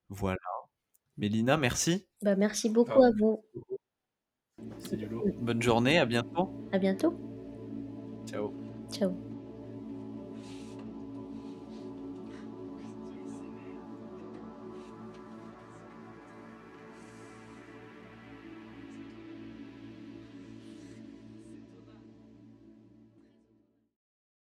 Voilà. 0.10 0.39
Mélina, 1.18 1.58
merci. 1.58 2.08
Bah, 2.22 2.36
merci 2.36 2.70
beaucoup 2.70 3.03
à 3.03 3.12
vous. 3.12 3.43
C'est 4.80 4.97
du 4.97 5.05
lourd. 5.05 5.28
Bonne 5.41 5.62
journée, 5.62 5.99
à 5.99 6.05
bientôt. 6.05 6.49
À 6.72 6.80
bientôt. 6.80 7.14
Ciao. 8.28 8.53
Ciao. 8.91 9.26